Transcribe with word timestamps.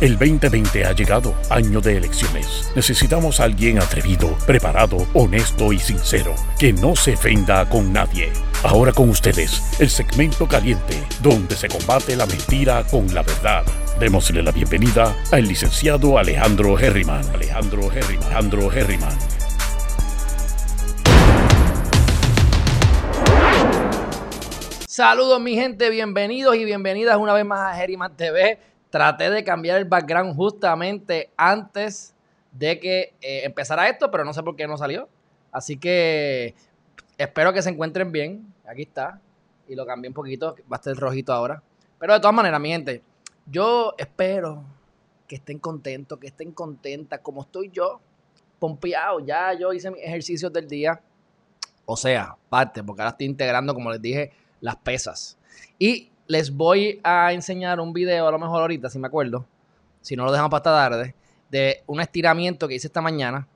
El 0.00 0.16
2020 0.16 0.86
ha 0.86 0.92
llegado, 0.92 1.34
año 1.50 1.82
de 1.82 1.98
elecciones. 1.98 2.72
Necesitamos 2.74 3.38
a 3.38 3.44
alguien 3.44 3.78
atrevido, 3.78 4.34
preparado, 4.46 5.06
honesto 5.12 5.74
y 5.74 5.78
sincero, 5.78 6.34
que 6.58 6.72
no 6.72 6.96
se 6.96 7.12
ofenda 7.12 7.68
con 7.68 7.92
nadie. 7.92 8.32
Ahora 8.62 8.94
con 8.94 9.10
ustedes, 9.10 9.78
el 9.78 9.90
segmento 9.90 10.48
caliente, 10.48 10.94
donde 11.22 11.54
se 11.54 11.68
combate 11.68 12.16
la 12.16 12.24
mentira 12.24 12.82
con 12.90 13.14
la 13.14 13.22
verdad. 13.22 13.62
Démosle 13.98 14.42
la 14.42 14.52
bienvenida 14.52 15.14
al 15.32 15.46
licenciado 15.46 16.16
Alejandro 16.16 16.78
Herriman. 16.78 17.22
Alejandro 17.34 17.92
Herriman. 17.92 18.24
Alejandro 18.24 18.72
Herriman. 18.72 19.18
Saludos 24.86 25.40
mi 25.42 25.54
gente, 25.56 25.90
bienvenidos 25.90 26.56
y 26.56 26.64
bienvenidas 26.64 27.18
una 27.18 27.34
vez 27.34 27.44
más 27.44 27.74
a 27.74 27.82
Herriman 27.82 28.16
TV. 28.16 28.69
Traté 28.90 29.30
de 29.30 29.44
cambiar 29.44 29.78
el 29.78 29.84
background 29.84 30.34
justamente 30.34 31.30
antes 31.36 32.14
de 32.52 32.80
que 32.80 33.14
eh, 33.20 33.42
empezara 33.44 33.88
esto, 33.88 34.10
pero 34.10 34.24
no 34.24 34.32
sé 34.34 34.42
por 34.42 34.56
qué 34.56 34.66
no 34.66 34.76
salió. 34.76 35.08
Así 35.52 35.76
que 35.76 36.54
espero 37.16 37.52
que 37.52 37.62
se 37.62 37.70
encuentren 37.70 38.12
bien. 38.12 38.52
Aquí 38.66 38.82
está. 38.82 39.20
Y 39.68 39.74
lo 39.74 39.86
cambié 39.86 40.08
un 40.08 40.14
poquito, 40.14 40.56
va 40.70 40.76
a 40.76 40.80
estar 40.80 40.96
rojito 40.96 41.32
ahora. 41.32 41.62
Pero 41.98 42.14
de 42.14 42.20
todas 42.20 42.34
maneras, 42.34 42.60
mi 42.60 42.70
gente, 42.70 43.02
yo 43.46 43.94
espero 43.96 44.64
que 45.28 45.36
estén 45.36 45.60
contentos, 45.60 46.18
que 46.18 46.26
estén 46.26 46.50
contentas, 46.50 47.20
como 47.20 47.42
estoy 47.42 47.70
yo, 47.70 48.00
pompeado. 48.58 49.20
Ya 49.20 49.52
yo 49.52 49.72
hice 49.72 49.90
mis 49.90 50.02
ejercicios 50.02 50.52
del 50.52 50.66
día. 50.66 51.00
O 51.84 51.96
sea, 51.96 52.36
parte, 52.48 52.82
porque 52.82 53.02
ahora 53.02 53.10
estoy 53.10 53.26
integrando, 53.26 53.74
como 53.74 53.90
les 53.92 54.02
dije, 54.02 54.32
las 54.60 54.76
pesas. 54.76 55.38
Y 55.78 56.10
les 56.30 56.54
voy 56.54 57.00
a 57.02 57.32
enseñar 57.32 57.80
un 57.80 57.92
video, 57.92 58.28
a 58.28 58.30
lo 58.30 58.38
mejor 58.38 58.60
ahorita, 58.60 58.88
si 58.88 59.00
me 59.00 59.08
acuerdo, 59.08 59.44
si 60.00 60.14
no 60.14 60.24
lo 60.24 60.30
dejamos 60.30 60.48
para 60.48 60.58
esta 60.58 60.70
tarde, 60.70 61.14
de 61.50 61.82
un 61.88 62.00
estiramiento 62.00 62.68
que 62.68 62.76
hice 62.76 62.86
esta 62.86 63.00
mañana 63.00 63.48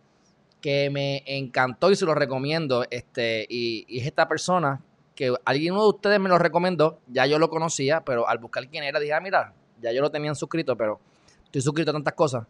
que 0.60 0.90
me 0.90 1.22
encantó 1.24 1.92
y 1.92 1.96
se 1.96 2.04
lo 2.04 2.16
recomiendo. 2.16 2.84
Este, 2.90 3.46
y, 3.48 3.86
es 3.96 4.04
esta 4.04 4.26
persona 4.26 4.80
que 5.14 5.32
alguien 5.44 5.74
de 5.74 5.80
ustedes 5.82 6.18
me 6.18 6.28
lo 6.28 6.36
recomendó, 6.36 6.98
ya 7.06 7.26
yo 7.26 7.38
lo 7.38 7.48
conocía, 7.48 8.00
pero 8.00 8.28
al 8.28 8.38
buscar 8.38 8.68
quién 8.68 8.82
era, 8.82 8.98
dije, 8.98 9.12
ah, 9.12 9.20
mira, 9.20 9.52
ya 9.80 9.92
yo 9.92 10.02
lo 10.02 10.10
tenía 10.10 10.34
suscrito, 10.34 10.76
pero 10.76 10.98
estoy 11.44 11.62
suscrito 11.62 11.92
a 11.92 11.94
tantas 11.94 12.14
cosas. 12.14 12.44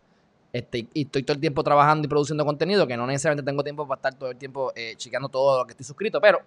Este, 0.54 0.88
y 0.94 1.02
estoy 1.02 1.22
todo 1.24 1.34
el 1.34 1.40
tiempo 1.40 1.62
trabajando 1.62 2.06
y 2.06 2.08
produciendo 2.08 2.46
contenido, 2.46 2.86
que 2.86 2.96
no 2.96 3.06
necesariamente 3.06 3.44
tengo 3.44 3.62
tiempo 3.62 3.86
para 3.86 3.98
estar 3.98 4.14
todo 4.14 4.30
el 4.30 4.38
tiempo 4.38 4.72
eh, 4.74 4.96
todo 5.30 5.58
lo 5.58 5.66
que 5.66 5.72
estoy 5.72 5.84
suscrito, 5.84 6.18
pero 6.18 6.40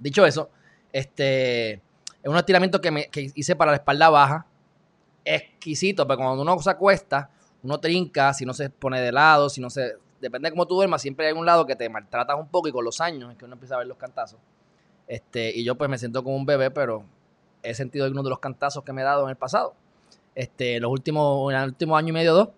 dicho 0.00 0.26
eso, 0.26 0.50
este, 0.92 1.80
es 2.22 2.30
un 2.30 2.36
estiramiento 2.36 2.80
que, 2.80 2.90
me, 2.90 3.10
hice 3.34 3.56
para 3.56 3.72
la 3.72 3.78
espalda 3.78 4.08
baja, 4.08 4.46
exquisito, 5.24 6.06
pero 6.06 6.18
cuando 6.18 6.42
uno 6.42 6.58
se 6.60 6.70
acuesta, 6.70 7.30
uno 7.62 7.78
trinca, 7.78 8.32
si 8.32 8.44
no 8.44 8.54
se 8.54 8.70
pone 8.70 9.00
de 9.00 9.12
lado, 9.12 9.48
si 9.48 9.60
no 9.60 9.70
se... 9.70 9.96
Depende 10.20 10.48
de 10.48 10.52
cómo 10.52 10.66
tú 10.66 10.76
duermas, 10.76 11.02
siempre 11.02 11.26
hay 11.26 11.32
un 11.32 11.44
lado 11.44 11.66
que 11.66 11.74
te 11.74 11.88
maltratas 11.88 12.38
un 12.38 12.46
poco 12.46 12.68
y 12.68 12.72
con 12.72 12.84
los 12.84 13.00
años 13.00 13.32
es 13.32 13.36
que 13.36 13.44
uno 13.44 13.54
empieza 13.54 13.74
a 13.74 13.78
ver 13.78 13.88
los 13.88 13.96
cantazos. 13.96 14.38
Este, 15.08 15.50
y 15.50 15.64
yo 15.64 15.74
pues 15.74 15.90
me 15.90 15.98
siento 15.98 16.22
como 16.22 16.36
un 16.36 16.46
bebé, 16.46 16.70
pero 16.70 17.04
he 17.62 17.74
sentido 17.74 18.04
algunos 18.04 18.24
de 18.24 18.30
los 18.30 18.38
cantazos 18.38 18.84
que 18.84 18.92
me 18.92 19.02
he 19.02 19.04
dado 19.04 19.24
en 19.24 19.30
el 19.30 19.36
pasado. 19.36 19.74
Este, 20.36 20.78
los 20.78 20.92
últimos, 20.92 21.52
en 21.52 21.58
el 21.58 21.68
último 21.70 21.96
año 21.96 22.10
y 22.10 22.12
medio, 22.12 22.34
dos. 22.34 22.48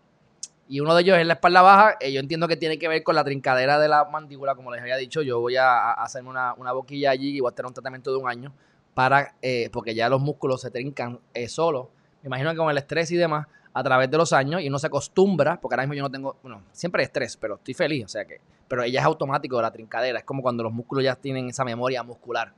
Y 0.69 0.81
uno 0.81 0.95
de 0.95 1.03
ellos 1.03 1.19
es 1.19 1.27
la 1.27 1.35
espalda 1.35 1.62
baja. 1.62 1.97
Eh, 2.01 2.12
yo 2.12 2.20
entiendo 2.20 2.47
que 2.48 2.57
tiene 2.57 2.79
que 2.79 2.89
ver 2.89 3.03
con 3.03 3.15
la 3.15 3.25
trincadera 3.25 3.79
de 3.79 3.89
la 3.89 4.05
mandíbula, 4.05 4.55
como 4.55 4.70
les 4.70 4.81
había 4.81 4.97
dicho. 4.97 5.23
Yo 5.23 5.41
voy 5.41 5.57
a, 5.57 5.92
hacerme 5.92 6.31
una, 6.31 6.73
boquilla 6.73 7.11
allí 7.11 7.37
y 7.37 7.41
voy 7.41 7.51
a 7.51 7.55
tener 7.55 7.67
un 7.67 7.75
tratamiento 7.75 8.11
de 8.11 8.19
un 8.19 8.29
año 8.29 8.53
para, 8.95 9.34
eh, 9.42 9.69
porque 9.73 9.95
ya 9.95 10.09
los 10.09 10.20
músculos 10.20 10.61
se 10.61 10.70
trincan 10.70 11.20
eh, 11.34 11.48
solos. 11.48 11.89
Me 12.23 12.28
imagino 12.28 12.50
que 12.53 12.56
con 12.56 12.70
el 12.70 12.78
estrés 12.78 13.11
y 13.11 13.17
demás, 13.17 13.47
a 13.73 13.83
través 13.83 14.11
de 14.11 14.17
los 14.17 14.33
años, 14.33 14.62
y 14.62 14.69
uno 14.69 14.78
se 14.78 14.86
acostumbra, 14.86 15.61
porque 15.61 15.75
ahora 15.75 15.83
mismo 15.83 15.95
yo 15.95 16.03
no 16.03 16.11
tengo, 16.11 16.36
bueno, 16.42 16.62
siempre 16.73 17.03
hay 17.03 17.06
estrés, 17.06 17.36
pero 17.36 17.56
estoy 17.56 17.75
feliz, 17.75 18.05
o 18.05 18.09
sea 18.09 18.25
que, 18.25 18.41
pero 18.69 18.84
ella 18.84 19.01
es 19.01 19.06
automático 19.06 19.61
la 19.61 19.73
trincadera, 19.73 20.20
es 20.20 20.25
como 20.25 20.42
cuando 20.42 20.62
los 20.62 20.73
músculos 20.73 21.05
ya 21.05 21.17
tienen 21.17 21.48
esa 21.48 21.64
memoria 21.64 22.02
muscular. 22.02 22.55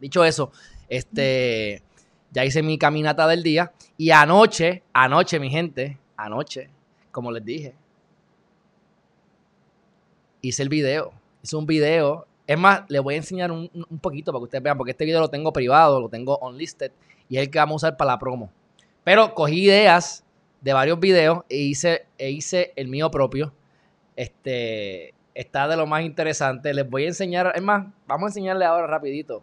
Dicho 0.00 0.24
eso, 0.24 0.50
este, 0.88 1.82
ya 2.30 2.44
hice 2.44 2.62
mi 2.62 2.78
caminata 2.78 3.26
del 3.28 3.42
día, 3.42 3.72
y 3.98 4.10
anoche, 4.10 4.82
anoche, 4.92 5.38
mi 5.38 5.50
gente, 5.50 5.98
anoche, 6.16 6.70
como 7.12 7.30
les 7.30 7.44
dije. 7.44 7.74
Hice 10.40 10.62
el 10.62 10.68
video. 10.68 11.12
Hice 11.42 11.56
un 11.56 11.64
video. 11.64 12.26
Es 12.46 12.58
más, 12.58 12.82
les 12.88 13.02
voy 13.02 13.14
a 13.14 13.16
enseñar 13.18 13.50
un, 13.50 13.70
poquito 14.00 14.32
para 14.32 14.40
que 14.40 14.44
ustedes 14.44 14.62
vean, 14.62 14.76
porque 14.76 14.90
este 14.90 15.04
video 15.04 15.20
lo 15.20 15.28
tengo 15.28 15.52
privado, 15.52 16.00
lo 16.00 16.08
tengo 16.08 16.38
unlisted 16.38 16.92
y 17.28 17.36
es 17.38 17.44
el 17.44 17.50
que 17.50 17.58
vamos 17.58 17.82
a 17.82 17.88
usar 17.88 17.96
para 17.96 18.12
la 18.12 18.18
promo. 18.18 18.50
Pero 19.02 19.34
cogí 19.34 19.64
ideas 19.64 20.24
de 20.60 20.72
varios 20.72 21.00
videos 21.00 21.44
e 21.48 21.56
hice, 21.56 22.06
e 22.18 22.30
hice 22.30 22.72
el 22.76 22.88
mío 22.88 23.10
propio. 23.10 23.52
Este 24.16 25.14
está 25.34 25.66
de 25.68 25.76
lo 25.76 25.86
más 25.86 26.04
interesante. 26.04 26.74
Les 26.74 26.88
voy 26.88 27.04
a 27.04 27.08
enseñar, 27.08 27.52
es 27.54 27.62
más, 27.62 27.86
vamos 28.06 28.24
a 28.24 28.30
enseñarle 28.30 28.64
ahora 28.64 28.86
rapidito. 28.86 29.42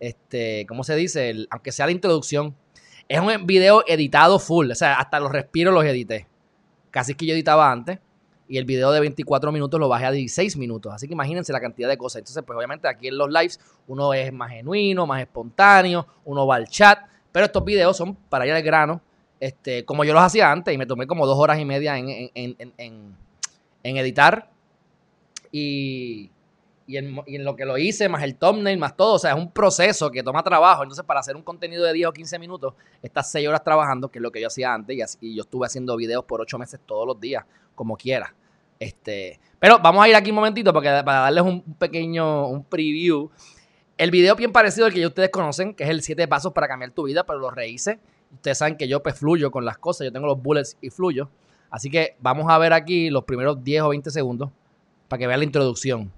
Este, 0.00 0.66
¿cómo 0.66 0.82
se 0.84 0.96
dice? 0.96 1.46
aunque 1.50 1.72
sea 1.72 1.86
la 1.86 1.92
introducción. 1.92 2.56
Es 3.08 3.20
un 3.20 3.46
video 3.46 3.84
editado 3.86 4.38
full, 4.38 4.70
o 4.70 4.74
sea, 4.74 4.94
hasta 4.94 5.20
los 5.20 5.30
respiros 5.32 5.72
los 5.72 5.84
edité 5.84 6.26
casi 6.92 7.14
que 7.16 7.26
yo 7.26 7.34
editaba 7.34 7.72
antes. 7.72 7.98
Y 8.52 8.58
el 8.58 8.66
video 8.66 8.92
de 8.92 9.00
24 9.00 9.50
minutos 9.50 9.80
lo 9.80 9.88
bajé 9.88 10.04
a 10.04 10.10
16 10.10 10.58
minutos. 10.58 10.92
Así 10.92 11.06
que 11.06 11.14
imagínense 11.14 11.54
la 11.54 11.60
cantidad 11.60 11.88
de 11.88 11.96
cosas. 11.96 12.18
Entonces, 12.18 12.42
pues 12.46 12.54
obviamente 12.54 12.86
aquí 12.86 13.08
en 13.08 13.16
los 13.16 13.30
lives 13.30 13.58
uno 13.86 14.12
es 14.12 14.30
más 14.30 14.50
genuino, 14.50 15.06
más 15.06 15.22
espontáneo, 15.22 16.06
uno 16.26 16.46
va 16.46 16.56
al 16.56 16.68
chat. 16.68 16.98
Pero 17.32 17.46
estos 17.46 17.64
videos 17.64 17.96
son 17.96 18.14
para 18.14 18.46
ir 18.46 18.52
al 18.52 18.62
grano, 18.62 19.00
este, 19.40 19.86
como 19.86 20.04
yo 20.04 20.12
los 20.12 20.22
hacía 20.22 20.52
antes. 20.52 20.74
Y 20.74 20.76
me 20.76 20.84
tomé 20.84 21.06
como 21.06 21.26
dos 21.26 21.38
horas 21.38 21.58
y 21.60 21.64
media 21.64 21.96
en, 21.96 22.30
en 22.34 23.16
editar. 23.96 24.50
Y, 25.50 26.30
y 26.86 26.96
en, 26.98 27.44
lo 27.44 27.56
que 27.56 27.64
lo 27.64 27.78
hice, 27.78 28.08
más 28.08 28.22
el 28.22 28.36
thumbnail, 28.36 28.78
más 28.78 28.96
todo. 28.96 29.14
O 29.14 29.18
sea, 29.18 29.32
es 29.32 29.38
un 29.38 29.50
proceso 29.50 30.10
que 30.10 30.22
toma 30.22 30.42
trabajo. 30.42 30.82
Entonces, 30.82 31.04
para 31.04 31.20
hacer 31.20 31.36
un 31.36 31.42
contenido 31.42 31.84
de 31.84 31.92
10 31.92 32.08
o 32.08 32.12
15 32.12 32.38
minutos, 32.38 32.74
estas 33.02 33.30
6 33.30 33.48
horas 33.48 33.64
trabajando, 33.64 34.10
que 34.10 34.18
es 34.18 34.22
lo 34.22 34.30
que 34.30 34.40
yo 34.40 34.48
hacía 34.48 34.74
antes, 34.74 35.18
y, 35.20 35.34
yo 35.34 35.42
estuve 35.42 35.66
haciendo 35.66 35.96
videos 35.96 36.24
por 36.24 36.40
8 36.40 36.58
meses 36.58 36.80
todos 36.84 37.06
los 37.06 37.18
días, 37.18 37.44
como 37.74 37.96
quiera. 37.96 38.34
Este, 38.82 39.38
pero 39.60 39.78
vamos 39.78 40.04
a 40.04 40.08
ir 40.08 40.16
aquí 40.16 40.30
un 40.30 40.36
momentito 40.36 40.72
porque, 40.72 40.88
para 41.04 41.20
darles 41.20 41.44
un 41.44 41.62
pequeño 41.74 42.48
un 42.48 42.64
preview. 42.64 43.30
El 43.96 44.10
video 44.10 44.34
bien 44.34 44.50
parecido 44.50 44.86
al 44.86 44.92
que 44.92 44.98
ya 44.98 45.06
ustedes 45.06 45.30
conocen, 45.30 45.72
que 45.74 45.84
es 45.84 45.90
el 45.90 46.02
7 46.02 46.26
pasos 46.26 46.52
para 46.52 46.66
cambiar 46.66 46.90
tu 46.90 47.04
vida, 47.04 47.24
pero 47.24 47.38
lo 47.38 47.52
rehice. 47.52 48.00
Ustedes 48.32 48.58
saben 48.58 48.76
que 48.76 48.88
yo 48.88 49.00
pues 49.00 49.16
fluyo 49.16 49.52
con 49.52 49.64
las 49.64 49.78
cosas, 49.78 50.06
yo 50.06 50.12
tengo 50.12 50.26
los 50.26 50.42
bullets 50.42 50.76
y 50.80 50.90
fluyo. 50.90 51.30
Así 51.70 51.90
que 51.90 52.16
vamos 52.18 52.50
a 52.50 52.58
ver 52.58 52.72
aquí 52.72 53.08
los 53.08 53.22
primeros 53.22 53.62
10 53.62 53.82
o 53.82 53.88
20 53.90 54.10
segundos 54.10 54.50
para 55.06 55.18
que 55.18 55.28
vean 55.28 55.38
la 55.38 55.44
introducción. 55.44 56.10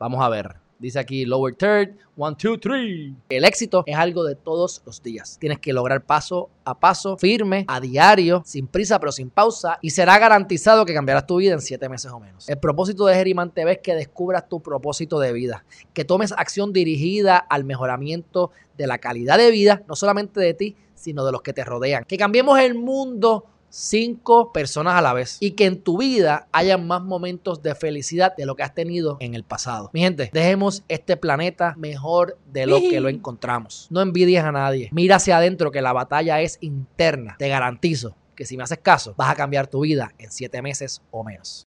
Vamos 0.00 0.20
a 0.20 0.28
ver. 0.28 0.56
Dice 0.78 1.00
aquí 1.00 1.24
lower 1.24 1.54
third, 1.54 1.96
one, 2.16 2.36
two, 2.36 2.56
three. 2.56 3.12
El 3.28 3.44
éxito 3.44 3.82
es 3.84 3.96
algo 3.96 4.22
de 4.22 4.36
todos 4.36 4.80
los 4.86 5.02
días. 5.02 5.36
Tienes 5.40 5.58
que 5.58 5.72
lograr 5.72 6.04
paso 6.04 6.50
a 6.64 6.78
paso, 6.78 7.16
firme, 7.16 7.64
a 7.66 7.80
diario, 7.80 8.42
sin 8.46 8.68
prisa 8.68 9.00
pero 9.00 9.10
sin 9.10 9.28
pausa, 9.28 9.78
y 9.82 9.90
será 9.90 10.18
garantizado 10.18 10.86
que 10.86 10.94
cambiarás 10.94 11.26
tu 11.26 11.36
vida 11.36 11.54
en 11.54 11.60
siete 11.60 11.88
meses 11.88 12.12
o 12.12 12.20
menos. 12.20 12.48
El 12.48 12.58
propósito 12.58 13.06
de 13.06 13.14
Geriman 13.14 13.52
TV 13.52 13.72
es 13.72 13.78
que 13.78 13.94
descubras 13.96 14.48
tu 14.48 14.60
propósito 14.60 15.18
de 15.18 15.32
vida, 15.32 15.64
que 15.94 16.04
tomes 16.04 16.32
acción 16.32 16.72
dirigida 16.72 17.38
al 17.38 17.64
mejoramiento 17.64 18.52
de 18.76 18.86
la 18.86 18.98
calidad 18.98 19.36
de 19.36 19.50
vida, 19.50 19.82
no 19.88 19.96
solamente 19.96 20.38
de 20.38 20.54
ti, 20.54 20.76
sino 20.94 21.24
de 21.24 21.32
los 21.32 21.42
que 21.42 21.52
te 21.52 21.64
rodean. 21.64 22.04
Que 22.04 22.16
cambiemos 22.16 22.58
el 22.60 22.74
mundo 22.74 23.46
cinco 23.70 24.52
personas 24.52 24.94
a 24.94 25.02
la 25.02 25.12
vez 25.12 25.36
y 25.40 25.52
que 25.52 25.66
en 25.66 25.82
tu 25.82 25.98
vida 25.98 26.48
haya 26.52 26.78
más 26.78 27.02
momentos 27.02 27.62
de 27.62 27.74
felicidad 27.74 28.34
de 28.36 28.46
lo 28.46 28.56
que 28.56 28.62
has 28.62 28.74
tenido 28.74 29.16
en 29.20 29.34
el 29.34 29.44
pasado. 29.44 29.90
Mi 29.92 30.00
gente, 30.00 30.30
dejemos 30.32 30.84
este 30.88 31.16
planeta 31.16 31.74
mejor 31.76 32.38
de 32.52 32.66
lo 32.66 32.80
que 32.80 33.00
lo 33.00 33.08
encontramos. 33.08 33.86
No 33.90 34.00
envidies 34.00 34.42
a 34.42 34.52
nadie. 34.52 34.88
Mira 34.92 35.16
hacia 35.16 35.38
adentro 35.38 35.70
que 35.70 35.82
la 35.82 35.92
batalla 35.92 36.40
es 36.40 36.58
interna. 36.60 37.36
Te 37.38 37.48
garantizo 37.48 38.16
que 38.34 38.46
si 38.46 38.56
me 38.56 38.62
haces 38.62 38.78
caso, 38.78 39.14
vas 39.16 39.30
a 39.30 39.34
cambiar 39.34 39.66
tu 39.66 39.80
vida 39.80 40.12
en 40.18 40.30
siete 40.30 40.62
meses 40.62 41.02
o 41.10 41.24
menos. 41.24 41.66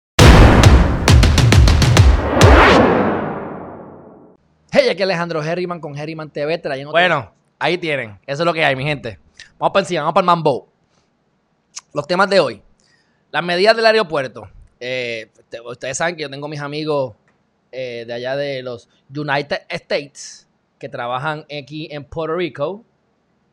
Hey, 4.72 4.88
aquí 4.90 5.02
Alejandro 5.02 5.42
Herriman 5.42 5.80
con 5.80 5.96
Herriman 5.96 6.28
TV 6.28 6.58
trayendo. 6.58 6.90
Bueno, 6.90 7.32
ahí 7.58 7.78
tienen. 7.78 8.18
Eso 8.26 8.42
es 8.42 8.46
lo 8.46 8.52
que 8.52 8.64
hay, 8.64 8.76
mi 8.76 8.84
gente. 8.84 9.18
Vamos 9.58 9.72
para 9.72 9.84
encima, 9.84 10.02
vamos 10.02 10.14
para 10.14 10.22
el 10.22 10.26
mambo. 10.26 10.75
Los 11.92 12.06
temas 12.06 12.28
de 12.28 12.40
hoy. 12.40 12.62
Las 13.30 13.42
medidas 13.42 13.76
del 13.76 13.86
aeropuerto. 13.86 14.48
Eh, 14.80 15.30
ustedes 15.64 15.96
saben 15.96 16.16
que 16.16 16.22
yo 16.22 16.30
tengo 16.30 16.48
mis 16.48 16.60
amigos 16.60 17.14
eh, 17.72 18.04
de 18.06 18.12
allá 18.12 18.36
de 18.36 18.62
los 18.62 18.88
United 19.14 19.62
States 19.68 20.48
que 20.78 20.88
trabajan 20.88 21.44
aquí 21.44 21.88
en 21.90 22.04
Puerto 22.04 22.36
Rico. 22.36 22.84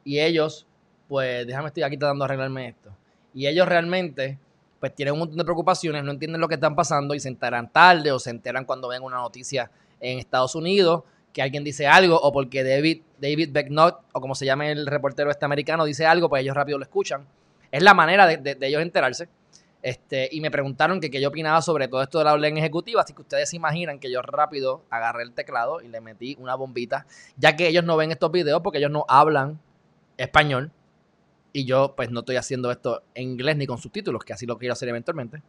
Y 0.04 0.20
ellos, 0.20 0.66
pues, 1.08 1.48
déjame 1.48 1.68
estoy 1.68 1.84
aquí 1.84 1.98
tratando 1.98 2.24
de 2.24 2.26
arreglarme 2.26 2.68
esto. 2.70 2.90
Y 3.34 3.48
ellos 3.48 3.68
realmente, 3.68 4.38
pues, 4.80 4.94
tienen 4.94 5.14
un 5.14 5.20
montón 5.20 5.38
de 5.38 5.44
preocupaciones, 5.44 6.04
no 6.04 6.12
entienden 6.12 6.42
lo 6.42 6.48
que 6.48 6.56
están 6.56 6.76
pasando 6.76 7.16
y 7.16 7.20
se 7.20 7.30
enteran 7.30 7.72
tarde 7.72 8.12
o 8.12 8.20
se 8.20 8.30
enteran 8.30 8.66
cuando 8.66 8.90
ven 8.90 9.02
una 9.02 9.18
noticia 9.18 9.72
en 10.00 10.20
Estados 10.20 10.56
Unidos 10.56 11.04
que 11.34 11.42
alguien 11.42 11.64
dice 11.64 11.88
algo 11.88 12.16
o 12.22 12.32
porque 12.32 12.64
David, 12.64 13.02
David 13.20 13.50
Becknott 13.52 14.02
o 14.14 14.22
como 14.22 14.36
se 14.36 14.46
llama 14.46 14.68
el 14.68 14.86
reportero 14.86 15.32
este 15.32 15.44
americano 15.44 15.84
dice 15.84 16.06
algo, 16.06 16.30
pues 16.30 16.44
ellos 16.44 16.56
rápido 16.56 16.78
lo 16.78 16.84
escuchan. 16.84 17.26
Es 17.74 17.82
la 17.82 17.96
manera 17.96 18.28
de, 18.28 18.58
ellos 18.62 18.82
enterarse. 18.84 19.28
Este, 19.82 20.30
y 20.32 20.40
me 20.40 20.52
preguntaron 20.52 21.02
que 21.02 21.10
qué 21.10 21.20
yo 21.20 21.30
opinaba 21.30 21.62
sobre 21.62 21.88
todo 21.88 22.04
esto 22.04 22.20
de 22.20 22.26
la 22.26 22.34
orden 22.34 22.56
ejecutiva, 22.56 23.02
así 23.02 23.14
que 23.14 23.22
ustedes 23.24 23.50
se 23.50 23.58
imaginan 23.58 24.00
que 24.00 24.10
yo 24.10 24.22
rápido 24.22 24.84
agarré 24.92 25.24
el 25.24 25.34
teclado 25.34 25.82
y 25.82 25.88
le 25.88 26.00
metí 26.00 26.38
una 26.40 26.56
bombita, 26.56 27.06
ya 27.36 27.56
que 27.56 27.68
ellos 27.68 27.84
no 27.84 27.98
ven 27.98 28.12
estos 28.12 28.32
videos 28.32 28.62
porque 28.62 28.78
ellos 28.78 28.92
no 28.92 29.06
hablan 29.10 29.60
español 30.18 30.72
y 31.52 31.66
yo 31.66 31.96
pues 31.98 32.12
no 32.12 32.20
estoy 32.20 32.36
haciendo 32.36 32.72
esto 32.72 33.04
en 33.16 33.24
inglés 33.32 33.58
ni 33.58 33.66
con 33.66 33.80
subtítulos, 33.80 34.24
que 34.24 34.34
así 34.34 34.46
lo 34.46 34.58
quiero 34.58 34.74
hacer 34.74 34.88
eventualmente. 34.88 35.42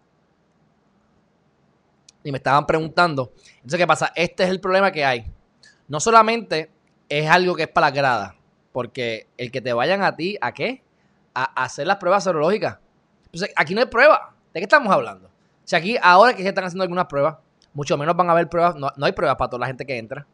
Y 2.25 2.33
me 2.33 2.39
estaban 2.39 2.67
preguntando, 2.67 3.33
entonces 3.57 3.79
¿qué 3.79 3.87
pasa? 3.87 4.13
Este 4.17 4.45
es 4.45 4.49
el 4.49 4.61
problema 4.61 4.91
que 4.91 5.05
hay. 5.05 5.31
No 5.89 6.01
solamente 6.01 6.71
es 7.11 7.29
algo 7.29 7.55
que 7.55 7.65
es 7.65 7.69
para 7.69 7.89
la 7.89 7.91
grada, 7.95 8.37
porque 8.73 9.29
el 9.37 9.53
que 9.53 9.61
te 9.61 9.75
vayan 9.75 10.03
a 10.03 10.17
ti, 10.17 10.39
¿a 10.41 10.53
qué? 10.55 10.84
A, 11.35 11.65
hacer 11.65 11.87
las 11.87 11.97
pruebas 11.97 12.25
serológicas. 12.25 12.79
Entonces, 13.27 13.53
aquí 13.57 13.75
no 13.75 13.81
hay 13.81 13.87
prueba. 13.87 14.35
¿De 14.53 14.61
qué 14.61 14.65
estamos 14.65 14.93
hablando? 14.93 15.29
Si 15.65 15.75
aquí, 15.75 15.97
ahora 16.01 16.35
que 16.35 16.43
se 16.43 16.49
están 16.49 16.65
haciendo 16.65 16.83
algunas 16.83 17.07
pruebas, 17.07 17.37
mucho 17.73 17.97
menos 17.99 18.15
van 18.17 18.29
a 18.29 18.33
haber 18.33 18.49
pruebas, 18.49 18.77
no, 18.77 18.91
hay 19.03 19.13
pruebas 19.13 19.37
para 19.37 19.51
toda 19.51 19.61
la 19.61 19.67
gente 19.67 19.85
que 19.85 19.99
entra. 19.99 20.27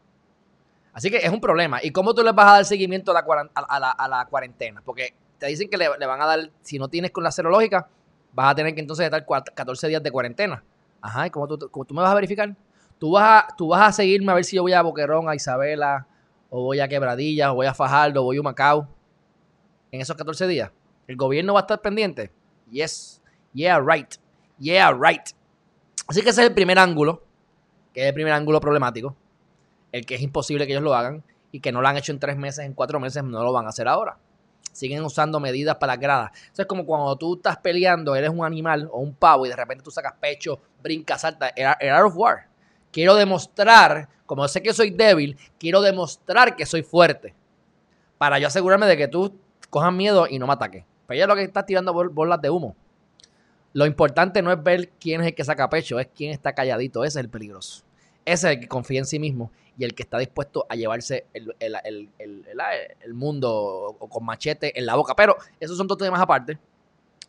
Así 0.93 1.11
que 1.11 1.17
es 1.17 1.31
un 1.31 1.41
problema. 1.41 1.79
¿Y 1.83 1.91
cómo 1.91 2.15
tú 2.15 2.23
les 2.23 2.35
vas 2.35 2.47
a 2.47 2.53
dar 2.53 2.65
seguimiento 2.65 3.13
a 3.13 3.15
la, 3.15 4.27
cuarentena? 4.29 4.83
Porque 4.85 5.15
te 5.39 5.47
dicen 5.47 5.71
que 5.71 5.79
le, 5.79 5.89
van 5.89 6.21
a 6.21 6.27
dar, 6.27 6.51
si 6.61 6.79
no 6.79 6.89
tienes 6.89 7.13
con 7.13 7.25
la 7.25 7.31
serológica, 7.31 7.89
vas 8.33 8.51
a 8.51 8.55
tener 8.55 8.75
que 8.75 8.81
entonces 8.81 9.05
estar 9.05 9.25
14 9.25 9.89
días 9.89 10.03
de 10.03 10.11
cuarentena. 10.11 10.63
Ajá, 11.01 11.27
¿y 11.27 11.31
cómo 11.31 11.49
tú, 11.49 11.57
tú 11.69 11.95
me 11.95 12.03
vas 12.03 12.11
a 12.11 12.15
verificar? 12.15 12.55
Tú 12.99 13.13
vas 13.13 13.45
a, 13.45 13.57
tú 13.57 13.69
vas 13.69 13.89
a 13.89 13.93
seguirme 13.93 14.33
a 14.33 14.35
ver 14.35 14.45
si 14.45 14.57
yo 14.57 14.63
voy 14.63 14.75
a 14.75 14.83
Boquerón, 14.83 15.29
a 15.29 15.35
Isabela, 15.35 16.07
o 16.51 16.65
voy 16.65 16.81
a 16.81 16.89
Quebradilla, 16.89 17.53
o 17.53 17.55
voy 17.55 17.67
a 17.67 17.73
Fajardo, 17.73 18.21
o 18.21 18.25
voy 18.25 18.37
a 18.37 18.43
Macao 18.43 18.87
en 19.91 20.01
esos 20.03 20.17
14 20.17 20.47
días. 20.47 20.71
¿El 21.11 21.17
gobierno 21.17 21.55
va 21.55 21.59
a 21.59 21.63
estar 21.63 21.81
pendiente? 21.81 22.31
Yes. 22.71 23.21
Yeah, 23.53 23.81
right. 23.85 24.15
Yeah, 24.61 24.93
right. 24.93 25.31
Así 26.07 26.23
que 26.23 26.31
ese 26.31 26.43
es 26.43 26.47
el 26.47 26.55
primer 26.55 26.79
ángulo, 26.79 27.25
que 27.93 28.03
es 28.03 28.07
el 28.07 28.15
primer 28.15 28.33
ángulo 28.33 28.61
problemático, 28.61 29.17
el 29.91 30.07
que 30.07 30.15
es 30.15 30.23
imposible 30.23 30.69
que 30.69 30.73
ellos 30.73 30.85
lo 30.85 30.95
hagan 30.95 31.25
y 31.51 31.59
que 31.59 31.73
no 31.73 31.83
lo 31.83 31.89
han 31.89 31.97
hecho 31.97 32.13
en 32.13 32.21
tres 32.21 32.37
meses, 32.37 32.65
en 32.65 32.75
cuatro 32.75 33.01
meses, 33.01 33.25
no 33.25 33.43
lo 33.43 33.53
van 33.53 33.67
a 33.67 33.71
hacer 33.71 33.89
ahora. 33.89 34.19
Siguen 34.71 35.05
usando 35.05 35.41
medidas 35.41 35.79
para 35.79 35.95
las 35.95 36.01
gradas. 36.01 36.31
Eso 36.53 36.63
es 36.63 36.69
como 36.69 36.87
cuando 36.87 37.17
tú 37.17 37.35
estás 37.35 37.57
peleando, 37.57 38.15
eres 38.15 38.31
un 38.31 38.45
animal 38.45 38.89
o 38.93 39.01
un 39.01 39.13
pavo 39.13 39.47
y 39.47 39.49
de 39.49 39.57
repente 39.57 39.83
tú 39.83 39.91
sacas 39.91 40.13
pecho, 40.21 40.61
brincas, 40.81 41.23
salta. 41.23 41.49
El 41.49 41.67
Art 41.67 42.07
of 42.07 42.17
War. 42.17 42.47
Quiero 42.93 43.17
demostrar, 43.17 44.09
como 44.27 44.47
sé 44.47 44.63
que 44.63 44.73
soy 44.73 44.91
débil, 44.91 45.37
quiero 45.59 45.81
demostrar 45.81 46.55
que 46.55 46.67
soy 46.67 46.85
fuerte. 46.85 47.35
Para 48.17 48.39
yo 48.39 48.47
asegurarme 48.47 48.87
de 48.87 48.97
que 48.97 49.09
tú 49.09 49.37
cojas 49.71 49.93
miedo 49.93 50.29
y 50.31 50.39
no 50.39 50.47
me 50.47 50.53
ataques. 50.53 50.85
Pero 51.11 51.17
ella 51.19 51.27
lo 51.27 51.35
que 51.35 51.43
está 51.43 51.67
tirando 51.67 51.93
bolas 51.93 52.41
de 52.41 52.51
humo. 52.51 52.77
Lo 53.73 53.85
importante 53.85 54.43
no 54.43 54.53
es 54.53 54.63
ver 54.63 54.91
quién 54.91 55.21
es 55.23 55.27
el 55.27 55.35
que 55.35 55.45
saca 55.45 55.69
pecho, 55.69 55.99
es 55.99 56.07
quién 56.15 56.31
está 56.31 56.53
calladito. 56.53 57.03
Ese 57.03 57.19
es 57.19 57.25
el 57.25 57.29
peligroso. 57.29 57.83
Ese 58.25 58.47
es 58.47 58.55
el 58.55 58.61
que 58.61 58.69
confía 58.69 59.01
en 59.01 59.07
sí 59.07 59.19
mismo 59.19 59.51
y 59.77 59.83
el 59.83 59.97
que 59.97 60.05
está 60.05 60.19
dispuesto 60.19 60.67
a 60.69 60.77
llevarse 60.77 61.27
el, 61.35 61.53
mundo 63.13 63.97
con 64.09 64.25
machete 64.25 64.79
en 64.79 64.87
la 64.87 64.95
boca. 64.95 65.17
Pero 65.17 65.37
esos 65.59 65.77
son 65.77 65.89
dos 65.89 65.99
temas 65.99 66.21
aparte. 66.21 66.61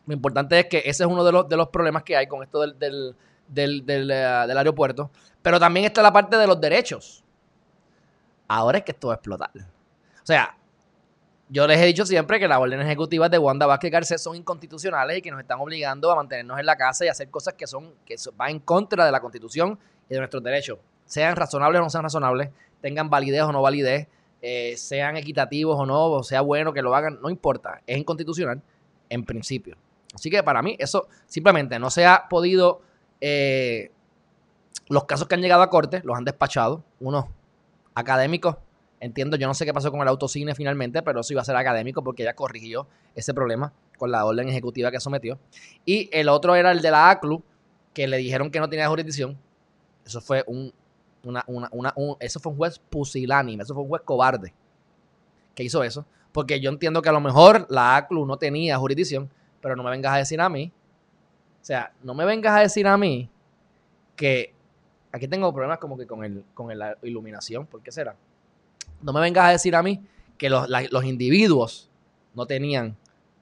Lo 0.06 0.14
importante 0.14 0.60
es 0.60 0.66
que 0.66 0.78
ese 0.78 1.02
es 1.02 1.10
uno 1.10 1.24
de 1.24 1.32
los, 1.32 1.48
de 1.48 1.56
los 1.56 1.68
problemas 1.68 2.04
que 2.04 2.16
hay 2.16 2.28
con 2.28 2.44
esto 2.44 2.60
del, 2.60 2.78
del, 2.78 3.16
del, 3.84 4.10
eh, 4.12 4.44
del, 4.46 4.58
aeropuerto. 4.58 5.10
Pero 5.42 5.58
también 5.58 5.86
está 5.86 6.02
la 6.02 6.12
parte 6.12 6.36
de 6.36 6.46
los 6.46 6.60
derechos. 6.60 7.24
Ahora 8.46 8.78
es 8.78 8.84
que 8.84 8.92
esto 8.92 9.08
va 9.08 9.14
a 9.14 9.16
explotar. 9.16 9.50
O 9.56 10.24
sea, 10.26 10.56
yo 11.52 11.66
les 11.66 11.78
he 11.78 11.84
dicho 11.84 12.06
siempre 12.06 12.40
que 12.40 12.48
las 12.48 12.58
órdenes 12.58 12.86
ejecutivas 12.86 13.30
de 13.30 13.36
Wanda 13.36 13.66
Vázquez 13.66 13.92
Garcés 13.92 14.22
son 14.22 14.36
inconstitucionales 14.36 15.18
y 15.18 15.20
que 15.20 15.30
nos 15.30 15.38
están 15.38 15.60
obligando 15.60 16.10
a 16.10 16.16
mantenernos 16.16 16.58
en 16.58 16.64
la 16.64 16.76
casa 16.76 17.04
y 17.04 17.08
hacer 17.08 17.28
cosas 17.28 17.52
que 17.52 17.66
son 17.66 17.92
que 18.06 18.16
van 18.34 18.52
en 18.52 18.58
contra 18.60 19.04
de 19.04 19.12
la 19.12 19.20
Constitución 19.20 19.78
y 20.08 20.14
de 20.14 20.18
nuestros 20.18 20.42
derechos. 20.42 20.78
Sean 21.04 21.36
razonables 21.36 21.80
o 21.80 21.84
no 21.84 21.90
sean 21.90 22.04
razonables, 22.04 22.48
tengan 22.80 23.10
validez 23.10 23.42
o 23.42 23.52
no 23.52 23.60
validez, 23.60 24.08
eh, 24.40 24.74
sean 24.78 25.18
equitativos 25.18 25.78
o 25.78 25.84
no, 25.84 26.06
o 26.06 26.22
sea 26.22 26.40
bueno 26.40 26.72
que 26.72 26.80
lo 26.80 26.94
hagan, 26.94 27.20
no 27.20 27.28
importa, 27.28 27.82
es 27.86 27.98
inconstitucional 27.98 28.62
en 29.10 29.22
principio. 29.22 29.76
Así 30.14 30.30
que 30.30 30.42
para 30.42 30.62
mí 30.62 30.74
eso 30.78 31.06
simplemente 31.26 31.78
no 31.78 31.90
se 31.90 32.06
ha 32.06 32.28
podido 32.30 32.80
eh, 33.20 33.90
los 34.88 35.04
casos 35.04 35.28
que 35.28 35.34
han 35.34 35.42
llegado 35.42 35.60
a 35.60 35.68
corte 35.68 36.00
los 36.02 36.16
han 36.16 36.24
despachado, 36.24 36.82
unos 36.98 37.26
académicos. 37.94 38.56
Entiendo, 39.02 39.36
yo 39.36 39.46
no 39.46 39.54
sé 39.54 39.64
qué 39.64 39.74
pasó 39.74 39.90
con 39.90 40.00
el 40.00 40.08
autocine 40.08 40.54
finalmente, 40.54 41.02
pero 41.02 41.20
eso 41.20 41.32
iba 41.32 41.42
a 41.42 41.44
ser 41.44 41.56
académico 41.56 42.02
porque 42.02 42.22
ella 42.22 42.34
corrigió 42.34 42.86
ese 43.14 43.34
problema 43.34 43.72
con 43.98 44.10
la 44.10 44.24
orden 44.24 44.48
ejecutiva 44.48 44.90
que 44.90 45.00
sometió. 45.00 45.38
Y 45.84 46.08
el 46.12 46.28
otro 46.28 46.54
era 46.54 46.70
el 46.72 46.80
de 46.80 46.90
la 46.90 47.10
ACLU, 47.10 47.42
que 47.92 48.06
le 48.06 48.16
dijeron 48.16 48.50
que 48.50 48.60
no 48.60 48.68
tenía 48.68 48.88
jurisdicción. 48.88 49.36
Eso 50.06 50.20
fue 50.20 50.44
un, 50.46 50.72
una, 51.24 51.44
eso 52.20 52.40
fue 52.40 52.52
un 52.52 52.58
juez 52.58 52.78
pusilánime, 52.78 53.62
eso 53.62 53.74
fue 53.74 53.82
un 53.82 53.88
juez 53.88 54.02
cobarde 54.02 54.54
que 55.54 55.64
hizo 55.64 55.82
eso. 55.84 56.06
Porque 56.32 56.60
yo 56.60 56.70
entiendo 56.70 57.02
que 57.02 57.08
a 57.08 57.12
lo 57.12 57.20
mejor 57.20 57.66
la 57.68 57.96
ACLU 57.96 58.24
no 58.24 58.36
tenía 58.38 58.78
jurisdicción, 58.78 59.28
pero 59.60 59.76
no 59.76 59.82
me 59.82 59.90
vengas 59.90 60.14
a 60.14 60.18
decir 60.18 60.40
a 60.40 60.48
mí 60.48 60.72
o 61.62 61.64
sea, 61.64 61.92
no 62.02 62.12
me 62.12 62.24
vengas 62.24 62.56
a 62.56 62.60
decir 62.60 62.88
a 62.88 62.98
mí 62.98 63.30
que 64.16 64.52
aquí 65.12 65.28
tengo 65.28 65.52
problemas 65.54 65.78
como 65.78 65.96
que 65.96 66.08
con, 66.08 66.24
el, 66.24 66.44
con 66.54 66.76
la 66.76 66.98
iluminación. 67.02 67.66
¿Por 67.66 67.80
qué 67.82 67.92
será? 67.92 68.16
No 69.00 69.12
me 69.12 69.20
vengas 69.20 69.44
a 69.44 69.50
decir 69.50 69.74
a 69.74 69.82
mí 69.82 70.04
que 70.38 70.50
los, 70.50 70.68
los 70.68 71.04
individuos 71.04 71.88
no 72.34 72.46
tenían 72.46 72.96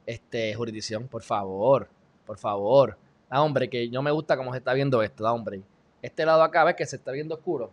este, 0.06 0.54
jurisdicción. 0.54 1.08
Por 1.08 1.22
favor, 1.22 1.88
por 2.26 2.38
favor. 2.38 2.96
Da 3.28 3.42
hombre, 3.42 3.68
que 3.70 3.88
no 3.88 4.02
me 4.02 4.10
gusta 4.10 4.36
cómo 4.36 4.52
se 4.52 4.58
está 4.58 4.72
viendo 4.72 5.02
esto. 5.02 5.24
Da 5.24 5.32
hombre. 5.32 5.62
Este 6.02 6.24
lado 6.24 6.42
acá, 6.42 6.64
ves 6.64 6.76
que 6.76 6.86
se 6.86 6.96
está 6.96 7.12
viendo 7.12 7.34
oscuro. 7.34 7.70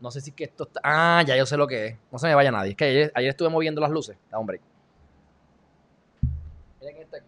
No 0.00 0.10
sé 0.10 0.20
si 0.20 0.30
que 0.30 0.44
esto 0.44 0.64
está. 0.64 0.80
Ah, 0.84 1.24
ya 1.26 1.36
yo 1.36 1.46
sé 1.46 1.56
lo 1.56 1.66
que 1.66 1.86
es. 1.86 1.96
No 2.12 2.18
se 2.18 2.26
me 2.26 2.34
vaya 2.34 2.50
nadie. 2.50 2.70
Es 2.72 2.76
que 2.76 3.10
ayer, 3.14 3.28
estuve 3.30 3.48
moviendo 3.48 3.80
las 3.80 3.90
luces. 3.90 4.16
Da 4.30 4.38
hombre. 4.38 4.60
Miren 6.80 6.96
este 6.98 7.16
aquí. 7.16 7.26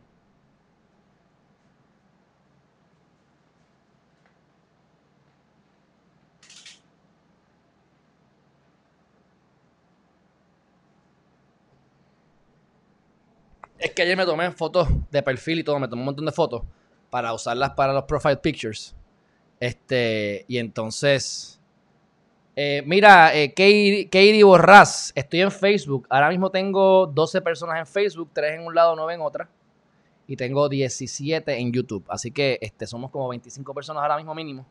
Es 13.79 13.93
que 13.93 14.03
ayer 14.03 14.17
me 14.17 14.27
tomé 14.27 14.51
fotos 14.51 14.89
de 15.11 15.23
perfil 15.23 15.61
y 15.61 15.65
todo, 15.65 15.79
me 15.79 15.87
tomé 15.87 16.03
un 16.03 16.07
montón 16.07 16.27
de 16.27 16.33
fotos 16.33 16.63
para 17.11 17.33
usarlas 17.33 17.71
para 17.71 17.93
los 17.93 18.05
profile 18.05 18.37
pictures. 18.37 18.95
Este, 19.61 20.45
y 20.49 20.59
entonces, 20.59 21.61
eh, 22.57 22.83
mira, 22.87 23.35
eh, 23.37 23.51
Katie, 23.51 24.43
Borras, 24.43 25.13
estoy 25.15 25.43
en 25.43 25.53
Facebook. 25.53 26.07
Ahora 26.11 26.29
mismo 26.29 26.51
tengo 26.51 27.07
12 27.07 27.41
personas 27.41 27.79
en 27.79 27.87
Facebook, 27.87 28.31
3 28.33 28.55
en 28.55 28.67
un 28.67 28.75
lado, 28.75 28.97
9 28.97 29.15
en 29.15 29.21
otra. 29.21 29.49
Y 30.27 30.37
tengo 30.37 30.69
17 30.69 31.57
en 31.59 31.73
YouTube. 31.73 32.05
Así 32.09 32.33
que 32.33 32.59
este, 32.61 32.87
somos 32.87 33.11
como 33.11 33.29
25 33.29 33.73
personas 33.73 34.03
ahora 34.03 34.17
mismo 34.17 34.35
mínimo. 34.35 34.67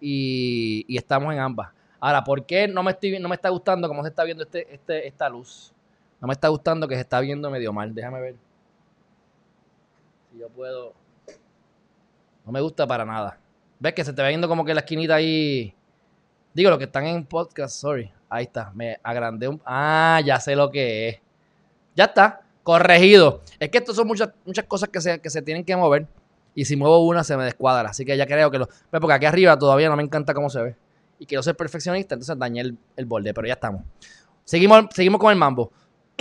Y, 0.00 0.84
y 0.88 0.96
estamos 0.96 1.32
en 1.32 1.38
ambas. 1.38 1.70
Ahora, 2.00 2.24
¿por 2.24 2.44
qué 2.44 2.66
no 2.66 2.82
me, 2.82 2.90
estoy, 2.90 3.20
no 3.20 3.28
me 3.28 3.36
está 3.36 3.48
gustando 3.50 3.86
cómo 3.86 4.02
se 4.02 4.08
está 4.08 4.24
viendo 4.24 4.42
este, 4.42 4.74
este, 4.74 5.06
esta 5.06 5.28
luz? 5.28 5.72
No 6.22 6.28
me 6.28 6.34
está 6.34 6.46
gustando 6.46 6.86
que 6.86 6.94
se 6.94 7.00
está 7.00 7.18
viendo 7.18 7.50
medio 7.50 7.72
mal. 7.72 7.92
Déjame 7.92 8.20
ver. 8.20 8.36
Si 10.30 10.38
yo 10.38 10.48
puedo. 10.48 10.94
No 12.46 12.52
me 12.52 12.60
gusta 12.60 12.86
para 12.86 13.04
nada. 13.04 13.40
¿Ves 13.80 13.92
que 13.92 14.04
se 14.04 14.12
te 14.12 14.22
va 14.22 14.28
viendo 14.28 14.46
como 14.46 14.64
que 14.64 14.72
la 14.72 14.80
esquinita 14.80 15.16
ahí? 15.16 15.74
Digo, 16.54 16.70
los 16.70 16.78
que 16.78 16.84
están 16.84 17.06
en 17.06 17.26
podcast, 17.26 17.74
sorry. 17.74 18.12
Ahí 18.28 18.44
está. 18.44 18.70
Me 18.72 19.00
agrandé 19.02 19.48
un. 19.48 19.60
Ah, 19.66 20.20
ya 20.24 20.38
sé 20.38 20.54
lo 20.54 20.70
que 20.70 21.08
es. 21.08 21.20
Ya 21.96 22.04
está. 22.04 22.42
Corregido. 22.62 23.42
Es 23.58 23.70
que 23.70 23.78
esto 23.78 23.92
son 23.92 24.06
muchas, 24.06 24.30
muchas 24.46 24.66
cosas 24.66 24.90
que 24.90 25.00
se, 25.00 25.18
que 25.18 25.28
se 25.28 25.42
tienen 25.42 25.64
que 25.64 25.74
mover. 25.74 26.06
Y 26.54 26.66
si 26.66 26.76
muevo 26.76 27.04
una 27.04 27.24
se 27.24 27.36
me 27.36 27.44
descuadra. 27.44 27.88
Así 27.88 28.04
que 28.04 28.16
ya 28.16 28.26
creo 28.26 28.48
que 28.48 28.60
lo. 28.60 28.68
Porque 28.92 29.12
aquí 29.12 29.26
arriba 29.26 29.58
todavía 29.58 29.88
no 29.88 29.96
me 29.96 30.04
encanta 30.04 30.34
cómo 30.34 30.48
se 30.48 30.62
ve. 30.62 30.76
Y 31.18 31.26
quiero 31.26 31.42
ser 31.42 31.56
perfeccionista, 31.56 32.14
entonces 32.14 32.38
dañé 32.38 32.60
el, 32.60 32.78
el 32.94 33.06
borde. 33.06 33.34
Pero 33.34 33.48
ya 33.48 33.54
estamos. 33.54 33.82
Seguimos, 34.44 34.86
seguimos 34.92 35.20
con 35.20 35.32
el 35.32 35.38
mambo. 35.38 35.72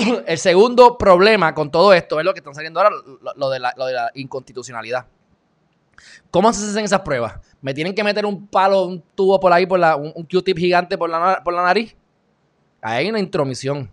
el 0.27 0.37
segundo 0.37 0.97
problema 0.97 1.53
con 1.53 1.71
todo 1.71 1.93
esto 1.93 2.19
es 2.19 2.25
lo 2.25 2.33
que 2.33 2.39
están 2.39 2.55
saliendo 2.55 2.79
ahora, 2.79 2.95
lo, 3.35 3.49
de, 3.49 3.59
la, 3.59 4.11
inconstitucionalidad. 4.15 5.05
¿Cómo 6.31 6.51
se 6.53 6.65
hacen 6.65 6.85
esas 6.85 7.01
pruebas? 7.01 7.39
¿Me 7.61 7.73
tienen 7.73 7.93
que 7.93 8.03
meter 8.03 8.25
un 8.25 8.47
palo, 8.47 8.85
un 8.85 9.03
tubo 9.15 9.39
por 9.39 9.53
ahí, 9.53 9.65
por 9.65 9.79
la, 9.79 9.95
un, 9.95 10.11
Q-tip 10.23 10.57
gigante 10.57 10.97
por 10.97 11.09
la, 11.09 11.41
nariz? 11.45 11.95
Hay 12.81 13.09
una 13.09 13.19
intromisión 13.19 13.91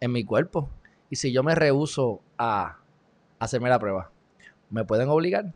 en 0.00 0.12
mi 0.12 0.24
cuerpo. 0.24 0.68
Y 1.08 1.16
si 1.16 1.32
yo 1.32 1.42
me 1.42 1.54
rehuso 1.54 2.20
a 2.36 2.76
hacerme 3.38 3.70
la 3.70 3.78
prueba, 3.78 4.10
¿me 4.68 4.84
pueden 4.84 5.08
obligar? 5.08 5.54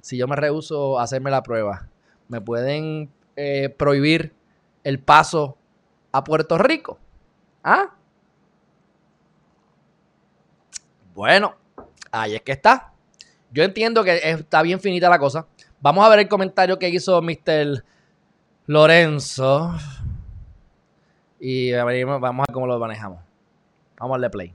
Si 0.00 0.16
yo 0.16 0.28
me 0.28 0.36
rehuso 0.36 1.00
a 1.00 1.02
hacerme 1.02 1.30
la 1.32 1.42
prueba, 1.42 1.88
¿me 2.28 2.40
pueden 2.40 3.10
eh, 3.34 3.70
prohibir 3.70 4.34
el 4.84 5.00
paso 5.00 5.58
a 6.12 6.22
Puerto 6.22 6.58
Rico? 6.58 7.00
¿Ah? 7.64 7.95
Bueno, 11.16 11.56
Ahí 12.12 12.34
es 12.34 12.42
que 12.42 12.52
está. 12.52 12.92
Yo 13.50 13.62
entiendo 13.62 14.04
que 14.04 14.20
está 14.22 14.62
bien 14.62 14.80
finita 14.80 15.08
la 15.08 15.18
cosa. 15.18 15.46
Vamos 15.80 16.04
a 16.04 16.08
ver 16.08 16.20
el 16.20 16.28
comentario 16.28 16.78
que 16.78 16.88
hizo 16.88 17.20
Mr. 17.20 17.84
Lorenzo. 18.66 19.74
Y 21.38 21.72
vamos 21.72 22.22
a 22.22 22.30
ver 22.30 22.46
cómo 22.52 22.66
lo 22.66 22.78
manejamos. 22.78 23.20
Vamos 23.98 24.14
a 24.14 24.18
darle 24.18 24.30
play. 24.30 24.54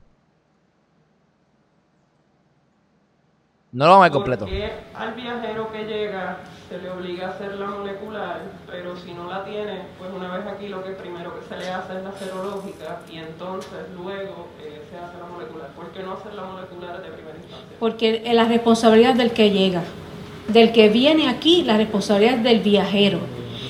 No 3.74 3.86
lo 3.86 3.92
vamos 3.92 4.02
a 4.02 4.08
ver 4.08 4.12
completo. 4.12 4.44
Porque 4.44 4.70
al 4.92 5.14
viajero 5.14 5.72
que 5.72 5.84
llega 5.84 6.40
se 6.68 6.76
le 6.76 6.90
obliga 6.90 7.28
a 7.28 7.30
hacer 7.30 7.54
la 7.54 7.68
molecular, 7.68 8.42
pero 8.70 8.94
si 8.98 9.14
no 9.14 9.30
la 9.30 9.46
tiene, 9.46 9.86
pues 9.98 10.10
una 10.14 10.36
vez 10.36 10.46
aquí 10.46 10.68
lo 10.68 10.84
que 10.84 10.90
primero 10.90 11.34
que 11.40 11.48
se 11.48 11.56
le 11.56 11.70
hace 11.70 11.96
es 11.96 12.04
la 12.04 12.12
serológica 12.12 13.00
y 13.10 13.16
entonces 13.16 13.88
luego 13.96 14.48
eh, 14.62 14.82
se 14.90 14.98
hace 14.98 15.16
la 15.18 15.24
molecular. 15.24 15.68
¿Por 15.68 15.90
qué 15.90 16.02
no 16.02 16.12
hacer 16.12 16.34
la 16.34 16.42
molecular 16.42 17.02
de 17.02 17.08
primera 17.12 17.38
instancia? 17.38 17.76
Porque 17.80 18.22
la 18.34 18.44
responsabilidad 18.44 19.14
del 19.14 19.30
que 19.30 19.50
llega, 19.50 19.82
del 20.48 20.70
que 20.72 20.90
viene 20.90 21.30
aquí, 21.30 21.62
la 21.62 21.78
responsabilidad 21.78 22.36
del 22.40 22.60
viajero. 22.60 23.20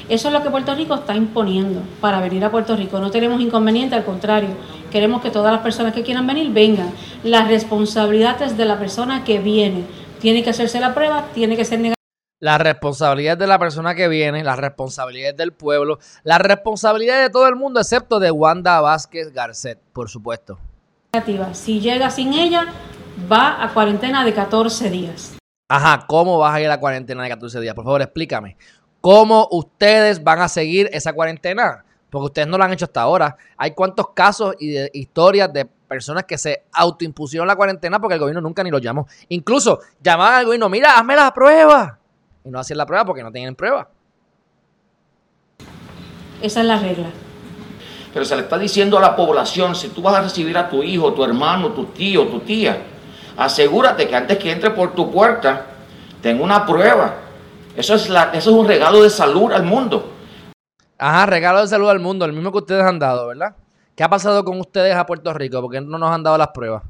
Eso 0.08 0.28
es 0.28 0.34
lo 0.34 0.42
que 0.42 0.50
Puerto 0.50 0.74
Rico 0.74 0.96
está 0.96 1.14
imponiendo 1.14 1.80
para 2.00 2.20
venir 2.20 2.44
a 2.44 2.50
Puerto 2.50 2.74
Rico. 2.74 2.98
No 2.98 3.12
tenemos 3.12 3.40
inconveniente, 3.40 3.94
al 3.94 4.04
contrario, 4.04 4.50
queremos 4.92 5.22
que 5.22 5.30
todas 5.30 5.52
las 5.52 5.62
personas 5.62 5.94
que 5.94 6.02
quieran 6.02 6.26
venir 6.26 6.52
vengan. 6.52 6.92
La 7.24 7.44
responsabilidad 7.44 8.40
es 8.42 8.56
de 8.56 8.66
la 8.66 8.78
persona 8.78 9.24
que 9.24 9.38
viene. 9.38 9.84
Tiene 10.20 10.44
que 10.44 10.50
hacerse 10.50 10.78
la 10.78 10.94
prueba, 10.94 11.24
tiene 11.34 11.56
que 11.56 11.64
ser 11.64 11.78
negativa. 11.78 11.96
La 12.38 12.58
responsabilidad 12.58 13.38
de 13.38 13.46
la 13.46 13.58
persona 13.58 13.94
que 13.94 14.08
viene, 14.08 14.44
la 14.44 14.56
responsabilidad 14.56 15.34
del 15.34 15.52
pueblo, 15.52 15.98
la 16.24 16.38
responsabilidad 16.38 17.22
de 17.22 17.30
todo 17.30 17.48
el 17.48 17.56
mundo, 17.56 17.80
excepto 17.80 18.20
de 18.20 18.30
Wanda 18.30 18.80
Vázquez 18.80 19.32
Garcet, 19.32 19.78
por 19.92 20.10
supuesto. 20.10 20.58
Si 21.52 21.80
llega 21.80 22.10
sin 22.10 22.34
ella, 22.34 22.66
va 23.30 23.62
a 23.62 23.72
cuarentena 23.72 24.24
de 24.24 24.34
14 24.34 24.90
días. 24.90 25.36
Ajá, 25.68 26.04
¿cómo 26.06 26.38
vas 26.38 26.54
a 26.54 26.60
ir 26.60 26.66
a 26.66 26.70
la 26.70 26.80
cuarentena 26.80 27.22
de 27.22 27.28
14 27.30 27.60
días? 27.60 27.74
Por 27.74 27.84
favor, 27.84 28.02
explícame. 28.02 28.56
¿Cómo 29.00 29.48
ustedes 29.50 30.22
van 30.22 30.40
a 30.40 30.48
seguir 30.48 30.90
esa 30.92 31.12
cuarentena? 31.12 31.84
Porque 32.12 32.26
ustedes 32.26 32.46
no 32.46 32.58
lo 32.58 32.64
han 32.64 32.72
hecho 32.72 32.84
hasta 32.84 33.00
ahora. 33.00 33.34
Hay 33.56 33.70
cuántos 33.70 34.10
casos 34.10 34.54
y 34.60 34.68
de 34.68 34.90
historias 34.92 35.50
de 35.50 35.64
personas 35.64 36.24
que 36.24 36.36
se 36.36 36.64
autoimpusieron 36.70 37.48
la 37.48 37.56
cuarentena 37.56 37.98
porque 37.98 38.14
el 38.14 38.20
gobierno 38.20 38.42
nunca 38.42 38.62
ni 38.62 38.70
lo 38.70 38.78
llamó. 38.78 39.08
Incluso 39.30 39.80
llamaban 40.00 40.34
al 40.34 40.44
gobierno, 40.44 40.68
mira, 40.68 40.98
hazme 40.98 41.16
la 41.16 41.32
prueba. 41.32 41.98
Y 42.44 42.50
no 42.50 42.60
hacían 42.60 42.76
la 42.76 42.84
prueba 42.84 43.06
porque 43.06 43.22
no 43.22 43.32
tienen 43.32 43.54
prueba. 43.54 43.88
Esa 46.42 46.60
es 46.60 46.66
la 46.66 46.78
regla. 46.78 47.08
Pero 48.12 48.24
se 48.26 48.36
le 48.36 48.42
está 48.42 48.58
diciendo 48.58 48.98
a 48.98 49.00
la 49.00 49.16
población, 49.16 49.74
si 49.74 49.88
tú 49.88 50.02
vas 50.02 50.14
a 50.14 50.20
recibir 50.20 50.58
a 50.58 50.68
tu 50.68 50.82
hijo, 50.82 51.14
tu 51.14 51.24
hermano, 51.24 51.72
tu 51.72 51.86
tío, 51.86 52.26
tu 52.26 52.40
tía, 52.40 52.76
asegúrate 53.38 54.06
que 54.06 54.14
antes 54.14 54.38
que 54.38 54.52
entre 54.52 54.70
por 54.70 54.94
tu 54.94 55.10
puerta, 55.10 55.64
tenga 56.20 56.44
una 56.44 56.66
prueba 56.66 57.22
eso 57.76 57.94
es, 57.94 58.08
la, 58.10 58.24
eso 58.34 58.50
es 58.50 58.56
un 58.56 58.68
regalo 58.68 59.02
de 59.02 59.10
salud 59.10 59.52
al 59.52 59.62
mundo. 59.62 60.10
Ajá, 61.04 61.26
regalo 61.26 61.60
de 61.60 61.66
salud 61.66 61.90
al 61.90 61.98
mundo, 61.98 62.24
el 62.24 62.32
mismo 62.32 62.52
que 62.52 62.58
ustedes 62.58 62.84
han 62.84 63.00
dado, 63.00 63.26
¿verdad? 63.26 63.56
¿Qué 63.96 64.04
ha 64.04 64.08
pasado 64.08 64.44
con 64.44 64.60
ustedes 64.60 64.94
a 64.94 65.04
Puerto 65.04 65.34
Rico? 65.34 65.60
Porque 65.60 65.80
no 65.80 65.98
nos 65.98 66.12
han 66.12 66.22
dado 66.22 66.38
las 66.38 66.50
pruebas. 66.54 66.84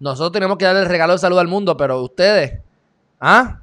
Nosotros 0.00 0.32
tenemos 0.32 0.58
que 0.58 0.66
darle 0.66 0.82
el 0.82 0.86
regalo 0.86 1.14
de 1.14 1.18
salud 1.18 1.38
al 1.38 1.48
mundo, 1.48 1.74
pero 1.74 2.02
ustedes, 2.02 2.60
¿ah? 3.18 3.60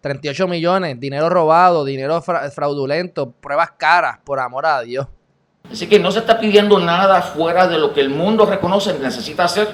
38 0.00 0.48
millones, 0.48 0.98
dinero 0.98 1.28
robado, 1.28 1.84
dinero 1.84 2.20
fraudulento, 2.22 3.30
pruebas 3.30 3.70
caras, 3.78 4.18
por 4.24 4.40
amor 4.40 4.66
a 4.66 4.80
Dios. 4.80 5.06
Así 5.70 5.86
que 5.86 6.00
no 6.00 6.10
se 6.10 6.18
está 6.18 6.40
pidiendo 6.40 6.80
nada 6.80 7.22
fuera 7.22 7.68
de 7.68 7.78
lo 7.78 7.94
que 7.94 8.00
el 8.00 8.10
mundo 8.10 8.46
reconoce 8.46 8.98
necesita 8.98 9.44
hacer. 9.44 9.68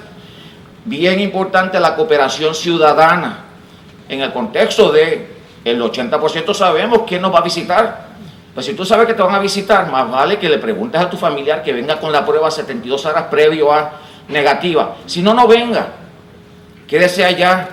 Bien 0.85 1.19
importante 1.19 1.79
la 1.79 1.95
cooperación 1.95 2.53
ciudadana 2.53 3.45
en 4.07 4.21
el 4.21 4.31
contexto 4.31 4.91
de 4.91 5.33
el 5.65 5.81
80% 5.81 6.53
sabemos 6.53 7.05
quién 7.07 7.23
nos 7.23 7.33
va 7.33 7.39
a 7.39 7.43
visitar. 7.43 8.10
Pues 8.53 8.65
si 8.65 8.73
tú 8.73 8.83
sabes 8.85 9.07
que 9.07 9.13
te 9.13 9.21
van 9.21 9.33
a 9.33 9.39
visitar, 9.39 9.89
más 9.89 10.09
vale 10.11 10.37
que 10.37 10.49
le 10.49 10.57
preguntes 10.57 10.99
a 10.99 11.09
tu 11.09 11.15
familiar 11.15 11.63
que 11.63 11.71
venga 11.71 11.99
con 11.99 12.11
la 12.11 12.25
prueba 12.25 12.51
72 12.51 13.05
horas 13.05 13.23
previo 13.31 13.71
a 13.71 13.91
negativa. 14.27 14.95
Si 15.05 15.21
no, 15.21 15.33
no 15.33 15.47
venga. 15.47 15.87
Quédese 16.87 17.23
allá 17.23 17.69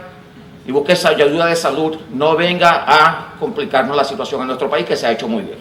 y 0.64 0.70
busque 0.70 0.92
esa 0.92 1.08
ayuda 1.08 1.46
de 1.46 1.56
salud. 1.56 1.98
No 2.10 2.36
venga 2.36 2.84
a 2.86 3.34
complicarnos 3.40 3.96
la 3.96 4.04
situación 4.04 4.42
en 4.42 4.48
nuestro 4.48 4.70
país, 4.70 4.86
que 4.86 4.96
se 4.96 5.06
ha 5.06 5.12
hecho 5.12 5.26
muy 5.26 5.42
bien. 5.42 5.58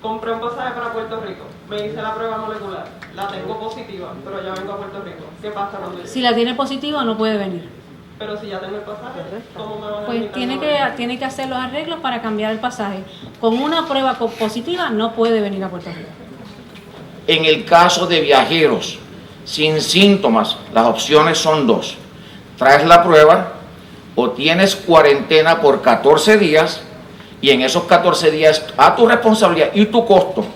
Compré 0.00 0.32
un 0.32 0.40
pasaje 0.40 0.72
para 0.72 0.92
Puerto 0.92 1.20
Rico. 1.20 1.44
Me 1.68 1.84
hice 1.84 2.00
la 2.00 2.14
prueba 2.14 2.38
molecular. 2.38 2.86
La 3.14 3.28
tengo 3.28 3.58
positiva, 3.58 4.12
pero 4.24 4.42
ya 4.42 4.54
vengo 4.54 4.72
a 4.72 4.76
Puerto 4.78 5.02
Rico. 5.02 5.24
¿Qué 5.42 5.50
pasa 5.50 5.78
cuando 5.78 6.06
Si 6.06 6.22
la 6.22 6.34
tiene 6.34 6.54
positiva, 6.54 7.04
no 7.04 7.18
puede 7.18 7.36
venir. 7.36 7.75
Pero 8.18 8.40
si 8.40 8.46
ya 8.46 8.60
tengo 8.60 8.76
el 8.76 8.82
pasaje, 8.82 9.20
¿cómo 9.54 9.76
me 9.76 9.90
van 9.90 10.04
a 10.04 10.06
Pues 10.06 10.32
tiene 10.32 10.58
que, 10.58 10.78
tiene 10.96 11.18
que 11.18 11.24
hacer 11.26 11.48
los 11.48 11.58
arreglos 11.58 12.00
para 12.00 12.22
cambiar 12.22 12.52
el 12.52 12.58
pasaje. 12.58 13.00
Con 13.40 13.58
una 13.58 13.86
prueba 13.86 14.14
positiva 14.14 14.88
no 14.88 15.12
puede 15.12 15.40
venir 15.40 15.62
a 15.62 15.68
Puerto 15.68 15.90
Rico. 15.90 16.08
En 17.26 17.44
el 17.44 17.64
caso 17.66 18.06
de 18.06 18.20
viajeros 18.20 18.98
sin 19.44 19.80
síntomas, 19.82 20.56
las 20.72 20.86
opciones 20.86 21.36
son 21.36 21.66
dos. 21.66 21.96
Traes 22.56 22.86
la 22.86 23.02
prueba 23.02 23.52
o 24.14 24.30
tienes 24.30 24.74
cuarentena 24.76 25.60
por 25.60 25.82
14 25.82 26.38
días 26.38 26.80
y 27.42 27.50
en 27.50 27.60
esos 27.60 27.84
14 27.84 28.30
días 28.30 28.64
a 28.78 28.96
tu 28.96 29.06
responsabilidad 29.06 29.70
y 29.74 29.84
tu 29.86 30.06
costo 30.06 30.46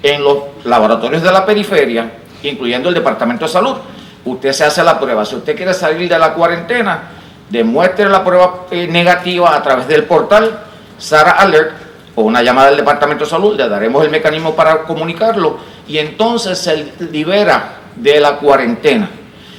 en 0.00 0.22
los 0.22 0.38
laboratorios 0.64 1.22
de 1.22 1.32
la 1.32 1.44
periferia, 1.44 2.12
incluyendo 2.44 2.88
el 2.88 2.94
Departamento 2.94 3.46
de 3.46 3.50
Salud 3.50 3.78
usted 4.24 4.52
se 4.52 4.64
hace 4.64 4.82
la 4.82 4.98
prueba. 4.98 5.24
Si 5.24 5.36
usted 5.36 5.56
quiere 5.56 5.74
salir 5.74 6.08
de 6.08 6.18
la 6.18 6.34
cuarentena, 6.34 7.02
demuestre 7.50 8.08
la 8.08 8.24
prueba 8.24 8.66
eh, 8.70 8.86
negativa 8.86 9.54
a 9.54 9.62
través 9.62 9.86
del 9.86 10.04
portal 10.04 10.60
Sara 10.98 11.32
Alert 11.32 11.72
o 12.14 12.22
una 12.22 12.42
llamada 12.42 12.68
del 12.68 12.78
Departamento 12.78 13.24
de 13.24 13.30
Salud, 13.30 13.56
le 13.56 13.68
daremos 13.68 14.04
el 14.04 14.10
mecanismo 14.10 14.54
para 14.54 14.82
comunicarlo 14.82 15.58
y 15.86 15.98
entonces 15.98 16.58
se 16.58 16.92
libera 17.10 17.76
de 17.96 18.20
la 18.20 18.36
cuarentena. 18.36 19.10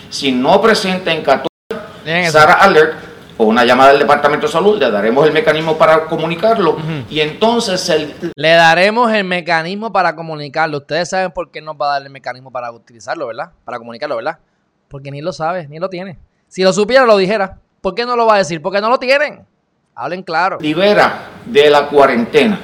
Si 0.09 0.31
no 0.31 0.61
presenta 0.61 1.11
en 1.11 1.21
14, 1.21 2.31
Sara 2.31 2.53
Alert 2.53 2.93
o 3.37 3.43
una 3.43 3.65
llamada 3.65 3.89
del 3.89 3.99
Departamento 3.99 4.47
de 4.47 4.53
Salud, 4.53 4.79
le 4.79 4.89
daremos 4.89 5.27
el 5.27 5.33
mecanismo 5.33 5.77
para 5.77 6.05
comunicarlo 6.05 6.77
y 7.09 7.19
entonces 7.19 7.81
se... 7.81 8.15
Le 8.33 8.49
daremos 8.51 9.11
el 9.11 9.25
mecanismo 9.25 9.91
para 9.91 10.15
comunicarlo. 10.15 10.77
Ustedes 10.77 11.09
saben 11.09 11.31
por 11.31 11.51
qué 11.51 11.61
nos 11.61 11.75
va 11.75 11.87
a 11.87 11.93
dar 11.93 12.03
el 12.03 12.09
mecanismo 12.09 12.51
para 12.51 12.71
utilizarlo, 12.71 13.27
¿verdad? 13.27 13.51
Para 13.65 13.77
comunicarlo, 13.77 14.15
¿verdad? 14.15 14.39
Porque 14.87 15.11
ni 15.11 15.21
lo 15.21 15.33
sabe, 15.33 15.67
ni 15.67 15.79
lo 15.79 15.89
tiene. 15.89 16.17
Si 16.47 16.63
lo 16.63 16.71
supiera, 16.73 17.05
lo 17.05 17.17
dijera. 17.17 17.59
¿Por 17.81 17.95
qué 17.95 18.05
no 18.05 18.15
lo 18.15 18.25
va 18.25 18.35
a 18.35 18.37
decir? 18.39 18.61
Porque 18.61 18.81
no 18.81 18.89
lo 18.89 18.97
tienen. 18.97 19.45
Hablen 19.93 20.23
claro. 20.23 20.57
Libera 20.59 21.29
de 21.45 21.69
la 21.69 21.87
cuarentena. 21.87 22.59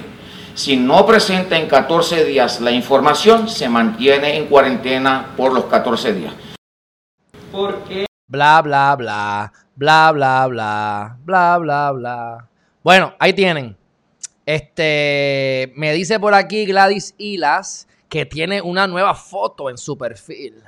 Si 0.54 0.75
no 0.75 1.06
presenta 1.06 1.58
en 1.58 1.68
14 1.68 2.25
días 2.25 2.60
la 2.60 2.72
información, 2.72 3.48
se 3.48 3.70
mantiene 3.70 4.38
en 4.38 4.48
cuarentena 4.48 5.34
por 5.38 5.54
los 5.54 5.66
14 5.66 6.13
días. 6.13 6.34
¿Por 7.51 7.84
qué? 7.84 8.06
Bla, 8.28 8.62
bla, 8.62 8.96
bla, 8.98 9.54
bla, 9.75 10.12
bla, 10.12 10.48
bla, 10.48 11.18
bla, 11.24 11.58
bla, 11.58 11.92
bla. 11.92 12.50
Bueno, 12.84 13.13
ahí 13.20 13.34
tienen. 13.34 13.78
Este, 14.46 15.72
me 15.75 15.94
dice 15.94 16.20
por 16.20 16.34
aquí 16.34 16.66
Gladys 16.66 17.16
Hilas 17.18 17.88
que 18.10 18.25
tiene 18.25 18.62
una 18.62 18.88
nueva 18.88 19.13
foto 19.16 19.70
en 19.70 19.78
su 19.78 19.98
perfil. 19.98 20.62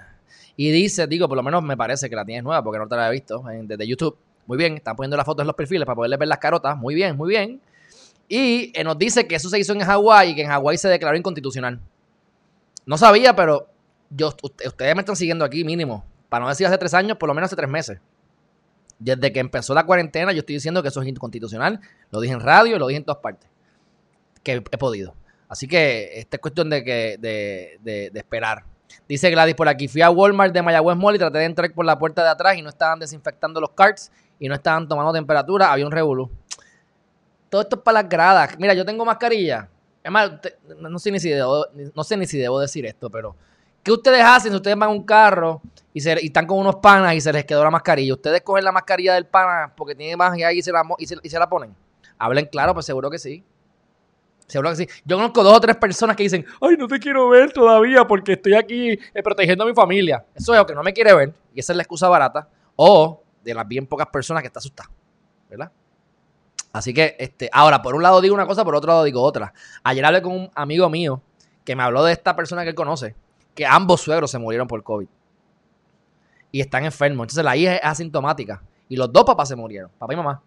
Y 0.56 0.72
dice, 0.72 1.08
digo, 1.08 1.28
por 1.28 1.36
lo 1.36 1.44
menos 1.44 1.64
me 1.64 1.76
parece 1.76 2.10
que 2.10 2.16
la 2.16 2.26
tienes 2.26 2.44
nueva 2.44 2.64
porque 2.64 2.80
no 2.80 2.88
te 2.88 2.96
la 2.96 3.10
he 3.10 3.12
visto 3.12 3.44
desde 3.64 3.88
YouTube. 3.88 4.18
Muy 4.46 4.58
bien, 4.58 4.76
están 4.76 4.96
poniendo 4.96 5.18
las 5.18 5.26
fotos 5.26 5.44
en 5.44 5.48
los 5.48 5.56
perfiles 5.56 5.86
para 5.86 5.96
poderle 5.96 6.18
ver 6.18 6.28
las 6.28 6.38
carotas. 6.38 6.78
Muy 6.78 6.96
bien, 6.96 7.16
muy 7.16 7.30
bien. 7.30 7.62
Y 8.28 8.72
eh, 8.74 8.84
nos 8.84 8.98
dice 8.98 9.28
que 9.28 9.36
eso 9.36 9.50
se 9.50 9.60
hizo 9.60 9.74
en 9.74 9.82
Hawái 9.82 10.32
y 10.32 10.36
que 10.36 10.42
en 10.44 10.50
Hawái 10.50 10.78
se 10.78 10.90
declaró 10.90 11.18
inconstitucional. 11.18 11.80
No 12.86 12.98
sabía, 12.98 13.36
pero 13.36 13.68
yo, 14.10 14.34
ustedes 14.42 14.96
me 14.96 15.02
están 15.02 15.16
siguiendo 15.16 15.46
aquí 15.46 15.64
mínimo. 15.64 16.06
Para 16.30 16.44
no 16.44 16.50
decir 16.50 16.68
hace 16.68 16.78
tres 16.78 16.94
años, 16.94 17.18
por 17.18 17.30
lo 17.30 17.34
menos 17.34 17.48
hace 17.48 17.56
tres 17.56 17.70
meses. 17.70 18.00
Desde 19.00 19.32
que 19.32 19.40
empezó 19.40 19.74
la 19.74 19.86
cuarentena, 19.86 20.32
yo 20.32 20.40
estoy 20.40 20.56
diciendo 20.56 20.82
que 20.82 20.90
eso 20.90 21.02
es 21.02 21.08
inconstitucional. 21.08 21.80
Lo 22.12 22.20
dije 22.22 22.34
en 22.34 22.40
radio 22.40 22.78
lo 22.78 22.88
dije 22.88 22.98
en 22.98 23.06
todas 23.06 23.22
partes. 23.22 23.50
Que 24.44 24.54
he 24.54 24.78
podido. 24.78 25.16
Así 25.48 25.68
que 25.68 26.20
esta 26.20 26.38
es 26.38 26.42
cuestión 26.42 26.70
de, 26.70 26.84
que, 26.84 27.18
de, 27.20 27.80
de, 27.82 28.10
de 28.12 28.20
esperar. 28.20 28.64
Dice 29.08 29.30
Gladys 29.30 29.56
por 29.56 29.68
aquí, 29.68 29.88
fui 29.88 30.02
a 30.02 30.10
Walmart 30.10 30.54
de 30.54 30.62
Mayagüez 30.62 30.98
Mall 30.98 31.16
y 31.16 31.20
traté 31.20 31.40
de 31.40 31.46
entrar 31.46 31.72
por 31.74 31.86
la 31.86 31.98
puerta 31.98 32.24
de 32.24 32.30
atrás 32.30 32.58
y 32.58 32.62
no 32.62 32.70
estaban 32.70 33.00
desinfectando 33.00 33.60
los 33.60 33.72
carts 33.72 34.12
y 34.40 34.48
no 34.48 34.56
estaban 34.56 34.88
tomando 34.88 35.12
temperatura, 35.12 35.72
había 35.72 35.86
un 35.86 35.92
revolú. 35.92 36.30
Todo 37.50 37.62
esto 37.62 37.76
es 37.76 37.82
para 37.82 38.02
las 38.02 38.10
gradas. 38.10 38.58
Mira, 38.58 38.74
yo 38.74 38.86
tengo 38.86 39.06
mascarilla. 39.06 39.70
Es 40.04 40.12
más, 40.12 40.32
no, 40.80 41.00
sé 41.00 41.12
ni 41.12 41.20
si 41.20 41.30
debo, 41.30 41.66
no 41.96 42.04
sé 42.04 42.18
ni 42.18 42.26
si 42.26 42.38
debo 42.38 42.60
decir 42.60 42.86
esto, 42.86 43.10
pero 43.10 43.36
¿qué 43.84 43.92
ustedes 43.92 44.24
hacen 44.24 44.52
si 44.52 44.56
ustedes 44.56 44.78
van 44.78 44.90
a 44.90 44.92
un 44.92 45.04
carro 45.04 45.62
y, 45.94 46.02
se, 46.02 46.14
están 46.26 46.46
con 46.46 46.58
unos 46.58 46.78
panas 46.78 47.14
y 47.14 47.22
se 47.22 47.32
les 47.32 47.46
quedó 47.46 47.64
la 47.64 47.72
mascarilla? 47.72 48.14
¿Ustedes 48.14 48.42
cogen 48.42 48.66
la 48.66 48.72
mascarilla 48.72 49.14
del 49.14 49.26
pana 49.26 49.72
porque 49.78 49.96
tiene 49.96 50.18
más 50.18 50.38
y, 50.38 50.62
se 50.62 50.72
la, 50.72 50.84
y, 50.98 51.04
y 51.04 51.30
se 51.30 51.40
la 51.40 51.48
ponen? 51.48 51.76
Hablen 52.18 52.48
claro, 52.48 52.74
pues 52.74 52.86
seguro 52.86 53.10
que 53.10 53.20
sí. 53.20 53.44
Seguro 54.48 54.70
que 54.72 54.76
sí. 54.76 54.88
Yo 55.06 55.16
conozco 55.18 55.44
dos 55.44 55.58
o 55.58 55.62
tres 55.62 55.76
personas 55.78 56.16
que 56.16 56.24
dicen, 56.24 56.46
ay, 56.62 56.76
no 56.78 56.88
te 56.88 57.00
quiero 57.00 57.30
ver 57.30 57.52
todavía 57.52 58.06
porque 58.06 58.34
estoy 58.34 58.54
aquí 58.54 58.90
eh, 58.92 59.24
protegiendo 59.24 59.64
a 59.64 59.68
mi 59.68 59.74
familia. 59.74 60.26
Eso 60.36 60.54
es 60.54 60.60
o 60.60 60.66
que 60.66 60.76
no 60.76 60.84
me 60.84 60.94
quiere 60.94 61.14
ver, 61.14 61.34
y 61.54 61.60
esa 61.60 61.74
es 61.74 61.78
la 61.78 61.84
excusa 61.84 62.08
barata, 62.10 62.48
o 62.76 63.22
de 63.44 63.54
las 63.54 63.68
bien 63.68 63.88
pocas 63.88 64.08
personas 64.08 64.42
que 64.42 64.48
está 64.48 64.60
asustada, 64.60 64.90
¿verdad? 65.50 65.72
Así 66.72 66.94
que, 66.94 67.16
este, 67.20 67.50
ahora, 67.54 67.82
por 67.82 67.94
un 67.94 68.02
lado 68.02 68.20
digo 68.20 68.34
una 68.34 68.48
cosa, 68.48 68.66
por 68.66 68.76
otro 68.76 68.90
lado 68.90 69.04
digo 69.04 69.22
otra. 69.22 69.54
Ayer 69.84 70.04
hablé 70.04 70.22
con 70.24 70.32
un 70.34 70.52
amigo 70.56 70.90
mío 70.90 71.22
que 71.64 71.76
me 71.76 71.84
habló 71.84 72.04
de 72.04 72.14
esta 72.14 72.36
persona 72.36 72.64
que 72.64 72.70
él 72.70 72.76
conoce, 72.76 73.16
que 73.54 73.66
ambos 73.66 74.02
suegros 74.02 74.32
se 74.32 74.40
murieron 74.40 74.68
por 74.68 74.82
COVID. 74.84 75.08
Y 76.52 76.62
están 76.62 76.84
enfermos. 76.84 77.26
Entonces 77.26 77.44
la 77.44 77.56
hija 77.56 77.76
es 77.76 77.84
asintomática. 77.84 78.64
Y 78.90 78.96
los 78.96 79.12
dos 79.14 79.24
papás 79.24 79.50
se 79.50 79.56
murieron, 79.56 79.92
papá 79.98 80.14
y 80.14 80.18
mamá. 80.18 80.42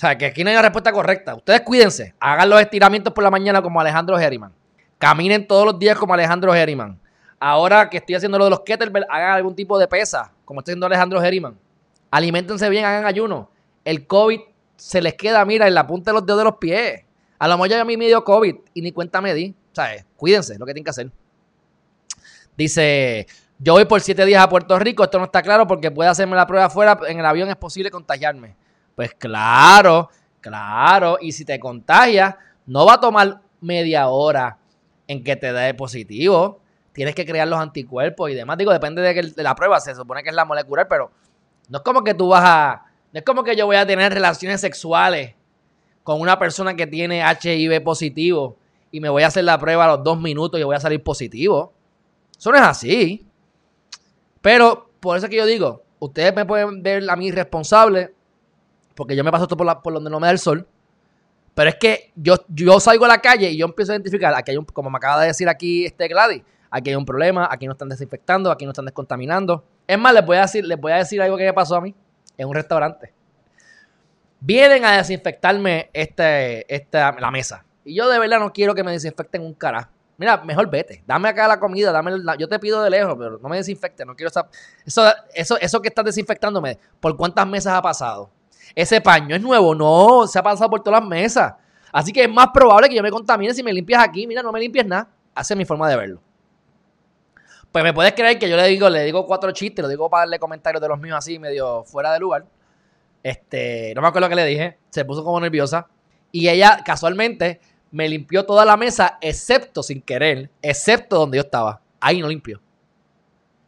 O 0.00 0.06
sea, 0.06 0.16
que 0.16 0.24
aquí 0.24 0.42
no 0.42 0.48
hay 0.48 0.56
una 0.56 0.62
respuesta 0.62 0.92
correcta. 0.92 1.34
Ustedes 1.34 1.60
cuídense. 1.60 2.14
Hagan 2.18 2.48
los 2.48 2.58
estiramientos 2.58 3.12
por 3.12 3.22
la 3.22 3.30
mañana 3.30 3.60
como 3.60 3.82
Alejandro 3.82 4.18
Herriman. 4.18 4.50
Caminen 4.96 5.46
todos 5.46 5.66
los 5.66 5.78
días 5.78 5.98
como 5.98 6.14
Alejandro 6.14 6.54
Herriman. 6.54 6.98
Ahora 7.38 7.90
que 7.90 7.98
estoy 7.98 8.14
haciendo 8.14 8.38
lo 8.38 8.44
de 8.44 8.50
los 8.50 8.60
kettlebell, 8.60 9.04
hagan 9.10 9.32
algún 9.32 9.54
tipo 9.54 9.78
de 9.78 9.86
pesa, 9.86 10.32
como 10.46 10.60
está 10.60 10.70
haciendo 10.70 10.86
Alejandro 10.86 11.22
Herriman. 11.22 11.54
Aliméntense 12.10 12.70
bien, 12.70 12.86
hagan 12.86 13.04
ayuno. 13.04 13.50
El 13.84 14.06
COVID 14.06 14.40
se 14.74 15.02
les 15.02 15.12
queda, 15.16 15.44
mira, 15.44 15.68
en 15.68 15.74
la 15.74 15.86
punta 15.86 16.12
de 16.12 16.14
los 16.14 16.24
dedos 16.24 16.38
de 16.38 16.44
los 16.44 16.56
pies. 16.56 17.02
A 17.38 17.46
lo 17.46 17.58
mejor 17.58 17.68
ya 17.68 17.82
a 17.82 17.84
mí 17.84 17.98
me 17.98 18.06
dio 18.06 18.24
COVID 18.24 18.56
y 18.72 18.80
ni 18.80 18.92
cuenta 18.92 19.20
me 19.20 19.34
di. 19.34 19.54
O 19.70 19.74
sea, 19.74 20.02
cuídense, 20.16 20.58
lo 20.58 20.64
que 20.64 20.72
tienen 20.72 20.84
que 20.84 20.90
hacer. 20.90 21.10
Dice, 22.56 23.26
yo 23.58 23.74
voy 23.74 23.84
por 23.84 24.00
siete 24.00 24.24
días 24.24 24.42
a 24.42 24.48
Puerto 24.48 24.78
Rico, 24.78 25.04
esto 25.04 25.18
no 25.18 25.26
está 25.26 25.42
claro 25.42 25.66
porque 25.66 25.90
puede 25.90 26.08
hacerme 26.08 26.36
la 26.36 26.46
prueba 26.46 26.64
afuera, 26.64 26.98
en 27.06 27.18
el 27.18 27.26
avión 27.26 27.50
es 27.50 27.56
posible 27.56 27.90
contagiarme. 27.90 28.56
Pues 28.94 29.14
claro, 29.14 30.10
claro, 30.40 31.18
y 31.20 31.32
si 31.32 31.44
te 31.44 31.58
contagias, 31.58 32.34
no 32.66 32.86
va 32.86 32.94
a 32.94 33.00
tomar 33.00 33.40
media 33.60 34.08
hora 34.08 34.58
en 35.06 35.24
que 35.24 35.36
te 35.36 35.52
dé 35.52 35.74
positivo. 35.74 36.60
Tienes 36.92 37.14
que 37.14 37.24
crear 37.24 37.48
los 37.48 37.58
anticuerpos 37.58 38.30
y 38.30 38.34
demás. 38.34 38.58
Digo, 38.58 38.72
depende 38.72 39.02
de, 39.02 39.14
que, 39.14 39.42
la 39.42 39.54
prueba, 39.54 39.80
se 39.80 39.94
supone 39.94 40.22
que 40.22 40.30
es 40.30 40.34
la 40.34 40.44
molecular, 40.44 40.88
pero 40.88 41.10
no 41.68 41.78
es 41.78 41.84
como 41.84 42.04
que 42.04 42.14
tú 42.14 42.28
vas 42.28 42.44
a... 42.44 42.84
No 43.12 43.18
es 43.18 43.24
como 43.24 43.42
que 43.42 43.56
yo 43.56 43.66
voy 43.66 43.76
a 43.76 43.86
tener 43.86 44.12
relaciones 44.12 44.60
sexuales 44.60 45.34
con 46.02 46.20
una 46.20 46.38
persona 46.38 46.74
que 46.74 46.86
tiene 46.86 47.22
HIV 47.22 47.82
positivo 47.82 48.56
y 48.90 49.00
me 49.00 49.08
voy 49.08 49.22
a 49.22 49.28
hacer 49.28 49.44
la 49.44 49.58
prueba 49.58 49.84
a 49.84 49.96
los 49.96 50.04
dos 50.04 50.20
minutos 50.20 50.60
y 50.60 50.62
voy 50.62 50.76
a 50.76 50.80
salir 50.80 51.02
positivo. 51.02 51.72
Eso 52.36 52.50
no 52.50 52.56
es 52.56 52.62
así. 52.62 53.26
Pero 54.40 54.90
por 55.00 55.16
eso 55.16 55.26
es 55.26 55.30
que 55.30 55.36
yo 55.36 55.46
digo, 55.46 55.82
ustedes 55.98 56.34
me 56.34 56.44
pueden 56.44 56.82
ver 56.82 57.08
a 57.08 57.16
mí 57.16 57.30
responsable 57.30 58.14
porque 59.00 59.16
yo 59.16 59.24
me 59.24 59.30
paso 59.30 59.44
esto 59.44 59.56
por, 59.56 59.64
la, 59.64 59.80
donde 59.82 60.10
no 60.10 60.20
me 60.20 60.26
da 60.26 60.30
el 60.30 60.38
sol. 60.38 60.68
Pero 61.54 61.70
es 61.70 61.76
que 61.76 62.12
yo, 62.16 62.34
yo 62.48 62.78
salgo 62.80 63.06
a 63.06 63.08
la 63.08 63.16
calle 63.16 63.48
y 63.48 63.56
yo 63.56 63.64
empiezo 63.64 63.92
a 63.92 63.94
identificar, 63.94 64.34
aquí 64.34 64.50
hay 64.50 64.58
un, 64.58 64.66
como 64.66 64.90
me 64.90 64.98
acaba 64.98 65.22
de 65.22 65.28
decir 65.28 65.48
aquí 65.48 65.86
este 65.86 66.06
Gladys, 66.06 66.42
aquí 66.70 66.90
hay 66.90 66.96
un 66.96 67.06
problema, 67.06 67.48
aquí 67.50 67.64
no 67.64 67.72
están 67.72 67.88
desinfectando, 67.88 68.50
aquí 68.50 68.66
no 68.66 68.72
están 68.72 68.84
descontaminando. 68.84 69.64
Es 69.86 69.98
más, 69.98 70.12
les 70.12 70.26
voy 70.26 70.36
a 70.36 70.42
decir, 70.42 70.66
les 70.66 70.78
voy 70.78 70.92
a 70.92 70.96
decir 70.96 71.22
algo 71.22 71.38
que 71.38 71.46
me 71.46 71.54
pasó 71.54 71.76
a 71.76 71.80
mí 71.80 71.94
en 72.36 72.46
un 72.46 72.54
restaurante. 72.54 73.10
Vienen 74.38 74.84
a 74.84 74.98
desinfectarme 74.98 75.88
este, 75.94 76.74
esta, 76.74 77.12
la 77.18 77.30
mesa. 77.30 77.64
Y 77.86 77.94
yo 77.94 78.06
de 78.06 78.18
verdad 78.18 78.38
no 78.38 78.52
quiero 78.52 78.74
que 78.74 78.84
me 78.84 78.92
desinfecten 78.92 79.40
un 79.40 79.54
carajo. 79.54 79.88
Mira, 80.18 80.36
mejor 80.44 80.68
vete. 80.68 81.02
Dame 81.06 81.30
acá 81.30 81.48
la 81.48 81.58
comida, 81.58 81.90
dame 81.90 82.12
yo 82.38 82.46
te 82.50 82.58
pido 82.58 82.82
de 82.82 82.90
lejos, 82.90 83.16
pero 83.18 83.38
no 83.38 83.48
me 83.48 83.56
desinfecte, 83.56 84.04
no 84.04 84.14
quiero 84.14 84.28
estar. 84.28 84.46
Eso, 84.84 85.10
eso, 85.32 85.58
eso 85.58 85.80
que 85.80 85.88
estás 85.88 86.04
desinfectándome, 86.04 86.78
¿por 87.00 87.16
cuántas 87.16 87.46
mesas 87.46 87.72
ha 87.72 87.80
pasado? 87.80 88.30
Ese 88.74 89.00
paño 89.00 89.34
es 89.34 89.42
nuevo, 89.42 89.74
no, 89.74 90.26
se 90.26 90.38
ha 90.38 90.42
pasado 90.42 90.70
por 90.70 90.82
todas 90.82 91.00
las 91.00 91.08
mesas. 91.08 91.54
Así 91.92 92.12
que 92.12 92.24
es 92.24 92.30
más 92.30 92.48
probable 92.52 92.88
que 92.88 92.94
yo 92.94 93.02
me 93.02 93.10
contamine 93.10 93.52
si 93.52 93.62
me 93.62 93.72
limpias 93.72 94.02
aquí. 94.02 94.26
Mira, 94.26 94.42
no 94.42 94.52
me 94.52 94.60
limpies 94.60 94.86
nada. 94.86 95.08
Hace 95.34 95.56
mi 95.56 95.64
forma 95.64 95.88
de 95.88 95.96
verlo. 95.96 96.20
Pues 97.72 97.84
me 97.84 97.92
puedes 97.92 98.12
creer 98.14 98.38
que 98.38 98.48
yo 98.48 98.56
le 98.56 98.66
digo, 98.66 98.88
le 98.88 99.04
digo 99.04 99.26
cuatro 99.26 99.52
chistes, 99.52 99.82
lo 99.82 99.88
digo 99.88 100.10
para 100.10 100.22
darle 100.22 100.38
comentarios 100.38 100.80
de 100.82 100.88
los 100.88 100.98
míos 100.98 101.16
así, 101.18 101.38
medio 101.38 101.84
fuera 101.84 102.12
de 102.12 102.18
lugar. 102.18 102.44
Este, 103.22 103.92
no 103.94 104.02
me 104.02 104.08
acuerdo 104.08 104.26
lo 104.26 104.30
que 104.30 104.36
le 104.36 104.46
dije, 104.46 104.78
se 104.90 105.04
puso 105.04 105.22
como 105.22 105.38
nerviosa. 105.40 105.86
Y 106.32 106.48
ella 106.48 106.82
casualmente 106.84 107.60
me 107.90 108.08
limpió 108.08 108.44
toda 108.44 108.64
la 108.64 108.76
mesa, 108.76 109.18
excepto 109.20 109.82
sin 109.82 110.02
querer, 110.02 110.50
excepto 110.62 111.16
donde 111.16 111.36
yo 111.36 111.42
estaba. 111.42 111.80
Ahí 112.00 112.20
no 112.20 112.28
limpió. 112.28 112.60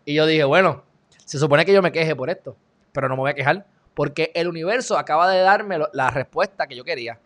Y 0.05 0.15
yo 0.15 0.27
dije, 0.27 0.45
bueno, 0.45 0.83
se 1.25 1.38
supone 1.38 1.65
que 1.65 1.73
yo 1.73 1.83
me 1.83 1.93
queje 1.93 2.17
por 2.17 2.29
esto, 2.29 2.57
pero 2.93 3.09
no 3.09 3.15
me 3.15 3.21
voy 3.21 3.31
a 3.31 3.35
quejar, 3.35 3.67
porque 3.94 4.33
el 4.35 4.48
universo 4.48 4.96
acaba 4.96 5.31
de 5.31 5.40
darme 5.40 5.78
la 5.92 6.11
respuesta 6.11 6.66
que 6.66 6.76
yo 6.76 6.85
quería. 6.85 7.18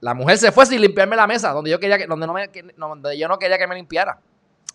La 0.00 0.14
mujer 0.14 0.38
se 0.38 0.52
fue 0.52 0.66
sin 0.66 0.80
limpiarme 0.80 1.16
la 1.16 1.26
mesa, 1.26 1.52
donde 1.52 1.70
yo, 1.70 1.80
quería 1.80 1.98
que, 1.98 2.06
donde 2.06 2.26
no 2.26 2.34
me, 2.34 2.50
donde 2.76 3.18
yo 3.18 3.28
no 3.28 3.38
quería 3.38 3.58
que 3.58 3.66
me 3.66 3.74
limpiara. 3.74 4.18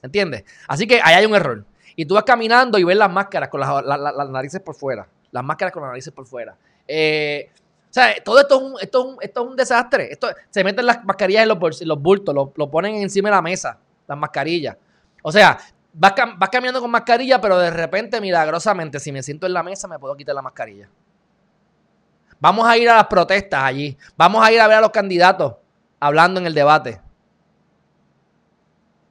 ¿Entiendes? 0.01 0.43
Así 0.67 0.87
que 0.87 0.99
ahí 1.03 1.13
hay 1.15 1.25
un 1.25 1.35
error. 1.35 1.63
Y 1.95 2.05
tú 2.05 2.15
vas 2.15 2.23
caminando 2.23 2.77
y 2.79 2.83
ves 2.83 2.97
las 2.97 3.11
máscaras 3.11 3.49
con 3.49 3.59
las, 3.59 4.29
narices 4.29 4.61
por 4.61 4.75
fuera. 4.75 5.07
Las 5.31 5.43
máscaras 5.43 5.71
con 5.71 5.83
las 5.83 5.91
narices 5.91 6.11
por 6.11 6.25
fuera. 6.25 6.55
Eh, 6.87 7.51
o 7.91 7.93
sea, 7.93 8.15
todo 8.23 8.39
esto 8.39 8.55
es 8.55 8.61
un, 8.61 8.75
esto 8.81 9.17
esto 9.21 9.43
es 9.43 9.49
un 9.49 9.55
desastre. 9.55 10.11
Esto, 10.11 10.29
se 10.49 10.63
meten 10.63 10.85
las 10.85 11.03
mascarillas 11.03 11.43
en 11.43 11.49
los, 11.49 11.81
los 11.81 12.01
bultos, 12.01 12.33
lo, 12.33 12.51
lo, 12.55 12.71
ponen 12.71 12.95
encima 12.95 13.29
de 13.29 13.35
la 13.35 13.41
mesa, 13.41 13.77
las 14.07 14.17
mascarillas. 14.17 14.77
O 15.21 15.31
sea, 15.31 15.59
vas, 15.93 16.13
vas 16.37 16.49
caminando 16.49 16.81
con 16.81 16.89
mascarilla, 16.89 17.39
pero 17.39 17.59
de 17.59 17.69
repente, 17.69 18.19
milagrosamente, 18.21 18.99
si 18.99 19.11
me 19.11 19.21
siento 19.21 19.45
en 19.45 19.53
la 19.53 19.61
mesa, 19.61 19.87
me 19.87 19.99
puedo 19.99 20.15
quitar 20.15 20.33
la 20.33 20.41
mascarilla. 20.41 20.89
Vamos 22.41 22.67
a 22.67 22.75
ir 22.75 22.89
a 22.89 22.95
las 22.95 23.07
protestas 23.07 23.63
allí. 23.63 23.97
Vamos 24.17 24.43
a 24.43 24.51
ir 24.51 24.59
a 24.59 24.67
ver 24.67 24.77
a 24.77 24.81
los 24.81 24.89
candidatos 24.89 25.53
hablando 25.99 26.39
en 26.39 26.47
el 26.47 26.53
debate. 26.53 26.99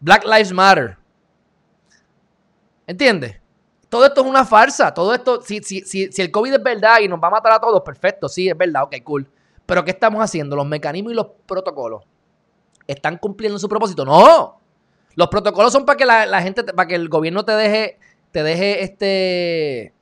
Black 0.01 0.25
Lives 0.25 0.53
Matter. 0.53 0.99
¿Entiendes? 2.87 3.41
Todo 3.89 4.05
esto 4.05 4.21
es 4.23 4.27
una 4.27 4.45
farsa. 4.45 4.93
Todo 4.93 5.15
esto, 5.15 5.41
si, 5.43 5.63
si, 5.63 5.83
si, 5.83 6.11
si 6.11 6.23
el 6.23 6.31
COVID 6.31 6.55
es 6.55 6.63
verdad 6.63 6.99
y 7.01 7.09
nos 7.09 7.23
va 7.23 7.29
a 7.29 7.31
matar 7.31 7.53
a 7.53 7.61
todos, 7.61 7.81
perfecto, 7.83 8.29
sí, 8.29 8.49
es 8.49 8.59
verdad, 8.59 8.83
ok, 8.83 8.97
cool. 9.05 9.31
Pero 9.65 9.85
¿qué 9.85 9.93
estamos 9.93 10.21
haciendo? 10.21 10.57
Los 10.57 10.67
mecanismos 10.67 11.13
y 11.13 11.17
los 11.17 11.29
protocolos 11.47 12.03
están 12.89 13.17
cumpliendo 13.19 13.59
su 13.59 13.69
propósito. 13.69 14.05
No. 14.05 14.61
Los 15.15 15.29
protocolos 15.29 15.73
son 15.73 15.85
para 15.85 15.97
que 15.97 16.05
la, 16.05 16.43
gente, 16.43 16.65
para 16.65 16.89
que 16.89 16.97
el 16.97 17.09
gobierno 17.09 17.45
te 17.45 17.53
deje, 17.53 17.99
te 18.33 18.43
deje 18.43 18.83
este, 18.83 19.95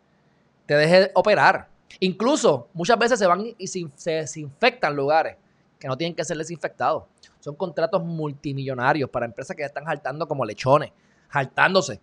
te 0.64 0.74
deje 0.74 1.10
operar. 1.14 1.68
Incluso 2.00 2.68
muchas 2.72 2.98
veces 2.98 3.18
se 3.18 3.26
van 3.26 3.44
y 3.56 3.66
se 3.66 4.10
desinfectan 4.10 4.94
lugares 4.94 5.36
que 5.78 5.88
no 5.88 5.96
tienen 5.96 6.14
que 6.14 6.24
ser 6.24 6.36
desinfectados. 6.36 7.04
Son 7.40 7.54
contratos 7.54 8.02
multimillonarios 8.02 9.08
para 9.10 9.26
empresas 9.26 9.56
que 9.56 9.62
están 9.62 9.84
saltando 9.84 10.26
como 10.26 10.44
lechones, 10.44 10.92
saltándose. 11.32 12.00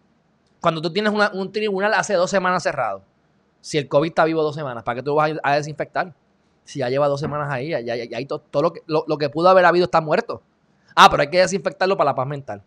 Cuando 0.62 0.82
tú 0.82 0.92
tienes 0.92 1.14
un 1.34 1.52
tribunal 1.52 1.94
hace 1.94 2.14
dos 2.14 2.30
semanas 2.30 2.64
cerrado, 2.64 3.04
si 3.62 3.78
el 3.78 3.88
COVID 3.88 4.10
está 4.10 4.26
vivo 4.26 4.42
dos 4.42 4.56
semanas, 4.56 4.84
¿para 4.84 4.98
qué 4.98 5.04
tú 5.04 5.16
vas 5.16 5.32
a, 5.44 5.56
desinfectar? 5.56 6.14
Si 6.64 6.80
ya 6.80 6.90
lleva 6.90 7.08
dos 7.08 7.20
semanas 7.20 7.52
ahí, 7.52 7.70
ya, 7.70 7.80
ya, 7.82 8.28
todo, 8.28 8.40
todo 8.40 8.64
lo, 8.64 8.74
que, 8.74 8.82
lo, 8.88 9.18
que 9.18 9.30
pudo 9.30 9.50
haber 9.50 9.66
habido 9.66 9.86
está 9.86 10.02
muerto. 10.02 10.42
Ah, 10.96 11.10
pero 11.10 11.22
hay 11.22 11.30
que 11.30 11.40
desinfectarlo 11.40 11.98
para 11.98 12.12
la 12.12 12.16
paz 12.16 12.28
mental. 12.28 12.64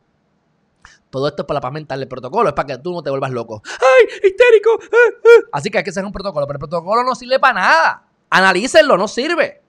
Todo 1.11 1.29
esto 1.29 1.43
es 1.43 1.47
para 1.47 1.57
la 1.57 1.61
paz 1.61 1.73
mental. 1.73 2.03
El 2.03 2.09
protocolo 2.09 2.49
es 2.49 2.55
para 2.55 2.67
que 2.67 2.79
tú 2.79 2.93
no 2.93 3.03
te 3.03 3.11
vuelvas 3.11 3.31
loco. 3.31 3.63
¡Ay, 3.65 4.07
histérico! 4.25 4.71
Ah, 4.83 4.97
ah. 5.25 5.49
Así 5.53 5.71
que 5.71 5.79
hay 5.79 5.85
que 5.85 5.91
hacer 5.91 6.05
un 6.05 6.13
protocolo. 6.13 6.47
Pero 6.47 6.57
el 6.57 6.61
protocolo 6.61 7.03
no 7.03 7.15
sirve 7.15 7.39
para 7.39 7.55
nada. 7.55 8.09
Analícenlo, 8.31 8.97
no 8.97 9.09
sirve. 9.09 9.63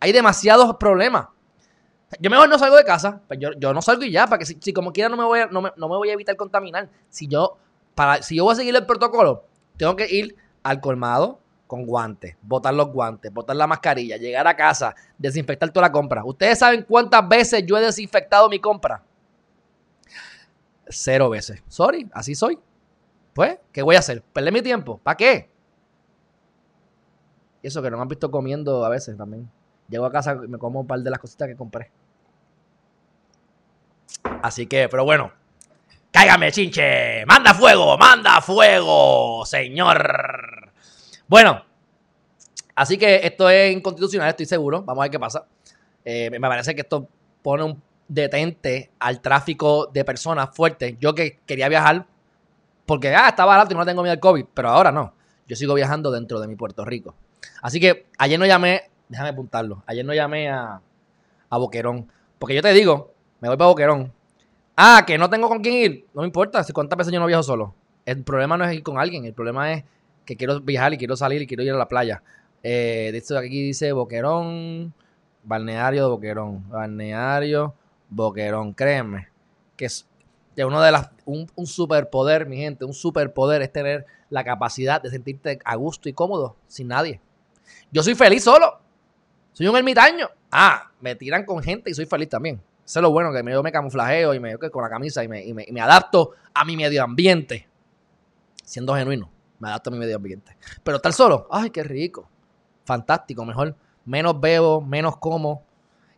Hay 0.00 0.12
demasiados 0.12 0.76
problemas. 0.76 1.28
Yo 2.20 2.30
mejor 2.30 2.48
no 2.48 2.58
salgo 2.58 2.76
de 2.76 2.84
casa. 2.84 3.22
Pues 3.26 3.40
yo, 3.40 3.50
yo 3.58 3.72
no 3.72 3.82
salgo 3.82 4.04
y 4.04 4.10
ya, 4.10 4.26
para 4.26 4.38
que 4.38 4.46
si, 4.46 4.72
como 4.72 4.92
quiera 4.92 5.08
no 5.08 5.16
me, 5.16 5.24
voy 5.24 5.40
a, 5.40 5.46
no, 5.46 5.62
me, 5.62 5.70
voy 5.76 6.10
a 6.10 6.12
evitar 6.12 6.36
contaminar. 6.36 6.88
Si 7.08 7.26
yo, 7.26 7.56
para, 7.94 8.22
si 8.22 8.36
yo 8.36 8.44
voy 8.44 8.52
a 8.52 8.56
seguir 8.56 8.76
el 8.76 8.86
protocolo, 8.86 9.44
tengo 9.76 9.96
que 9.96 10.06
ir 10.14 10.36
al 10.62 10.80
colmado 10.80 11.40
con 11.66 11.86
guantes, 11.86 12.36
botar 12.42 12.74
los 12.74 12.88
guantes, 12.92 13.32
botar 13.32 13.56
la 13.56 13.66
mascarilla, 13.66 14.16
llegar 14.16 14.46
a 14.46 14.54
casa, 14.54 14.94
desinfectar 15.18 15.70
toda 15.70 15.86
la 15.86 15.92
compra. 15.92 16.24
¿Ustedes 16.24 16.58
saben 16.58 16.84
cuántas 16.86 17.26
veces 17.26 17.64
yo 17.66 17.76
he 17.76 17.80
desinfectado 17.80 18.48
mi 18.48 18.60
compra? 18.60 19.02
Cero 20.88 21.30
veces. 21.30 21.62
Sorry, 21.68 22.08
así 22.12 22.34
soy. 22.34 22.58
Pues, 23.32 23.58
¿qué 23.72 23.82
voy 23.82 23.96
a 23.96 23.98
hacer? 23.98 24.22
¿Perder 24.22 24.52
mi 24.52 24.62
tiempo? 24.62 24.98
¿Para 25.02 25.16
qué? 25.16 25.50
Y 27.62 27.66
eso 27.66 27.82
que 27.82 27.90
no 27.90 27.96
me 27.96 28.02
han 28.02 28.08
visto 28.08 28.30
comiendo 28.30 28.84
a 28.84 28.88
veces 28.88 29.16
también. 29.16 29.50
Llego 29.88 30.06
a 30.06 30.12
casa 30.12 30.38
y 30.44 30.48
me 30.48 30.58
como 30.58 30.80
un 30.80 30.86
par 30.86 31.00
de 31.00 31.10
las 31.10 31.18
cositas 31.18 31.48
que 31.48 31.56
compré. 31.56 31.90
Así 34.42 34.66
que, 34.66 34.88
pero 34.88 35.04
bueno. 35.04 35.32
Cáigame, 36.12 36.52
chinche. 36.52 37.26
Manda 37.26 37.54
fuego, 37.54 37.98
manda 37.98 38.40
fuego, 38.40 39.44
señor. 39.46 40.72
Bueno. 41.26 41.64
Así 42.76 42.98
que 42.98 43.20
esto 43.24 43.48
es 43.48 43.72
inconstitucional, 43.72 44.28
estoy 44.28 44.46
seguro. 44.46 44.82
Vamos 44.82 45.02
a 45.02 45.04
ver 45.04 45.10
qué 45.10 45.18
pasa. 45.18 45.46
Eh, 46.04 46.28
me 46.30 46.40
parece 46.40 46.74
que 46.74 46.82
esto 46.82 47.08
pone 47.42 47.62
un 47.62 47.82
detente 48.08 48.90
al 48.98 49.20
tráfico 49.20 49.86
de 49.86 50.04
personas 50.04 50.50
fuerte. 50.54 50.96
Yo 51.00 51.14
que 51.14 51.38
quería 51.46 51.68
viajar 51.68 52.06
porque 52.86 53.14
ah, 53.14 53.28
está 53.28 53.44
barato 53.44 53.72
y 53.72 53.76
no 53.76 53.86
tengo 53.86 54.02
miedo 54.02 54.12
al 54.12 54.20
COVID, 54.20 54.46
pero 54.52 54.70
ahora 54.70 54.92
no. 54.92 55.14
Yo 55.46 55.56
sigo 55.56 55.74
viajando 55.74 56.10
dentro 56.10 56.40
de 56.40 56.48
mi 56.48 56.56
Puerto 56.56 56.84
Rico. 56.84 57.14
Así 57.62 57.80
que 57.80 58.06
ayer 58.18 58.38
no 58.38 58.46
llamé 58.46 58.90
déjame 59.08 59.30
apuntarlo. 59.30 59.82
Ayer 59.86 60.04
no 60.04 60.14
llamé 60.14 60.50
a, 60.50 60.80
a 61.50 61.58
Boquerón. 61.58 62.08
Porque 62.38 62.54
yo 62.54 62.62
te 62.62 62.72
digo, 62.72 63.12
me 63.40 63.48
voy 63.48 63.56
para 63.56 63.68
Boquerón. 63.68 64.12
Ah, 64.76 65.04
que 65.06 65.18
no 65.18 65.30
tengo 65.30 65.48
con 65.48 65.62
quién 65.62 65.74
ir. 65.74 66.06
No 66.14 66.22
me 66.22 66.26
importa, 66.26 66.64
si 66.64 66.72
cuántas 66.72 66.96
veces 66.96 67.12
yo 67.12 67.20
no 67.20 67.26
viajo 67.26 67.42
solo. 67.42 67.74
El 68.04 68.22
problema 68.22 68.56
no 68.56 68.64
es 68.64 68.74
ir 68.74 68.82
con 68.82 68.98
alguien, 68.98 69.24
el 69.24 69.32
problema 69.32 69.72
es 69.72 69.84
que 70.26 70.36
quiero 70.36 70.60
viajar 70.60 70.92
y 70.92 70.98
quiero 70.98 71.16
salir 71.16 71.40
y 71.42 71.46
quiero 71.46 71.62
ir 71.62 71.72
a 71.72 71.76
la 71.76 71.88
playa. 71.88 72.22
Eh, 72.62 73.10
de 73.12 73.18
hecho, 73.18 73.38
aquí 73.38 73.62
dice 73.62 73.92
Boquerón, 73.92 74.92
balneario 75.42 76.02
de 76.02 76.08
Boquerón, 76.08 76.68
balneario 76.68 77.74
Boquerón, 78.14 78.72
créeme, 78.72 79.28
que 79.76 79.86
es 79.86 80.06
que 80.54 80.64
uno 80.64 80.80
de 80.80 80.92
las, 80.92 81.10
un, 81.24 81.48
superpoder, 81.66 82.46
mi 82.46 82.56
gente, 82.56 82.84
un 82.84 82.94
superpoder 82.94 83.62
es 83.62 83.72
tener 83.72 84.06
la 84.30 84.44
capacidad 84.44 85.02
de 85.02 85.10
sentirte 85.10 85.58
a 85.64 85.74
gusto 85.74 86.08
y 86.08 86.12
cómodo 86.12 86.56
sin 86.68 86.88
nadie. 86.88 87.20
Yo 87.90 88.02
soy 88.02 88.14
feliz 88.14 88.44
solo, 88.44 88.80
soy 89.52 89.66
un 89.66 89.76
ermitaño. 89.76 90.28
Ah, 90.50 90.90
me 91.00 91.16
tiran 91.16 91.44
con 91.44 91.62
gente 91.62 91.90
y 91.90 91.94
soy 91.94 92.06
feliz 92.06 92.28
también. 92.28 92.60
Eso 92.84 93.00
es 93.00 93.02
lo 93.02 93.10
bueno, 93.10 93.32
que 93.32 93.42
yo 93.50 93.62
me 93.62 93.72
camuflajeo 93.72 94.34
y 94.34 94.40
me 94.40 94.56
con 94.58 94.82
la 94.82 94.90
camisa 94.90 95.24
y 95.24 95.28
me, 95.28 95.44
y 95.44 95.52
me 95.52 95.80
adapto 95.80 96.32
a 96.52 96.64
mi 96.64 96.76
medio 96.76 97.02
ambiente. 97.02 97.66
Siendo 98.62 98.94
genuino, 98.94 99.30
me 99.58 99.68
adapto 99.68 99.90
a 99.90 99.92
mi 99.92 99.98
medio 99.98 100.16
ambiente. 100.16 100.56
Pero 100.82 100.98
estar 100.98 101.12
solo, 101.12 101.48
ay, 101.50 101.70
qué 101.70 101.82
rico. 101.82 102.28
Fantástico, 102.84 103.44
mejor. 103.44 103.74
Menos 104.04 104.38
bebo, 104.38 104.80
menos 104.80 105.16
como 105.16 105.64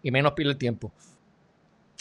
y 0.03 0.11
menos 0.11 0.33
pierdo 0.33 0.51
el 0.51 0.59
tiempo. 0.59 0.93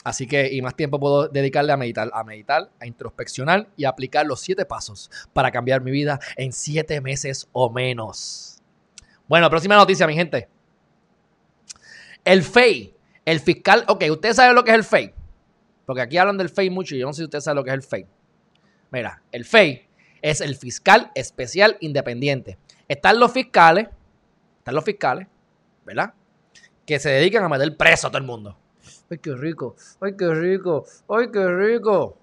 Así 0.05 0.27
que, 0.27 0.53
y 0.53 0.61
más 0.61 0.75
tiempo 0.75 0.99
puedo 0.99 1.27
dedicarle 1.29 1.71
a 1.71 1.77
meditar, 1.77 2.11
a 2.13 2.23
meditar, 2.23 2.69
a 2.79 2.85
introspeccionar 2.85 3.67
y 3.75 3.85
a 3.85 3.89
aplicar 3.89 4.23
los 4.27 4.39
siete 4.39 4.63
pasos 4.63 5.09
para 5.33 5.49
cambiar 5.49 5.81
mi 5.81 5.89
vida 5.89 6.19
en 6.37 6.53
siete 6.53 7.01
meses 7.01 7.49
o 7.53 7.71
menos. 7.71 8.61
Bueno, 9.27 9.49
próxima 9.49 9.75
noticia, 9.75 10.05
mi 10.05 10.13
gente. 10.13 10.47
El 12.23 12.43
FEI, 12.43 12.93
el 13.25 13.39
fiscal, 13.39 13.83
ok, 13.87 14.03
ustedes 14.11 14.35
saben 14.35 14.53
lo 14.53 14.63
que 14.63 14.69
es 14.69 14.77
el 14.77 14.83
FEI. 14.83 15.11
Porque 15.87 16.03
aquí 16.03 16.19
hablan 16.19 16.37
del 16.37 16.49
FEI 16.49 16.69
mucho 16.69 16.93
y 16.93 16.99
yo 16.99 17.07
no 17.07 17.13
sé 17.13 17.21
si 17.21 17.23
ustedes 17.23 17.43
saben 17.43 17.55
lo 17.55 17.63
que 17.63 17.71
es 17.71 17.75
el 17.75 17.81
FEI. 17.81 18.05
Mira, 18.91 19.23
el 19.31 19.43
FEI 19.43 19.87
es 20.21 20.39
el 20.39 20.55
fiscal 20.55 21.11
especial 21.15 21.77
independiente. 21.79 22.59
Están 22.87 23.19
los 23.19 23.31
fiscales, 23.31 23.87
están 24.59 24.75
los 24.75 24.83
fiscales, 24.83 25.27
¿verdad? 25.83 26.13
Que 26.85 26.99
se 26.99 27.09
dedican 27.09 27.43
a 27.43 27.49
meter 27.49 27.75
preso 27.75 28.05
a 28.05 28.11
todo 28.11 28.19
el 28.19 28.27
mundo. 28.27 28.55
¡Ay, 29.09 29.17
qué 29.19 29.35
rico! 29.35 29.75
¡Ay, 30.01 30.15
qué 30.17 30.33
rico! 30.33 30.85
¡Ay, 31.07 31.29
qué 31.31 31.47
rico! 31.47 32.17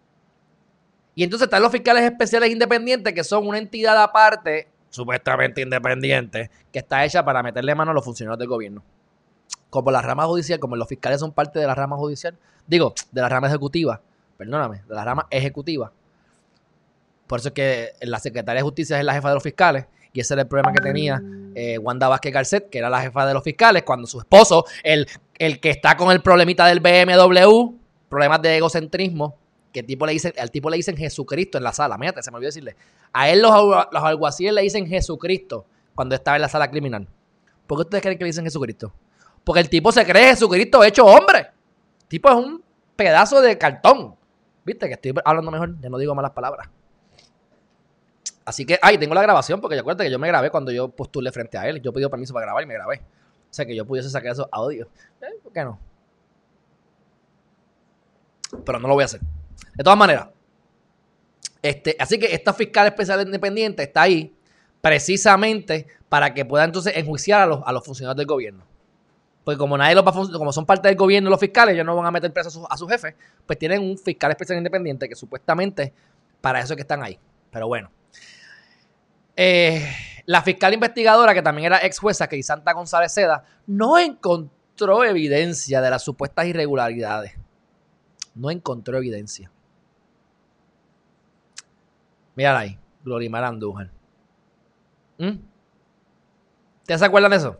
Y 1.14 1.24
entonces 1.24 1.46
están 1.46 1.62
los 1.62 1.70
fiscales 1.70 2.04
especiales 2.04 2.50
independientes, 2.50 3.12
que 3.12 3.22
son 3.22 3.46
una 3.46 3.58
entidad 3.58 4.02
aparte, 4.02 4.68
supuestamente 4.90 5.62
independiente, 5.62 6.50
que 6.72 6.78
está 6.78 7.04
hecha 7.04 7.24
para 7.24 7.42
meterle 7.42 7.74
mano 7.74 7.90
a 7.90 7.94
los 7.94 8.04
funcionarios 8.04 8.38
del 8.38 8.48
gobierno. 8.48 8.82
Como 9.70 9.90
la 9.90 10.02
rama 10.02 10.26
judicial, 10.26 10.58
como 10.58 10.76
los 10.76 10.88
fiscales 10.88 11.20
son 11.20 11.32
parte 11.32 11.58
de 11.58 11.66
la 11.66 11.74
rama 11.74 11.96
judicial, 11.96 12.36
digo, 12.66 12.94
de 13.10 13.20
la 13.20 13.28
rama 13.28 13.48
ejecutiva, 13.48 14.00
perdóname, 14.36 14.82
de 14.86 14.94
la 14.94 15.04
rama 15.04 15.26
ejecutiva. 15.30 15.92
Por 17.26 17.40
eso 17.40 17.48
es 17.48 17.54
que 17.54 17.92
la 18.02 18.18
secretaria 18.18 18.60
de 18.60 18.64
justicia 18.64 18.98
es 18.98 19.04
la 19.04 19.14
jefa 19.14 19.28
de 19.28 19.34
los 19.34 19.42
fiscales 19.42 19.86
y 20.12 20.20
ese 20.20 20.34
era 20.34 20.42
el 20.42 20.48
problema 20.48 20.72
que 20.72 20.80
tenía 20.80 21.22
eh, 21.54 21.78
Wanda 21.78 22.08
Vázquez 22.08 22.32
Garcet, 22.32 22.70
que 22.70 22.78
era 22.78 22.90
la 22.90 23.00
jefa 23.00 23.26
de 23.26 23.34
los 23.34 23.42
fiscales, 23.42 23.82
cuando 23.82 24.06
su 24.06 24.18
esposo, 24.18 24.64
el, 24.82 25.06
el 25.38 25.60
que 25.60 25.70
está 25.70 25.96
con 25.96 26.10
el 26.12 26.22
problemita 26.22 26.66
del 26.66 26.80
BMW, 26.80 27.74
problemas 28.08 28.42
de 28.42 28.56
egocentrismo, 28.58 29.36
que 29.72 29.80
el 29.80 29.86
tipo 29.86 30.04
le 30.06 30.12
dice, 30.12 30.34
al 30.38 30.50
tipo 30.50 30.68
le 30.68 30.76
dicen 30.76 30.96
Jesucristo 30.96 31.56
en 31.56 31.64
la 31.64 31.72
sala. 31.72 31.96
Mírate, 31.96 32.22
se 32.22 32.30
me 32.30 32.36
olvidó 32.36 32.48
decirle. 32.48 32.76
A 33.12 33.30
él 33.30 33.40
los, 33.40 33.52
los 33.90 34.02
alguaciles 34.04 34.52
le 34.52 34.62
dicen 34.62 34.86
Jesucristo 34.86 35.64
cuando 35.94 36.14
estaba 36.14 36.36
en 36.36 36.42
la 36.42 36.48
sala 36.48 36.70
criminal. 36.70 37.08
¿Por 37.66 37.78
qué 37.78 37.82
ustedes 37.82 38.02
creen 38.02 38.18
que 38.18 38.24
le 38.24 38.28
dicen 38.28 38.44
Jesucristo? 38.44 38.92
Porque 39.44 39.60
el 39.60 39.68
tipo 39.68 39.90
se 39.90 40.04
cree 40.04 40.30
Jesucristo 40.30 40.84
hecho 40.84 41.06
hombre. 41.06 41.38
El 42.02 42.08
tipo 42.08 42.28
es 42.28 42.34
un 42.34 42.62
pedazo 42.96 43.40
de 43.40 43.56
cartón. 43.56 44.14
¿Viste? 44.64 44.86
Que 44.86 44.94
estoy 44.94 45.14
hablando 45.24 45.50
mejor, 45.50 45.80
ya 45.80 45.88
no 45.88 45.98
digo 45.98 46.14
malas 46.14 46.32
palabras. 46.32 46.68
Así 48.44 48.66
que, 48.66 48.78
ay, 48.82 48.98
tengo 48.98 49.14
la 49.14 49.22
grabación 49.22 49.60
porque 49.60 49.76
yo 49.76 49.82
acuerdo 49.82 50.02
que 50.02 50.10
yo 50.10 50.18
me 50.18 50.28
grabé 50.28 50.50
cuando 50.50 50.72
yo 50.72 50.88
postulé 50.88 51.30
frente 51.30 51.58
a 51.58 51.68
él. 51.68 51.80
Yo 51.80 51.92
pedí 51.92 52.08
permiso 52.08 52.32
para 52.32 52.46
grabar 52.46 52.62
y 52.62 52.66
me 52.66 52.74
grabé. 52.74 52.96
O 52.98 53.54
sea 53.54 53.64
que 53.64 53.76
yo 53.76 53.86
pudiese 53.86 54.10
sacar 54.10 54.32
esos 54.32 54.48
audios. 54.50 54.88
Eh, 55.20 55.26
¿Por 55.42 55.52
qué 55.52 55.62
no? 55.62 55.78
Pero 58.64 58.78
no 58.78 58.88
lo 58.88 58.94
voy 58.94 59.02
a 59.02 59.04
hacer. 59.06 59.20
De 59.74 59.84
todas 59.84 59.98
maneras. 59.98 60.28
Este, 61.62 61.94
así 61.98 62.18
que 62.18 62.34
esta 62.34 62.52
fiscal 62.52 62.86
especial 62.88 63.22
independiente 63.22 63.84
está 63.84 64.02
ahí 64.02 64.34
precisamente 64.80 65.86
para 66.08 66.34
que 66.34 66.44
pueda 66.44 66.64
entonces 66.64 66.96
enjuiciar 66.96 67.42
a 67.42 67.46
los, 67.46 67.60
a 67.64 67.72
los 67.72 67.84
funcionarios 67.84 68.16
del 68.16 68.26
gobierno. 68.26 68.64
Porque 69.44 69.58
como 69.58 69.76
nadie 69.78 69.94
los 69.94 70.04
va 70.04 70.12
como 70.12 70.52
son 70.52 70.66
parte 70.66 70.88
del 70.88 70.96
gobierno 70.96 71.30
los 71.30 71.40
fiscales, 71.40 71.74
ellos 71.74 71.86
no 71.86 71.96
van 71.96 72.06
a 72.06 72.10
meter 72.10 72.32
preso 72.32 72.48
a 72.48 72.52
sus 72.52 72.66
a 72.68 72.76
su 72.76 72.86
jefes, 72.86 73.14
pues 73.46 73.58
tienen 73.58 73.82
un 73.82 73.98
fiscal 73.98 74.30
especial 74.30 74.58
independiente 74.58 75.08
que 75.08 75.14
supuestamente 75.14 75.92
para 76.40 76.60
eso 76.60 76.72
es 76.72 76.76
que 76.76 76.82
están 76.82 77.02
ahí. 77.02 77.18
Pero 77.50 77.68
bueno. 77.68 77.90
Eh, 79.36 79.86
la 80.26 80.42
fiscal 80.42 80.74
investigadora, 80.74 81.34
que 81.34 81.42
también 81.42 81.66
era 81.66 81.84
ex 81.84 81.98
jueza, 81.98 82.28
que 82.28 82.42
Santa 82.42 82.72
González 82.72 83.12
Seda, 83.12 83.44
no 83.66 83.98
encontró 83.98 85.04
evidencia 85.04 85.80
de 85.80 85.90
las 85.90 86.02
supuestas 86.02 86.46
irregularidades. 86.46 87.32
No 88.34 88.50
encontró 88.50 88.96
evidencia. 88.96 89.50
Mírala 92.34 92.60
ahí, 92.60 92.78
Glorimar 93.04 93.44
Andújar. 93.44 93.90
¿Mm? 95.18 95.38
¿Ustedes 96.80 97.00
se 97.00 97.06
acuerdan 97.06 97.30
de 97.30 97.36
eso? 97.36 97.58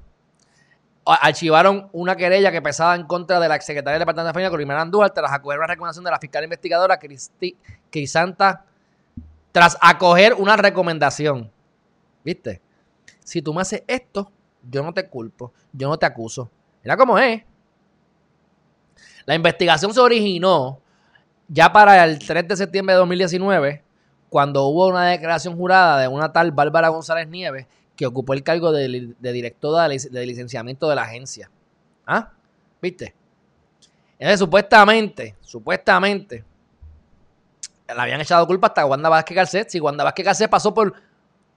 Archivaron 1.05 1.89
una 1.93 2.17
querella 2.17 2.53
que 2.53 2.63
pesaba 2.63 2.95
en 2.95 3.05
contra 3.05 3.41
de 3.41 3.49
la 3.49 3.57
exsecretaria 3.57 3.95
del 3.95 4.01
Departamento 4.01 4.29
de 4.29 4.33
Familia, 4.33 4.51
Glorimar 4.51 4.79
Andújar, 4.79 5.11
tras 5.13 5.33
acoger 5.33 5.59
una 5.59 5.67
recomendación 5.67 6.05
de 6.05 6.11
la 6.11 6.19
fiscal 6.19 6.45
investigadora 6.45 6.99
Crisanta, 7.91 8.65
tras 9.51 9.77
acoger 9.81 10.35
una 10.35 10.57
recomendación 10.57 11.52
¿Viste? 12.25 12.61
Si 13.21 13.43
tú 13.43 13.55
me 13.55 13.63
haces 13.63 13.83
esto, 13.87 14.31
yo 14.69 14.83
no 14.83 14.93
te 14.93 15.09
culpo, 15.09 15.53
yo 15.73 15.89
no 15.89 15.99
te 15.99 16.07
acuso. 16.07 16.51
Mira 16.83 16.97
cómo 16.97 17.19
es. 17.19 17.43
La 19.25 19.35
investigación 19.35 19.95
se 19.95 20.01
originó 20.01 20.81
ya 21.49 21.73
para 21.73 22.05
el 22.05 22.19
3 22.19 22.49
de 22.49 22.57
septiembre 22.57 22.95
de 22.95 23.01
2019, 23.01 23.85
cuando 24.29 24.65
hubo 24.67 24.89
una 24.89 25.07
declaración 25.07 25.57
jurada 25.57 26.01
de 26.01 26.09
una 26.09 26.33
tal 26.33 26.53
Bárbara 26.53 26.89
González 26.89 27.29
Nieves 27.29 27.67
que 27.97 28.07
ocupó 28.07 28.33
el 28.33 28.43
cargo 28.43 28.73
de, 28.73 29.15
directora 29.21 29.89
de, 29.89 30.27
licenciamiento 30.27 30.89
de 30.89 30.95
la 30.97 31.03
agencia. 31.03 31.51
¿Ah? 32.07 32.33
¿Viste? 32.81 33.15
Entonces, 34.19 34.41
supuestamente, 34.41 35.37
supuestamente, 35.43 36.45
le 37.87 38.01
habían 38.01 38.21
echado 38.21 38.47
culpa 38.47 38.69
hasta 38.69 38.87
Wanda 38.87 39.09
Vázquez 39.09 39.37
Garcet. 39.37 39.69
Si 39.69 39.81
Wanda 39.81 40.05
Vázquez 40.05 40.25
Garcet 40.25 40.51
pasó 40.51 40.73
por 40.73 40.95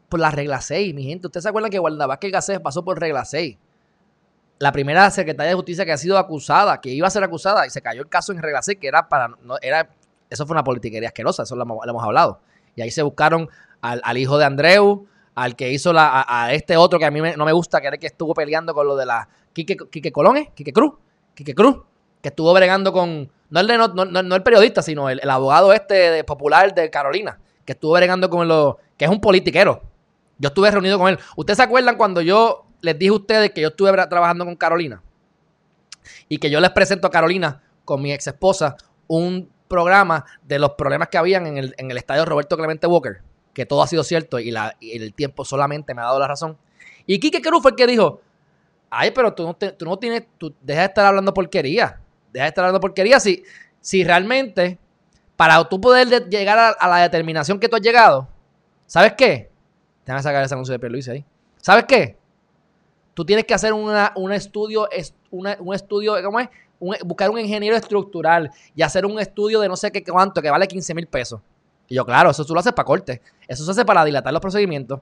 por 0.10 0.20
la 0.20 0.32
regla 0.32 0.62
6, 0.62 0.94
mi 0.94 1.04
gente. 1.04 1.28
¿Ustedes 1.28 1.44
se 1.44 1.50
acuerdan 1.50 1.72
que 1.72 1.80
Wanda 1.80 2.08
Vázquez 2.08 2.32
Garcés 2.32 2.60
pasó 2.60 2.84
por 2.84 3.00
regla 3.00 3.26
6? 3.26 3.58
La 4.60 4.72
primera 4.72 5.10
secretaria 5.12 5.50
de 5.50 5.56
justicia 5.56 5.86
que 5.86 5.92
ha 5.92 5.98
sido 5.98 6.18
acusada, 6.18 6.80
que 6.80 6.90
iba 6.90 7.08
a 7.08 7.12
ser 7.12 7.24
acusada, 7.24 7.68
y 7.68 7.70
se 7.70 7.82
cayó 7.82 8.02
el 8.02 8.10
caso 8.10 8.32
en 8.32 8.42
regla 8.42 8.62
6, 8.62 8.78
que 8.80 8.88
era 8.88 9.10
para. 9.10 9.30
No, 9.44 9.58
era, 9.62 9.90
eso 10.30 10.46
fue 10.46 10.54
una 10.54 10.64
politiquería 10.64 11.10
asquerosa, 11.10 11.44
eso 11.44 11.56
lo, 11.56 11.64
hemos 11.64 12.04
hablado. 12.04 12.40
Y 12.76 12.82
ahí 12.82 12.92
se 12.92 13.02
buscaron 13.02 13.50
al, 13.82 14.18
hijo 14.18 14.38
de 14.38 14.46
Andreu, 14.46 15.08
al 15.34 15.56
que 15.56 15.72
hizo 15.72 15.92
la, 15.92 16.26
a, 16.28 16.54
este 16.54 16.78
otro 16.78 17.00
que 17.00 17.06
a 17.06 17.12
mí 17.12 17.20
no 17.36 17.46
me 17.46 17.52
gusta, 17.52 17.82
que 17.82 17.88
era 17.88 17.96
el 17.96 18.00
que 18.00 18.08
estuvo 18.08 18.34
peleando 18.34 18.74
con 18.74 18.88
lo 18.88 18.96
de 18.96 19.06
la. 19.06 19.28
Quique, 19.54 19.78
Quique 19.90 20.12
Colón, 20.12 20.38
¿eh? 20.38 20.52
Quique 20.56 20.74
Cruz. 20.74 20.94
Quique 21.34 21.54
Cruz, 21.54 21.78
que 22.22 22.30
estuvo 22.30 22.54
bregando 22.54 22.94
con. 22.94 23.30
No 23.50 23.60
el, 23.60 23.68
no, 23.68 23.88
no, 23.88 24.36
el 24.36 24.44
periodista, 24.44 24.82
sino 24.82 25.10
el, 25.10 25.30
abogado 25.30 25.72
este 25.74 25.94
de, 25.94 26.24
popular 26.24 26.74
de 26.74 26.90
Carolina, 26.90 27.40
que 27.66 27.74
estuvo 27.74 27.94
bregando 27.94 28.30
con 28.30 28.48
lo. 28.48 28.80
que 28.98 29.06
es 29.06 29.12
un 29.12 29.20
politiquero 29.20 29.95
yo 30.38 30.48
estuve 30.48 30.72
reunido 30.72 31.00
con 31.00 31.10
él. 31.10 31.20
¿Ustedes 31.36 31.58
se 31.58 31.64
acuerdan 31.64 31.96
cuando 31.98 32.22
yo 32.22 32.66
les 32.82 32.98
dije 32.98 33.10
a 33.10 33.16
ustedes 33.16 33.52
que 33.52 33.62
yo 33.62 33.70
estuve 33.70 33.92
trabajando 34.08 34.46
con 34.46 34.56
Carolina? 34.56 35.02
Y 36.28 36.38
que 36.38 36.50
yo 36.50 36.60
les 36.60 36.72
presento 36.72 37.08
a 37.08 37.12
Carolina 37.12 37.64
con 37.84 38.02
mi 38.02 38.12
ex 38.12 38.28
esposa 38.28 38.76
un 39.08 39.50
programa 39.68 40.26
de 40.44 40.60
los 40.60 40.72
problemas 40.72 41.10
que 41.10 41.18
habían 41.18 41.48
en 41.48 41.58
el, 41.58 41.98
estadio 41.98 42.26
Roberto 42.26 42.58
Clemente 42.58 42.88
Walker. 42.88 43.22
Que 43.54 43.66
todo 43.66 43.82
ha 43.82 43.88
sido 43.88 44.04
cierto 44.04 44.40
y, 44.40 44.54
el 44.82 45.14
tiempo 45.14 45.46
solamente 45.46 45.94
me 45.94 46.02
ha 46.02 46.06
dado 46.06 46.20
la 46.20 46.28
razón. 46.28 46.58
Y 47.06 47.20
Kike 47.20 47.42
Cruz 47.42 47.62
fue 47.62 47.72
el 47.72 47.78
que 47.78 47.88
dijo: 47.88 48.22
Ay, 48.90 49.12
pero 49.12 49.34
tú 49.34 49.44
no, 49.44 49.54
tú 49.54 49.86
no 49.86 49.98
tienes. 49.98 50.26
Tú 50.38 50.54
deja 50.62 50.82
de 50.82 50.88
estar 50.88 51.06
hablando 51.06 51.34
porquería. 51.34 52.02
Deja 52.34 52.44
de 52.44 52.50
estar 52.50 52.66
hablando 52.66 52.82
porquería. 52.82 53.20
Si, 53.20 53.44
si 53.80 54.04
realmente, 54.04 54.78
para 55.38 55.64
tú 55.70 55.80
poder 55.80 56.28
llegar 56.28 56.58
a, 56.58 56.70
a 56.70 56.90
la 56.90 56.98
determinación 56.98 57.60
que 57.60 57.70
tú 57.70 57.78
has 57.78 57.82
llegado, 57.82 58.28
¿sabes 58.88 59.14
qué? 59.18 59.55
Déjame 60.06 60.22
sacar 60.22 60.44
ese 60.44 60.54
anuncio 60.54 60.74
de 60.74 60.80
Pierluisi 60.80 61.12
ahí. 61.12 61.26
¿Sabes 61.62 61.86
qué? 61.86 62.18
Tú 63.14 63.26
tienes 63.26 63.46
que 63.46 63.54
hacer 63.54 63.74
una, 63.74 64.12
un 64.16 64.32
estudio, 64.32 64.88
un 65.32 65.74
estudio, 65.74 66.16
¿cómo 66.24 66.40
es? 66.40 66.50
buscar 67.04 67.30
un 67.30 67.40
ingeniero 67.40 67.76
estructural 67.76 68.52
y 68.76 68.82
hacer 68.82 69.06
un 69.06 69.20
estudio 69.20 69.60
de 69.60 69.68
no 69.68 69.76
sé 69.76 69.92
qué 69.92 70.04
cuánto, 70.04 70.42
que 70.42 70.50
vale 70.50 70.68
15 70.68 70.94
mil 70.94 71.08
pesos. 71.08 71.42
Y 71.88 71.96
yo, 71.96 72.06
claro, 72.06 72.32
eso 72.32 72.46
tú 72.46 72.54
lo 72.54 72.60
haces 72.60 72.74
para 72.74 72.86
corte. 72.86 73.22
Eso 73.48 73.64
se 73.64 73.72
hace 73.72 73.86
para 73.86 74.04
dilatar 74.04 74.34
los 74.34 74.42
procedimientos. 74.42 75.00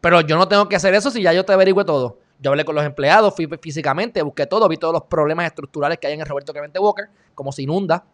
Pero 0.00 0.20
yo 0.20 0.36
no 0.36 0.46
tengo 0.48 0.68
que 0.68 0.76
hacer 0.76 0.94
eso 0.94 1.10
si 1.10 1.22
ya 1.22 1.32
yo 1.32 1.44
te 1.44 1.52
averigüe 1.52 1.84
todo. 1.84 2.18
Yo 2.40 2.50
hablé 2.50 2.64
con 2.64 2.74
los 2.74 2.84
empleados, 2.84 3.34
fui 3.34 3.48
físicamente, 3.60 4.20
busqué 4.22 4.46
todo, 4.46 4.68
vi 4.68 4.76
todos 4.76 4.92
los 4.92 5.04
problemas 5.04 5.46
estructurales 5.46 5.98
que 5.98 6.08
hay 6.08 6.14
en 6.14 6.20
el 6.20 6.26
Roberto 6.26 6.52
Clemente 6.52 6.78
Walker, 6.78 7.08
como 7.34 7.52
se 7.52 7.62
inunda, 7.62 8.04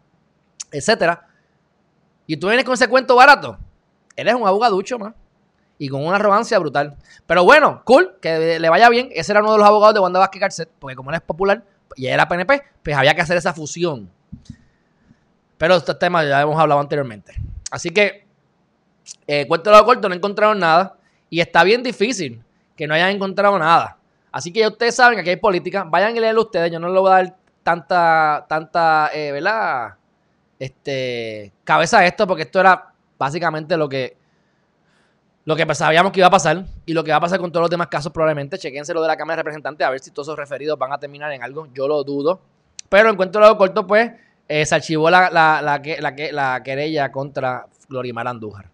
etcétera. 0.71 1.27
Y 2.27 2.37
tú 2.37 2.47
vienes 2.47 2.63
con 2.63 2.75
ese 2.75 2.87
cuento 2.87 3.15
barato. 3.15 3.57
Él 4.15 4.27
es 4.27 4.33
un 4.33 4.47
abogaducho 4.47 4.99
más. 4.99 5.13
Y 5.81 5.89
con 5.89 6.05
una 6.05 6.17
arrogancia 6.17 6.59
brutal. 6.59 6.95
Pero 7.25 7.43
bueno, 7.43 7.81
cool, 7.85 8.15
que 8.21 8.59
le 8.59 8.69
vaya 8.69 8.87
bien. 8.87 9.09
Ese 9.13 9.31
era 9.31 9.41
uno 9.41 9.53
de 9.53 9.57
los 9.57 9.67
abogados 9.67 9.95
de 9.95 9.99
Wanda 9.99 10.19
Vázquez 10.19 10.39
Garcet, 10.39 10.69
porque 10.77 10.95
como 10.95 11.09
él 11.09 11.15
es 11.15 11.21
popular 11.23 11.63
y 11.95 12.05
era 12.05 12.27
PNP, 12.27 12.61
pues 12.83 12.95
había 12.95 13.15
que 13.15 13.21
hacer 13.21 13.35
esa 13.35 13.51
fusión. 13.51 14.07
Pero 15.57 15.75
estos 15.77 15.97
temas 15.97 16.27
ya 16.27 16.39
hemos 16.39 16.59
hablado 16.59 16.79
anteriormente. 16.79 17.33
Así 17.71 17.89
que, 17.89 18.27
eh, 19.25 19.47
cuento 19.47 19.71
lo 19.71 19.83
corto, 19.83 20.07
no 20.07 20.13
encontraron 20.13 20.59
nada. 20.59 20.97
Y 21.31 21.39
está 21.39 21.63
bien 21.63 21.81
difícil 21.81 22.43
que 22.77 22.85
no 22.85 22.93
hayan 22.93 23.09
encontrado 23.09 23.57
nada. 23.57 23.97
Así 24.31 24.53
que 24.53 24.59
ya 24.59 24.67
ustedes 24.67 24.93
saben 24.93 25.15
que 25.15 25.21
aquí 25.21 25.29
hay 25.31 25.37
política. 25.37 25.83
Vayan 25.83 26.15
y 26.15 26.19
leerlo 26.19 26.41
ustedes. 26.41 26.71
Yo 26.71 26.79
no 26.79 26.89
le 26.89 26.99
voy 26.99 27.11
a 27.11 27.15
dar 27.15 27.35
tanta, 27.63 28.45
tanta, 28.47 29.09
eh, 29.15 29.31
¿verdad? 29.31 29.95
Este, 30.59 31.51
cabeza 31.63 31.97
a 31.97 32.05
esto, 32.05 32.27
porque 32.27 32.43
esto 32.43 32.59
era 32.59 32.93
básicamente 33.17 33.75
lo 33.77 33.89
que, 33.89 34.20
lo 35.43 35.55
que 35.55 35.73
sabíamos 35.73 36.11
que 36.11 36.19
iba 36.19 36.27
a 36.27 36.31
pasar 36.31 36.65
y 36.85 36.93
lo 36.93 37.03
que 37.03 37.11
va 37.11 37.17
a 37.17 37.21
pasar 37.21 37.39
con 37.39 37.51
todos 37.51 37.63
los 37.63 37.69
demás 37.69 37.87
casos 37.87 38.11
probablemente. 38.11 38.57
Chequense 38.57 38.93
lo 38.93 39.01
de 39.01 39.07
la 39.07 39.17
Cámara 39.17 39.37
de 39.37 39.43
Representantes 39.43 39.85
a 39.85 39.89
ver 39.89 39.99
si 39.99 40.11
todos 40.11 40.27
esos 40.27 40.37
referidos 40.37 40.77
van 40.77 40.91
a 40.91 40.99
terminar 40.99 41.31
en 41.31 41.43
algo. 41.43 41.67
Yo 41.73 41.87
lo 41.87 42.03
dudo. 42.03 42.41
Pero 42.89 43.09
en 43.09 43.15
cuanto 43.15 43.39
a 43.39 43.47
lo 43.47 43.57
corto, 43.57 43.87
pues, 43.87 44.11
eh, 44.47 44.65
se 44.65 44.75
archivó 44.75 45.09
la, 45.09 45.29
la, 45.29 45.61
la, 45.61 45.81
la, 46.31 46.63
querella 46.63 47.11
contra 47.11 47.65
Glorimar 47.87 48.27
Andújar. 48.27 48.69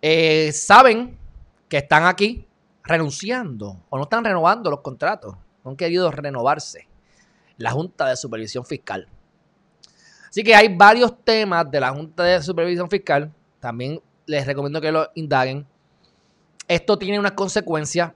Eh, 0.00 0.50
saben 0.52 1.16
que 1.68 1.78
están 1.78 2.04
aquí 2.04 2.46
renunciando 2.82 3.84
o 3.88 3.96
no 3.96 4.04
están 4.04 4.24
renovando 4.24 4.70
los 4.70 4.80
contratos. 4.80 5.36
Han 5.64 5.76
querido 5.76 6.10
renovarse. 6.10 6.88
La 7.56 7.70
Junta 7.70 8.06
de 8.06 8.16
Supervisión 8.16 8.64
Fiscal. 8.64 9.06
Así 10.28 10.42
que 10.42 10.54
hay 10.54 10.74
varios 10.74 11.22
temas 11.22 11.70
de 11.70 11.78
la 11.78 11.90
Junta 11.90 12.24
de 12.24 12.42
Supervisión 12.42 12.90
Fiscal. 12.90 13.32
También 13.60 14.00
les 14.26 14.46
recomiendo 14.46 14.80
que 14.80 14.92
lo 14.92 15.10
indaguen. 15.14 15.66
Esto 16.68 16.98
tiene 16.98 17.18
unas 17.18 17.32
consecuencias. 17.32 18.12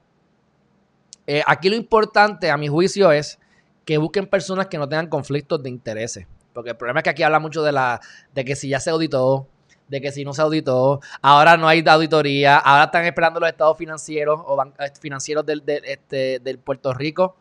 Eh, 1.26 1.42
aquí 1.46 1.68
lo 1.68 1.76
importante, 1.76 2.50
a 2.50 2.56
mi 2.56 2.68
juicio, 2.68 3.12
es 3.12 3.38
que 3.84 3.98
busquen 3.98 4.26
personas 4.26 4.66
que 4.66 4.78
no 4.78 4.88
tengan 4.88 5.08
conflictos 5.08 5.62
de 5.62 5.68
intereses. 5.68 6.26
Porque 6.52 6.70
el 6.70 6.76
problema 6.76 7.00
es 7.00 7.04
que 7.04 7.10
aquí 7.10 7.22
habla 7.22 7.38
mucho 7.38 7.62
de, 7.62 7.72
la, 7.72 8.00
de 8.34 8.44
que 8.44 8.56
si 8.56 8.68
ya 8.68 8.80
se 8.80 8.90
auditó, 8.90 9.46
de 9.88 10.00
que 10.00 10.12
si 10.12 10.24
no 10.24 10.32
se 10.32 10.42
auditó, 10.42 11.00
ahora 11.22 11.56
no 11.56 11.68
hay 11.68 11.84
auditoría, 11.86 12.58
ahora 12.58 12.84
están 12.84 13.04
esperando 13.04 13.40
los 13.40 13.48
estados 13.48 13.76
financieros 13.76 14.40
o 14.44 14.62
eh, 14.62 14.92
financieros 15.00 15.44
del, 15.46 15.62
este, 15.66 16.38
del 16.40 16.58
Puerto 16.58 16.92
Rico 16.92 17.36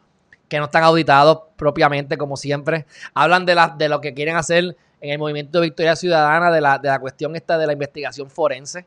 que 0.47 0.60
no 0.60 0.65
están 0.65 0.84
auditados 0.84 1.39
propiamente, 1.56 2.17
como 2.17 2.38
siempre. 2.38 2.86
Hablan 3.13 3.45
de, 3.45 3.56
la, 3.56 3.69
de 3.69 3.89
lo 3.89 4.01
que 4.01 4.13
quieren 4.13 4.36
hacer 4.36 4.77
en 5.01 5.12
el 5.12 5.19
movimiento 5.19 5.60
de 5.60 5.67
Victoria 5.67 5.95
Ciudadana, 5.95 6.51
de 6.51 6.62
la, 6.62 6.77
de 6.77 6.89
la 6.89 6.99
cuestión 6.99 7.36
esta 7.36 7.57
de 7.57 7.67
la 7.67 7.73
investigación 7.73 8.29
forense, 8.29 8.86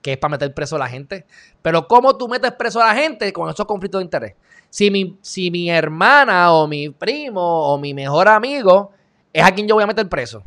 que 0.00 0.12
es 0.12 0.18
para 0.18 0.32
meter 0.32 0.52
preso 0.54 0.76
a 0.76 0.78
la 0.78 0.88
gente. 0.88 1.26
Pero 1.62 1.86
¿cómo 1.86 2.16
tú 2.16 2.28
metes 2.28 2.52
preso 2.52 2.80
a 2.80 2.88
la 2.88 2.94
gente 2.94 3.32
con 3.32 3.48
esos 3.50 3.66
conflictos 3.66 4.00
de 4.00 4.04
interés? 4.04 4.34
Si 4.70 4.90
mi, 4.90 5.18
si 5.20 5.50
mi 5.50 5.70
hermana 5.70 6.52
o 6.52 6.66
mi 6.66 6.88
primo 6.90 7.40
o 7.40 7.78
mi 7.78 7.94
mejor 7.94 8.28
amigo 8.28 8.92
es 9.32 9.44
a 9.44 9.52
quien 9.52 9.66
yo 9.66 9.74
voy 9.74 9.84
a 9.84 9.86
meter 9.86 10.08
preso. 10.08 10.42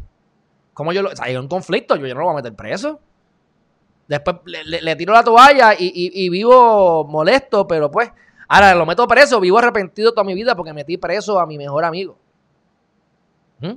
¿Cómo 0.74 0.92
yo 0.92 1.02
lo, 1.02 1.10
o 1.10 1.16
sea, 1.16 1.26
hay 1.26 1.36
un 1.36 1.48
conflicto, 1.48 1.96
yo, 1.96 2.06
yo 2.06 2.14
no 2.14 2.22
lo 2.22 2.26
voy 2.28 2.34
a 2.34 2.38
meter 2.38 2.54
preso. 2.54 3.00
Después 4.08 4.38
le, 4.46 4.96
tiro 4.96 5.14
la 5.14 5.24
toalla 5.24 5.74
y 5.78 6.30
vivo 6.30 7.06
molesto, 7.06 7.66
pero 7.68 7.90
pues 7.90 8.12
Ahora 8.48 8.76
lo 8.76 8.86
meto 8.86 9.08
preso, 9.08 9.40
vivo 9.40 9.58
arrepentido 9.58 10.12
toda 10.12 10.24
mi 10.24 10.34
vida 10.34 10.56
porque 10.56 10.74
metí 10.74 10.98
preso 10.98 11.40
a 11.40 11.46
mi 11.46 11.58
mejor 11.58 11.84
amigo. 11.84 12.18
¿Mm? 13.60 13.74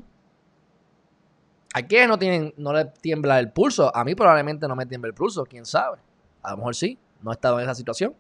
¿A 1.79 1.83
quién 1.83 2.09
no, 2.09 2.19
tienen, 2.19 2.53
no 2.57 2.73
le 2.73 2.87
tiembla 2.87 3.39
el 3.39 3.53
pulso? 3.53 3.95
A 3.95 4.03
mí 4.03 4.17
probablemente 4.17 4.67
no 4.67 4.75
me 4.75 4.85
tiembla 4.85 5.09
el 5.09 5.15
pulso, 5.15 5.45
quién 5.45 5.65
sabe. 5.65 5.99
A 6.43 6.51
lo 6.51 6.57
mejor 6.57 6.75
sí, 6.75 6.99
no 7.23 7.31
he 7.31 7.35
estado 7.35 7.59
en 7.61 7.65
esa 7.65 7.75
situación. 7.77 8.15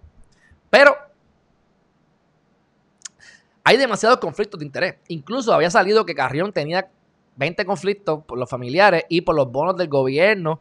Pero 0.70 0.94
hay 3.64 3.76
demasiados 3.76 4.18
conflictos 4.18 4.60
de 4.60 4.66
interés. 4.66 4.94
Incluso 5.08 5.52
había 5.52 5.70
salido 5.70 6.06
que 6.06 6.14
Carrión 6.14 6.52
tenía 6.52 6.88
20 7.34 7.66
conflictos 7.66 8.22
por 8.24 8.38
los 8.38 8.48
familiares 8.48 9.02
y 9.08 9.22
por 9.22 9.34
los 9.34 9.50
bonos 9.50 9.76
del 9.76 9.88
gobierno. 9.88 10.60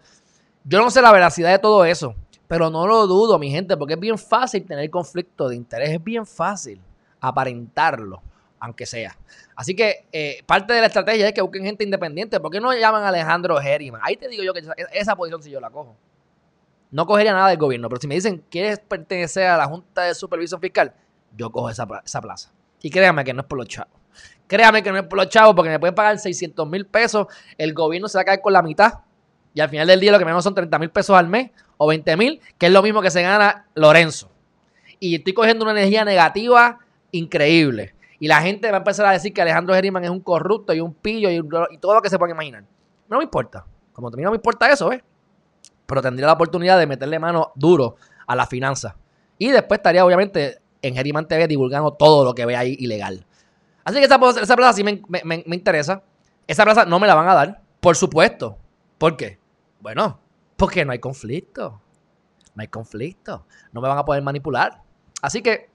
Yo 0.64 0.80
no 0.82 0.90
sé 0.90 1.00
la 1.04 1.12
veracidad 1.12 1.52
de 1.52 1.60
todo 1.60 1.86
eso. 1.86 2.16
Pero 2.48 2.72
no 2.72 2.88
lo 2.88 3.06
dudo, 3.06 3.38
mi 3.38 3.52
gente, 3.52 3.78
porque 3.78 3.94
es 3.94 4.00
bien 4.00 4.18
fácil 4.18 4.66
tener 4.66 4.90
conflicto 4.90 5.50
de 5.50 5.56
interés, 5.56 5.90
es 5.90 6.04
bien 6.04 6.26
fácil 6.26 6.82
aparentarlo, 7.20 8.24
aunque 8.60 8.86
sea. 8.86 9.18
Así 9.56 9.76
que 9.76 10.06
eh, 10.12 10.44
parte 10.46 10.74
de 10.74 10.82
la 10.82 10.88
estrategia 10.88 11.28
es 11.28 11.34
que 11.34 11.42
busquen 11.42 11.64
gente 11.64 11.84
independiente. 11.84 12.40
¿Por 12.40 12.52
qué 12.52 12.60
no 12.60 12.74
llaman 12.74 13.04
a 13.04 13.10
Alejandro 13.10 13.58
Geriman? 13.58 14.02
Ahí 14.04 14.18
te 14.18 14.28
digo 14.28 14.44
yo 14.44 14.54
que 14.54 14.64
esa, 14.94 15.16
posición 15.16 15.42
si 15.44 15.52
yo 15.52 15.60
la 15.60 15.70
cojo. 15.70 15.96
No 16.92 17.06
cogería 17.06 17.34
nada 17.34 17.50
del 17.50 17.58
gobierno, 17.58 17.90
pero 17.90 18.00
si 18.00 18.08
me 18.08 18.16
dicen, 18.16 18.44
¿quieres 18.50 18.80
pertenecer 18.80 19.48
a 19.48 19.58
la 19.58 19.66
Junta 19.66 20.04
de 20.04 20.16
Supervisión 20.16 20.62
Fiscal? 20.62 20.94
Yo 21.36 21.52
cojo 21.52 21.70
esa, 21.70 21.88
esa 22.06 22.22
plaza. 22.22 22.52
Y 22.82 22.90
créanme 22.90 23.24
que 23.24 23.34
no 23.34 23.42
es 23.42 23.48
por 23.48 23.58
los 23.58 23.68
chavos. 23.68 23.94
Créanme 24.48 24.82
que 24.82 24.92
no 24.92 24.98
es 24.98 25.04
por 25.06 25.18
los 25.18 25.28
chavos, 25.28 25.54
porque 25.56 25.70
me 25.70 25.80
pueden 25.80 25.96
pagar 25.96 26.18
600 26.18 26.68
mil 26.68 26.86
pesos, 26.86 27.28
el 27.58 27.74
gobierno 27.74 28.08
se 28.08 28.18
va 28.18 28.22
a 28.22 28.26
caer 28.26 28.42
con 28.42 28.54
la 28.54 28.62
mitad 28.62 29.00
y 29.58 29.60
al 29.60 29.70
final 29.70 29.88
del 29.88 30.00
día 30.00 30.12
lo 30.12 30.20
que 30.20 30.26
menos 30.26 30.44
son 30.44 30.54
30 30.54 30.78
mil 30.78 30.92
pesos 30.92 31.18
al 31.18 31.28
mes 31.28 31.50
o 31.78 31.88
20 31.88 32.16
mil, 32.16 32.40
que 32.60 32.68
es 32.68 32.72
lo 32.72 32.84
mismo 32.84 33.02
que 33.02 33.10
se 33.10 33.24
gana 33.24 33.66
Lorenzo. 33.74 34.30
Y 35.00 35.16
estoy 35.16 35.34
cogiendo 35.34 35.66
una 35.66 35.72
energía 35.72 36.06
negativa 36.06 36.78
increíble. 37.12 37.96
Y 38.20 38.28
la 38.28 38.42
gente 38.42 38.70
va 38.70 38.78
a 38.78 38.80
empezar 38.80 39.06
a 39.06 39.12
decir 39.12 39.34
que 39.34 39.42
Alejandro 39.42 39.76
Geriman 39.76 40.04
es 40.04 40.10
un 40.10 40.20
corrupto 40.20 40.74
y 40.74 40.80
un 40.80 40.94
pillo 40.94 41.30
y, 41.30 41.48
todo 41.80 41.94
lo 41.94 42.02
que 42.02 42.10
se 42.10 42.18
puede 42.18 42.34
imaginar. 42.34 42.64
No 43.08 43.18
me 43.18 43.24
importa. 43.24 43.66
Como 43.94 44.10
también 44.10 44.26
no 44.26 44.32
me 44.32 44.38
importa 44.38 44.72
eso, 44.72 44.90
¿ves? 44.90 45.02
Pero 45.86 46.02
tendría 46.02 46.28
la 46.28 46.34
oportunidad 46.34 46.78
de 46.78 46.88
meterle 46.88 47.20
mano 47.20 47.52
duro 47.56 47.96
a 48.26 48.36
la 48.36 48.46
finanza. 48.46 48.96
Y 49.38 49.50
después 49.50 49.80
estaría, 49.80 50.04
obviamente, 50.04 50.60
en 50.82 50.96
Geriman 50.96 51.28
TV 51.28 51.48
divulgando 51.48 51.94
todo 51.94 52.26
lo 52.26 52.34
que 52.34 52.46
ve 52.46 52.56
ahí 52.56 52.76
ilegal. 52.80 53.26
Así 53.84 54.00
que 54.00 54.06
esa, 54.06 54.20
plaza 54.20 54.74
sí 54.74 54.84
me, 54.84 55.02
me 55.24 55.56
interesa. 55.56 56.04
Esa 56.48 56.64
plaza 56.64 56.86
no 56.86 57.00
me 57.00 57.08
la 57.08 57.16
van 57.16 57.30
a 57.30 57.34
dar, 57.34 57.62
por 57.80 57.96
supuesto. 57.96 58.58
¿Por 58.98 59.16
qué? 59.16 59.40
Bueno, 59.80 60.20
porque 60.56 60.84
no 60.84 60.92
hay 60.92 61.00
conflicto. 61.00 61.82
No 62.56 62.62
hay 62.62 62.68
conflicto. 62.68 63.46
No 63.72 63.82
me 63.82 63.88
van 63.88 63.98
a 63.98 64.06
poder 64.06 64.24
manipular. 64.24 64.82
Así 65.22 65.42
que 65.42 65.70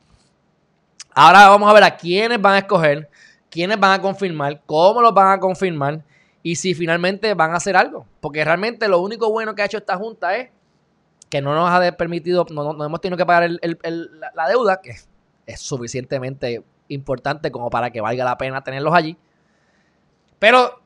ahora 1.14 1.48
vamos 1.48 1.70
a 1.70 1.72
ver 1.72 1.84
a 1.84 1.96
quiénes 1.96 2.40
van 2.40 2.54
a 2.54 2.58
escoger, 2.58 3.08
quiénes 3.50 3.78
van 3.78 3.92
a 3.92 4.02
confirmar, 4.02 4.62
cómo 4.66 5.00
los 5.02 5.14
van 5.14 5.32
a 5.32 5.40
confirmar 5.40 6.02
y 6.42 6.56
si 6.56 6.74
finalmente 6.74 7.34
van 7.34 7.52
a 7.52 7.56
hacer 7.56 7.76
algo. 7.76 8.06
Porque 8.20 8.44
realmente 8.44 8.88
lo 8.88 9.00
único 9.00 9.30
bueno 9.30 9.54
que 9.54 9.62
ha 9.62 9.66
hecho 9.66 9.78
esta 9.78 9.96
junta 9.96 10.36
es 10.36 10.50
que 11.28 11.40
no 11.40 11.54
nos 11.54 11.70
ha 11.70 11.96
permitido, 11.96 12.44
no, 12.50 12.84
hemos 12.84 13.00
tenido 13.00 13.16
que 13.16 13.24
pagar 13.24 13.48
la, 13.50 14.48
deuda, 14.48 14.80
que 14.82 14.94
es 15.46 15.60
suficientemente 15.60 16.62
importante 16.88 17.50
como 17.50 17.70
para 17.70 17.90
que 17.90 18.00
valga 18.00 18.24
la 18.24 18.36
pena 18.36 18.62
tenerlos 18.62 18.94
allí. 18.94 19.16
Pero 20.38 20.82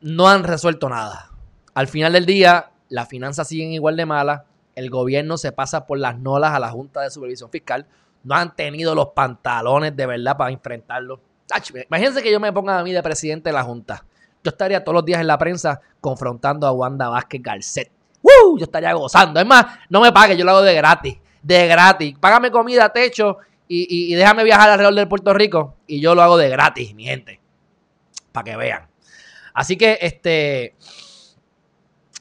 no 0.00 0.28
han 0.28 0.44
resuelto 0.44 0.88
nada. 0.88 1.30
Al 1.74 1.86
final 1.86 2.12
del 2.12 2.26
día, 2.26 2.70
las 2.88 3.08
finanzas 3.08 3.48
siguen 3.48 3.72
igual 3.72 3.96
de 3.96 4.06
malas, 4.06 4.42
el 4.74 4.88
gobierno 4.88 5.36
se 5.36 5.52
pasa 5.52 5.86
por 5.86 5.98
las 5.98 6.18
nolas 6.18 6.52
a 6.52 6.60
la 6.60 6.70
Junta 6.70 7.02
de 7.02 7.10
Supervisión 7.10 7.50
Fiscal, 7.50 7.86
no 8.22 8.34
han 8.34 8.54
tenido 8.54 8.94
los 8.94 9.08
pantalones 9.08 9.96
de 9.96 10.06
verdad 10.06 10.36
para 10.36 10.50
enfrentarlo. 10.50 11.20
Imagínense 11.88 12.22
que 12.22 12.30
yo 12.30 12.38
me 12.38 12.52
ponga 12.52 12.78
a 12.78 12.82
mí 12.82 12.92
de 12.92 13.02
presidente 13.02 13.48
de 13.48 13.54
la 13.54 13.62
Junta. 13.62 14.04
Yo 14.42 14.50
estaría 14.50 14.82
todos 14.82 14.94
los 14.94 15.04
días 15.04 15.20
en 15.20 15.26
la 15.26 15.38
prensa 15.38 15.80
confrontando 16.00 16.66
a 16.66 16.72
Wanda 16.72 17.08
Vázquez 17.08 17.42
Garcet. 17.42 17.90
¡Woo! 18.22 18.58
Yo 18.58 18.64
estaría 18.64 18.92
gozando. 18.92 19.40
Es 19.40 19.46
más, 19.46 19.66
no 19.88 20.00
me 20.00 20.12
pague, 20.12 20.36
yo 20.36 20.44
lo 20.44 20.52
hago 20.52 20.62
de 20.62 20.74
gratis. 20.74 21.18
De 21.42 21.66
gratis. 21.66 22.16
Págame 22.18 22.50
comida, 22.50 22.90
techo 22.90 23.38
y, 23.66 24.12
y 24.12 24.14
déjame 24.14 24.44
viajar 24.44 24.70
alrededor 24.70 24.94
de 24.94 25.06
Puerto 25.06 25.32
Rico 25.32 25.76
y 25.86 26.00
yo 26.00 26.14
lo 26.14 26.22
hago 26.22 26.36
de 26.36 26.48
gratis, 26.48 26.94
mi 26.94 27.04
gente. 27.04 27.40
Para 28.32 28.44
que 28.44 28.56
vean. 28.56 28.86
Así 29.54 29.76
que, 29.76 29.98
este. 30.00 30.74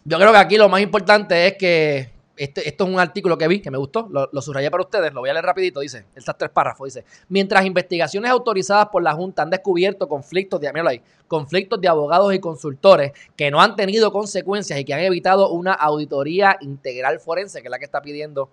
Yo 0.06 0.18
creo 0.18 0.32
que 0.32 0.38
aquí 0.38 0.58
lo 0.58 0.70
más 0.70 0.82
importante 0.82 1.48
es 1.48 1.58
que 1.58 2.12
este, 2.40 2.70
esto 2.70 2.86
es 2.86 2.90
un 2.90 2.98
artículo 2.98 3.38
que 3.38 3.50
vi, 3.50 3.60
que 3.60 3.70
me 3.70 3.78
gustó, 3.78 4.08
lo, 4.10 4.42
subrayé 4.42 4.72
para 4.72 4.82
ustedes, 4.82 5.14
lo 5.14 5.20
voy 5.20 5.30
a 5.30 5.34
leer 5.34 5.44
rapidito, 5.44 5.82
dice, 5.82 6.06
estas 6.16 6.38
tres 6.38 6.50
párrafos, 6.50 6.86
dice, 6.86 7.04
mientras 7.28 7.66
investigaciones 7.66 8.32
autorizadas 8.32 8.88
por 8.88 9.04
la 9.04 9.12
Junta 9.12 9.42
han 9.42 9.50
descubierto 9.50 10.08
conflictos 10.08 10.62
de, 10.62 10.70
ahí, 10.70 11.02
conflictos 11.28 11.82
de 11.82 11.90
abogados 11.90 12.34
y 12.34 12.40
consultores 12.40 13.12
que 13.36 13.52
no 13.52 13.60
han 13.60 13.76
tenido 13.76 14.14
consecuencias 14.14 14.80
y 14.80 14.86
que 14.86 14.94
han 14.94 15.02
evitado 15.02 15.52
una 15.52 15.74
auditoría 15.74 16.56
integral 16.62 17.20
forense, 17.20 17.62
que 17.62 17.68
es 17.68 17.72
la 17.72 17.78
que 17.78 17.84
está 17.84 18.02
pidiendo 18.02 18.50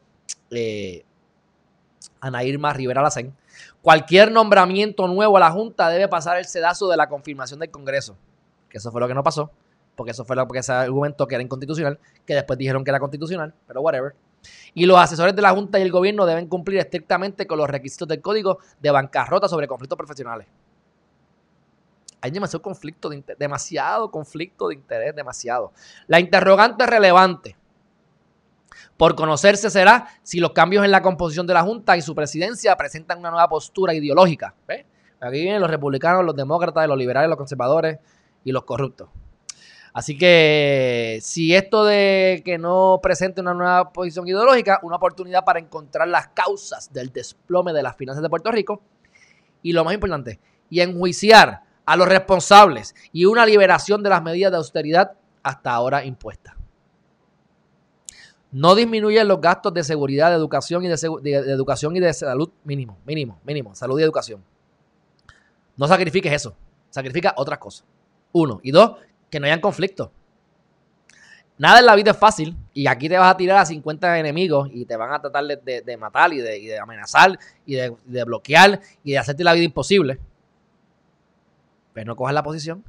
eh, 0.51 1.05
Ana 2.20 2.42
Irma 2.42 2.72
Rivera 2.72 3.03
Lacén, 3.03 3.37
cualquier 3.83 4.33
nombramiento 4.33 5.07
nuevo 5.07 5.37
a 5.37 5.40
la 5.40 5.53
Junta 5.53 5.90
debe 5.90 6.09
pasar 6.09 6.38
el 6.38 6.46
sedazo 6.46 6.88
de 6.88 6.96
la 6.96 7.09
confirmación 7.09 7.61
del 7.61 7.70
Congreso, 7.70 8.16
que 8.68 8.79
eso 8.79 8.90
fue 8.90 9.01
lo 9.01 9.07
que 9.07 9.14
no 9.14 9.22
pasó 9.22 9.53
porque 9.97 10.13
eso 10.13 10.25
fue 10.25 10.37
lo 10.37 10.47
que 10.47 10.63
se 10.63 10.73
argumentó 10.73 11.27
que 11.27 11.35
era 11.35 11.43
inconstitucional, 11.43 11.99
que 12.25 12.35
después 12.35 12.59
dijeron 12.59 12.85
que 12.85 12.91
era 12.91 13.01
constitucional, 13.01 13.53
pero 13.67 13.81
whatever. 13.81 14.15
Y 14.75 14.87
los 14.87 14.99
asesores 14.99 15.35
de 15.35 15.43
la 15.43 15.51
Junta 15.51 15.79
y 15.79 15.83
el 15.83 15.91
gobierno 15.91 16.27
deben 16.27 16.47
cumplir 16.47 16.79
estrictamente 16.79 17.47
con 17.47 17.59
los 17.59 17.69
requisitos 17.69 18.07
del 18.07 18.21
Código 18.21 18.59
de 18.79 18.91
Bancarrota 18.91 19.49
sobre 19.49 19.67
conflictos 19.67 19.97
profesionales. 19.97 20.47
Hay 22.21 22.31
demasiado 22.31 22.63
conflicto 22.63 23.09
de 23.09 23.17
interés, 23.17 23.39
demasiado 23.39 24.11
conflicto 24.11 24.69
de 24.69 24.75
interés, 24.75 25.15
demasiado. 25.15 25.73
La 26.07 26.21
interrogante 26.21 26.87
relevante 26.87 27.57
por 28.97 29.15
conocerse 29.15 29.71
será 29.71 30.09
si 30.23 30.41
los 30.41 30.53
cambios 30.53 30.85
en 30.85 30.91
la 30.91 31.03
composición 31.03 31.47
de 31.47 31.55
la 31.55 31.63
Junta 31.63 31.97
y 31.97 32.03
su 32.03 32.15
presidencia 32.15 32.77
presentan 32.77 33.19
una 33.19 33.31
nueva 33.31 33.49
postura 33.49 33.95
ideológica. 33.95 34.55
Aquí 35.21 35.41
vienen 35.41 35.61
los 35.61 35.71
republicanos, 35.71 36.25
los 36.25 36.37
demócratas, 36.37 36.87
los 36.89 36.99
liberales, 36.99 37.29
los 37.29 37.39
conservadores 37.39 37.99
y 38.45 38.53
los 38.53 38.65
corruptos. 38.65 39.09
Así 39.97 40.19
que 40.19 41.21
si 41.23 41.55
esto 41.55 41.87
de 41.87 42.43
que 42.45 42.59
no 42.59 43.01
presente 43.03 43.41
una 43.41 43.55
nueva 43.55 43.95
posición 43.95 44.29
ideológica, 44.29 44.79
una 44.83 44.97
oportunidad 44.97 45.43
para 45.43 45.59
encontrar 45.59 46.07
las 46.07 46.29
causas 46.29 46.93
del 46.93 47.11
desplome 47.11 47.73
de 47.73 47.83
las 47.83 47.97
finanzas 47.97 48.23
de 48.23 48.29
Puerto 48.29 48.51
Rico 48.51 48.83
y 49.63 49.73
lo 49.73 49.87
más 49.87 49.95
importante, 49.95 50.39
y 50.69 50.81
enjuiciar 50.81 51.63
a 51.87 51.97
los 51.97 52.07
responsables 52.07 52.95
y 53.11 53.25
una 53.25 53.47
liberación 53.47 54.03
de 54.03 54.11
las 54.11 54.23
medidas 54.23 54.51
de 54.51 54.59
austeridad 54.59 55.13
hasta 55.43 55.73
ahora 55.73 56.05
impuestas. 56.05 56.55
No 58.53 58.75
disminuyen 58.75 59.27
los 59.27 59.41
gastos 59.41 59.73
de 59.73 59.83
seguridad, 59.83 60.29
de 60.29 60.37
educación 60.37 60.85
y 60.85 60.89
de, 60.89 61.33
educación 61.33 61.97
y 61.97 62.01
de 62.01 62.13
salud 62.13 62.51
mínimo, 62.65 62.99
mínimo, 63.07 63.41
mínimo, 63.47 63.75
salud 63.75 63.99
y 63.99 64.03
educación. 64.03 64.45
No 65.75 65.89
sacrifiques 65.89 66.35
eso, 66.35 66.55
sacrifica 66.91 67.33
otras 67.39 67.59
cosas. 67.59 67.87
Uno. 68.33 68.61
Y 68.63 68.73
dos, 68.73 68.99
que 69.31 69.41
no 69.41 69.47
hayan 69.47 69.61
conflicto. 69.61 70.12
Nada 71.59 71.79
en 71.79 71.87
la 71.87 71.95
vida 71.95 72.11
es 72.11 72.17
fácil 72.19 72.55
y 72.75 72.87
aquí 72.87 73.09
te 73.09 73.17
vas 73.17 73.33
a 73.33 73.37
tirar 73.37 73.59
a 73.59 73.67
50 73.67 74.19
enemigos 74.19 74.69
y 74.73 74.85
te 74.85 74.97
van 74.97 75.12
a 75.12 75.21
tratar 75.21 75.45
de, 75.45 75.97
matar 75.97 76.33
y 76.35 76.39
de, 76.39 76.79
amenazar 76.79 77.39
y 77.65 77.77
de, 77.77 78.25
bloquear 78.25 78.81
y 79.03 79.12
de 79.12 79.19
hacerte 79.19 79.43
la 79.43 79.55
vida 79.55 79.65
imposible. 79.65 80.19
Pero 81.95 82.09
no 82.09 82.17
cojas 82.17 82.35
la 82.35 82.43
posición, 82.43 82.85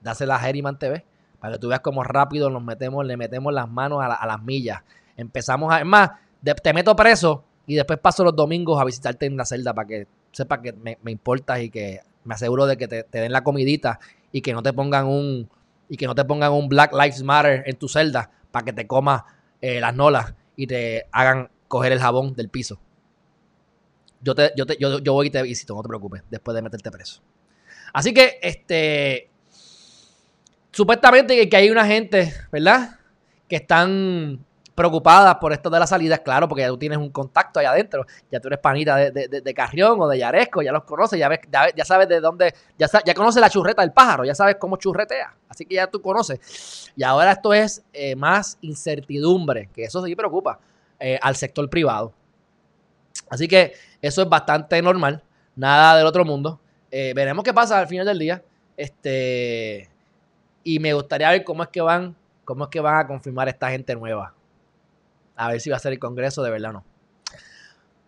dásela 0.00 0.36
a 0.36 0.48
Herriman 0.48 0.78
TV 0.78 1.04
para 1.38 1.54
que 1.54 1.60
tú 1.60 1.68
veas 1.68 1.80
cómo 1.80 2.02
rápido 2.02 2.50
nos 2.50 2.62
metemos, 2.62 3.06
le 3.06 3.16
metemos 3.16 3.52
las 3.52 3.68
manos 3.68 4.02
a, 4.02 4.26
las 4.26 4.42
millas. 4.42 4.82
Empezamos 5.16 5.72
a, 5.72 5.78
es 5.78 5.86
más, 5.86 6.10
te 6.62 6.72
meto 6.72 6.96
preso 6.96 7.44
y 7.66 7.76
después 7.76 8.00
paso 8.00 8.24
los 8.24 8.34
domingos 8.34 8.80
a 8.80 8.84
visitarte 8.84 9.26
en 9.26 9.36
la 9.36 9.44
celda 9.44 9.72
para 9.74 9.86
que 9.86 10.08
sepas 10.32 10.58
que 10.58 10.72
me, 10.72 10.98
importas 11.06 11.60
y 11.60 11.70
que 11.70 12.00
me 12.24 12.34
aseguro 12.34 12.66
de 12.66 12.76
que 12.76 12.88
te 12.88 13.06
den 13.12 13.30
la 13.30 13.44
comidita 13.44 14.00
y 14.32 14.40
que 14.40 14.52
no 14.52 14.62
te 14.62 14.72
pongan 14.72 15.06
un 15.06 15.48
y 15.92 15.98
que 15.98 16.06
no 16.06 16.14
te 16.14 16.24
pongan 16.24 16.52
un 16.52 16.70
Black 16.70 16.94
Lives 16.94 17.22
Matter 17.22 17.64
en 17.66 17.76
tu 17.76 17.86
celda 17.86 18.30
para 18.50 18.64
que 18.64 18.72
te 18.72 18.86
comas 18.86 19.24
eh, 19.60 19.78
las 19.78 19.94
nolas 19.94 20.34
y 20.56 20.66
te 20.66 21.04
hagan 21.12 21.50
coger 21.68 21.92
el 21.92 22.00
jabón 22.00 22.32
del 22.32 22.48
piso. 22.48 22.80
Yo, 24.22 24.34
te, 24.34 24.52
yo, 24.56 24.64
te, 24.64 24.78
yo, 24.80 25.00
yo 25.00 25.12
voy 25.12 25.26
y 25.26 25.30
te 25.30 25.42
visito, 25.42 25.74
no 25.74 25.82
te 25.82 25.88
preocupes, 25.88 26.22
después 26.30 26.54
de 26.54 26.62
meterte 26.62 26.90
preso. 26.90 27.20
Así 27.92 28.14
que, 28.14 28.38
este, 28.40 29.28
supuestamente 30.70 31.46
que 31.46 31.56
hay 31.58 31.68
una 31.68 31.84
gente, 31.84 32.32
¿verdad? 32.50 32.98
Que 33.46 33.56
están 33.56 34.42
preocupadas 34.74 35.36
por 35.36 35.52
esto 35.52 35.68
de 35.68 35.78
la 35.78 35.86
salida, 35.86 36.18
claro, 36.18 36.48
porque 36.48 36.62
ya 36.62 36.68
tú 36.68 36.78
tienes 36.78 36.98
un 36.98 37.10
contacto 37.10 37.60
allá 37.60 37.72
adentro, 37.72 38.06
ya 38.30 38.40
tú 38.40 38.48
eres 38.48 38.60
panita 38.60 38.96
de, 38.96 39.28
de, 39.28 39.54
Carrión 39.54 40.00
o 40.00 40.08
de 40.08 40.18
Yaresco, 40.18 40.62
ya 40.62 40.72
los 40.72 40.84
conoces, 40.84 41.18
ya, 41.18 41.28
ves, 41.28 41.40
ya, 41.50 41.84
sabes 41.84 42.08
de 42.08 42.20
dónde, 42.20 42.54
ya, 42.78 42.86
ya 43.04 43.14
conoces 43.14 43.40
la 43.40 43.50
churreta 43.50 43.82
del 43.82 43.92
pájaro, 43.92 44.24
ya 44.24 44.34
sabes 44.34 44.56
cómo 44.58 44.76
churretea, 44.76 45.34
así 45.52 45.66
que 45.66 45.74
ya 45.76 45.86
tú 45.86 46.00
conoces. 46.00 46.90
Y 46.96 47.02
ahora 47.02 47.32
esto 47.32 47.52
es 47.52 47.84
eh, 47.92 48.16
más 48.16 48.58
incertidumbre, 48.62 49.68
que 49.72 49.84
eso 49.84 50.04
sí 50.04 50.16
preocupa 50.16 50.58
eh, 50.98 51.18
al 51.22 51.36
sector 51.36 51.68
privado. 51.68 52.12
Así 53.28 53.46
que 53.46 53.74
eso 54.00 54.22
es 54.22 54.28
bastante 54.28 54.80
normal, 54.82 55.22
nada 55.54 55.96
del 55.96 56.06
otro 56.06 56.24
mundo. 56.24 56.58
Eh, 56.90 57.12
veremos 57.14 57.44
qué 57.44 57.52
pasa 57.52 57.78
al 57.78 57.86
final 57.86 58.06
del 58.06 58.18
día. 58.18 58.42
Este, 58.76 59.88
y 60.64 60.78
me 60.78 60.94
gustaría 60.94 61.30
ver 61.30 61.44
cómo 61.44 61.62
es 61.62 61.68
que 61.68 61.82
van, 61.82 62.16
cómo 62.44 62.64
es 62.64 62.70
que 62.70 62.80
van 62.80 62.96
a 62.96 63.06
confirmar 63.06 63.48
esta 63.48 63.70
gente 63.70 63.94
nueva. 63.94 64.34
A 65.36 65.48
ver 65.48 65.60
si 65.60 65.70
va 65.70 65.76
a 65.76 65.80
ser 65.80 65.92
el 65.92 65.98
Congreso, 65.98 66.42
de 66.42 66.50
verdad 66.50 66.70
o 66.70 66.72
no. 66.74 66.84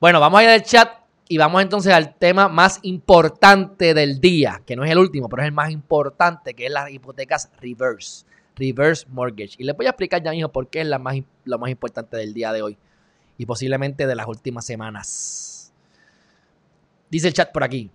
Bueno, 0.00 0.18
vamos 0.18 0.40
a 0.40 0.44
ir 0.44 0.48
al 0.48 0.62
chat 0.62 0.88
y 1.28 1.38
vamos 1.38 1.62
entonces 1.62 1.92
al 1.92 2.14
tema 2.16 2.48
más 2.48 2.80
importante 2.82 3.94
del 3.94 4.20
día, 4.20 4.60
que 4.66 4.76
no 4.76 4.84
es 4.84 4.90
el 4.90 4.98
último, 4.98 5.28
pero 5.28 5.42
es 5.42 5.46
el 5.46 5.54
más 5.54 5.70
importante, 5.70 6.54
que 6.54 6.66
es 6.66 6.72
las 6.72 6.90
hipotecas 6.90 7.50
reverse. 7.60 8.26
Reverse 8.56 9.06
mortgage. 9.08 9.56
Y 9.58 9.64
les 9.64 9.76
voy 9.76 9.86
a 9.86 9.90
explicar 9.90 10.22
ya 10.22 10.30
mismo 10.30 10.50
por 10.50 10.68
qué 10.68 10.82
es 10.82 10.86
la 10.86 10.98
más, 10.98 11.16
lo 11.44 11.58
más 11.58 11.70
importante 11.70 12.16
del 12.16 12.34
día 12.34 12.52
de 12.52 12.62
hoy 12.62 12.78
y 13.38 13.46
posiblemente 13.46 14.06
de 14.06 14.14
las 14.14 14.28
últimas 14.28 14.64
semanas. 14.64 15.72
Dice 17.10 17.28
el 17.28 17.34
chat 17.34 17.50
por 17.52 17.64
aquí. 17.64 17.90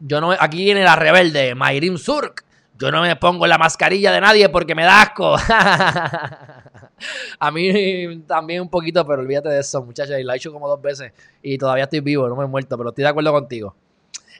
Yo 0.00 0.20
no, 0.20 0.32
aquí 0.32 0.58
viene 0.58 0.82
la 0.82 0.96
rebelde, 0.96 1.54
Mayrim 1.54 1.98
Surk. 1.98 2.44
Yo 2.78 2.90
no 2.90 3.02
me 3.02 3.16
pongo 3.16 3.46
la 3.46 3.58
mascarilla 3.58 4.12
de 4.12 4.20
nadie 4.20 4.48
porque 4.48 4.74
me 4.74 4.84
da 4.84 5.02
asco. 5.02 5.36
a 7.38 7.50
mí 7.50 8.22
también 8.26 8.62
un 8.62 8.68
poquito, 8.68 9.06
pero 9.06 9.22
olvídate 9.22 9.48
de 9.48 9.60
eso, 9.60 9.82
muchachos. 9.82 10.18
Y 10.18 10.22
lo 10.22 10.32
he 10.32 10.36
hecho 10.36 10.52
como 10.52 10.68
dos 10.68 10.80
veces 10.80 11.12
y 11.42 11.58
todavía 11.58 11.84
estoy 11.84 12.00
vivo, 12.00 12.28
no 12.28 12.36
me 12.36 12.44
he 12.44 12.48
muerto, 12.48 12.76
pero 12.76 12.90
estoy 12.90 13.04
de 13.04 13.10
acuerdo 13.10 13.32
contigo. 13.32 13.74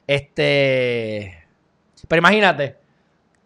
Este. 0.07 1.43
Pero 2.07 2.19
imagínate, 2.19 2.77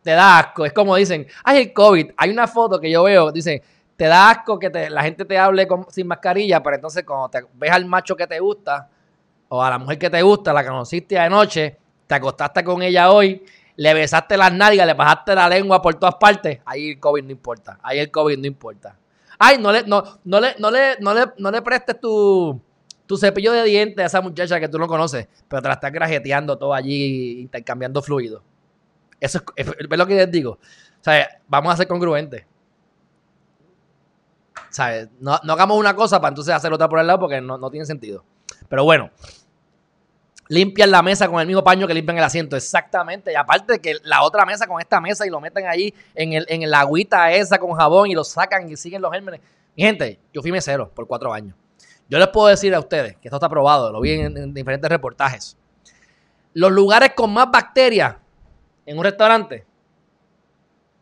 te 0.03 0.11
da 0.11 0.39
asco. 0.39 0.65
Es 0.65 0.73
como 0.73 0.95
dicen, 0.95 1.27
ay, 1.43 1.61
el 1.61 1.73
COVID. 1.73 2.11
Hay 2.17 2.29
una 2.29 2.47
foto 2.47 2.79
que 2.79 2.89
yo 2.89 3.03
veo, 3.03 3.31
dicen, 3.31 3.61
te 3.95 4.05
da 4.05 4.29
asco 4.29 4.57
que 4.57 4.69
la 4.89 5.03
gente 5.03 5.25
te 5.25 5.37
hable 5.37 5.67
sin 5.89 6.07
mascarilla, 6.07 6.63
pero 6.63 6.75
entonces 6.75 7.03
cuando 7.03 7.29
te 7.29 7.41
ves 7.53 7.71
al 7.71 7.85
macho 7.85 8.15
que 8.15 8.27
te 8.27 8.39
gusta 8.39 8.89
o 9.49 9.61
a 9.61 9.69
la 9.69 9.77
mujer 9.77 9.97
que 9.97 10.09
te 10.09 10.21
gusta, 10.21 10.53
la 10.53 10.65
conociste 10.65 11.17
anoche, 11.17 11.77
te 12.07 12.15
acostaste 12.15 12.63
con 12.63 12.81
ella 12.81 13.11
hoy 13.11 13.43
le 13.79 13.93
besaste 13.93 14.35
las 14.35 14.51
nalgas, 14.51 14.85
le 14.85 14.93
pasaste 14.93 15.33
la 15.33 15.47
lengua 15.47 15.81
por 15.81 15.95
todas 15.95 16.15
partes, 16.15 16.59
ahí 16.65 16.89
el 16.89 16.99
COVID 16.99 17.23
no 17.23 17.31
importa. 17.31 17.79
Ahí 17.81 17.99
el 17.99 18.11
COVID 18.11 18.37
no 18.37 18.45
importa. 18.45 18.97
Ay, 19.37 19.57
no 19.57 19.71
le, 19.71 19.83
no, 19.83 20.03
no 20.25 20.41
le, 20.41 20.55
no 20.59 20.69
le, 20.69 20.97
no 20.99 21.13
le, 21.13 21.21
no 21.37 21.49
le 21.49 21.61
prestes 21.61 21.97
tu, 21.97 22.61
tu 23.05 23.15
cepillo 23.15 23.53
de 23.53 23.63
dientes 23.63 24.03
a 24.03 24.07
esa 24.07 24.19
muchacha 24.19 24.59
que 24.59 24.67
tú 24.67 24.77
no 24.77 24.85
conoces, 24.85 25.29
pero 25.47 25.61
te 25.61 25.69
la 25.69 25.75
estás 25.75 25.93
grajeteando 25.93 26.57
todo 26.57 26.73
allí, 26.73 27.39
intercambiando 27.39 28.01
fluido. 28.01 28.43
Eso 29.17 29.41
es, 29.55 29.65
es, 29.65 29.97
lo 29.97 30.05
que 30.05 30.15
les 30.15 30.29
digo. 30.29 30.51
O 30.51 31.03
sea, 31.03 31.29
vamos 31.47 31.73
a 31.73 31.77
ser 31.77 31.87
congruentes. 31.87 32.45
¿Sabes? 34.71 35.07
No, 35.21 35.39
no 35.41 35.53
hagamos 35.53 35.77
una 35.77 35.95
cosa 35.95 36.19
para 36.19 36.29
entonces 36.29 36.53
hacer 36.53 36.73
otra 36.73 36.89
por 36.89 36.99
el 36.99 37.07
lado 37.07 37.19
porque 37.19 37.39
no, 37.39 37.57
no 37.57 37.71
tiene 37.71 37.85
sentido. 37.85 38.25
Pero 38.67 38.83
bueno, 38.83 39.09
limpian 40.49 40.91
la 40.91 41.01
mesa 41.01 41.29
con 41.29 41.39
el 41.39 41.47
mismo 41.47 41.63
paño 41.63 41.87
que 41.87 41.93
limpian 41.93 42.17
el 42.17 42.23
asiento. 42.23 42.57
Exactamente. 42.57 43.31
Y 43.31 43.35
aparte 43.35 43.79
que 43.79 43.95
la 44.03 44.23
otra 44.23 44.45
mesa 44.45 44.67
con 44.67 44.81
esta 44.81 44.99
mesa 44.99 45.25
y 45.25 45.29
lo 45.29 45.39
meten 45.39 45.67
ahí 45.67 45.93
en, 46.13 46.33
el, 46.33 46.45
en 46.49 46.69
la 46.69 46.81
agüita 46.81 47.31
esa 47.31 47.57
con 47.57 47.71
jabón 47.73 48.09
y 48.09 48.15
lo 48.15 48.25
sacan 48.25 48.69
y 48.69 48.75
siguen 48.75 49.01
los 49.01 49.11
gérmenes. 49.11 49.39
Mi 49.77 49.83
gente, 49.83 50.19
yo 50.33 50.41
fui 50.41 50.51
mesero 50.51 50.89
por 50.89 51.07
cuatro 51.07 51.31
años. 51.31 51.55
Yo 52.09 52.17
les 52.17 52.27
puedo 52.29 52.47
decir 52.47 52.73
a 52.73 52.79
ustedes 52.79 53.15
que 53.17 53.27
esto 53.27 53.37
está 53.37 53.47
probado, 53.47 53.91
lo 53.91 54.01
vi 54.01 54.13
en, 54.13 54.53
diferentes 54.53 54.89
reportajes. 54.89 55.55
Los 56.53 56.71
lugares 56.71 57.13
con 57.15 57.31
más 57.31 57.51
bacterias 57.51 58.15
en 58.85 58.97
un 58.97 59.03
restaurante 59.03 59.65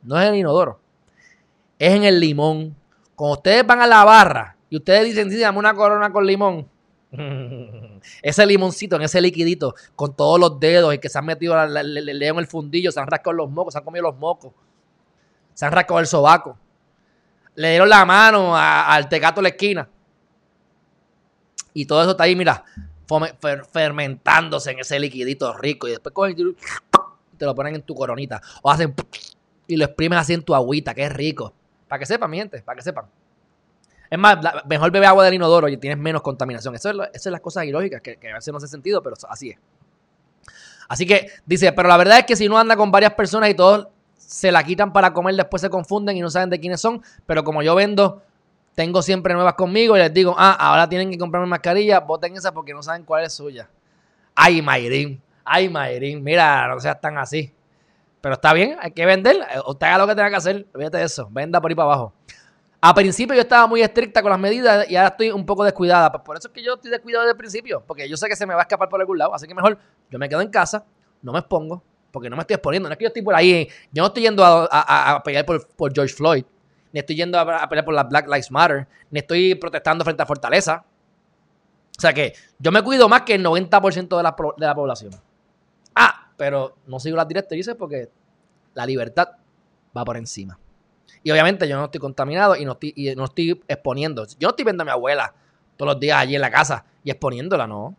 no 0.03 0.19
es 0.19 0.27
en 0.27 0.33
el 0.33 0.39
inodoro, 0.41 0.81
es 1.79 1.93
en 1.93 2.03
el 2.03 2.19
limón. 2.19 2.75
Cuando 3.15 3.38
ustedes 3.38 3.65
van 3.65 3.79
a 3.79 3.88
la 3.88 4.03
barra 4.03 4.57
y 4.69 4.75
ustedes 4.75 5.05
dicen, 5.05 5.31
sí, 5.31 5.39
dame 5.39 5.57
una 5.57 5.73
corona 5.73 6.12
con 6.12 6.27
limón, 6.27 6.67
ese 8.21 8.45
limoncito 8.45 8.95
en 8.95 9.03
ese 9.03 9.21
liquidito 9.21 9.75
con 9.95 10.15
todos 10.15 10.39
los 10.39 10.60
dedos 10.60 10.93
y 10.93 10.99
que 10.99 11.10
se 11.10 11.17
han 11.17 11.25
metido 11.25 11.62
el 11.62 12.19
león 12.19 12.38
en 12.38 12.39
el 12.39 12.47
fundillo, 12.47 12.91
se 12.91 12.99
han 12.99 13.07
rascado 13.07 13.33
los 13.33 13.49
mocos, 13.49 13.73
se 13.73 13.79
han 13.79 13.86
comido 13.86 14.03
los 14.03 14.17
mocos, 14.17 14.53
se 15.53 15.65
han 15.65 15.71
rascado 15.71 15.99
el 15.99 16.07
sobaco, 16.07 16.57
le 17.55 17.71
dieron 17.71 17.89
la 17.89 18.05
mano 18.05 18.55
al 18.55 19.10
tecato 19.10 19.38
de 19.39 19.43
la 19.43 19.49
esquina. 19.49 19.89
Y 21.73 21.86
todo 21.86 22.01
eso 22.01 22.12
está 22.12 22.23
ahí, 22.23 22.36
mira, 22.36 22.63
fermentándose 23.71 24.71
en 24.71 24.79
ese 24.79 24.99
liquidito 24.99 25.53
rico. 25.53 25.88
Y 25.88 25.91
después 25.91 26.36
te 27.38 27.45
lo 27.45 27.53
ponen 27.53 27.75
en 27.75 27.81
tu 27.83 27.93
coronita. 27.93 28.41
O 28.63 28.71
hacen 28.71 28.95
y 29.67 29.78
lo 29.78 29.86
exprimen 29.86 30.17
así 30.17 30.34
en 30.34 30.43
tu 30.43 30.55
agüita, 30.55 30.93
que 30.93 31.03
es 31.03 31.13
rico. 31.13 31.53
Para 31.88 31.99
que 31.99 32.05
sepan, 32.05 32.32
mi 32.32 32.38
gente, 32.38 32.61
para 32.61 32.78
que 32.78 32.82
sepan. 32.82 33.05
Es 34.10 34.18
más, 34.18 34.38
mejor 34.68 34.91
bebe 34.91 35.05
agua 35.05 35.26
del 35.26 35.34
inodoro 35.34 35.68
y 35.68 35.78
tienes 35.78 35.97
menos 35.97 36.22
contaminación. 36.22 36.76
Eso 36.76 36.89
es, 36.89 36.95
esas 37.10 37.24
son 37.24 37.32
las 37.34 37.41
cosas 37.41 37.66
ilógicas 37.66 38.01
que, 38.01 38.18
a 38.32 38.36
veces 38.36 38.51
no 38.51 38.58
hace 38.58 38.68
sentido, 38.68 39.01
pero 39.01 39.16
así 39.30 39.49
es. 39.49 39.58
Así 40.88 41.05
que 41.05 41.32
dice, 41.45 41.74
pero 41.74 41.89
la 41.89 41.97
verdad 41.97 42.20
es 42.20 42.26
que 42.26 42.36
si 42.36 42.47
uno 42.47 42.58
anda 42.58 42.78
con 42.78 42.91
varias 42.91 43.14
personas 43.14 43.49
y 43.49 43.53
todos 43.53 43.88
se 44.16 44.51
la 44.51 44.64
quitan 44.64 44.93
para 44.93 45.14
comer, 45.14 45.36
después 45.36 45.62
se 45.62 45.70
confunden 45.70 46.16
y 46.16 46.22
no 46.22 46.30
saben 46.30 46.49
de 46.49 46.60
quiénes 46.60 46.80
son. 46.80 47.01
Pero 47.26 47.43
como 47.43 47.62
yo 47.62 47.76
vendo, 47.76 48.22
tengo 48.76 49.01
siempre 49.01 49.34
nuevas 49.34 49.55
conmigo 49.55 49.97
y 49.97 49.99
les 49.99 50.14
digo, 50.14 50.36
ah, 50.38 50.55
ahora 50.60 50.88
tienen 50.88 51.12
que 51.12 51.18
comprarme 51.18 51.47
mascarilla, 51.47 51.99
voten 51.99 52.36
esa 52.38 52.53
porque 52.53 52.74
no 52.74 52.84
saben 52.84 53.03
cuál 53.03 53.26
es 53.26 53.34
suya. 53.34 53.70
Ay, 54.36 54.62
Mayrin, 54.62 55.22
ay, 55.43 55.68
Mayrin, 55.68 56.24
mira, 56.24 56.68
no 56.68 56.80
seas 56.80 57.01
tan 57.01 57.18
así. 57.18 57.53
Pero 58.22 58.36
está 58.36 58.53
bien, 58.53 58.78
hay 58.80 58.91
que 58.91 59.05
vender. 59.05 59.38
Usted 59.66 59.88
haga 59.88 59.97
lo 59.97 60.08
que 60.08 60.16
tenga 60.16 60.30
que 60.30 60.36
hacer, 60.36 60.68
olvídate 60.74 60.97
de 60.99 61.03
eso, 61.05 61.28
venda 61.32 61.60
por 61.60 61.72
ahí 61.72 61.76
para 61.76 61.86
abajo. 61.86 62.14
A 62.88 62.93
principio 62.93 63.35
yo 63.35 63.41
estaba 63.41 63.67
muy 63.67 63.81
estricta 63.81 64.21
con 64.21 64.31
las 64.31 64.39
medidas 64.39 64.89
y 64.89 64.95
ahora 64.95 65.09
estoy 65.09 65.29
un 65.29 65.45
poco 65.45 65.65
descuidada. 65.65 66.09
Pues 66.09 66.23
por 66.23 66.38
eso 66.38 66.47
es 66.47 66.53
que 66.53 66.63
yo 66.63 66.75
estoy 66.75 66.89
descuidado 66.89 67.25
desde 67.25 67.33
el 67.33 67.38
principio, 67.38 67.83
porque 67.85 68.07
yo 68.07 68.15
sé 68.15 68.29
que 68.29 68.35
se 68.38 68.45
me 68.45 68.53
va 68.53 68.61
a 68.61 68.63
escapar 68.63 68.88
por 68.88 69.01
algún 69.01 69.17
lado. 69.17 69.35
Así 69.35 69.45
que 69.45 69.53
mejor 69.53 69.77
yo 70.09 70.17
me 70.17 70.29
quedo 70.29 70.39
en 70.39 70.47
casa, 70.47 70.85
no 71.21 71.33
me 71.33 71.39
expongo 71.39 71.83
Porque 72.13 72.29
no 72.29 72.38
me 72.38 72.43
estoy 72.43 72.53
exponiendo. 72.53 72.88
No 72.88 72.93
es 72.93 72.97
que 72.97 73.03
yo 73.03 73.09
estoy 73.09 73.23
por 73.23 73.35
ahí. 73.35 73.67
Yo 73.91 74.03
no 74.03 74.07
estoy 74.07 74.23
yendo 74.23 74.41
a, 74.41 75.21
pelear 75.21 75.45
por, 75.45 75.93
George 75.93 76.13
Floyd. 76.13 76.45
Ni 76.93 77.01
estoy 77.01 77.17
yendo 77.17 77.38
a, 77.38 77.67
pelear 77.67 77.83
por 77.83 77.93
la 77.93 78.03
Black 78.03 78.25
Lives 78.25 78.51
Matter. 78.51 78.88
Ni 79.11 79.19
estoy 79.19 79.55
protestando 79.55 80.05
frente 80.05 80.23
a 80.23 80.25
Fortaleza. 80.25 80.85
O 81.97 81.99
sea 81.99 82.13
que 82.13 82.35
yo 82.57 82.71
me 82.71 82.81
cuido 82.83 83.09
más 83.09 83.23
que 83.23 83.33
el 83.33 83.43
90% 83.43 84.15
de 84.15 84.23
la, 84.23 84.33
de 84.55 84.65
la 84.65 84.75
población. 84.75 85.11
Ah, 85.93 86.31
pero 86.38 86.77
no 86.88 87.01
sigo 87.01 87.17
las 87.17 87.27
directrices 87.27 87.75
porque 87.75 88.09
la 88.75 88.85
libertad 88.85 89.27
va 89.93 90.05
por 90.05 90.15
encima. 90.15 90.57
Y 91.24 91.32
obviamente 91.32 91.68
yo 91.68 91.78
no 91.78 91.86
estoy 91.86 91.99
contaminado 91.99 92.55
y 92.55 92.65
no 92.65 92.74
estoy, 92.74 92.93
y 92.95 93.15
no 93.15 93.26
estoy 93.26 93.61
exponiendo. 93.68 94.26
Yo 94.39 94.47
no 94.47 94.49
estoy 94.49 94.65
viendo 94.65 94.84
a 94.84 94.86
mi 94.86 94.91
abuela 94.91 95.34
todos 95.76 95.93
los 95.93 95.99
días 95.99 96.18
allí 96.20 96.36
en 96.36 96.41
la 96.41 96.51
casa 96.51 96.86
y 97.03 97.11
exponiéndola, 97.11 97.68
no. 97.68 97.95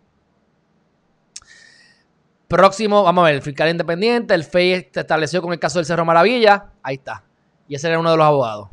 Próximo, 2.49 3.03
vamos 3.03 3.23
a 3.23 3.27
ver, 3.27 3.35
el 3.35 3.43
fiscal 3.43 3.69
independiente, 3.69 4.33
el 4.33 4.43
FEI 4.43 4.89
se 4.91 5.01
estableció 5.01 5.43
con 5.43 5.53
el 5.53 5.59
caso 5.59 5.79
del 5.79 5.85
Cerro 5.85 6.07
Maravilla. 6.07 6.71
Ahí 6.83 6.95
está. 6.95 7.23
Y 7.69 7.75
ese 7.75 7.89
era 7.89 7.99
uno 7.99 8.11
de 8.11 8.17
los 8.17 8.27
abogados. 8.27 8.71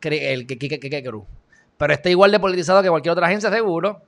El 0.00 0.46
que 0.46 0.58
Quique 0.58 1.02
Cruz. 1.04 1.24
Pero 1.76 1.92
está 1.92 2.08
igual 2.08 2.32
de 2.32 2.40
politizado 2.40 2.82
que 2.82 2.88
cualquier 2.88 3.12
otra 3.12 3.26
agencia, 3.26 3.50
seguro. 3.50 4.00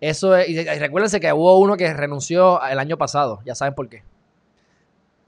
Eso 0.00 0.36
es, 0.36 0.48
y 0.48 0.62
recuérdense 0.62 1.18
que 1.18 1.32
hubo 1.32 1.58
uno 1.58 1.76
que 1.76 1.92
renunció 1.92 2.62
el 2.64 2.78
año 2.78 2.96
pasado. 2.96 3.40
Ya 3.44 3.56
saben 3.56 3.74
por 3.74 3.88
qué. 3.88 4.04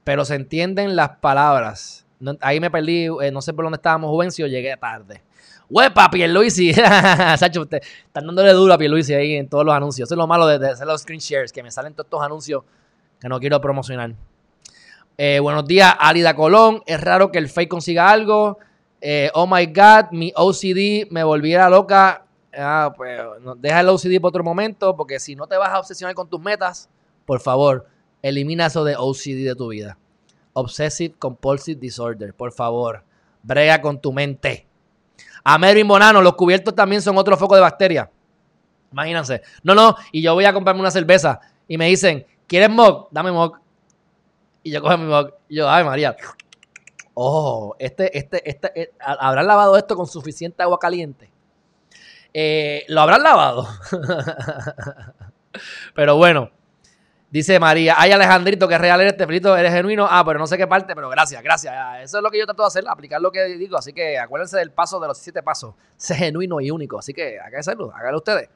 Pero 0.05 0.23
se 0.23 0.35
entienden 0.35 0.95
las 0.95 1.17
palabras. 1.17 2.06
Ahí 2.41 2.59
me 2.59 2.71
perdí, 2.71 3.05
eh, 3.05 3.31
no 3.31 3.41
sé 3.41 3.53
por 3.53 3.65
dónde 3.65 3.77
estábamos, 3.77 4.09
Juvencio, 4.09 4.47
llegué 4.47 4.75
tarde. 4.77 5.21
¡Huepa, 5.69 6.09
Pierluisi! 6.09 6.73
Sacho, 7.37 7.61
usted, 7.61 7.81
están 8.05 8.25
dándole 8.25 8.53
duro 8.53 8.73
a 8.73 8.77
Pierluisi 8.77 9.13
ahí 9.13 9.35
en 9.35 9.49
todos 9.49 9.65
los 9.65 9.75
anuncios. 9.75 10.07
Eso 10.07 10.15
es 10.15 10.17
lo 10.17 10.25
malo 10.25 10.47
de, 10.47 10.69
hacer 10.69 10.87
los 10.87 11.01
screen 11.01 11.19
shares, 11.19 11.51
que 11.51 11.61
me 11.61 11.71
salen 11.71 11.93
todos 11.93 12.05
estos 12.05 12.21
anuncios 12.21 12.63
que 13.19 13.27
no 13.27 13.39
quiero 13.39 13.59
promocionar. 13.59 14.13
Eh, 15.17 15.39
buenos 15.39 15.65
días, 15.65 15.93
Alida 15.99 16.35
Colón. 16.35 16.81
Es 16.85 17.01
raro 17.01 17.31
que 17.31 17.37
el 17.37 17.49
fake 17.49 17.69
consiga 17.69 18.09
algo. 18.09 18.59
Eh, 19.01 19.29
oh 19.33 19.45
my 19.45 19.65
God, 19.67 20.11
mi 20.11 20.31
OCD 20.35 21.11
me 21.11 21.23
volviera 21.23 21.69
loca. 21.69 22.25
Ah, 22.55 22.93
pues 22.95 23.19
deja 23.57 23.81
el 23.81 23.89
OCD 23.89 24.19
por 24.21 24.29
otro 24.29 24.43
momento, 24.43 24.95
porque 24.95 25.19
si 25.19 25.35
no 25.35 25.47
te 25.47 25.57
vas 25.57 25.69
a 25.69 25.79
obsesionar 25.79 26.15
con 26.15 26.29
tus 26.29 26.39
metas, 26.39 26.89
por 27.25 27.39
favor, 27.39 27.85
elimina 28.21 28.67
eso 28.67 28.83
de 28.83 28.95
OCD 28.97 29.45
de 29.45 29.55
tu 29.55 29.67
vida. 29.67 29.97
Obsessive 30.57 31.15
Compulsive 31.19 31.79
Disorder, 31.79 32.33
por 32.33 32.51
favor. 32.51 33.03
Brega 33.43 33.79
con 33.79 34.01
tu 34.01 34.11
mente. 34.11 34.67
A 35.43 35.57
Mervin 35.57 35.87
Bonano, 35.87 36.21
los 36.21 36.33
cubiertos 36.33 36.73
también 36.73 37.01
son 37.01 37.17
otro 37.17 37.37
foco 37.37 37.55
de 37.55 37.61
bacteria. 37.61 38.09
Imagínense. 38.91 39.43
No, 39.61 39.75
no, 39.75 39.95
y 40.11 40.21
yo 40.21 40.33
voy 40.33 40.45
a 40.45 40.53
comprarme 40.53 40.81
una 40.81 40.91
cerveza 40.91 41.39
y 41.67 41.77
me 41.77 41.87
dicen, 41.87 42.25
¿quieres 42.47 42.69
mug? 42.69 43.07
Dame 43.11 43.31
mug. 43.31 43.59
Y 44.63 44.71
yo 44.71 44.81
cojo 44.81 44.97
mi 44.97 45.05
mug. 45.05 45.31
Y 45.47 45.57
yo, 45.57 45.69
ay 45.69 45.83
María. 45.83 46.17
Oh, 47.13 47.75
este, 47.77 48.17
este, 48.17 48.49
este, 48.49 48.81
eh, 48.81 48.93
¿habrán 48.99 49.45
lavado 49.45 49.77
esto 49.77 49.95
con 49.95 50.07
suficiente 50.07 50.63
agua 50.63 50.79
caliente? 50.79 51.29
Eh, 52.33 52.83
¿Lo 52.87 53.01
habrán 53.01 53.21
lavado? 53.21 53.67
Pero 55.93 56.17
bueno, 56.17 56.51
dice 57.29 57.59
María, 57.59 57.95
ay 57.97 58.11
Alejandrito, 58.11 58.67
que 58.67 58.77
real 58.77 58.99
eres, 59.01 59.13
este 59.13 59.25
frito, 59.25 59.55
eres 59.55 59.73
genuino. 59.73 60.07
Ah, 60.09 60.23
pero 60.25 60.39
no 60.39 60.47
sé 60.47 60.57
qué 60.57 60.67
parte, 60.67 60.95
pero 60.95 61.09
gracias, 61.09 61.41
gracias. 61.43 61.73
Ah, 61.75 62.01
Eso 62.01 62.17
es 62.17 62.23
lo 62.23 62.29
que 62.31 62.39
yo 62.39 62.45
trato 62.45 62.63
de 62.63 62.67
hacer, 62.67 62.83
aplicar 62.87 63.21
lo 63.21 63.31
que 63.31 63.43
digo. 63.45 63.77
Así 63.77 63.93
que 63.93 64.17
acuérdense 64.17 64.57
del 64.57 64.71
paso 64.71 64.99
de 64.99 65.07
los 65.07 65.17
siete 65.17 65.43
pasos. 65.43 65.73
Sé 65.95 66.15
genuino 66.15 66.59
y 66.61 66.71
único. 66.71 66.99
Así 66.99 67.13
que 67.13 67.37
que 67.49 67.57
hacerlo, 67.57 67.91
háganlo 67.93 68.17
ustedes. 68.17 68.49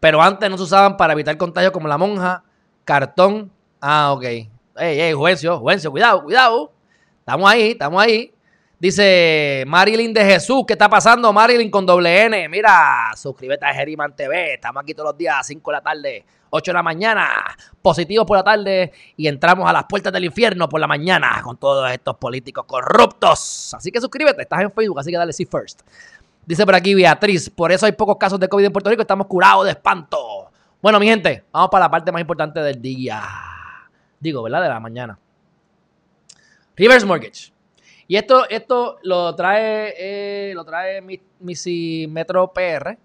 Pero 0.00 0.20
antes 0.20 0.50
no 0.50 0.56
se 0.56 0.64
usaban 0.64 0.96
para 0.96 1.12
evitar 1.12 1.36
contagios 1.36 1.72
como 1.72 1.86
la 1.86 1.96
monja, 1.96 2.42
cartón. 2.84 3.52
Ah, 3.80 4.12
ok. 4.12 4.24
Ey, 4.24 4.48
ey, 4.76 5.12
Juvencio, 5.12 5.58
Juvencio, 5.58 5.90
cuidado, 5.90 6.24
cuidado. 6.24 6.72
Estamos 7.20 7.50
ahí, 7.50 7.70
estamos 7.70 8.02
ahí. 8.02 8.34
Dice 8.82 9.62
Marilyn 9.68 10.12
de 10.12 10.24
Jesús, 10.24 10.64
¿qué 10.66 10.72
está 10.72 10.88
pasando? 10.90 11.32
Marilyn 11.32 11.70
con 11.70 11.86
doble 11.86 12.24
N. 12.24 12.48
Mira, 12.48 13.12
suscríbete 13.14 13.64
a 13.64 13.72
Geriman 13.72 14.16
TV. 14.16 14.54
Estamos 14.54 14.82
aquí 14.82 14.92
todos 14.92 15.10
los 15.10 15.16
días 15.16 15.36
a 15.38 15.44
5 15.44 15.70
de 15.70 15.76
la 15.76 15.80
tarde, 15.80 16.26
8 16.50 16.70
de 16.72 16.74
la 16.74 16.82
mañana, 16.82 17.28
positivos 17.80 18.26
por 18.26 18.38
la 18.38 18.42
tarde 18.42 18.90
y 19.16 19.28
entramos 19.28 19.70
a 19.70 19.72
las 19.72 19.84
puertas 19.84 20.12
del 20.12 20.24
infierno 20.24 20.68
por 20.68 20.80
la 20.80 20.88
mañana 20.88 21.40
con 21.44 21.58
todos 21.58 21.88
estos 21.92 22.16
políticos 22.16 22.64
corruptos. 22.66 23.72
Así 23.72 23.92
que 23.92 24.00
suscríbete, 24.00 24.42
estás 24.42 24.62
en 24.62 24.72
Facebook, 24.72 24.98
así 24.98 25.12
que 25.12 25.16
dale 25.16 25.32
sí 25.32 25.46
first. 25.46 25.82
Dice 26.44 26.64
por 26.64 26.74
aquí 26.74 26.92
Beatriz, 26.92 27.50
por 27.50 27.70
eso 27.70 27.86
hay 27.86 27.92
pocos 27.92 28.16
casos 28.16 28.40
de 28.40 28.48
COVID 28.48 28.64
en 28.64 28.72
Puerto 28.72 28.90
Rico, 28.90 29.02
estamos 29.02 29.28
curados 29.28 29.64
de 29.64 29.70
espanto. 29.70 30.50
Bueno, 30.82 30.98
mi 30.98 31.06
gente, 31.06 31.44
vamos 31.52 31.70
para 31.70 31.84
la 31.84 31.90
parte 31.92 32.10
más 32.10 32.20
importante 32.20 32.58
del 32.58 32.82
día. 32.82 33.22
Digo, 34.18 34.42
¿verdad? 34.42 34.60
De 34.60 34.68
la 34.68 34.80
mañana. 34.80 35.16
Reverse 36.74 37.06
Mortgage. 37.06 37.51
Y 38.08 38.16
esto, 38.16 38.48
esto 38.48 38.98
lo 39.02 39.34
trae, 39.34 39.94
eh, 39.96 40.54
lo 40.54 40.64
trae 40.64 41.00
Metro 42.08 42.52
PR. 42.52 42.98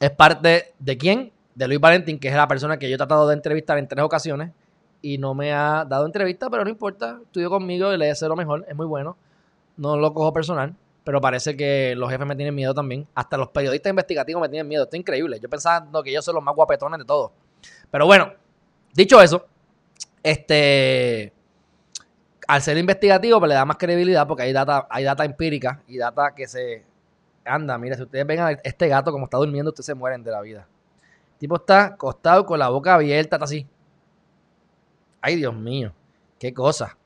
Es 0.00 0.10
parte 0.10 0.74
de 0.78 0.98
quién? 0.98 1.32
De 1.54 1.66
Luis 1.66 1.80
Valentín, 1.80 2.18
que 2.18 2.28
es 2.28 2.34
la 2.34 2.46
persona 2.46 2.78
que 2.78 2.88
yo 2.88 2.94
he 2.94 2.98
tratado 2.98 3.26
de 3.26 3.34
entrevistar 3.34 3.78
en 3.78 3.88
tres 3.88 4.04
ocasiones 4.04 4.52
y 5.02 5.18
no 5.18 5.34
me 5.34 5.52
ha 5.52 5.84
dado 5.84 6.06
entrevista, 6.06 6.48
pero 6.50 6.64
no 6.64 6.70
importa. 6.70 7.18
Estudió 7.22 7.50
conmigo 7.50 7.92
y 7.92 7.98
le 7.98 8.06
deseo 8.06 8.28
lo 8.28 8.36
mejor, 8.36 8.64
es 8.68 8.76
muy 8.76 8.86
bueno. 8.86 9.16
No 9.76 9.96
lo 9.96 10.12
cojo 10.12 10.32
personal, 10.32 10.74
pero 11.04 11.20
parece 11.20 11.56
que 11.56 11.94
los 11.96 12.10
jefes 12.10 12.26
me 12.26 12.36
tienen 12.36 12.54
miedo 12.54 12.74
también. 12.74 13.06
Hasta 13.14 13.36
los 13.36 13.48
periodistas 13.48 13.90
investigativos 13.90 14.40
me 14.40 14.48
tienen 14.48 14.68
miedo. 14.68 14.84
Esto 14.84 14.96
es 14.96 15.00
increíble. 15.00 15.38
Yo 15.40 15.48
pensaba 15.48 15.80
no, 15.80 16.02
que 16.02 16.10
ellos 16.10 16.24
son 16.24 16.34
los 16.34 16.44
más 16.44 16.54
guapetones 16.54 16.98
de 16.98 17.04
todos. 17.04 17.32
Pero 17.90 18.06
bueno, 18.06 18.32
dicho 18.94 19.20
eso, 19.20 19.46
este 20.22 21.32
al 22.48 22.62
ser 22.62 22.76
investigativo, 22.78 23.38
pues 23.38 23.48
le 23.50 23.54
da 23.54 23.64
más 23.64 23.76
credibilidad 23.76 24.26
porque 24.26 24.42
hay 24.42 24.52
data, 24.52 24.86
hay 24.90 25.04
data 25.04 25.24
empírica 25.24 25.82
y 25.86 25.98
data 25.98 26.34
que 26.34 26.48
se 26.48 26.84
anda. 27.44 27.78
Mire, 27.78 27.94
si 27.94 28.02
ustedes 28.02 28.26
ven 28.26 28.40
a 28.40 28.50
este 28.50 28.88
gato 28.88 29.12
como 29.12 29.26
está 29.26 29.36
durmiendo, 29.36 29.68
ustedes 29.70 29.86
se 29.86 29.94
mueren 29.94 30.24
de 30.24 30.30
la 30.32 30.40
vida. 30.40 30.66
El 31.34 31.38
tipo 31.38 31.56
está 31.56 31.84
acostado 31.84 32.44
con 32.46 32.58
la 32.58 32.68
boca 32.70 32.94
abierta, 32.94 33.36
está 33.36 33.44
así. 33.44 33.66
Ay, 35.20 35.36
Dios 35.36 35.54
mío, 35.54 35.92
qué 36.38 36.52
cosa. 36.52 36.96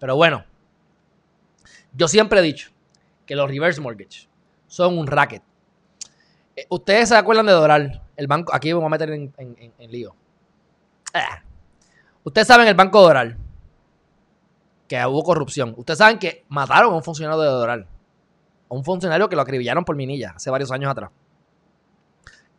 Pero 0.00 0.16
bueno, 0.16 0.44
yo 1.92 2.08
siempre 2.08 2.40
he 2.40 2.42
dicho 2.42 2.70
que 3.26 3.36
los 3.36 3.48
reverse 3.50 3.80
mortgage 3.80 4.28
son 4.66 4.98
un 4.98 5.06
racket. 5.06 5.42
Eh, 6.56 6.66
Ustedes 6.70 7.10
se 7.10 7.16
acuerdan 7.16 7.46
de 7.46 7.52
Doral, 7.52 8.02
el 8.16 8.26
banco, 8.26 8.54
aquí 8.54 8.72
vamos 8.72 8.86
a 8.86 8.90
meter 8.90 9.10
en, 9.10 9.32
en- 9.36 9.56
en- 9.58 9.72
en 9.78 9.90
lío. 9.90 10.14
Ah. 11.12 11.42
Ustedes 12.24 12.46
saben 12.48 12.66
el 12.66 12.74
banco 12.74 13.00
Doral 13.02 13.36
que 14.88 15.04
hubo 15.06 15.22
corrupción. 15.22 15.74
Ustedes 15.76 15.98
saben 15.98 16.18
que 16.18 16.44
mataron 16.48 16.92
a 16.92 16.96
un 16.96 17.02
funcionario 17.02 17.40
de 17.40 17.48
Doral. 17.48 17.86
A 18.68 18.74
un 18.74 18.84
funcionario 18.84 19.28
que 19.28 19.36
lo 19.36 19.42
acribillaron 19.42 19.84
por 19.84 19.96
minilla 19.96 20.32
hace 20.36 20.50
varios 20.50 20.70
años 20.70 20.90
atrás. 20.90 21.10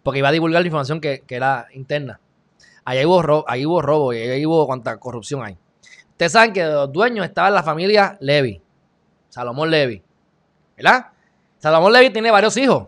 Porque 0.04 0.20
iba 0.20 0.30
a 0.30 0.32
divulgar 0.32 0.62
la 0.62 0.68
información 0.68 1.02
que, 1.02 1.24
era 1.28 1.68
interna. 1.74 2.20
Robo, 2.86 3.44
ahí 3.48 3.66
hubo 3.66 3.82
robo 3.82 4.14
y 4.14 4.18
ahí 4.18 4.46
hubo 4.46 4.66
cuánta 4.66 4.98
corrupción 4.98 5.44
hay. 5.44 5.58
Ustedes 6.12 6.32
saben 6.32 6.54
que 6.54 6.64
de 6.64 6.74
los 6.74 6.92
dueños 6.92 7.26
estaba 7.26 7.50
la 7.50 7.64
familia 7.64 8.18
Levy. 8.22 8.62
Salomón 9.30 9.70
Levy. 9.70 10.04
¿Verdad? 10.76 11.08
Salomón 11.58 11.92
Levy 11.92 12.10
tiene 12.12 12.32
varios 12.32 12.56
hijos. 12.58 12.88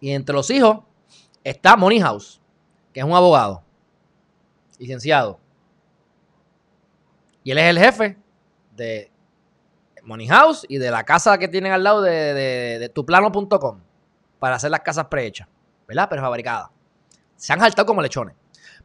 Y 0.00 0.10
entre 0.10 0.34
los 0.34 0.48
hijos 0.50 0.80
está 1.42 1.76
Money 1.76 2.00
House, 2.00 2.40
que 2.92 3.00
es 3.00 3.06
un 3.06 3.14
abogado, 3.14 3.62
licenciado. 4.78 5.40
Y 7.44 7.50
él 7.50 7.58
es 7.58 7.64
el 7.70 7.78
jefe 7.78 8.16
de 8.76 9.10
Money 10.04 10.28
House 10.28 10.64
y 10.68 10.78
de 10.78 10.90
la 10.90 11.04
casa 11.04 11.38
que 11.38 11.48
tienen 11.48 11.72
al 11.72 11.82
lado 11.82 12.02
de, 12.02 12.90
tuplano.com 12.94 13.80
para 14.38 14.56
hacer 14.56 14.70
las 14.70 14.80
casas 14.80 15.06
prehechas, 15.06 15.48
¿verdad? 15.86 16.08
Pero 16.10 16.22
fabricadas. 16.22 16.68
Se 17.36 17.52
han 17.52 17.62
hartado 17.62 17.86
como 17.86 18.02
lechones. 18.02 18.34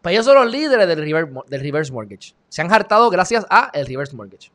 Pues 0.01 0.13
ellos 0.13 0.25
son 0.25 0.35
los 0.35 0.51
líderes 0.51 0.87
del 0.87 1.31
mo- 1.31 1.43
del 1.47 1.61
reverse 1.61 1.91
mortgage. 1.91 2.33
Se 2.49 2.61
han 2.61 2.71
hartado 2.71 3.09
gracias 3.09 3.45
a 3.49 3.69
el 3.73 3.85
reverse 3.87 4.15
mortgage. 4.15 4.51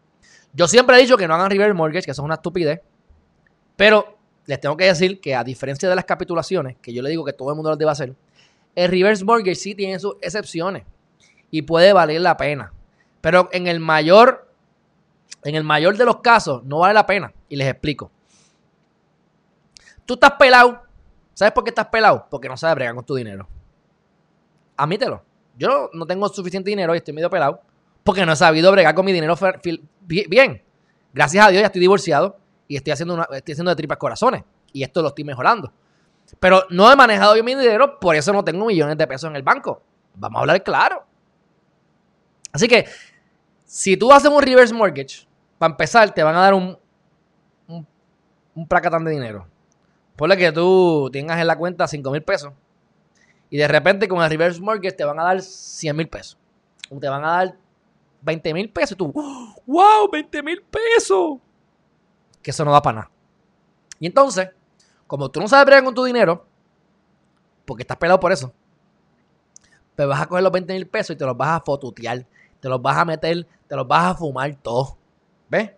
Yo 0.53 0.69
siempre 0.69 0.97
he 0.97 1.01
dicho 1.01 1.17
que 1.17 1.27
no 1.27 1.35
hagan 1.35 1.51
reverse 1.51 1.75
mortgage, 1.75 2.05
que 2.05 2.11
eso 2.13 2.23
es 2.23 2.25
una 2.25 2.35
estupidez. 2.35 2.81
Pero 3.77 4.19
les 4.47 4.61
tengo 4.61 4.77
que 4.77 4.85
decir 4.85 5.21
que 5.21 5.35
a 5.35 5.43
diferencia 5.43 5.89
de 5.89 5.97
las 5.97 6.05
capitulaciones, 6.05 6.77
que 6.81 6.93
yo 6.93 7.03
le 7.03 7.11
digo 7.11 7.25
que 7.25 7.33
todo 7.33 7.51
el 7.51 7.57
mundo 7.57 7.71
las 7.71 7.79
debe 7.79 7.91
hacer, 7.91 8.15
el 8.75 8.91
reverse 8.91 9.25
mortgage 9.25 9.55
sí 9.57 9.75
tiene 9.75 9.99
sus 9.99 10.15
excepciones 10.21 10.85
y 11.51 11.63
puede 11.63 11.93
valer 11.93 12.21
la 12.21 12.37
pena. 12.37 12.73
Pero 13.23 13.49
en 13.53 13.69
el 13.69 13.81
mayor, 13.81 14.53
en 15.45 15.55
el 15.55 15.65
mayor 15.65 15.97
de 15.97 16.05
los 16.05 16.17
casos, 16.17 16.63
no 16.65 16.81
vale 16.81 16.93
la 16.93 17.07
pena. 17.07 17.33
Y 17.49 17.57
les 17.57 17.69
explico. 17.69 18.11
Tú 20.05 20.15
estás 20.15 20.33
pelado. 20.33 20.83
¿Sabes 21.33 21.53
por 21.53 21.65
qué 21.65 21.71
estás 21.71 21.87
pelado? 21.87 22.27
Porque 22.29 22.49
no 22.49 22.57
sabes 22.57 22.75
bregar 22.75 22.95
con 22.95 23.07
tu 23.07 23.15
dinero. 23.15 23.49
Admítelo. 24.77 25.25
Yo 25.57 25.89
no, 25.93 26.05
tengo 26.05 26.29
suficiente 26.29 26.69
dinero 26.69 26.95
y 26.95 26.99
estoy 26.99 27.15
medio 27.15 27.31
pelado. 27.31 27.61
Porque 28.03 28.27
no 28.27 28.33
he 28.33 28.37
sabido 28.37 28.73
bregar 28.73 28.95
con 28.95 29.07
mi 29.07 29.13
dinero 29.13 29.37
bien. 30.03 30.63
Gracias 31.15 31.47
a 31.47 31.51
Dios 31.51 31.61
ya 31.61 31.67
estoy 31.67 31.81
divorciado 31.81 32.37
y 32.67 32.77
estoy 32.77 32.93
haciendo, 32.93 33.15
una, 33.15 33.29
estoy 33.31 33.53
haciendo 33.53 33.71
de 33.71 33.77
tripas 33.77 33.99
corazones. 33.99 34.43
Y 34.73 34.83
esto 34.83 35.01
lo 35.01 35.09
estoy 35.09 35.23
mejorando. 35.23 35.73
Pero 36.41 36.65
no 36.71 36.91
he 36.91 36.97
manejado 36.97 37.35
bien 37.35 37.45
mi 37.45 37.55
dinero, 37.55 38.01
por 38.01 38.17
eso 38.17 38.33
no 38.33 38.43
tengo 38.43 38.67
millones 38.67 38.97
de 38.97 39.07
pesos 39.07 39.31
en 39.31 39.37
el 39.37 39.43
banco. 39.43 39.83
Vamos 40.15 40.39
a 40.39 40.41
hablar 40.41 40.63
claro. 40.65 41.05
Así 42.53 42.69
que, 42.69 42.87
si 43.73 43.97
tú 43.97 44.13
haces 44.13 44.31
un 44.31 44.43
reverse 44.43 44.75
mortgage, 44.75 45.27
para 45.57 45.71
empezar, 45.71 46.13
te 46.13 46.23
van 46.23 46.37
a 46.37 46.41
dar 46.41 46.53
un, 46.53 46.79
un, 47.67 47.87
un 48.55 48.69
placatán 48.69 49.03
de 49.03 49.13
dinero. 49.13 49.47
Ponle 50.15 50.37
que 50.37 50.53
tú 50.53 51.09
tengas 51.11 51.41
en 51.41 51.47
la 51.47 51.57
cuenta 51.57 51.89
5 51.89 52.11
mil 52.11 52.23
pesos 52.23 52.53
y 53.49 53.57
de 53.57 53.67
repente 53.67 54.07
con 54.09 54.23
el 54.23 54.29
reverse 54.29 54.61
mortgage 54.61 54.95
te 54.95 55.05
van 55.05 55.19
a 55.19 55.25
dar 55.25 55.41
100 55.41 55.97
mil 55.97 56.07
pesos. 56.07 56.37
O 56.91 56.99
te 56.99 57.09
van 57.09 57.25
a 57.25 57.29
dar 57.29 57.57
20 58.21 58.53
mil 58.53 58.69
pesos. 58.71 58.93
Y 58.93 58.97
tú, 58.97 59.11
¡wow! 59.11 60.07
¡20 60.13 60.45
mil 60.45 60.63
pesos! 60.65 61.39
Que 62.43 62.51
eso 62.51 62.67
no 62.67 62.73
da 62.73 62.83
para 62.83 62.97
nada. 62.97 63.11
Y 63.99 64.05
entonces, 64.05 64.51
como 65.07 65.31
tú 65.31 65.41
no 65.41 65.49
sabes 65.49 65.65
bregar 65.65 65.83
con 65.83 65.95
tu 65.95 66.05
dinero, 66.05 66.45
porque 67.65 67.85
estás 67.85 67.97
pelado 67.97 68.21
por 68.21 68.33
eso, 68.33 68.53
pues 69.97 70.07
vas 70.07 70.21
a 70.21 70.27
coger 70.27 70.43
los 70.43 70.53
20 70.53 70.75
mil 70.75 70.87
pesos 70.87 71.17
y 71.17 71.19
te 71.19 71.25
los 71.25 71.39
vas 71.39 71.59
a 71.59 71.61
fotutear. 71.65 72.27
Te 72.61 72.69
los 72.69 72.81
vas 72.81 72.97
a 72.97 73.05
meter, 73.05 73.45
te 73.73 73.77
los 73.77 73.89
vas 73.89 74.05
a 74.05 74.15
fumar 74.15 74.55
todo. 74.57 74.99
¿Ves? 75.49 75.71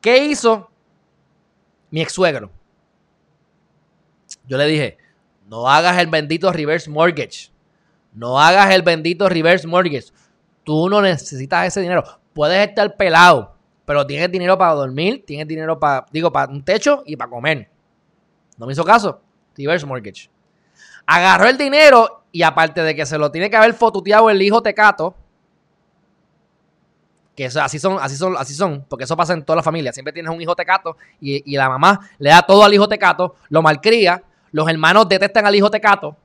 ¿Qué 0.00 0.24
hizo 0.24 0.70
mi 1.90 2.00
ex 2.00 2.12
suegro? 2.12 2.48
Yo 4.46 4.56
le 4.56 4.66
dije, 4.66 4.98
no 5.48 5.68
hagas 5.68 5.98
el 5.98 6.06
bendito 6.06 6.52
reverse 6.52 6.88
mortgage. 6.88 7.50
No 8.12 8.38
hagas 8.38 8.72
el 8.72 8.82
bendito 8.82 9.28
reverse 9.28 9.66
mortgage. 9.66 10.12
Tú 10.62 10.88
no 10.88 11.02
necesitas 11.02 11.66
ese 11.66 11.80
dinero. 11.80 12.04
Puedes 12.34 12.68
estar 12.68 12.96
pelado, 12.96 13.56
pero 13.84 14.06
tienes 14.06 14.30
dinero 14.30 14.56
para 14.56 14.74
dormir, 14.74 15.24
tienes 15.26 15.48
dinero 15.48 15.80
para, 15.80 16.06
digo, 16.12 16.30
para 16.30 16.52
un 16.52 16.64
techo 16.64 17.02
y 17.04 17.16
para 17.16 17.30
comer. 17.30 17.68
No 18.56 18.66
me 18.66 18.74
hizo 18.74 18.84
caso. 18.84 19.20
Reverse 19.56 19.86
mortgage. 19.86 20.30
Agarró 21.04 21.48
el 21.48 21.58
dinero 21.58 22.26
y 22.30 22.44
aparte 22.44 22.80
de 22.84 22.94
que 22.94 23.06
se 23.06 23.18
lo 23.18 23.32
tiene 23.32 23.50
que 23.50 23.56
haber 23.56 23.74
fotuteado 23.74 24.30
el 24.30 24.40
hijo 24.40 24.62
Tecato, 24.62 25.16
que 27.34 27.46
así 27.46 27.78
son, 27.78 27.98
así 28.00 28.16
son, 28.16 28.36
así 28.36 28.54
son, 28.54 28.84
porque 28.88 29.04
eso 29.04 29.16
pasa 29.16 29.32
en 29.32 29.44
toda 29.44 29.56
la 29.56 29.62
familia. 29.62 29.92
Siempre 29.92 30.12
tienes 30.12 30.32
un 30.32 30.40
hijo 30.40 30.54
tecato 30.54 30.96
y, 31.20 31.52
y 31.52 31.56
la 31.56 31.68
mamá 31.68 32.10
le 32.18 32.30
da 32.30 32.42
todo 32.42 32.64
al 32.64 32.74
hijo 32.74 32.88
tecato, 32.88 33.36
lo 33.48 33.62
malcría, 33.62 34.22
los 34.52 34.68
hermanos 34.68 35.08
detestan 35.08 35.46
al 35.46 35.54
hijo 35.54 35.70
tecato 35.70 36.16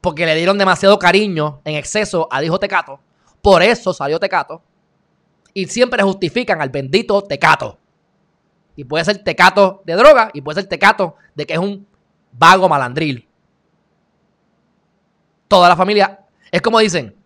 porque 0.00 0.26
le 0.26 0.34
dieron 0.34 0.58
demasiado 0.58 0.98
cariño 0.98 1.60
en 1.64 1.74
exceso 1.74 2.28
al 2.30 2.44
hijo 2.44 2.58
tecato. 2.58 3.00
Por 3.42 3.62
eso 3.62 3.92
salió 3.92 4.18
tecato. 4.18 4.62
Y 5.54 5.66
siempre 5.66 6.02
justifican 6.02 6.60
al 6.60 6.70
bendito 6.70 7.22
tecato. 7.22 7.78
Y 8.76 8.84
puede 8.84 9.04
ser 9.04 9.18
tecato 9.18 9.82
de 9.84 9.94
droga 9.94 10.30
y 10.32 10.40
puede 10.40 10.60
ser 10.60 10.68
tecato 10.68 11.16
de 11.34 11.46
que 11.46 11.54
es 11.54 11.58
un 11.58 11.86
vago 12.32 12.68
malandril. 12.68 13.26
Toda 15.48 15.68
la 15.68 15.76
familia. 15.76 16.20
Es 16.50 16.62
como 16.62 16.78
dicen, 16.78 17.16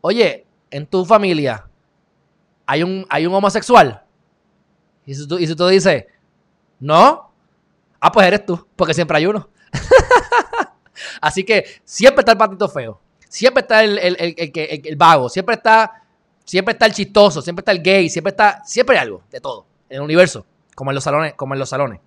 oye, 0.00 0.46
en 0.70 0.86
tu 0.86 1.04
familia 1.04 1.67
hay 2.68 2.82
un, 2.82 3.06
hay 3.08 3.26
un 3.26 3.34
homosexual. 3.34 4.02
Y 5.06 5.14
si, 5.14 5.26
tú, 5.26 5.38
y 5.38 5.54
tú 5.54 5.66
dices, 5.68 6.04
no, 6.78 7.32
ah, 7.98 8.12
pues 8.12 8.26
eres 8.26 8.44
tú, 8.44 8.68
porque 8.76 8.92
siempre 8.92 9.16
hay 9.16 9.24
uno. 9.24 9.48
Así 11.22 11.44
que 11.44 11.80
siempre 11.82 12.20
está 12.20 12.32
el 12.32 12.38
patito 12.38 12.68
feo. 12.68 13.00
Siempre 13.26 13.62
está 13.62 13.82
el, 13.82 13.98
el, 13.98 14.16
el, 14.20 14.34
el, 14.36 14.82
el 14.84 14.96
vago. 14.96 15.30
Siempre 15.30 15.54
está, 15.54 16.04
siempre 16.44 16.72
está 16.72 16.84
el 16.84 16.92
chistoso. 16.92 17.40
Siempre 17.40 17.62
está 17.62 17.72
el 17.72 17.82
gay. 17.82 18.10
Siempre 18.10 18.30
está. 18.32 18.62
Siempre 18.64 18.98
hay 18.98 19.02
algo 19.02 19.22
de 19.30 19.40
todo. 19.40 19.66
En 19.88 19.96
el 19.96 20.02
universo. 20.02 20.44
Como 20.74 20.90
en 20.90 20.96
los 20.96 21.04
salones. 21.04 21.34
Como 21.34 21.54
en 21.54 21.60
los 21.60 21.70
salones. 21.70 22.00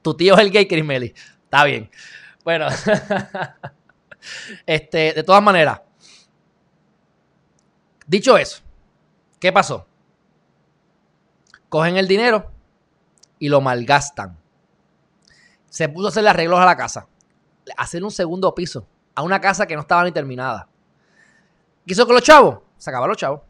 Tu 0.00 0.14
tío 0.14 0.34
es 0.34 0.40
el 0.40 0.50
gay, 0.50 0.66
Chris 0.66 0.84
Melly. 0.84 1.14
Está 1.44 1.64
bien. 1.64 1.90
Bueno. 2.44 2.68
este, 4.66 5.12
de 5.12 5.22
todas 5.22 5.42
maneras. 5.42 5.80
Dicho 8.06 8.38
eso. 8.38 8.63
¿Qué 9.44 9.52
pasó? 9.52 9.86
Cogen 11.68 11.98
el 11.98 12.08
dinero 12.08 12.50
y 13.38 13.50
lo 13.50 13.60
malgastan. 13.60 14.38
Se 15.68 15.86
puso 15.90 16.06
a 16.06 16.08
hacerle 16.08 16.30
arreglos 16.30 16.58
a 16.58 16.64
la 16.64 16.78
casa. 16.78 17.06
Hacer 17.76 18.02
un 18.02 18.10
segundo 18.10 18.54
piso 18.54 18.86
a 19.14 19.20
una 19.20 19.42
casa 19.42 19.66
que 19.66 19.74
no 19.74 19.82
estaba 19.82 20.02
ni 20.04 20.12
terminada. 20.12 20.66
¿Qué 21.86 21.92
hizo 21.92 22.06
con 22.06 22.14
los 22.14 22.24
chavos? 22.24 22.60
Se 22.78 22.88
acabaron 22.88 23.10
los 23.10 23.18
chavos. 23.18 23.42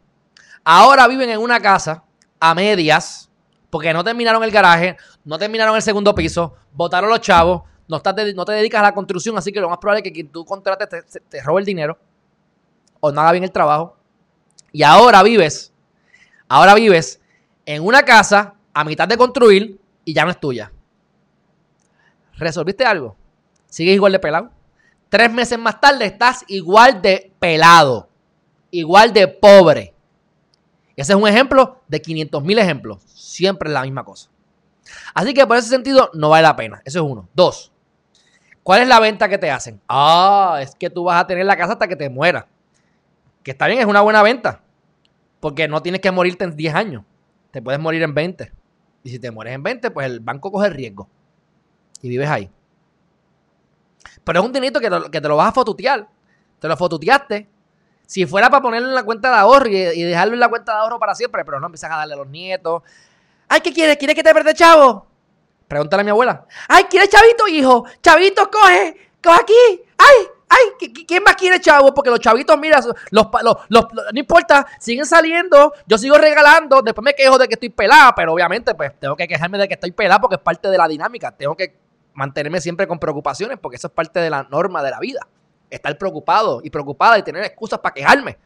Ahora 0.65 1.07
viven 1.07 1.29
en 1.29 1.39
una 1.39 1.61
casa 1.61 2.03
a 2.41 2.53
medias 2.53 3.29
porque 3.69 3.93
no 3.93 4.03
terminaron 4.03 4.43
el 4.43 4.51
garaje, 4.51 4.97
no 5.23 5.39
terminaron 5.39 5.77
el 5.77 5.81
segundo 5.81 6.13
piso, 6.13 6.55
votaron 6.73 7.09
los 7.09 7.21
chavos, 7.21 7.61
no 7.87 8.01
te 8.01 8.51
dedicas 8.51 8.81
a 8.81 8.83
la 8.83 8.93
construcción, 8.93 9.37
así 9.37 9.49
que 9.49 9.61
lo 9.61 9.69
más 9.69 9.77
probable 9.77 9.99
es 9.99 10.03
que 10.03 10.11
quien 10.11 10.27
tú 10.27 10.43
contrates 10.43 10.89
te, 10.89 11.21
te 11.21 11.41
robe 11.41 11.61
el 11.61 11.65
dinero 11.65 11.97
o 12.99 13.13
no 13.13 13.21
haga 13.21 13.31
bien 13.31 13.45
el 13.45 13.51
trabajo. 13.53 13.95
Y 14.73 14.83
ahora 14.83 15.23
vives, 15.23 15.71
ahora 16.47 16.73
vives 16.73 17.21
en 17.65 17.83
una 17.83 18.03
casa 18.03 18.55
a 18.73 18.83
mitad 18.83 19.07
de 19.07 19.17
construir 19.17 19.79
y 20.03 20.13
ya 20.13 20.25
no 20.25 20.31
es 20.31 20.39
tuya. 20.39 20.71
¿Resolviste 22.37 22.85
algo? 22.85 23.15
¿Sigues 23.67 23.95
igual 23.95 24.11
de 24.11 24.19
pelado? 24.19 24.51
Tres 25.09 25.31
meses 25.31 25.57
más 25.57 25.79
tarde 25.79 26.05
estás 26.05 26.43
igual 26.47 27.01
de 27.01 27.31
pelado, 27.39 28.09
igual 28.71 29.13
de 29.13 29.27
pobre. 29.27 29.93
Ese 30.95 31.13
es 31.13 31.17
un 31.17 31.27
ejemplo 31.27 31.81
de 31.87 32.01
500 32.01 32.43
mil 32.43 32.59
ejemplos. 32.59 33.01
Siempre 33.05 33.69
es 33.69 33.73
la 33.73 33.83
misma 33.83 34.03
cosa. 34.03 34.29
Así 35.13 35.33
que 35.33 35.45
por 35.45 35.57
ese 35.57 35.69
sentido 35.69 36.09
no 36.13 36.29
vale 36.29 36.43
la 36.43 36.55
pena. 36.55 36.81
Eso 36.85 36.99
es 36.99 37.11
uno. 37.11 37.27
Dos. 37.33 37.71
¿Cuál 38.63 38.81
es 38.81 38.87
la 38.87 38.99
venta 38.99 39.29
que 39.29 39.37
te 39.37 39.51
hacen? 39.51 39.79
Ah, 39.87 40.59
es 40.61 40.75
que 40.75 40.89
tú 40.89 41.03
vas 41.03 41.21
a 41.21 41.27
tener 41.27 41.45
la 41.45 41.57
casa 41.57 41.73
hasta 41.73 41.87
que 41.87 41.95
te 41.95 42.09
mueras. 42.09 42.45
Que 43.43 43.51
está 43.51 43.67
bien, 43.67 43.79
es 43.79 43.85
una 43.85 44.01
buena 44.01 44.23
venta. 44.23 44.61
Porque 45.39 45.67
no 45.67 45.81
tienes 45.81 46.01
que 46.01 46.11
morirte 46.11 46.43
en 46.43 46.55
10 46.55 46.75
años. 46.75 47.03
Te 47.51 47.61
puedes 47.61 47.79
morir 47.79 48.01
en 48.03 48.13
20. 48.13 48.51
Y 49.03 49.09
si 49.09 49.19
te 49.19 49.31
mueres 49.31 49.53
en 49.55 49.63
20, 49.63 49.91
pues 49.91 50.07
el 50.07 50.19
banco 50.19 50.51
coge 50.51 50.67
el 50.67 50.73
riesgo. 50.73 51.07
Y 52.01 52.09
vives 52.09 52.29
ahí. 52.29 52.49
Pero 54.23 54.39
es 54.39 54.45
un 54.45 54.51
dinerito 54.51 54.79
que, 54.79 54.89
que 55.11 55.21
te 55.21 55.27
lo 55.27 55.37
vas 55.37 55.49
a 55.49 55.51
fotutear. 55.51 56.07
Te 56.59 56.67
lo 56.67 56.75
fotuteaste. 56.75 57.47
Si 58.07 58.25
fuera 58.25 58.49
para 58.49 58.61
ponerlo 58.61 58.89
en 58.89 58.95
la 58.95 59.03
cuenta 59.03 59.29
de 59.29 59.37
ahorro 59.37 59.67
y, 59.67 59.77
y, 59.77 60.03
dejarlo 60.03 60.33
en 60.33 60.39
la 60.39 60.49
cuenta 60.49 60.73
de 60.73 60.79
ahorro 60.79 60.99
para 60.99 61.15
siempre, 61.15 61.43
pero 61.43 61.59
no 61.59 61.67
empiezas 61.67 61.91
a 61.91 61.97
darle 61.97 62.13
a 62.13 62.17
los 62.17 62.27
nietos. 62.27 62.83
Ay, 63.47 63.61
¿qué 63.61 63.73
quieres? 63.73 63.97
¿Quieres 63.97 64.15
que 64.15 64.23
te 64.23 64.33
verde 64.33 64.53
chavo? 64.53 65.07
Pregúntale 65.67 66.01
a 66.01 66.03
mi 66.03 66.11
abuela. 66.11 66.45
Ay, 66.67 66.83
¿quieres 66.85 67.09
chavito, 67.09 67.47
hijo? 67.47 67.85
Chavito, 68.01 68.49
coge, 68.51 69.11
coge 69.23 69.41
aquí. 69.41 69.81
Ay, 69.97 70.27
ay, 70.49 70.89
¿quién 71.07 71.23
más 71.23 71.35
quiere 71.35 71.59
chavo? 71.59 71.93
Porque 71.93 72.09
los 72.09 72.19
chavitos, 72.19 72.57
mira, 72.57 72.79
los, 73.11 73.27
los, 73.41 73.57
los, 73.69 73.85
no 74.13 74.19
importa, 74.19 74.65
siguen 74.79 75.05
saliendo, 75.05 75.73
yo 75.85 75.97
sigo 75.97 76.17
regalando, 76.17 76.81
después 76.81 77.03
me 77.03 77.13
quejo 77.13 77.37
de 77.37 77.47
que 77.47 77.55
estoy 77.55 77.69
pelada, 77.69 78.13
pero 78.15 78.33
obviamente 78.33 78.73
pues 78.75 78.91
tengo 78.99 79.15
que 79.15 79.27
quejarme 79.27 79.57
de 79.57 79.67
que 79.67 79.73
estoy 79.75 79.91
pelada 79.91 80.19
porque 80.19 80.35
es 80.35 80.41
parte 80.41 80.69
de 80.69 80.77
la 80.77 80.87
dinámica, 80.87 81.31
tengo 81.31 81.55
que 81.55 81.75
mantenerme 82.13 82.61
siempre 82.61 82.87
con 82.87 82.97
preocupaciones 82.97 83.59
porque 83.59 83.75
eso 83.77 83.87
es 83.87 83.93
parte 83.93 84.19
de 84.19 84.29
la 84.29 84.43
norma 84.43 84.81
de 84.81 84.91
la 84.91 84.99
vida. 84.99 85.27
Estar 85.69 85.97
preocupado 85.97 86.61
y 86.63 86.69
preocupada 86.69 87.17
y 87.17 87.23
tener 87.23 87.43
excusas 87.43 87.79
para 87.79 87.93
quejarme. 87.93 88.37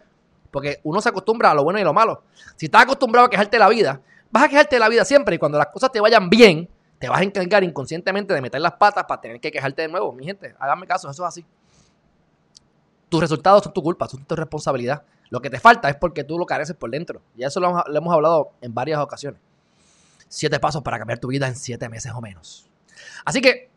Porque 0.51 0.79
uno 0.83 0.99
se 0.99 1.09
acostumbra 1.09 1.51
a 1.51 1.53
lo 1.53 1.63
bueno 1.63 1.79
y 1.79 1.83
lo 1.83 1.93
malo. 1.93 2.23
Si 2.55 2.65
estás 2.65 2.83
acostumbrado 2.83 3.27
a 3.27 3.29
quejarte 3.29 3.57
de 3.57 3.59
la 3.59 3.69
vida, 3.69 4.01
vas 4.31 4.43
a 4.43 4.49
quejarte 4.49 4.75
de 4.75 4.79
la 4.79 4.89
vida 4.89 5.05
siempre 5.05 5.35
y 5.35 5.37
cuando 5.37 5.57
las 5.57 5.67
cosas 5.67 5.91
te 5.91 5.99
vayan 5.99 6.29
bien, 6.29 6.67
te 6.97 7.07
vas 7.07 7.21
a 7.21 7.23
encargar 7.23 7.63
inconscientemente 7.63 8.33
de 8.33 8.41
meter 8.41 8.59
las 8.59 8.73
patas 8.73 9.05
para 9.05 9.21
tener 9.21 9.39
que 9.39 9.51
quejarte 9.51 9.83
de 9.83 9.87
nuevo. 9.87 10.11
Mi 10.11 10.25
gente, 10.25 10.55
háganme 10.59 10.87
caso, 10.87 11.09
eso 11.09 11.23
es 11.23 11.27
así. 11.27 11.45
Tus 13.09 13.19
resultados 13.19 13.63
son 13.63 13.73
tu 13.73 13.81
culpa, 13.81 14.07
son 14.07 14.23
tu 14.23 14.35
responsabilidad. 14.35 15.03
Lo 15.29 15.41
que 15.41 15.49
te 15.49 15.59
falta 15.59 15.89
es 15.89 15.95
porque 15.95 16.23
tú 16.23 16.37
lo 16.37 16.45
careces 16.45 16.75
por 16.75 16.89
dentro. 16.89 17.21
Y 17.35 17.43
eso 17.43 17.59
lo, 17.59 17.83
hemos 17.87 18.13
hablado 18.13 18.51
en 18.61 18.73
varias 18.73 18.99
ocasiones. 18.99 19.41
Siete 20.27 20.59
pasos 20.59 20.83
para 20.83 20.97
cambiar 20.97 21.19
tu 21.19 21.27
vida 21.27 21.47
en 21.47 21.55
siete 21.55 21.89
meses 21.89 22.11
o 22.13 22.21
menos. 22.21 22.69
Así 23.25 23.41
que 23.41 23.69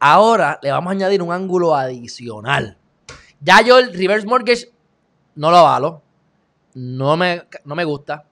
ahora 0.00 0.58
le 0.62 0.70
vamos 0.70 0.90
a 0.90 0.92
añadir 0.92 1.22
un 1.22 1.32
ángulo 1.32 1.74
adicional. 1.74 2.76
Ya 3.40 3.62
yo 3.62 3.78
el 3.78 3.92
reverse 3.92 4.26
mortgage 4.26 4.72
no 5.36 5.50
lo 5.50 5.58
avalo. 5.58 6.02
No 6.74 7.16
me, 7.16 7.44
no 7.64 7.74
me 7.74 7.84
gusta. 7.84 8.24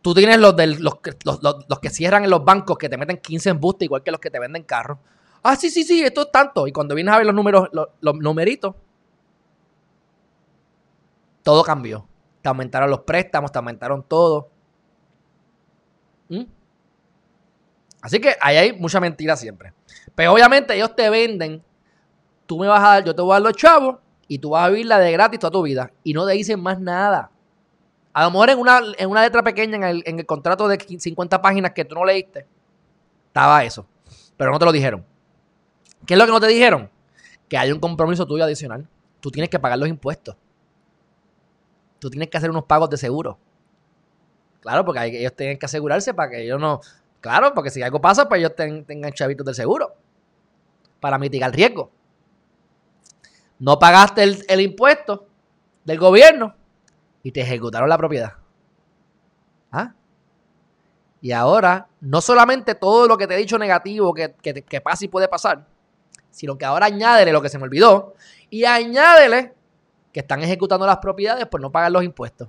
Tú 0.00 0.14
tienes 0.14 0.38
los, 0.38 0.56
del, 0.56 0.80
los, 0.80 0.98
los, 1.24 1.42
los, 1.42 1.66
los, 1.68 1.78
que 1.80 1.90
cierran 1.90 2.24
en 2.24 2.30
los 2.30 2.44
bancos 2.44 2.78
que 2.78 2.88
te 2.88 2.96
meten 2.96 3.18
15 3.18 3.50
embustes, 3.50 3.86
igual 3.86 4.02
que 4.02 4.10
los 4.10 4.20
que 4.20 4.30
te 4.30 4.38
venden 4.38 4.62
carros. 4.62 4.98
Ah, 5.42 5.56
sí, 5.56 5.70
sí, 5.70 5.84
sí, 5.84 6.02
esto 6.02 6.22
es 6.22 6.32
tanto. 6.32 6.66
Y 6.66 6.72
cuando 6.72 6.94
vienes 6.94 7.14
a 7.14 7.18
ver 7.18 7.26
los 7.26 7.34
números, 7.34 7.68
los, 7.72 8.14
numeritos, 8.16 8.74
todo 11.42 11.62
cambió. 11.62 12.06
Te 12.42 12.48
aumentaron 12.48 12.90
los 12.90 13.00
préstamos, 13.00 13.52
te 13.52 13.58
aumentaron 13.58 14.02
todo. 14.02 14.50
¿Mm? 16.28 16.44
Así 18.00 18.20
que 18.20 18.36
ahí 18.40 18.56
hay 18.56 18.72
mucha 18.72 19.00
mentira 19.00 19.36
siempre. 19.36 19.72
Pero 20.14 20.32
obviamente 20.32 20.74
ellos 20.74 20.94
te 20.94 21.08
venden, 21.10 21.62
tú 22.46 22.58
me 22.58 22.66
vas 22.66 22.80
a 22.80 22.88
dar, 22.88 23.04
yo 23.04 23.14
te 23.14 23.22
voy 23.22 23.32
a 23.32 23.34
dar 23.34 23.42
los 23.42 23.54
chavos 23.54 23.96
y 24.26 24.38
tú 24.38 24.50
vas 24.50 24.66
a 24.66 24.68
vivirla 24.68 24.98
de 24.98 25.12
gratis 25.12 25.40
toda 25.40 25.50
tu 25.50 25.62
vida. 25.62 25.90
Y 26.04 26.12
no 26.12 26.26
te 26.26 26.32
dicen 26.32 26.60
más 26.60 26.78
nada. 26.80 27.30
A 28.12 28.24
lo 28.24 28.30
mejor 28.30 28.50
en 28.50 28.58
una, 28.58 28.80
en 28.98 29.10
una 29.10 29.22
letra 29.22 29.42
pequeña 29.42 29.76
en 29.76 29.84
el, 29.84 30.02
en 30.06 30.18
el 30.18 30.26
contrato 30.26 30.66
de 30.68 30.78
50 30.78 31.40
páginas 31.40 31.72
que 31.72 31.84
tú 31.84 31.94
no 31.94 32.04
leíste, 32.04 32.46
estaba 33.28 33.64
eso. 33.64 33.86
Pero 34.36 34.50
no 34.50 34.58
te 34.58 34.64
lo 34.64 34.72
dijeron. 34.72 35.04
¿Qué 36.08 36.14
es 36.14 36.18
lo 36.18 36.26
que 36.26 36.32
no 36.32 36.40
te 36.40 36.48
dijeron? 36.48 36.90
que 37.48 37.56
hay 37.56 37.72
un 37.72 37.80
compromiso 37.80 38.26
tuyo 38.26 38.44
adicional. 38.44 38.86
Tú 39.20 39.30
tienes 39.30 39.48
que 39.48 39.58
pagar 39.58 39.78
los 39.78 39.88
impuestos. 39.88 40.36
Tú 41.98 42.10
tienes 42.10 42.28
que 42.28 42.36
hacer 42.36 42.50
unos 42.50 42.64
pagos 42.64 42.90
de 42.90 42.96
seguro. 42.96 43.38
Claro, 44.60 44.84
porque 44.84 45.04
ellos 45.04 45.34
tienen 45.34 45.58
que 45.58 45.66
asegurarse 45.66 46.14
para 46.14 46.30
que 46.30 46.42
ellos 46.42 46.60
no. 46.60 46.80
Claro, 47.20 47.52
porque 47.54 47.70
si 47.70 47.82
algo 47.82 48.00
pasa, 48.00 48.28
pues 48.28 48.40
ellos 48.40 48.54
tengan 48.54 49.12
chavitos 49.12 49.44
del 49.44 49.54
seguro. 49.54 49.94
Para 51.00 51.18
mitigar 51.18 51.50
el 51.50 51.54
riesgo. 51.54 51.90
No 53.58 53.78
pagaste 53.78 54.22
el, 54.22 54.60
impuesto 54.60 55.26
del 55.84 55.98
gobierno 55.98 56.54
y 57.22 57.32
te 57.32 57.40
ejecutaron 57.40 57.88
la 57.88 57.98
propiedad. 57.98 58.34
¿Ah? 59.72 59.94
Y 61.20 61.32
ahora, 61.32 61.88
no 62.00 62.20
solamente 62.20 62.76
todo 62.76 63.08
lo 63.08 63.18
que 63.18 63.26
te 63.26 63.34
he 63.34 63.38
dicho 63.38 63.58
negativo 63.58 64.14
que, 64.14 64.34
que, 64.40 64.80
pasa 64.80 65.04
y 65.04 65.08
puede 65.08 65.26
pasar, 65.26 65.66
sino 66.30 66.56
que 66.56 66.64
ahora 66.64 66.86
añádele 66.86 67.32
lo 67.32 67.42
que 67.42 67.48
se 67.48 67.58
me 67.58 67.64
olvidó 67.64 68.14
y 68.50 68.64
añádele 68.64 69.54
que 70.12 70.20
están 70.20 70.42
ejecutando 70.42 70.86
las 70.86 70.98
propiedades 70.98 71.46
por 71.46 71.60
no 71.60 71.70
pagar 71.70 71.92
los 71.92 72.02
impuestos. 72.02 72.48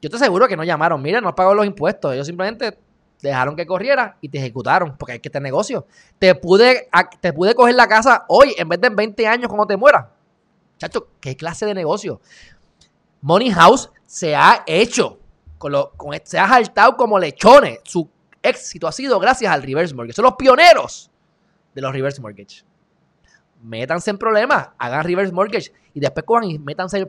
Yo 0.00 0.08
te 0.08 0.16
aseguro 0.16 0.48
que 0.48 0.56
no 0.56 0.64
llamaron, 0.64 1.00
mira, 1.02 1.20
no 1.20 1.34
pagó 1.34 1.54
los 1.54 1.66
impuestos. 1.66 2.14
Ellos 2.14 2.26
simplemente 2.26 2.78
dejaron 3.20 3.54
que 3.54 3.66
corriera 3.66 4.16
y 4.20 4.28
te 4.28 4.38
ejecutaron, 4.38 4.96
porque 4.96 5.12
hay 5.12 5.20
que 5.20 5.28
tener 5.28 5.44
negocio. 5.44 5.86
Te 6.18 6.34
pude, 6.34 6.88
te 7.20 7.32
pude 7.32 7.54
coger 7.54 7.74
la 7.74 7.86
casa 7.86 8.24
hoy 8.28 8.54
en 8.56 8.68
vez 8.68 8.80
de 8.80 8.86
en 8.86 8.96
20 8.96 9.26
años 9.26 9.48
cuando 9.48 9.66
te 9.66 9.76
mueras. 9.76 10.06
Chacho, 10.78 11.08
¿qué 11.20 11.36
clase 11.36 11.66
de 11.66 11.74
negocio? 11.74 12.20
Money 13.20 13.50
House 13.50 13.90
se 14.06 14.34
ha 14.34 14.62
hecho, 14.66 15.18
con 15.58 15.72
lo, 15.72 15.92
con, 15.92 16.18
se 16.24 16.38
ha 16.38 16.48
saltado 16.48 16.96
como 16.96 17.18
lechones. 17.18 17.80
Su 17.84 18.08
éxito 18.42 18.88
ha 18.88 18.92
sido 18.92 19.20
gracias 19.20 19.52
al 19.52 19.62
reverse 19.62 19.94
mortgage. 19.94 20.16
Son 20.16 20.24
los 20.24 20.36
pioneros 20.36 21.09
de 21.74 21.80
los 21.80 21.92
reverse 21.92 22.20
mortgage. 22.20 22.62
Métanse 23.62 24.10
en 24.10 24.18
problemas, 24.18 24.70
hagan 24.78 25.04
reverse 25.04 25.32
mortgage 25.32 25.72
y 25.94 26.00
después 26.00 26.24
cojan 26.24 26.44
y 26.44 26.58
métanse 26.58 27.08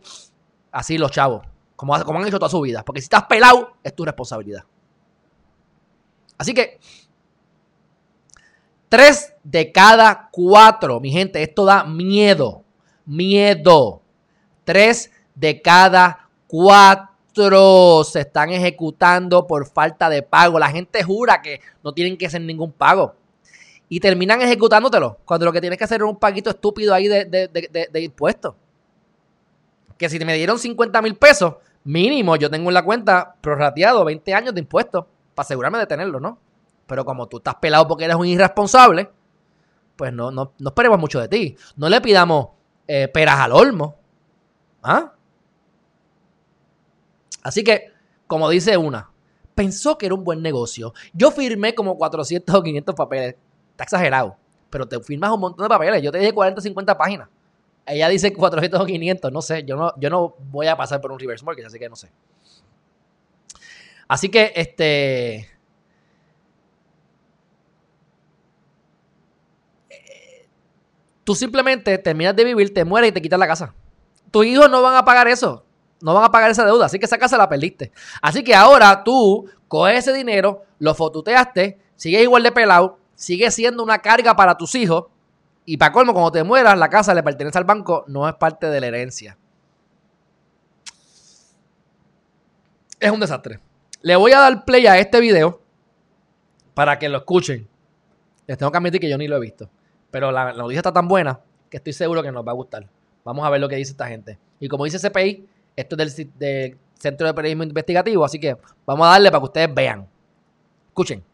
así 0.72 0.98
los 0.98 1.12
chavos, 1.12 1.46
como, 1.76 1.98
como 2.04 2.20
han 2.20 2.28
hecho 2.28 2.40
toda 2.40 2.50
su 2.50 2.62
vida. 2.62 2.84
Porque 2.84 3.02
si 3.02 3.06
estás 3.06 3.24
pelado, 3.24 3.74
es 3.84 3.96
tu 3.96 4.06
responsabilidad. 4.06 4.64
Así 6.38 6.54
que, 6.54 6.80
tres 8.90 9.34
de 9.44 9.72
cada 9.72 10.30
cuatro, 10.32 11.00
mi 11.00 11.12
gente, 11.12 11.42
esto 11.44 11.66
da 11.66 11.84
miedo. 11.84 12.64
Miedo. 13.06 14.02
Tres 14.64 15.12
de 15.36 15.62
cada 15.62 16.30
cuatro 16.48 18.04
se 18.04 18.22
están 18.22 18.50
ejecutando 18.50 19.48
por 19.48 19.68
falta 19.68 20.10
de 20.10 20.24
pago. 20.24 20.60
La 20.60 20.70
gente 20.70 21.04
jura 21.04 21.42
que 21.42 21.62
no 21.84 21.94
tienen 21.94 22.18
que 22.18 22.26
hacer 22.26 22.42
ningún 22.42 22.72
pago. 22.72 23.16
Y 23.94 24.00
terminan 24.00 24.42
ejecutándotelo. 24.42 25.18
Cuando 25.26 25.46
lo 25.46 25.52
que 25.52 25.60
tienes 25.60 25.78
que 25.78 25.84
hacer 25.84 26.00
es 26.00 26.08
un 26.08 26.16
paguito 26.16 26.50
estúpido 26.50 26.94
ahí 26.94 27.10
de, 27.10 27.26
de 27.26 28.02
impuestos. 28.02 28.56
Que 29.98 30.08
si 30.08 30.18
me 30.24 30.34
dieron 30.36 30.58
50 30.58 31.02
mil 31.02 31.16
pesos, 31.16 31.56
mínimo 31.84 32.38
yo 32.38 32.50
tengo 32.50 32.70
en 32.70 32.74
la 32.74 32.86
cuenta 32.86 33.36
prorrateado 33.42 34.06
20 34.06 34.34
años 34.34 34.54
de 34.54 34.62
impuestos 34.62 35.06
para 35.36 35.44
asegurarme 35.44 35.78
de 35.80 35.88
tenerlo, 35.88 36.22
¿no? 36.22 36.40
Pero 36.88 37.04
como 37.04 37.28
tú 37.28 37.38
estás 37.38 37.56
pelado 37.56 37.86
porque 37.86 38.06
eres 38.06 38.16
un 38.16 38.28
irresponsable, 38.28 39.10
pues 39.98 40.14
no, 40.14 40.32
no, 40.32 40.54
esperemos 40.66 40.98
mucho 40.98 41.20
de 41.20 41.28
ti. 41.28 41.58
No 41.76 41.90
le 41.90 42.00
pidamos 42.00 42.48
eh, 42.88 43.10
peras 43.10 43.40
al 43.40 43.52
olmo. 43.52 43.98
¿Ah? 44.82 45.14
Así 47.44 47.62
que, 47.62 47.92
como 48.26 48.50
dice 48.50 48.78
una, 48.78 49.12
pensó 49.54 49.98
que 49.98 50.06
era 50.06 50.16
un 50.16 50.24
buen 50.24 50.42
negocio. 50.42 50.94
Yo 51.14 51.32
firmé 51.32 51.76
como 51.76 51.98
400 51.98 52.56
o 52.56 52.64
500 52.64 52.96
papeles. 52.96 53.36
Está 53.72 53.84
exagerado. 53.86 54.38
Pero 54.70 54.88
te 54.88 55.00
firmas 55.02 55.32
un 55.32 55.40
montón 55.40 55.64
de 55.64 55.70
papeles. 55.70 56.02
Yo 56.02 56.12
te 56.12 56.20
dije 56.20 56.34
40 56.34 56.60
o 56.60 56.62
50 56.62 56.98
páginas. 56.98 57.30
Ella 57.86 58.08
dice 58.10 58.34
400 58.34 58.80
o 58.80 58.86
500. 58.86 59.32
No 59.32 59.42
sé. 59.42 59.64
Yo 59.64 59.76
no, 59.76 59.94
yo 60.00 60.10
no 60.10 60.36
voy 60.50 60.68
a 60.68 60.78
pasar 60.78 61.02
por 61.02 61.12
un 61.12 61.20
reverse 61.20 61.44
mortgage, 61.44 61.68
así 61.68 61.80
que 61.80 61.90
no 61.90 61.96
sé. 61.96 62.10
Así 64.08 64.30
que, 64.30 64.52
este. 64.56 65.48
Tú 71.24 71.36
simplemente 71.36 71.98
terminas 71.98 72.36
de 72.36 72.44
vivir, 72.44 72.74
te 72.74 72.84
mueres 72.84 73.12
y 73.12 73.14
te 73.14 73.22
quitas 73.22 73.40
la 73.40 73.48
casa. 73.48 73.74
Tus 74.32 74.46
hijos 74.46 74.70
no 74.70 74.82
van 74.82 74.96
a 74.96 75.06
pagar 75.06 75.28
eso. 75.28 75.64
No 76.02 76.14
van 76.14 76.24
a 76.24 76.32
pagar 76.32 76.52
esa 76.52 76.66
deuda. 76.66 76.88
Así 76.88 77.00
que 77.00 77.06
esa 77.06 77.18
casa 77.18 77.38
la 77.38 77.48
perdiste. 77.48 77.92
Así 78.22 78.44
que 78.44 78.56
ahora 78.56 79.04
tú 79.04 79.50
coges 79.68 80.00
ese 80.00 80.14
dinero, 80.14 80.64
lo 80.80 80.94
fotuteaste, 80.96 81.80
sigues 81.96 82.24
igual 82.24 82.44
de 82.44 82.52
pelado, 82.52 83.00
sigue 83.22 83.52
siendo 83.52 83.84
una 83.84 84.00
carga 84.00 84.36
para 84.36 84.58
tus 84.58 84.74
hijos. 84.74 85.06
Y 85.64 85.78
para 85.78 85.92
colmo, 85.92 86.12
cuando 86.12 86.32
te 86.32 86.44
mueras, 86.44 86.78
la 86.78 86.90
casa 86.90 87.14
le 87.14 87.22
pertenece 87.22 87.56
al 87.58 87.66
banco, 87.66 88.04
no 88.08 88.28
es 88.28 88.34
parte 88.34 88.68
de 88.68 88.82
la 88.82 88.88
herencia. 88.88 89.38
Es 93.00 93.12
un 93.12 93.20
desastre. 93.20 93.60
Le 94.02 94.16
voy 94.16 94.32
a 94.32 94.40
dar 94.40 94.66
play 94.66 94.88
a 94.88 94.98
este 94.98 95.20
video 95.20 95.62
para 96.74 96.98
que 96.98 97.10
lo 97.10 97.20
escuchen. 97.20 97.68
Les 98.48 98.58
tengo 98.58 98.72
que 98.72 98.78
admitir 98.80 99.00
que 99.00 99.10
yo 99.10 99.20
ni 99.20 99.28
lo 99.28 99.38
he 99.38 99.40
visto. 99.40 99.70
Pero 100.10 100.32
la, 100.32 100.54
noticia 100.54 100.80
está 100.80 100.92
tan 100.92 101.08
buena 101.08 101.40
que 101.70 101.78
estoy 101.78 101.94
seguro 101.94 102.24
que 102.24 102.32
nos 102.32 102.46
va 102.46 102.52
a 102.52 102.56
gustar. 102.56 102.90
Vamos 103.24 103.46
a 103.46 103.52
ver 103.52 103.62
lo 103.62 103.70
que 103.70 103.76
dice 103.76 103.92
esta 103.92 104.08
gente. 104.08 104.40
Y 104.60 104.68
como 104.68 104.86
dice 104.86 104.98
CPI, 104.98 105.48
esto 105.76 105.96
es 105.96 106.16
del, 106.40 106.78
Centro 106.96 107.28
de 107.28 107.34
Periodismo 107.34 107.64
Investigativo, 107.64 108.26
así 108.26 108.40
que 108.40 108.58
vamos 108.86 109.08
a 109.08 109.12
darle 109.12 109.30
para 109.30 109.42
que 109.42 109.46
ustedes 109.46 109.74
vean. 109.74 110.08
Escuchen. 110.88 111.31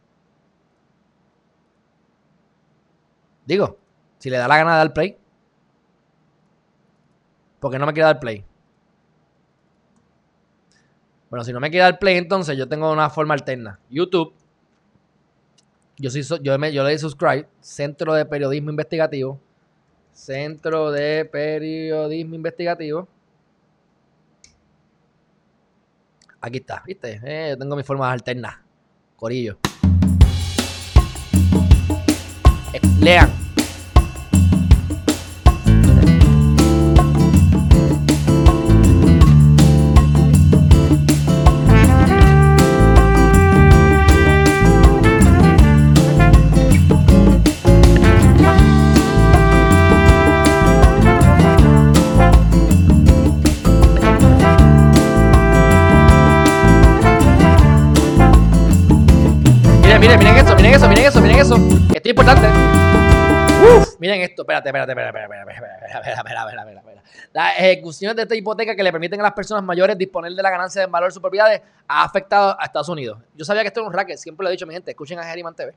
Digo, 3.47 3.77
si 4.19 4.29
le 4.29 4.37
da 4.37 4.47
la 4.47 4.57
gana 4.57 4.73
de 4.73 4.77
dar 4.77 4.93
play. 4.93 5.17
Porque 7.59 7.79
no 7.79 7.85
me 7.85 7.93
quiere 7.93 8.05
dar 8.05 8.19
play. 8.19 8.45
Bueno, 11.29 11.43
si 11.43 11.51
no 11.51 11.59
me 11.59 11.71
queda 11.71 11.87
el 11.87 11.97
play, 11.97 12.17
entonces 12.17 12.57
yo 12.57 12.67
tengo 12.67 12.91
una 12.91 13.09
forma 13.09 13.33
alterna. 13.33 13.79
YouTube. 13.89 14.33
Yo, 15.97 16.09
sí, 16.09 16.21
yo, 16.41 16.59
me, 16.59 16.71
yo 16.71 16.83
le 16.83 16.91
di 16.91 16.99
subscribe. 16.99 17.47
Centro 17.59 18.13
de 18.13 18.25
Periodismo 18.25 18.69
Investigativo. 18.69 19.39
Centro 20.13 20.91
de 20.91 21.25
Periodismo 21.25 22.35
Investigativo. 22.35 23.07
Aquí 26.39 26.57
está, 26.57 26.83
¿viste? 26.85 27.19
Eh, 27.23 27.49
yo 27.51 27.57
tengo 27.57 27.75
mis 27.75 27.85
formas 27.85 28.11
alternas. 28.11 28.57
Corillo. 29.15 29.57
Lean. 32.99 33.47
miren, 60.07 60.19
miren 60.19 60.36
eh, 60.67 60.71
lean. 60.71 61.05
Esto 61.07 61.19
es 61.19 62.05
importante. 62.05 62.47
miren 63.99 64.21
esto, 64.21 64.41
espérate, 64.41 64.67
espérate, 64.67 64.91
espérate, 64.91 65.19
espérate, 65.23 65.51
espérate, 65.53 66.11
espérate, 66.11 66.61
espérate, 66.61 67.01
Las 67.31 67.57
ejecuciones 67.57 68.17
de 68.17 68.23
esta 68.23 68.35
hipoteca 68.35 68.75
que 68.75 68.83
le 68.83 68.91
permiten 68.91 69.21
a 69.21 69.23
las 69.23 69.31
personas 69.31 69.63
mayores 69.63 69.97
disponer 69.97 70.33
de 70.33 70.43
la 70.43 70.49
ganancia 70.49 70.81
de 70.81 70.87
valor 70.87 71.07
de 71.07 71.13
sus 71.13 71.21
propiedades 71.21 71.61
ha 71.87 72.03
afectado 72.03 72.57
a 72.59 72.65
Estados 72.65 72.89
Unidos. 72.89 73.17
Yo 73.33 73.45
sabía 73.45 73.61
que 73.61 73.69
esto 73.69 73.79
era 73.79 73.87
un 73.87 73.93
racket, 73.93 74.17
siempre 74.17 74.43
lo 74.43 74.49
he 74.49 74.51
dicho 74.51 74.67
mi 74.67 74.73
gente, 74.73 74.91
escuchen 74.91 75.17
a 75.19 75.23
Geriman 75.23 75.55
TV. 75.55 75.73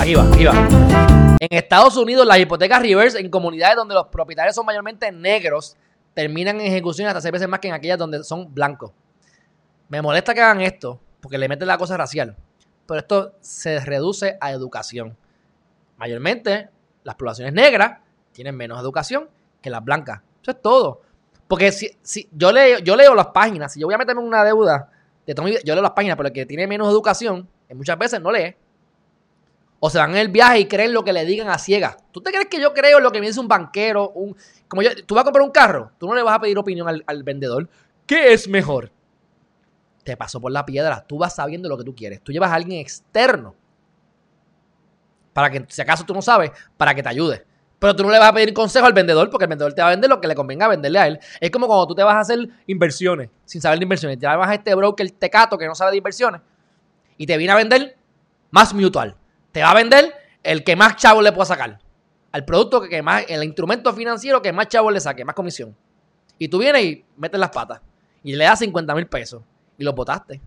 Aquí 0.00 0.14
va, 0.14 0.22
aquí 0.32 0.44
va. 0.44 1.36
En 1.40 1.48
Estados 1.50 1.96
Unidos, 1.96 2.24
las 2.24 2.38
hipotecas 2.38 2.80
reverse 2.80 3.18
en 3.18 3.28
comunidades 3.28 3.74
donde 3.74 3.94
los 3.94 4.06
propietarios 4.06 4.54
son 4.54 4.64
mayormente 4.64 5.10
negros 5.10 5.76
terminan 6.14 6.60
en 6.60 6.68
ejecuciones 6.68 7.10
hasta 7.10 7.22
seis 7.22 7.32
veces 7.32 7.48
más 7.48 7.58
que 7.58 7.68
en 7.68 7.74
aquellas 7.74 7.98
donde 7.98 8.22
son 8.22 8.54
blancos. 8.54 8.92
Me 9.88 10.00
molesta 10.00 10.32
que 10.32 10.40
hagan 10.40 10.60
esto 10.60 11.00
porque 11.20 11.38
le 11.38 11.48
meten 11.48 11.68
la 11.68 11.78
cosa 11.78 11.96
racial 11.96 12.36
pero 12.88 13.00
esto 13.00 13.34
se 13.40 13.80
reduce 13.80 14.38
a 14.40 14.50
educación. 14.50 15.14
Mayormente, 15.98 16.70
las 17.04 17.16
poblaciones 17.16 17.52
negras 17.52 17.98
tienen 18.32 18.56
menos 18.56 18.80
educación 18.80 19.28
que 19.60 19.68
las 19.68 19.84
blancas. 19.84 20.22
Eso 20.40 20.52
es 20.52 20.62
todo. 20.62 21.02
Porque 21.46 21.70
si, 21.70 21.90
si 22.00 22.30
yo, 22.32 22.50
leo, 22.50 22.78
yo 22.78 22.96
leo 22.96 23.14
las 23.14 23.26
páginas, 23.26 23.74
si 23.74 23.80
yo 23.80 23.86
voy 23.86 23.94
a 23.94 23.98
meterme 23.98 24.22
en 24.22 24.28
una 24.28 24.42
deuda, 24.42 24.90
de 25.26 25.34
yo 25.34 25.74
leo 25.74 25.82
las 25.82 25.90
páginas, 25.90 26.16
pero 26.16 26.28
el 26.28 26.32
que 26.32 26.46
tiene 26.46 26.66
menos 26.66 26.88
educación, 26.88 27.46
muchas 27.74 27.98
veces 27.98 28.22
no 28.22 28.32
lee. 28.32 28.56
O 29.80 29.90
se 29.90 29.98
van 29.98 30.12
en 30.12 30.16
el 30.16 30.28
viaje 30.28 30.60
y 30.60 30.64
creen 30.66 30.94
lo 30.94 31.04
que 31.04 31.12
le 31.12 31.26
digan 31.26 31.50
a 31.50 31.58
ciegas. 31.58 31.98
¿Tú 32.10 32.22
te 32.22 32.30
crees 32.30 32.46
que 32.46 32.58
yo 32.58 32.72
creo 32.72 33.00
lo 33.00 33.12
que 33.12 33.20
me 33.20 33.26
dice 33.26 33.38
un 33.38 33.48
banquero? 33.48 34.12
Un, 34.12 34.34
como 34.66 34.80
yo, 34.80 34.90
tú 35.04 35.14
vas 35.14 35.22
a 35.22 35.24
comprar 35.24 35.44
un 35.44 35.52
carro, 35.52 35.92
tú 35.98 36.08
no 36.08 36.14
le 36.14 36.22
vas 36.22 36.36
a 36.36 36.40
pedir 36.40 36.56
opinión 36.56 36.88
al, 36.88 37.04
al 37.06 37.22
vendedor. 37.22 37.68
¿Qué 38.06 38.32
es 38.32 38.48
mejor? 38.48 38.90
Te 40.08 40.16
pasó 40.16 40.40
por 40.40 40.50
la 40.50 40.64
piedra. 40.64 41.04
Tú 41.06 41.18
vas 41.18 41.34
sabiendo 41.34 41.68
lo 41.68 41.76
que 41.76 41.84
tú 41.84 41.94
quieres. 41.94 42.22
Tú 42.22 42.32
llevas 42.32 42.50
a 42.50 42.54
alguien 42.54 42.80
externo 42.80 43.54
Para 45.34 45.50
que, 45.50 45.66
si 45.68 45.82
acaso 45.82 46.02
tú 46.04 46.14
no 46.14 46.22
sabes, 46.22 46.50
para 46.78 46.94
que 46.94 47.02
te 47.02 47.10
ayude. 47.10 47.44
Pero 47.78 47.94
tú 47.94 48.04
no 48.04 48.10
le 48.10 48.18
vas 48.18 48.30
a 48.30 48.32
pedir 48.32 48.54
consejo 48.54 48.86
al 48.86 48.94
vendedor 48.94 49.28
porque 49.28 49.44
el 49.44 49.50
vendedor 49.50 49.74
te 49.74 49.82
va 49.82 49.88
a 49.88 49.90
vender 49.90 50.08
lo 50.08 50.18
que 50.18 50.26
le 50.26 50.34
convenga 50.34 50.66
venderle 50.66 50.98
a 50.98 51.06
él. 51.08 51.20
Es 51.38 51.50
como 51.50 51.66
cuando 51.66 51.86
tú 51.88 51.94
te 51.94 52.02
vas 52.02 52.14
a 52.14 52.20
hacer 52.20 52.38
inversiones 52.66 53.28
sin 53.44 53.60
saber 53.60 53.78
de 53.78 53.84
inversiones. 53.84 54.18
Te 54.18 54.26
vas 54.26 54.48
a 54.48 54.54
este 54.54 54.74
broker 54.74 55.10
tecato 55.10 55.58
que 55.58 55.66
no 55.66 55.74
sabe 55.74 55.90
de 55.90 55.98
inversiones 55.98 56.40
y 57.18 57.26
te 57.26 57.36
viene 57.36 57.52
a 57.52 57.56
vender 57.56 57.94
más 58.50 58.72
mutual. 58.72 59.14
Te 59.52 59.60
va 59.60 59.72
a 59.72 59.74
vender 59.74 60.10
el 60.42 60.64
que 60.64 60.74
más 60.74 60.96
chavo 60.96 61.20
le 61.20 61.32
pueda 61.32 61.44
sacar. 61.44 61.78
Al 62.32 62.46
producto 62.46 62.80
que 62.80 63.02
más, 63.02 63.24
el 63.28 63.44
instrumento 63.44 63.92
financiero 63.92 64.40
que 64.40 64.54
más 64.54 64.68
chavo 64.68 64.90
le 64.90 65.00
saque, 65.00 65.22
más 65.22 65.34
comisión. 65.34 65.76
Y 66.38 66.48
tú 66.48 66.58
vienes 66.58 66.82
y 66.82 67.04
metes 67.18 67.38
las 67.38 67.50
patas 67.50 67.82
y 68.24 68.34
le 68.34 68.44
das 68.44 68.58
50 68.58 68.94
mil 68.94 69.06
pesos 69.06 69.42
y 69.78 69.84
lo 69.84 69.92
botaste. 69.94 70.40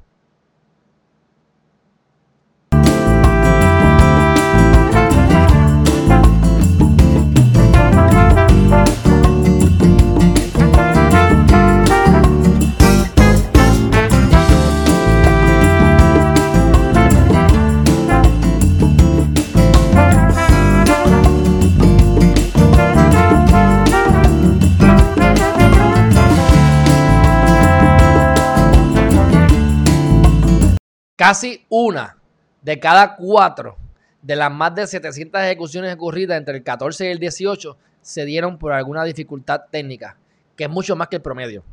Casi 31.22 31.67
una 31.69 32.17
de 32.63 32.80
cada 32.80 33.15
cuatro 33.15 33.78
de 34.24 34.36
las 34.36 34.51
más 34.51 34.74
de 34.74 34.88
700 34.88 35.39
ejecuciones 35.41 35.93
ocurridas 35.93 36.36
entre 36.36 36.57
el 36.57 36.63
14 36.63 37.05
y 37.05 37.11
el 37.11 37.19
18 37.19 37.78
se 38.01 38.26
dieron 38.26 38.57
por 38.57 38.74
alguna 38.74 39.03
dificultad 39.03 39.65
técnica, 39.69 40.17
que 40.55 40.63
es 40.63 40.69
mucho 40.72 40.95
más 40.95 41.09
que 41.09 41.17
el 41.17 41.22
promedio. 41.22 41.63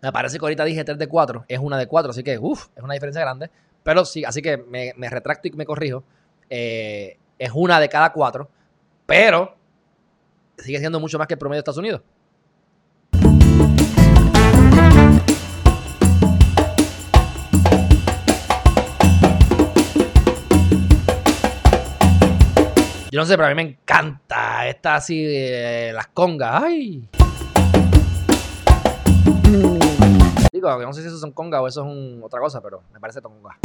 Me 0.00 0.10
parece 0.12 0.38
que 0.38 0.46
ahorita 0.46 0.64
dije 0.64 0.82
3 0.82 0.96
de 0.96 1.06
4, 1.08 1.44
es 1.46 1.58
una 1.58 1.76
de 1.76 1.86
4, 1.88 2.10
así 2.10 2.22
que 2.22 2.38
uff, 2.38 2.68
es 2.74 2.82
una 2.82 2.94
diferencia 2.94 3.20
grande. 3.20 3.50
Pero 3.82 4.06
sí, 4.06 4.24
así 4.24 4.40
que 4.40 4.56
me, 4.56 5.10
retracto 5.10 5.48
y 5.48 5.50
me 5.50 5.66
corrijo. 5.66 6.02
Eh, 6.48 7.18
es 7.38 7.50
una 7.52 7.78
de 7.78 7.90
cada 7.90 8.14
4, 8.14 8.48
pero 9.04 9.56
sigue 10.56 10.78
siendo 10.78 11.00
mucho 11.00 11.18
más 11.18 11.26
que 11.26 11.34
el 11.34 11.38
promedio 11.38 11.58
de 11.58 11.60
Estados 11.60 11.76
Unidos. 11.76 12.00
Yo 23.10 23.20
no 23.20 23.24
sé, 23.24 23.36
pero 23.36 23.46
a 23.46 23.48
mí 23.48 23.54
me 23.54 23.62
encanta 23.62 24.68
esta 24.68 24.96
así 24.96 25.24
de 25.24 25.92
las 25.94 26.08
congas. 26.08 26.62
¡Ay! 26.62 27.08
Digo, 30.52 30.82
no 30.82 30.92
sé 30.92 31.00
si 31.00 31.08
eso 31.08 31.18
son 31.18 31.32
congas 31.32 31.62
o 31.62 31.66
eso 31.68 31.86
es 31.86 32.22
otra 32.22 32.38
cosa, 32.38 32.60
pero 32.60 32.82
me 32.92 33.00
parece 33.00 33.22
conga. 33.22 33.56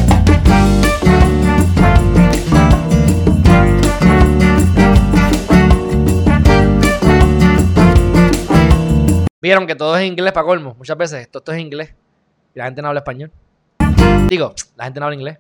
Vieron 9.41 9.68
que 9.68 9.76
todo 9.76 9.98
es 9.98 10.08
inglés 10.08 10.32
para 10.32 10.48
colmo. 10.48 10.74
Muchas 10.78 10.96
veces 10.96 11.20
esto, 11.20 11.39
esto 11.39 11.52
es 11.52 11.60
inglés. 11.60 11.94
Y 12.56 12.60
la 12.60 12.66
gente 12.66 12.82
no 12.82 12.88
habla 12.88 13.02
español. 13.02 13.30
Digo, 14.30 14.54
la 14.78 14.86
gente 14.86 15.02
no 15.02 15.08
habla 15.08 15.16
inglés. 15.16 15.38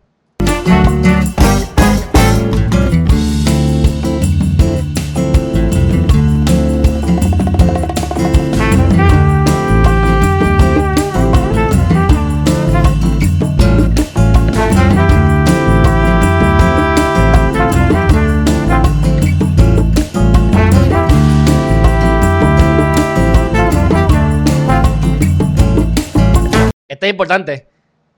Importante. 27.09 27.67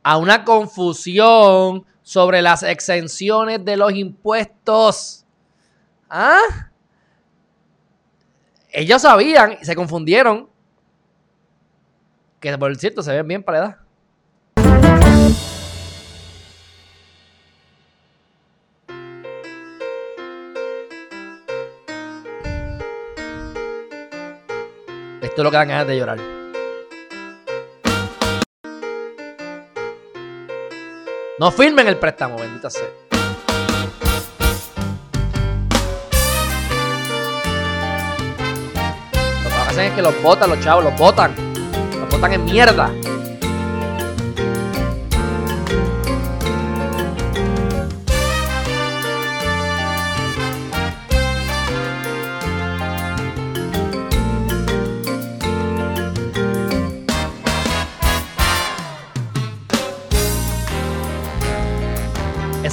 A 0.03 0.17
una 0.17 0.43
confusión 0.43 1.85
sobre 2.01 2.41
las 2.41 2.63
exenciones 2.63 3.65
de 3.65 3.77
los 3.77 3.93
impuestos. 3.93 5.25
¿Ah? 6.09 6.39
Ellos 8.71 9.01
sabían 9.01 9.57
y 9.59 9.65
se 9.65 9.75
confundieron. 9.75 10.49
Que 12.39 12.57
por 12.57 12.75
cierto 12.75 13.01
se 13.01 13.11
ven 13.13 13.27
bien 13.27 13.43
para 13.43 13.59
la 13.59 13.65
edad. 13.65 13.85
Esto 25.21 25.41
es 25.41 25.43
lo 25.43 25.51
que 25.51 25.57
dan 25.57 25.67
ganas 25.67 25.87
de 25.87 25.97
llorar. 25.97 26.44
No 31.37 31.51
firmen 31.51 31.85
el 31.89 31.97
préstamo, 31.97 32.37
bendita 32.37 32.69
sea. 32.69 32.87
Lo 39.43 39.49
que 39.49 39.55
hacen 39.67 39.85
es 39.85 39.91
que 39.91 40.01
los 40.01 40.21
botan, 40.21 40.49
los 40.49 40.61
chavos, 40.61 40.85
los 40.85 40.97
botan. 40.97 41.35
Los 41.99 42.09
botan 42.09 42.31
en 42.31 42.45
mierda. 42.45 42.89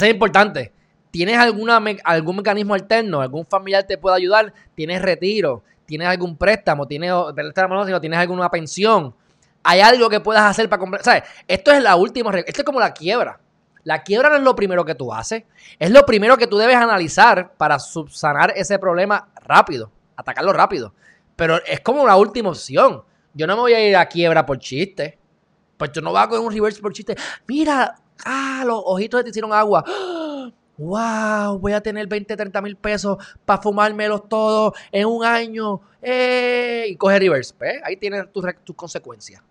Es 0.07 0.13
importante. 0.13 0.73
¿Tienes 1.11 1.37
alguna 1.37 1.83
algún 2.05 2.37
mecanismo 2.37 2.75
alterno? 2.75 3.21
¿Algún 3.21 3.47
familiar 3.47 3.85
te 3.85 3.99
puede 3.99 4.17
ayudar? 4.17 4.53
¿Tienes 4.75 5.03
retiro? 5.03 5.63
¿Tienes 5.85 6.09
algún 6.09 6.37
préstamo? 6.37 6.87
¿Tienes, 6.87 7.13
¿Tienes 8.01 8.19
alguna 8.19 8.51
pensión? 8.51 9.15
¿Hay 9.63 9.81
algo 9.81 10.09
que 10.09 10.21
puedas 10.21 10.43
hacer 10.43 10.69
para 10.69 10.81
comprar? 10.81 11.05
¿Sabes? 11.05 11.25
Esto 11.47 11.71
es 11.71 11.83
la 11.83 11.97
última. 11.97 12.31
Esto 12.35 12.63
es 12.63 12.65
como 12.65 12.81
la 12.81 12.95
quiebra. 12.95 13.39
La 13.85 14.03
quiebra 14.03 14.31
no 14.31 14.37
es 14.37 14.43
lo 14.43 14.57
primero 14.57 14.85
que 14.85 14.95
tú 14.95 15.13
haces. 15.13 15.45
Es 15.79 15.91
lo 15.91 16.07
primero 16.07 16.37
que 16.37 16.47
tú 16.47 16.57
debes 16.57 16.77
analizar 16.77 17.53
para 17.57 17.79
subsanar 17.79 18.53
ese 18.57 18.79
problema 18.79 19.29
rápido. 19.45 19.91
Atacarlo 20.17 20.53
rápido. 20.53 20.95
Pero 21.37 21.63
es 21.65 21.81
como 21.81 22.03
una 22.03 22.17
última 22.17 22.51
opción. 22.51 23.03
Yo 23.35 23.47
no 23.47 23.57
me 23.57 23.63
voy 23.63 23.75
a 23.75 23.87
ir 23.87 23.97
a 23.97 24.07
quiebra 24.07 24.47
por 24.47 24.59
chiste. 24.59 25.19
Pues 25.77 25.93
tú 25.93 26.01
no 26.01 26.13
vas 26.13 26.27
a 26.27 26.29
coger 26.29 26.45
un 26.47 26.53
reverse 26.53 26.81
por 26.81 26.93
chiste. 26.93 27.17
Mira, 27.47 27.97
Ah, 28.25 28.63
los 28.67 28.83
ojitos 28.85 29.25
te 29.25 29.31
hicieron 29.31 29.53
agua. 29.53 29.85
¡Wow! 30.79 31.59
Voy 31.59 31.73
a 31.73 31.81
tener 31.81 32.07
20, 32.07 32.37
30 32.37 32.63
mil 32.63 32.77
pesos 32.77 33.19
para 33.45 33.61
fumármelos 33.63 34.29
todos 34.29 34.75
en 34.91 35.07
un 35.07 35.25
año. 35.25 35.81
¡Eh! 36.01 36.87
Y 36.89 36.97
coge 36.97 37.19
reverse. 37.19 37.55
Ahí 37.85 37.97
tienes 37.97 38.33
tus 38.33 38.45
tu 38.65 38.75
consecuencias. 38.75 39.43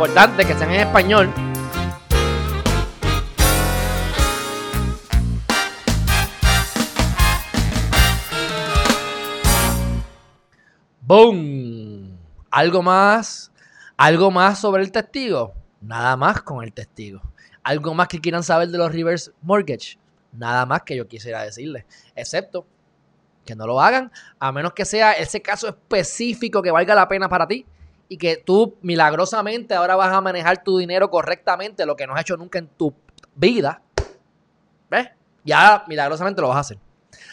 Importante 0.00 0.46
que 0.46 0.54
sean 0.54 0.70
en 0.70 0.80
español. 0.80 1.30
¡Boom! 11.02 12.18
¿Algo 12.50 12.82
más? 12.82 13.52
¿Algo 13.98 14.30
más 14.30 14.58
sobre 14.58 14.82
el 14.84 14.90
testigo? 14.90 15.52
Nada 15.82 16.16
más 16.16 16.40
con 16.40 16.64
el 16.64 16.72
testigo. 16.72 17.20
¿Algo 17.62 17.92
más 17.92 18.08
que 18.08 18.22
quieran 18.22 18.42
saber 18.42 18.68
de 18.68 18.78
los 18.78 18.90
reverse 18.90 19.32
mortgage? 19.42 19.98
Nada 20.32 20.64
más 20.64 20.80
que 20.80 20.96
yo 20.96 21.06
quisiera 21.06 21.42
decirles. 21.42 21.84
Excepto 22.16 22.64
que 23.44 23.54
no 23.54 23.66
lo 23.66 23.78
hagan, 23.78 24.10
a 24.38 24.50
menos 24.50 24.72
que 24.72 24.86
sea 24.86 25.12
ese 25.12 25.42
caso 25.42 25.68
específico 25.68 26.62
que 26.62 26.70
valga 26.70 26.94
la 26.94 27.06
pena 27.06 27.28
para 27.28 27.46
ti 27.46 27.66
y 28.10 28.16
que 28.16 28.36
tú 28.36 28.76
milagrosamente 28.82 29.72
ahora 29.72 29.94
vas 29.94 30.12
a 30.12 30.20
manejar 30.20 30.64
tu 30.64 30.78
dinero 30.78 31.08
correctamente, 31.08 31.86
lo 31.86 31.94
que 31.94 32.08
no 32.08 32.14
has 32.14 32.22
hecho 32.22 32.36
nunca 32.36 32.58
en 32.58 32.66
tu 32.66 32.92
vida. 33.36 33.80
¿Ves? 34.90 35.10
Ya 35.44 35.84
milagrosamente 35.86 36.42
lo 36.42 36.48
vas 36.48 36.56
a 36.56 36.60
hacer. 36.60 36.78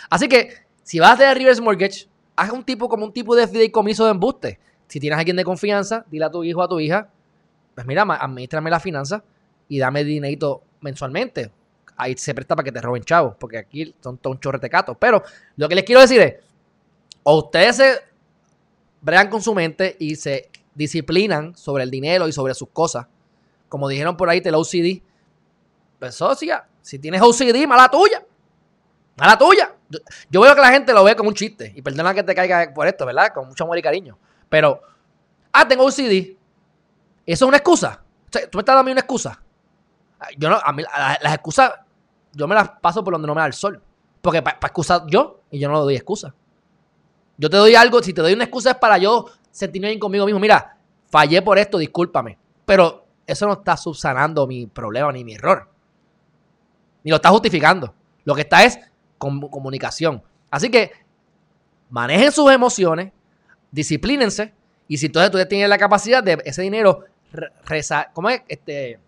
Así 0.08 0.30
que, 0.30 0.54
si 0.84 1.00
vas 1.00 1.10
a 1.10 1.14
hacer 1.14 1.36
reverse 1.36 1.64
mortgage, 1.64 2.08
haz 2.36 2.52
un 2.52 2.64
tipo 2.64 2.88
como 2.88 3.06
un 3.06 3.12
tipo 3.12 3.36
de 3.36 3.48
fideicomiso 3.48 4.06
de 4.06 4.12
embuste. 4.12 4.60
Si 4.88 5.00
tienes 5.00 5.18
a 5.18 5.20
alguien 5.22 5.36
de 5.36 5.44
confianza, 5.44 6.06
dile 6.12 6.26
a 6.26 6.30
tu 6.30 6.44
hijo 6.44 6.60
o 6.60 6.64
a 6.64 6.70
tu 6.70 6.80
hija, 6.80 7.10
pues 7.74 7.88
mira, 7.88 8.04
administrame 8.04 8.70
la 8.70 8.80
finanza 8.80 9.24
y 9.68 9.80
dame 9.80 10.04
dinero 10.04 10.62
mensualmente. 10.82 11.50
Ahí 11.96 12.16
se 12.16 12.36
presta 12.36 12.56
para 12.56 12.64
que 12.64 12.72
te 12.72 12.82
roben 12.82 13.04
chavos, 13.04 13.34
porque 13.40 13.58
aquí 13.58 13.96
son 14.00 14.20
todos 14.20 14.36
un 14.36 14.40
chorrete 14.40 14.70
Pero 15.00 15.24
lo 15.56 15.68
que 15.68 15.74
les 15.74 15.84
quiero 15.84 16.02
decir 16.02 16.22
es, 16.22 16.36
o 17.24 17.40
ustedes 17.40 17.78
se 17.78 18.00
bregan 19.02 19.32
con 19.32 19.42
su 19.42 19.56
mente 19.56 19.96
y 20.00 20.16
se 20.16 20.52
disciplinan 20.78 21.56
sobre 21.58 21.84
el 21.84 21.92
dinero 21.92 22.28
y 22.28 22.32
sobre 22.32 22.54
sus 22.54 22.70
cosas. 22.70 23.08
Como 23.68 23.90
dijeron 23.90 24.16
por 24.16 24.30
ahí, 24.30 24.40
te 24.40 24.52
la 24.52 24.60
OCD. 24.60 25.02
Pues 26.00 26.16
socia, 26.16 26.68
si 26.82 27.00
tienes 27.00 27.22
OCD, 27.22 27.68
mala 27.68 27.90
tuya. 27.90 28.24
Mala 29.18 29.38
tuya. 29.38 29.74
Yo, 30.30 30.42
veo 30.42 30.54
que 30.54 30.62
la 30.62 30.70
gente 30.70 30.94
lo 30.94 31.04
ve 31.04 31.16
como 31.16 31.30
un 31.30 31.36
chiste. 31.36 31.74
Y 31.76 31.82
perdona 31.82 32.14
que 32.14 32.24
te 32.24 32.36
caiga 32.36 32.72
por 32.74 32.88
esto, 32.88 33.06
¿verdad? 33.06 33.34
Con 33.34 33.48
mucho 33.48 33.64
amor 33.64 33.78
y 33.80 33.82
cariño. 33.82 34.18
Pero, 34.48 34.82
ah, 35.52 35.68
tengo 35.68 35.84
OCD. 35.84 36.38
¿Eso 37.26 37.46
es 37.46 37.48
una 37.48 37.58
excusa? 37.58 38.04
¿Tú 38.30 38.58
me 38.58 38.62
estás 38.62 38.76
dando 38.76 38.92
una 38.92 39.02
excusa? 39.02 39.42
Yo 40.38 40.50
no, 40.50 40.60
a 40.64 40.72
mí, 40.72 40.84
las 41.22 41.34
excusas, 41.34 41.74
yo 42.34 42.48
me 42.48 42.56
las 42.56 42.70
paso 42.70 43.04
por 43.04 43.14
donde 43.14 43.28
no 43.28 43.34
me 43.34 43.42
da 43.42 43.48
el 43.48 43.54
sol. 43.54 43.82
Porque 44.22 44.42
para 44.44 44.60
excusar 44.62 45.04
yo, 45.08 45.42
y 45.50 45.60
yo 45.60 45.68
no 45.70 45.76
le 45.76 45.82
doy 45.82 45.96
excusa. 45.96 46.34
Yo 47.38 47.50
te 47.50 47.58
doy 47.58 47.76
algo, 47.76 48.02
si 48.04 48.14
te 48.14 48.22
doy 48.22 48.34
una 48.34 48.44
excusa 48.44 48.72
es 48.72 48.78
para 48.78 48.98
yo 48.98 49.26
sentirme 49.58 49.88
bien 49.88 50.00
conmigo 50.00 50.26
mismo. 50.26 50.40
Mira, 50.40 50.78
fallé 51.10 51.42
por 51.42 51.58
esto, 51.58 51.80
discúlpame. 51.80 52.38
Pero 52.66 53.06
eso 53.26 53.48
no 53.48 53.54
está 53.54 53.76
subsanando 53.76 54.46
mi 54.46 54.68
problema 54.68 55.12
ni 55.12 55.24
mi 55.24 55.34
error. 55.34 55.68
Ni 57.04 57.10
lo 57.10 57.16
está 57.16 57.30
justificando. 57.30 57.94
Lo 58.24 58.36
que 58.36 58.42
está 58.42 58.64
es 58.64 58.80
comunicación. 59.18 60.22
Así 60.52 60.70
que 60.70 60.92
manejen 61.90 62.32
sus 62.32 62.52
emociones, 62.52 63.12
disciplínense. 63.72 64.54
Y 64.88 64.98
si 64.98 65.08
entonces 65.08 65.32
tú 65.32 65.44
tienes 65.50 65.70
la 65.70 65.78
capacidad 65.78 66.24
de 66.24 66.40
ese 66.46 66.62
dinero 66.62 67.06
reza, 67.66 68.12
¿cómo 68.14 68.30
es? 68.30 68.44
Este, 68.48 69.00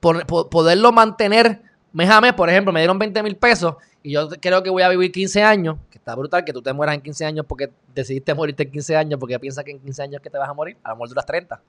poderlo 0.00 0.90
mantener 0.90 1.62
mes 1.98 2.08
a 2.08 2.36
por 2.36 2.48
ejemplo, 2.48 2.72
me 2.72 2.78
dieron 2.78 2.96
20 2.96 3.24
mil 3.24 3.36
pesos 3.36 3.74
y 4.04 4.12
yo 4.12 4.28
creo 4.40 4.62
que 4.62 4.70
voy 4.70 4.84
a 4.84 4.88
vivir 4.88 5.10
15 5.10 5.42
años, 5.42 5.78
que 5.90 5.98
está 5.98 6.14
brutal 6.14 6.44
que 6.44 6.52
tú 6.52 6.62
te 6.62 6.72
mueras 6.72 6.94
en 6.94 7.00
15 7.00 7.24
años 7.24 7.44
porque 7.44 7.72
decidiste 7.92 8.34
morirte 8.34 8.62
en 8.62 8.70
15 8.70 8.96
años 8.96 9.18
porque 9.18 9.36
piensas 9.40 9.64
que 9.64 9.72
en 9.72 9.80
15 9.80 10.02
años 10.02 10.22
que 10.22 10.30
te 10.30 10.38
vas 10.38 10.48
a 10.48 10.54
morir, 10.54 10.76
a 10.84 10.90
lo 10.90 10.94
mejor 10.94 11.08
duras 11.08 11.26
30, 11.26 11.60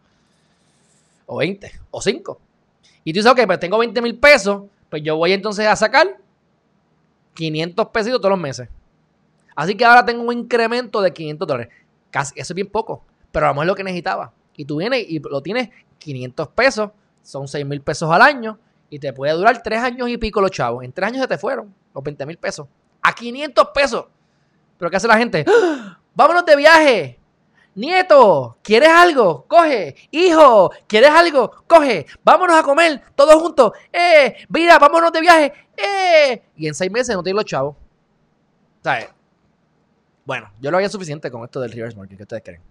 o 1.26 1.38
20, 1.38 1.72
o 1.90 2.00
5. 2.00 2.40
Y 3.06 3.12
tú 3.12 3.20
dices, 3.20 3.32
ok, 3.32 3.40
pues 3.48 3.60
tengo 3.60 3.80
20 3.80 4.02
mil 4.04 4.20
pesos, 4.20 4.66
pues 4.88 5.02
yo 5.02 5.18
voy 5.18 5.34
entonces 5.34 5.66
a 5.66 5.76
sacar 5.76 6.18
500 7.34 7.88
pesos 7.88 8.12
todos 8.14 8.30
los 8.30 8.40
meses. 8.40 8.70
Así 9.56 9.74
que 9.74 9.84
ahora 9.84 10.06
tengo 10.06 10.22
un 10.22 10.32
incremento 10.38 11.02
de 11.02 11.12
500 11.12 11.48
dólares. 11.48 11.74
Casi, 12.12 12.40
eso 12.40 12.54
es 12.54 12.56
bien 12.56 12.68
poco, 12.68 13.04
pero 13.32 13.48
a 13.48 13.50
lo 13.50 13.56
mejor 13.56 13.66
es 13.66 13.68
lo 13.70 13.76
que 13.76 13.84
necesitaba. 13.84 14.32
Y 14.56 14.66
tú 14.66 14.78
vienes 14.78 15.10
y 15.10 15.18
lo 15.18 15.42
tienes 15.42 15.70
500 15.98 16.50
pesos, 16.50 16.92
son 17.24 17.48
6 17.48 17.66
mil 17.66 17.82
pesos 17.82 18.12
al 18.12 18.22
año, 18.22 18.60
y 18.90 19.00
te 19.00 19.14
puede 19.14 19.34
durar 19.34 19.62
3 19.62 19.82
años 19.82 20.10
y 20.10 20.18
pico 20.18 20.42
los 20.42 20.52
chavos. 20.52 20.84
En 20.84 20.92
3 20.92 21.08
años 21.08 21.22
se 21.22 21.28
te 21.28 21.38
fueron 21.38 21.74
los 21.94 22.04
20 22.04 22.26
mil 22.26 22.38
pesos. 22.38 22.68
A 23.02 23.14
500 23.14 23.68
pesos. 23.74 24.06
Pero 24.78 24.92
¿qué 24.92 24.98
hace 24.98 25.08
la 25.08 25.18
gente? 25.18 25.46
¡Ah! 25.48 26.00
Vámonos 26.14 26.46
de 26.46 26.56
viaje. 26.56 27.20
Nieto, 27.76 28.58
¿quieres 28.62 28.90
algo? 28.90 29.46
Coge. 29.48 29.96
Hijo, 30.12 30.72
¿quieres 30.88 31.12
algo? 31.12 31.52
Coge. 31.68 32.06
Vámonos 32.24 32.58
a 32.58 32.64
comer 32.64 33.02
todos 33.16 33.36
juntos. 33.36 33.72
Eh, 33.94 34.36
mira, 34.50 34.80
vámonos 34.80 35.12
de 35.12 35.22
viaje. 35.22 35.54
Eh. 35.78 36.44
Y 36.58 36.68
en 36.68 36.74
6 36.74 36.92
meses 36.92 37.16
no 37.16 37.24
tienes 37.24 37.36
los 37.36 37.46
chavos. 37.46 37.76
¿Sabes? 38.84 39.10
Bueno, 40.26 40.52
yo 40.60 40.72
lo 40.72 40.78
había 40.78 40.90
suficiente 40.90 41.32
con 41.32 41.44
esto 41.44 41.60
del 41.60 41.72
reverse 41.72 41.98
market. 41.98 42.18
¿Qué 42.18 42.24
ustedes 42.24 42.44
creen? 42.44 42.62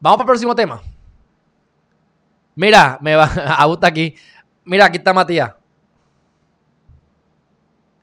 Vamos 0.00 0.18
para 0.18 0.24
el 0.24 0.26
próximo 0.26 0.54
tema. 0.54 0.82
Mira, 2.54 2.98
me 3.00 3.16
va 3.16 3.24
a 3.58 3.64
gustar 3.66 3.90
aquí. 3.90 4.14
Mira, 4.64 4.86
aquí 4.86 4.98
está 4.98 5.12
Matías. 5.12 5.54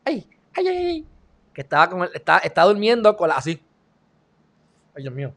Ay, 0.05 0.27
ay, 0.53 0.67
ay, 0.67 0.77
ay. 0.77 1.07
Que 1.53 1.61
estaba 1.61 1.89
con 1.89 2.03
está, 2.13 2.39
está 2.39 2.63
durmiendo 2.63 3.15
con 3.15 3.29
la 3.29 3.35
así. 3.35 3.61
Ay, 4.95 5.03
Dios 5.03 5.13
mío. 5.13 5.33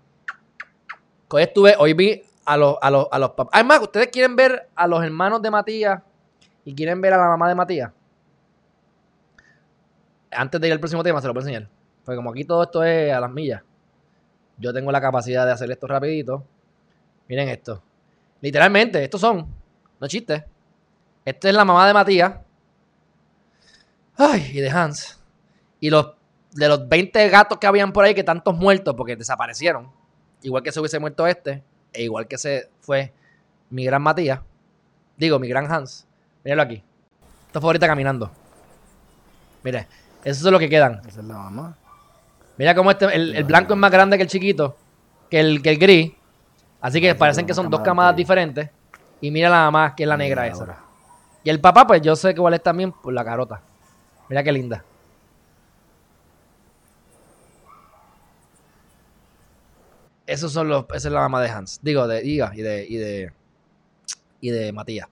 Hoy 1.30 1.42
estuve, 1.42 1.74
hoy 1.76 1.94
vi 1.94 2.22
a 2.44 2.56
los, 2.56 2.76
a 2.80 2.90
los, 2.90 3.08
a 3.10 3.18
los 3.18 3.30
papás. 3.30 3.50
Además, 3.54 3.80
¿ustedes 3.82 4.06
quieren 4.06 4.36
ver 4.36 4.68
a 4.76 4.86
los 4.86 5.02
hermanos 5.02 5.42
de 5.42 5.50
Matías 5.50 6.00
y 6.64 6.72
quieren 6.72 7.00
ver 7.00 7.12
a 7.14 7.16
la 7.18 7.26
mamá 7.26 7.48
de 7.48 7.56
Matías? 7.56 7.90
Antes 10.30 10.60
de 10.60 10.68
ir 10.68 10.72
al 10.72 10.78
próximo 10.78 11.02
tema, 11.02 11.20
se 11.20 11.26
lo 11.26 11.34
voy 11.34 11.40
a 11.40 11.46
enseñar. 11.46 11.68
Porque 12.04 12.16
como 12.16 12.30
aquí 12.30 12.44
todo 12.44 12.62
esto 12.62 12.84
es 12.84 13.12
a 13.12 13.18
las 13.18 13.32
millas, 13.32 13.62
yo 14.58 14.72
tengo 14.72 14.92
la 14.92 15.00
capacidad 15.00 15.44
de 15.44 15.52
hacer 15.52 15.68
esto 15.72 15.88
rapidito. 15.88 16.44
Miren 17.26 17.48
esto. 17.48 17.82
Literalmente, 18.45 19.03
estos 19.03 19.22
son. 19.22 19.47
No 19.99 20.07
chistes. 20.07 20.42
Esta 21.24 21.49
es 21.49 21.55
la 21.55 21.64
mamá 21.64 21.86
de 21.86 21.95
Matías. 21.95 22.34
Ay, 24.18 24.51
y 24.53 24.61
de 24.61 24.68
Hans. 24.68 25.18
Y 25.80 25.88
los 25.88 26.09
de 26.53 26.68
los 26.68 26.86
20 26.86 27.26
gatos 27.30 27.57
que 27.57 27.66
habían 27.66 27.90
por 27.90 28.05
ahí, 28.05 28.14
que 28.14 28.22
tantos 28.22 28.55
muertos 28.55 28.95
porque 28.97 29.16
desaparecieron. 29.16 29.90
Igual 30.42 30.62
que 30.62 30.72
se 30.72 30.78
hubiese 30.78 30.99
muerto 30.99 31.26
este. 31.26 31.62
E 31.90 32.03
igual 32.03 32.28
que 32.28 32.36
se 32.36 32.68
fue 32.80 33.14
mi 33.70 33.86
gran 33.86 34.03
Matías. 34.03 34.40
Digo, 35.16 35.38
mi 35.38 35.49
gran 35.49 35.72
Hans. 35.72 36.07
Míralo 36.45 36.64
aquí. 36.64 36.84
Esta 37.47 37.62
fue 37.62 37.68
ahorita 37.68 37.86
caminando. 37.86 38.30
Mire, 39.62 39.88
eso 40.22 40.47
es 40.47 40.53
lo 40.53 40.59
que 40.59 40.68
quedan. 40.68 41.01
Esa 41.09 41.20
es 41.20 41.26
la 41.26 41.38
mamá. 41.38 41.78
Mira 42.59 42.74
cómo 42.74 42.90
este, 42.90 43.07
el, 43.07 43.42
blanco 43.45 43.72
es 43.72 43.78
más 43.78 43.90
grande 43.90 44.18
que 44.18 44.24
el 44.24 44.28
chiquito, 44.28 44.76
que 45.30 45.40
el, 45.40 45.62
que 45.62 45.70
el 45.70 45.78
gris. 45.78 46.12
Así 46.85 47.01
que 47.01 47.14
parecen 47.14 47.47
que 47.47 47.55
son 47.55 47.70
dos 47.70 47.80
camadas 47.80 48.14
diferentes. 48.14 48.68
Y 49.18 49.30
mira 49.30 49.49
la 49.49 49.70
mamá, 49.70 49.95
que 49.97 50.03
es 50.03 50.07
la 50.07 50.18
negra 50.18 50.47
esa. 50.47 50.85
Y 51.43 51.49
el 51.49 51.59
papá, 51.59 51.87
pues 51.87 52.03
yo 52.03 52.14
sé 52.14 52.35
que 52.35 52.41
igual 52.41 52.53
es 52.53 52.62
también 52.62 52.93
por 52.93 53.14
la 53.14 53.24
carota. 53.24 53.62
Mira 54.28 54.43
qué 54.43 54.53
linda. 54.53 54.85
Esos 60.26 60.53
son 60.53 60.68
los, 60.68 60.85
esa 60.93 61.09
es 61.09 61.14
la 61.14 61.20
mamá 61.20 61.41
de 61.41 61.49
Hans. 61.49 61.80
Digo, 61.80 62.07
de 62.07 62.22
Iga 62.22 62.53
y 62.55 62.61
de, 62.61 62.87
y 62.87 62.97
de, 62.99 63.32
y 64.43 64.51
de 64.51 64.70
Matías. 64.74 65.09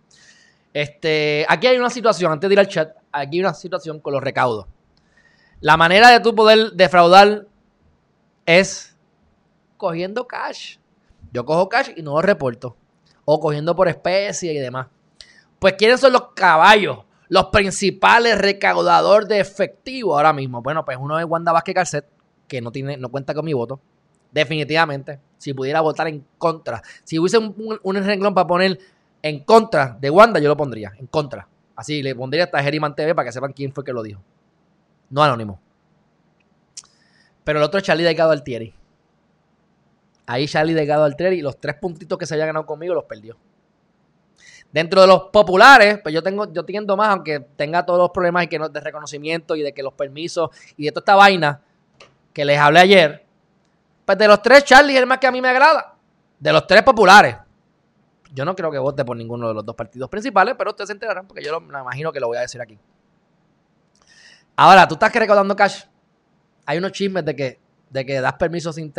Este, 0.75 1.47
aquí 1.49 1.69
hay 1.69 1.79
una 1.79 1.89
situación, 1.89 2.33
antes 2.33 2.51
de 2.51 2.53
ir 2.53 2.61
al 2.61 2.69
chat, 2.69 2.95
aquí 3.11 3.39
hay 3.39 3.41
una 3.41 3.55
situación 3.55 3.99
con 3.99 4.13
los 4.13 4.23
recaudos. 4.23 4.67
La 5.61 5.79
manera 5.79 6.11
de 6.11 6.21
tú 6.21 6.35
poder 6.35 6.73
defraudar 6.73 7.47
es 8.45 8.95
cogiendo 9.79 10.27
cash. 10.27 10.77
Yo 11.33 11.45
cojo 11.45 11.69
cash 11.69 11.91
y 11.97 12.03
no 12.03 12.13
lo 12.13 12.23
reporto. 12.23 12.77
O 13.25 13.41
cogiendo 13.41 13.75
por 13.75 13.89
especie 13.89 14.53
y 14.53 14.59
demás. 14.59 14.89
Pues, 15.59 15.75
¿quiénes 15.75 16.01
son 16.01 16.13
los 16.13 16.33
caballos? 16.35 16.99
Los 17.29 17.47
principales 17.47 18.37
recaudadores 18.39 19.29
de 19.29 19.41
efectivo 19.41 20.15
ahora 20.15 20.33
mismo. 20.33 20.61
Bueno, 20.61 20.85
pues 20.85 20.99
uno 21.01 21.19
es 21.19 21.25
Wanda 21.25 21.53
Vázquez 21.53 21.75
Calcet, 21.75 22.07
que 22.47 22.61
no, 22.61 22.71
tiene, 22.71 22.97
no 22.97 23.09
cuenta 23.09 23.33
con 23.33 23.45
mi 23.45 23.55
voto. 23.55 23.81
Definitivamente. 24.31 25.21
Si 25.39 25.55
pudiera 25.55 25.81
votar 25.81 26.09
en 26.09 26.27
contra. 26.37 26.83
Si 27.05 27.19
hubiese 27.19 27.39
un, 27.39 27.79
un, 27.83 27.97
renglón 27.97 28.35
para 28.35 28.47
poner 28.47 28.79
en 29.23 29.45
contra 29.45 29.97
de 30.01 30.11
Wanda, 30.11 30.41
yo 30.41 30.49
lo 30.49 30.57
pondría. 30.57 30.93
En 30.99 31.07
contra. 31.07 31.49
Así 31.77 32.03
le 32.03 32.15
pondría 32.15 32.45
hasta 32.45 32.63
Geriman 32.63 32.95
TV 32.95 33.15
para 33.15 33.27
que 33.27 33.33
sepan 33.33 33.53
quién 33.53 33.73
fue 33.73 33.85
que 33.85 33.93
lo 33.93 34.03
dijo. 34.03 34.21
No 35.09 35.23
anónimo. 35.23 35.61
Pero 37.45 37.59
el 37.59 37.65
otro 37.65 37.79
es 37.79 37.85
Charlie 37.85 38.05
Delgado 38.05 38.33
Altieri. 38.33 38.75
Ahí 40.27 40.47
Charlie 40.47 40.75
Delgado 40.75 41.09
y 41.09 41.41
los 41.43 41.59
tres 41.59 41.77
puntitos 41.77 42.19
que 42.19 42.27
se 42.27 42.35
había 42.35 42.47
ganado 42.47 42.65
conmigo 42.67 42.95
los 42.95 43.05
perdió. 43.05 43.37
Dentro 44.73 45.03
de 45.03 45.07
los 45.07 45.25
populares, 45.25 45.99
pues 46.03 46.15
yo 46.15 46.23
tengo, 46.23 46.51
yo 46.51 46.65
tiendo 46.65 46.97
más, 46.97 47.11
aunque 47.11 47.41
tenga 47.57 47.85
todos 47.85 47.99
los 47.99 48.11
problemas 48.11 48.45
y 48.45 48.47
que 48.47 48.59
no, 48.59 48.69
de 48.69 48.81
reconocimiento 48.81 49.55
y 49.55 49.63
de 49.63 49.75
que 49.75 49.83
los 49.83 49.93
permisos 49.93 50.51
y 50.77 50.87
de 50.87 50.93
toda 50.93 51.03
esta 51.03 51.15
vaina 51.15 51.61
que 52.33 52.45
les 52.45 52.59
hablé 52.59 52.81
ayer. 52.81 53.27
Pues 54.07 54.17
de 54.17 54.29
los 54.29 54.41
tres, 54.41 54.65
Charlie 54.65 54.95
es 54.95 55.01
el 55.01 55.07
más 55.07 55.19
que 55.19 55.27
a 55.27 55.31
mí 55.31 55.43
me 55.43 55.49
agrada. 55.49 55.95
De 56.39 56.53
los 56.53 56.67
tres 56.67 56.83
populares. 56.83 57.37
Yo 58.33 58.47
no 58.47 58.57
creo 58.57 58.71
que 58.71 58.79
vote 58.79 59.05
por 59.05 59.17
ninguno 59.17 59.49
de 59.49 59.55
los 59.55 59.65
dos 59.65 59.77
partidos 59.77 60.09
principales, 60.09 60.55
pero 60.57 60.71
ustedes 60.71 60.89
se 60.89 60.95
enterarán 60.95 61.27
porque 61.27 61.45
yo 61.45 61.61
me 61.61 61.79
imagino 61.79 62.11
que 62.11 62.19
lo 62.19 62.29
voy 62.29 62.39
a 62.39 62.41
decir 62.41 62.61
aquí. 62.63 62.79
Ahora, 64.57 64.89
tú 64.89 64.95
estás 64.95 65.13
que 65.13 65.19
recaudando 65.19 65.55
cash. 65.55 65.85
Hay 66.65 66.79
unos 66.79 66.93
chismes 66.93 67.25
de 67.25 67.37
que, 67.37 67.61
de 67.91 68.07
que 68.07 68.21
das 68.21 68.35
permisos 68.35 68.75
sin, 68.75 68.93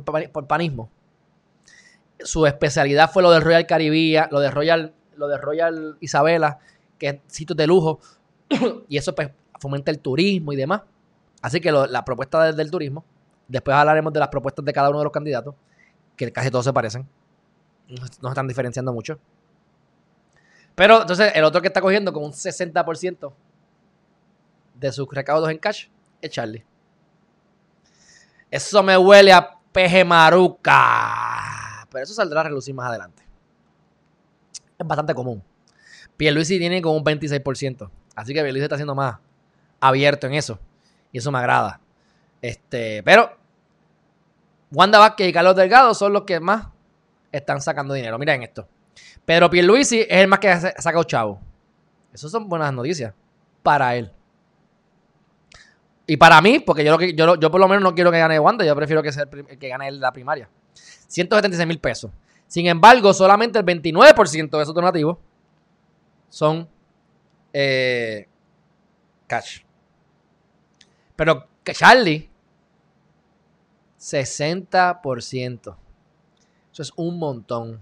por, 0.00 0.46
panismo. 0.46 0.90
Su 2.20 2.46
especialidad 2.46 3.10
fue 3.10 3.22
lo 3.22 3.30
del 3.30 3.42
Royal 3.42 3.66
Caribbean, 3.66 4.28
lo 4.30 4.40
de 4.40 4.50
Royal, 4.50 4.94
lo 5.16 5.28
de 5.28 5.36
Royal 5.38 5.96
Isabela, 6.00 6.58
que 6.98 7.08
es 7.08 7.20
sitio 7.26 7.54
de 7.54 7.66
lujo. 7.66 8.00
y 8.88 8.96
eso 8.96 9.14
pues, 9.14 9.30
fomenta 9.58 9.90
el 9.90 9.98
turismo 9.98 10.52
y 10.52 10.56
demás. 10.56 10.82
Así 11.40 11.60
que 11.60 11.72
la 11.72 12.04
propuesta 12.04 12.44
del, 12.44 12.56
del 12.56 12.70
turismo, 12.70 13.04
después 13.48 13.76
hablaremos 13.76 14.12
de 14.12 14.20
las 14.20 14.28
propuestas 14.28 14.64
de 14.64 14.72
cada 14.72 14.88
uno 14.90 14.98
de 14.98 15.04
los 15.04 15.12
candidatos, 15.12 15.54
que 16.16 16.30
casi 16.32 16.50
todos 16.50 16.64
se 16.64 16.72
parecen. 16.72 17.08
No 17.88 18.06
se- 18.06 18.28
están 18.28 18.46
diferenciando 18.46 18.92
mucho. 18.92 19.18
Pero 20.74 21.02
entonces 21.02 21.32
el 21.34 21.44
otro 21.44 21.60
que 21.60 21.68
está 21.68 21.80
cogiendo 21.80 22.12
como 22.12 22.26
un 22.26 22.32
60% 22.32 23.32
de 24.74 24.92
sus 24.92 25.08
recaudos 25.10 25.50
en 25.50 25.58
cash 25.58 25.88
es 26.20 26.30
Charlie. 26.30 26.64
Eso 28.50 28.82
me 28.82 28.96
huele 28.96 29.32
a 29.32 29.58
peje 29.72 30.04
maruca. 30.04 31.86
Pero 31.90 32.04
eso 32.04 32.14
saldrá 32.14 32.40
a 32.40 32.44
relucir 32.44 32.74
más 32.74 32.88
adelante. 32.88 33.22
Es 34.78 34.86
bastante 34.86 35.14
común. 35.14 35.42
Pierluisi 36.16 36.58
tiene 36.58 36.80
como 36.82 36.96
un 36.96 37.04
26%. 37.04 37.90
Así 38.14 38.32
que 38.34 38.42
Pierluisi 38.42 38.64
está 38.64 38.76
siendo 38.76 38.94
más 38.94 39.18
abierto 39.80 40.26
en 40.26 40.34
eso. 40.34 40.58
Y 41.10 41.18
eso 41.18 41.30
me 41.32 41.38
agrada. 41.38 41.80
Este, 42.40 43.02
pero 43.02 43.36
Wanda 44.70 44.98
Vázquez 44.98 45.28
y 45.28 45.32
Carlos 45.32 45.54
Delgado 45.56 45.94
son 45.94 46.12
los 46.12 46.22
que 46.22 46.40
más 46.40 46.66
están 47.30 47.60
sacando 47.60 47.94
dinero. 47.94 48.18
Miren 48.18 48.42
esto. 48.42 48.66
Pedro 49.24 49.50
Pierluisi 49.50 50.00
es 50.00 50.06
el 50.10 50.28
más 50.28 50.38
que 50.38 50.48
ha 50.50 50.60
sa- 50.60 50.74
ha 50.76 50.82
sacado 50.82 51.04
chavo. 51.04 51.40
Esas 52.12 52.30
son 52.30 52.48
buenas 52.48 52.72
noticias 52.72 53.14
para 53.62 53.94
él. 53.96 54.10
Y 56.06 56.16
para 56.16 56.40
mí, 56.40 56.58
porque 56.60 56.84
yo, 56.84 56.92
lo 56.92 56.98
que, 56.98 57.14
yo, 57.14 57.36
yo 57.36 57.50
por 57.50 57.60
lo 57.60 57.68
menos 57.68 57.82
no 57.82 57.94
quiero 57.94 58.10
que 58.10 58.18
gane 58.18 58.38
Wanda, 58.38 58.64
yo 58.64 58.74
prefiero 58.74 59.02
que 59.02 59.12
sea 59.12 59.24
el, 59.30 59.58
que 59.58 59.68
gane 59.68 59.90
la 59.92 60.12
primaria. 60.12 60.48
176 61.08 61.66
mil 61.66 61.78
pesos. 61.78 62.10
Sin 62.46 62.66
embargo, 62.66 63.14
solamente 63.14 63.58
el 63.58 63.64
29% 63.64 64.50
de 64.50 64.62
esos 64.62 64.74
donativos 64.74 65.18
son 66.28 66.68
eh, 67.52 68.26
cash. 69.26 69.60
Pero 71.14 71.46
Charlie, 71.64 72.28
60%. 73.98 75.76
Eso 76.72 76.82
es 76.82 76.92
un 76.96 77.18
montón. 77.18 77.80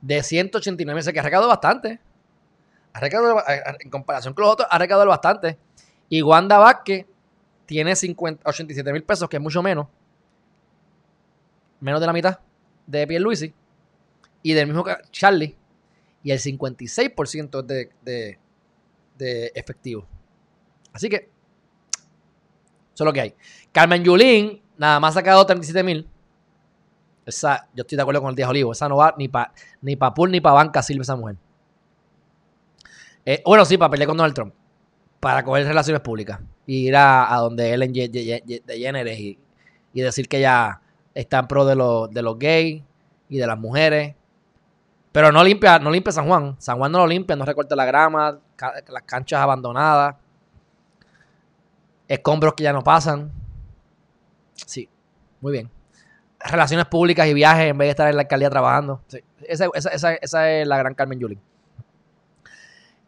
De 0.00 0.22
189 0.22 0.94
meses, 0.94 1.12
que 1.12 1.20
ha 1.20 1.22
recaudado 1.22 1.48
bastante. 1.48 2.00
Ha 2.94 3.00
recaudado, 3.00 3.42
en 3.80 3.90
comparación 3.90 4.34
con 4.34 4.44
los 4.44 4.52
otros, 4.52 4.68
ha 4.70 4.78
recaudado 4.78 5.10
bastante. 5.10 5.58
Y 6.08 6.22
Wanda 6.22 6.58
Vázquez 6.58 7.06
tiene 7.66 7.96
50, 7.96 8.48
87 8.48 8.92
mil 8.92 9.02
pesos, 9.02 9.28
que 9.28 9.36
es 9.36 9.42
mucho 9.42 9.62
menos. 9.62 9.88
Menos 11.80 12.00
de 12.00 12.06
la 12.06 12.12
mitad 12.12 12.38
de 12.86 13.06
Pierluisi. 13.06 13.52
Y 14.42 14.52
del 14.52 14.68
mismo 14.68 14.84
Charlie. 15.10 15.56
Y 16.22 16.30
el 16.30 16.38
56% 16.38 17.60
es 17.60 17.66
de, 17.66 17.90
de, 18.02 18.38
de 19.18 19.52
efectivo. 19.54 20.06
Así 20.92 21.08
que, 21.08 21.28
eso 22.94 23.02
es 23.02 23.04
lo 23.04 23.12
que 23.12 23.20
hay. 23.20 23.34
Carmen 23.72 24.04
Yulín, 24.04 24.62
nada 24.78 25.00
más 25.00 25.16
ha 25.16 25.20
sacado 25.20 25.44
37 25.44 25.82
mil. 25.82 26.08
Esa, 27.26 27.68
yo 27.74 27.82
estoy 27.82 27.96
de 27.96 28.02
acuerdo 28.02 28.20
con 28.20 28.30
el 28.30 28.36
Díaz 28.36 28.50
Olivo. 28.50 28.70
Esa 28.70 28.88
no 28.88 28.98
va 28.98 29.14
ni 29.18 29.26
para 29.26 29.52
ni 29.82 29.96
pa 29.96 30.14
pool 30.14 30.30
ni 30.30 30.40
para 30.40 30.54
banca 30.54 30.80
sirve 30.82 31.02
esa 31.02 31.16
mujer. 31.16 31.36
Eh, 33.26 33.42
bueno, 33.44 33.64
sí, 33.64 33.78
para 33.78 33.90
pelear 33.90 34.08
con 34.08 34.16
Donald 34.16 34.34
Trump. 34.34 34.54
Para 35.20 35.42
coger 35.44 35.66
relaciones 35.66 36.00
públicas. 36.02 36.40
Y 36.66 36.88
ir 36.88 36.96
a, 36.96 37.28
donde 37.38 37.72
Ellen 37.72 37.92
DeGeneres 37.92 39.18
y, 39.18 39.38
y 39.92 40.00
decir 40.00 40.28
que 40.28 40.38
ella 40.38 40.80
está 41.14 41.38
en 41.38 41.46
pro 41.46 41.64
de, 41.64 41.74
los 41.76 42.10
de 42.10 42.22
los 42.22 42.38
gays 42.38 42.82
y 43.28 43.38
de 43.38 43.46
las 43.46 43.58
mujeres. 43.58 44.14
Pero 45.12 45.30
no 45.30 45.42
limpia, 45.44 45.78
no 45.78 45.90
limpia 45.90 46.12
San 46.12 46.26
Juan. 46.26 46.56
San 46.58 46.76
Juan 46.76 46.90
no 46.92 46.98
lo 46.98 47.06
limpia, 47.06 47.36
no 47.36 47.44
recorta 47.44 47.76
la 47.76 47.84
grama, 47.84 48.38
las 48.88 49.02
canchas 49.04 49.40
abandonadas, 49.40 50.16
escombros 52.08 52.54
que 52.54 52.64
ya 52.64 52.72
no 52.72 52.82
pasan. 52.82 53.30
Sí, 54.54 54.88
muy 55.40 55.52
bien. 55.52 55.70
Relaciones 56.40 56.86
públicas 56.86 57.26
y 57.26 57.34
viajes 57.34 57.70
en 57.70 57.78
vez 57.78 57.86
de 57.86 57.90
estar 57.90 58.08
en 58.08 58.16
la 58.16 58.22
alcaldía 58.22 58.50
trabajando. 58.50 59.00
Esa, 59.46 59.68
esa- 59.74 59.90
esa- 59.90 60.14
esa 60.14 60.50
es 60.50 60.66
la 60.66 60.76
gran 60.78 60.94
Carmen 60.94 61.18
Yulín. 61.18 61.40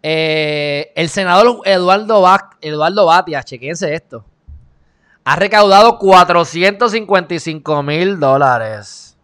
Eh, 0.08 0.92
el 0.94 1.08
senador 1.08 1.62
Eduardo, 1.64 2.24
Eduardo 2.60 3.06
Batia, 3.06 3.42
chequense 3.42 3.92
esto, 3.92 4.24
ha 5.24 5.34
recaudado 5.34 5.98
455 5.98 7.82
mil 7.82 8.20
dólares 8.20 9.18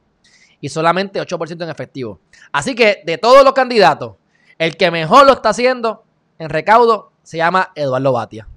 y 0.60 0.68
solamente 0.68 1.22
8% 1.22 1.62
en 1.62 1.70
efectivo. 1.70 2.18
Así 2.50 2.74
que 2.74 3.00
de 3.06 3.16
todos 3.16 3.44
los 3.44 3.52
candidatos, 3.52 4.16
el 4.58 4.76
que 4.76 4.90
mejor 4.90 5.24
lo 5.24 5.34
está 5.34 5.50
haciendo 5.50 6.02
en 6.40 6.48
recaudo 6.48 7.12
se 7.22 7.36
llama 7.36 7.70
Eduardo 7.76 8.10
Batia. 8.10 8.48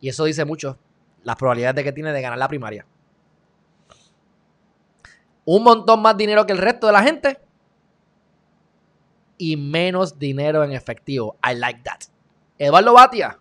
Y 0.00 0.08
eso 0.08 0.26
dice 0.26 0.44
mucho 0.44 0.78
las 1.24 1.34
probabilidades 1.34 1.74
de 1.74 1.82
que 1.82 1.92
tiene 1.92 2.12
de 2.12 2.22
ganar 2.22 2.38
la 2.38 2.46
primaria. 2.46 2.86
Un 5.44 5.64
montón 5.64 6.00
más 6.00 6.16
dinero 6.16 6.46
que 6.46 6.52
el 6.52 6.58
resto 6.58 6.86
de 6.86 6.92
la 6.92 7.02
gente 7.02 7.40
y 9.40 9.56
menos 9.56 10.18
dinero 10.18 10.62
en 10.62 10.72
efectivo. 10.72 11.36
I 11.42 11.54
like 11.54 11.80
that. 11.82 12.00
Eduardo 12.58 12.92
Batia, 12.92 13.38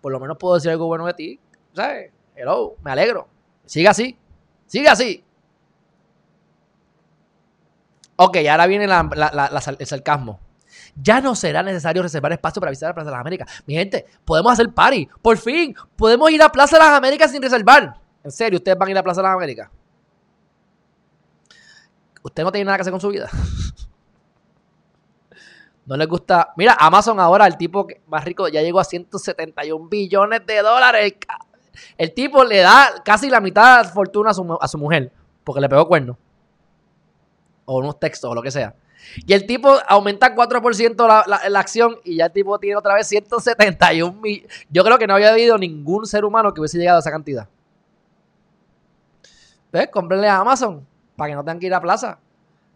por 0.00 0.12
lo 0.12 0.20
menos 0.20 0.36
puedo 0.38 0.54
decir 0.54 0.70
algo 0.70 0.86
bueno 0.86 1.04
de 1.04 1.14
ti. 1.14 1.40
¿Sabes? 1.74 2.12
Hello, 2.36 2.76
me 2.82 2.92
alegro. 2.92 3.26
Siga 3.64 3.90
así. 3.90 4.16
Siga 4.66 4.92
así. 4.92 5.24
Ok, 8.14 8.36
ahora 8.48 8.66
viene 8.68 8.84
el 8.84 9.86
sarcasmo. 9.86 10.38
Ya 10.94 11.20
no 11.20 11.34
será 11.34 11.62
necesario 11.64 12.02
reservar 12.02 12.32
espacio 12.32 12.60
para 12.60 12.70
visitar 12.70 12.90
la 12.90 12.94
Plaza 12.94 13.10
de 13.10 13.12
las 13.12 13.20
Américas. 13.20 13.64
Mi 13.66 13.74
gente, 13.74 14.06
podemos 14.24 14.52
hacer 14.52 14.72
party. 14.72 15.08
Por 15.20 15.36
fin, 15.38 15.74
podemos 15.96 16.30
ir 16.30 16.40
a 16.40 16.50
Plaza 16.50 16.78
de 16.78 16.84
las 16.84 16.92
Américas 16.92 17.32
sin 17.32 17.42
reservar. 17.42 18.00
En 18.22 18.30
serio, 18.30 18.58
ustedes 18.58 18.78
van 18.78 18.88
a 18.88 18.90
ir 18.92 18.98
a 18.98 19.02
Plaza 19.02 19.20
de 19.20 19.28
las 19.28 19.36
Américas. 19.36 19.68
Usted 22.22 22.44
no 22.44 22.52
tiene 22.52 22.66
nada 22.66 22.78
que 22.78 22.82
hacer 22.82 22.92
con 22.92 23.00
su 23.00 23.08
vida. 23.08 23.28
No 25.86 25.96
les 25.96 26.08
gusta. 26.08 26.52
Mira, 26.56 26.76
Amazon 26.78 27.20
ahora, 27.20 27.46
el 27.46 27.56
tipo 27.56 27.86
más 28.08 28.24
rico, 28.24 28.48
ya 28.48 28.60
llegó 28.60 28.80
a 28.80 28.84
171 28.84 29.88
billones 29.88 30.44
de 30.44 30.62
dólares. 30.62 31.14
El, 31.96 32.12
tipo 32.12 32.44
le 32.44 32.58
da 32.58 33.02
casi 33.04 33.30
la 33.30 33.40
mitad 33.40 33.84
de 33.84 33.90
fortuna 33.90 34.30
a 34.30 34.34
su, 34.34 34.58
a 34.60 34.68
su 34.68 34.78
mujer 34.78 35.12
porque 35.44 35.60
le 35.60 35.68
pegó 35.68 35.86
cuerno. 35.86 36.18
O 37.64 37.78
unos 37.78 38.00
textos 38.00 38.30
o 38.30 38.34
lo 38.34 38.42
que 38.42 38.50
sea. 38.50 38.74
Y 39.24 39.32
el 39.32 39.46
tipo 39.46 39.72
aumenta 39.86 40.34
4% 40.34 41.06
la, 41.06 41.24
la, 41.26 41.48
la 41.48 41.60
acción 41.60 41.96
y 42.02 42.16
ya 42.16 42.26
el 42.26 42.32
tipo 42.32 42.58
tiene 42.58 42.76
otra 42.76 42.94
vez 42.94 43.06
171 43.06 44.20
mil. 44.20 44.48
Yo 44.68 44.82
creo 44.82 44.98
que 44.98 45.06
no 45.06 45.14
había 45.14 45.30
habido 45.30 45.56
ningún 45.56 46.06
ser 46.06 46.24
humano 46.24 46.52
que 46.52 46.60
hubiese 46.60 46.78
llegado 46.78 46.96
a 46.96 47.00
esa 47.00 47.12
cantidad. 47.12 47.48
¿Ves? 49.72 49.88
Cómprenle 49.92 50.28
a 50.28 50.38
Amazon 50.38 50.84
para 51.14 51.30
que 51.30 51.34
no 51.36 51.44
tengan 51.44 51.60
que 51.60 51.66
ir 51.66 51.74
a 51.74 51.80
plaza. 51.80 52.18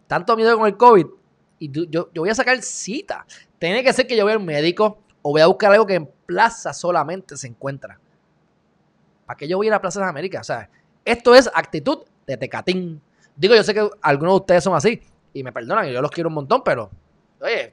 Tanto 0.07 0.37
miedo 0.37 0.57
con 0.57 0.67
el 0.67 0.77
COVID. 0.77 1.07
Y 1.61 1.69
yo, 1.91 2.09
voy 2.15 2.29
a 2.29 2.33
sacar 2.33 2.59
cita. 2.63 3.23
Tiene 3.59 3.83
que 3.83 3.93
ser 3.93 4.07
que 4.07 4.17
yo 4.17 4.25
vea 4.25 4.35
un 4.35 4.45
médico 4.45 5.03
o 5.21 5.29
voy 5.29 5.41
a 5.41 5.45
buscar 5.45 5.71
algo 5.71 5.85
que 5.85 5.93
en 5.93 6.11
plaza 6.25 6.73
solamente 6.73 7.37
se 7.37 7.45
encuentra. 7.45 7.99
¿Para 9.27 9.37
qué 9.37 9.47
yo 9.47 9.57
voy 9.57 9.67
a 9.67 9.69
ir 9.69 9.73
a 9.75 9.79
Plaza 9.79 9.99
de 9.99 10.05
las 10.05 10.09
Américas? 10.09 10.41
O 10.41 10.43
sea, 10.43 10.67
esto 11.05 11.35
es 11.35 11.47
actitud 11.53 11.99
de 12.25 12.35
tecatín. 12.35 12.99
Digo, 13.35 13.53
yo 13.53 13.63
sé 13.63 13.75
que 13.75 13.87
algunos 14.01 14.33
de 14.33 14.37
ustedes 14.37 14.63
son 14.63 14.73
así. 14.73 15.03
Y 15.33 15.43
me 15.43 15.51
perdonan, 15.51 15.85
yo 15.85 16.01
los 16.01 16.09
quiero 16.09 16.29
un 16.29 16.33
montón, 16.33 16.63
pero, 16.65 16.89
oye, 17.39 17.71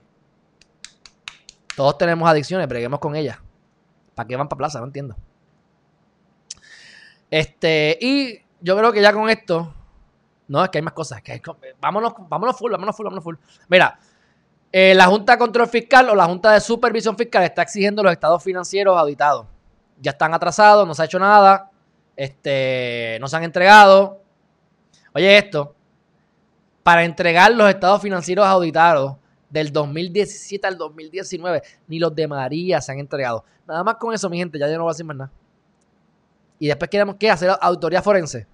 todos 1.74 1.96
tenemos 1.96 2.28
adicciones, 2.28 2.68
breguemos 2.68 3.00
con 3.00 3.16
ellas. 3.16 3.38
¿Para 4.14 4.28
qué 4.28 4.36
van 4.36 4.50
para 4.50 4.58
plaza? 4.58 4.80
No 4.80 4.84
entiendo. 4.84 5.16
Este, 7.30 7.96
y 8.02 8.38
yo 8.60 8.76
creo 8.76 8.92
que 8.92 9.00
ya 9.00 9.14
con 9.14 9.30
esto, 9.30 9.74
no, 10.48 10.64
es 10.64 10.70
que 10.70 10.78
hay 10.78 10.82
más 10.82 10.94
cosas. 10.94 11.22
Que 11.22 11.32
hay 11.32 11.42
vámonos 11.80 12.14
full, 12.14 12.26
vámonos 12.28 12.56
full, 12.96 13.04
vámonos 13.04 13.22
full. 13.22 13.36
Mira, 13.68 13.98
eh, 14.72 14.94
la 14.94 15.06
Junta 15.06 15.32
de 15.32 15.38
Control 15.38 15.68
Fiscal 15.68 16.08
o 16.08 16.14
la 16.14 16.24
Junta 16.26 16.52
de 16.52 16.60
Supervisión 16.60 17.16
Fiscal 17.16 17.44
está 17.44 17.62
exigiendo 17.62 18.02
los 18.02 18.12
estados 18.12 18.42
financieros 18.42 18.96
auditados. 18.98 19.46
Ya 20.00 20.12
están 20.12 20.34
atrasados, 20.34 20.86
no 20.86 20.94
se 20.94 21.02
ha 21.02 21.04
hecho 21.04 21.18
nada, 21.18 21.70
este, 22.16 23.18
no 23.20 23.28
se 23.28 23.36
han 23.36 23.44
entregado. 23.44 24.20
Oye, 25.14 25.36
esto, 25.36 25.74
para 26.82 27.04
entregar 27.04 27.52
los 27.52 27.68
estados 27.68 28.00
financieros 28.00 28.46
auditados 28.46 29.16
del 29.50 29.72
2017 29.72 30.66
al 30.66 30.76
2019, 30.76 31.62
ni 31.86 31.98
los 31.98 32.14
de 32.14 32.28
María 32.28 32.80
se 32.80 32.92
han 32.92 32.98
entregado. 32.98 33.44
Nada 33.66 33.82
más 33.84 33.96
con 33.96 34.14
eso, 34.14 34.28
mi 34.30 34.38
gente, 34.38 34.58
ya 34.58 34.68
yo 34.68 34.76
no 34.76 34.84
voy 34.84 34.90
a 34.90 34.94
decir 34.94 35.06
más 35.06 35.16
nada. 35.16 35.30
Y 36.58 36.66
después 36.66 36.90
queremos 36.90 37.16
que 37.16 37.30
hacer 37.30 37.50
auditoría 37.60 38.02
forense. 38.02 38.46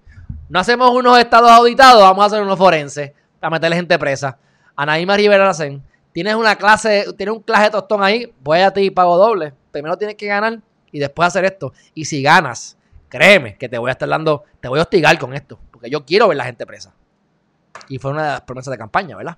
No 0.49 0.59
hacemos 0.59 0.91
unos 0.91 1.17
estados 1.19 1.49
auditados, 1.49 2.01
vamos 2.01 2.23
a 2.23 2.27
hacer 2.27 2.41
unos 2.41 2.57
forenses 2.57 3.11
para 3.39 3.51
meterle 3.51 3.75
gente 3.75 3.97
presa. 3.97 4.37
Anaíma 4.75 5.17
Rivera 5.17 5.45
Lacen, 5.45 5.83
tienes 6.11 6.35
una 6.35 6.55
clase, 6.55 7.05
tienes 7.17 7.35
un 7.35 7.41
clase 7.41 7.65
de 7.65 7.69
tostón 7.71 8.03
ahí, 8.03 8.33
voy 8.41 8.59
a 8.59 8.71
ti 8.71 8.81
y 8.81 8.89
pago 8.89 9.17
doble. 9.17 9.53
Primero 9.71 9.97
tienes 9.97 10.15
que 10.15 10.27
ganar 10.27 10.59
y 10.91 10.99
después 10.99 11.27
hacer 11.27 11.45
esto. 11.45 11.73
Y 11.93 12.05
si 12.05 12.21
ganas, 12.21 12.77
créeme 13.09 13.57
que 13.57 13.67
te 13.67 13.77
voy 13.77 13.89
a 13.89 13.93
estar 13.93 14.07
dando, 14.07 14.43
te 14.59 14.67
voy 14.67 14.79
a 14.79 14.83
hostigar 14.83 15.17
con 15.17 15.33
esto, 15.33 15.59
porque 15.71 15.89
yo 15.89 16.05
quiero 16.05 16.27
ver 16.27 16.37
la 16.37 16.45
gente 16.45 16.65
presa. 16.65 16.93
Y 17.89 17.97
fue 17.97 18.11
una 18.11 18.23
de 18.23 18.29
las 18.29 18.41
promesas 18.41 18.71
de 18.71 18.77
campaña, 18.77 19.17
¿verdad? 19.17 19.37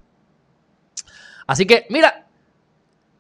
Así 1.48 1.66
que, 1.66 1.88
mira, 1.90 2.26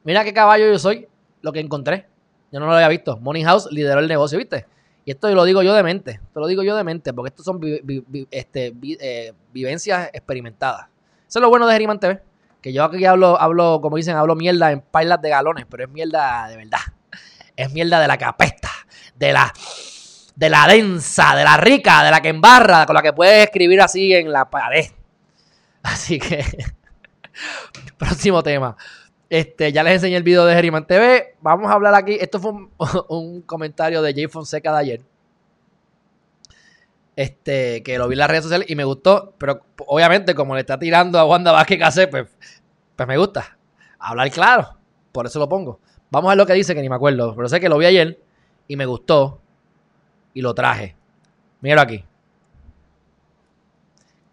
mira 0.03 0.24
qué 0.24 0.34
caballo 0.34 0.68
yo 0.68 0.78
soy, 0.78 1.07
lo 1.41 1.51
que 1.51 1.59
encontré. 1.59 2.07
Yo 2.51 2.59
no 2.59 2.65
lo 2.65 2.74
había 2.74 2.88
visto. 2.88 3.18
Money 3.18 3.43
House 3.43 3.70
lideró 3.72 3.99
el 3.99 4.07
negocio, 4.07 4.38
¿viste? 4.38 4.65
Y 5.08 5.12
esto 5.12 5.34
lo 5.34 5.45
digo 5.45 5.64
yo 5.64 5.74
de 5.74 5.84
mente. 5.84 6.20
Esto 6.22 6.41
lo 6.41 6.47
digo 6.47 6.64
yo 6.64 6.76
de 6.76 6.84
mente, 6.84 7.14
porque 7.14 7.30
estos 7.30 7.45
son 7.45 7.62
este, 8.30 8.74
eh, 8.99 9.34
vivencias 9.53 10.10
experimentadas. 10.12 10.88
Eso 11.26 11.39
es 11.39 11.41
lo 11.41 11.47
bueno 11.47 11.66
de 11.66 11.72
Geriman 11.72 11.97
TV. 11.97 12.22
Que 12.62 12.74
yo 12.74 12.84
aquí 12.84 13.05
hablo, 13.05 13.39
hablo, 13.39 13.80
como 13.82 13.95
dicen, 13.95 14.18
hablo 14.18 14.36
mierda 14.36 14.70
en 14.70 14.82
pailas 14.82 15.22
de 15.22 15.30
galones, 15.30 15.66
pero 15.70 15.86
es 15.86 15.89
mierda 15.89 16.49
de 16.49 16.58
verdad. 16.58 16.82
Es 17.55 17.72
mierda 17.72 18.01
de 18.01 18.08
la 18.10 18.18
que 18.18 18.26
apesta, 18.26 18.70
de 19.16 19.32
la, 19.32 19.53
de 20.36 20.49
la 20.49 20.68
densa, 20.68 21.38
de 21.38 21.45
la 21.45 21.55
rica, 21.55 22.03
de 22.03 22.12
la 22.12 22.22
que 22.22 22.28
embarra, 22.28 22.86
con 22.86 22.93
la 22.93 23.01
que 23.01 23.14
puedes 23.14 23.45
escribir 23.45 23.80
así 23.80 24.14
en 24.14 24.30
la 24.30 24.49
pared. 24.49 24.88
Así 25.84 26.20
que, 26.20 26.43
próximo 27.97 28.43
tema. 28.43 28.76
Este, 29.30 29.73
ya 29.73 29.84
les 29.84 29.95
enseñé 29.95 30.15
el 30.15 30.23
video 30.23 30.45
de 30.45 30.55
Geriman 30.55 30.88
TV. 30.88 31.36
Vamos 31.41 31.69
a 31.69 31.73
hablar 31.73 31.93
aquí. 31.95 32.17
Esto 32.19 32.39
fue 32.39 32.51
un, 33.09 33.41
comentario 33.41 34.01
de 34.01 34.13
Jay 34.13 34.28
Fonseca 34.28 34.71
de 34.71 34.80
ayer. 34.80 35.01
Este, 37.15 37.82
que 37.84 37.97
lo 37.97 38.07
vi 38.07 38.13
en 38.13 38.19
las 38.19 38.30
redes 38.30 38.43
sociales 38.43 38.69
y 38.69 38.75
me 38.75 38.86
gustó. 38.86 39.34
Pero 39.38 39.61
obviamente, 39.86 40.34
como 40.34 40.55
le 40.55 40.61
está 40.61 40.80
tirando 40.80 41.19
a 41.19 41.25
Wanda 41.25 41.51
Vázquez 41.51 41.80
Case, 41.80 42.07
pues, 42.07 42.28
pues 42.95 43.07
me 43.07 43.17
gusta. 43.17 43.57
Hablar 43.99 44.32
claro. 44.32 44.78
Por 45.11 45.25
eso 45.25 45.39
lo 45.39 45.49
pongo. 45.49 45.80
Vamos 46.09 46.30
a 46.30 46.32
ver 46.32 46.38
lo 46.38 46.45
que 46.45 46.53
dice, 46.53 46.73
que 46.73 46.82
ni 46.82 46.89
me 46.89 46.95
acuerdo. 46.95 47.36
Pero 47.36 47.49
sé 47.49 47.59
que 47.59 47.69
lo 47.69 47.78
vi 47.78 47.88
ayer 47.88 48.19
y 48.67 48.78
me 48.78 48.86
gustó. 48.86 49.41
Y 50.34 50.41
lo 50.41 50.53
traje. 50.53 50.95
Míralo 51.59 51.82
aquí. 51.82 52.05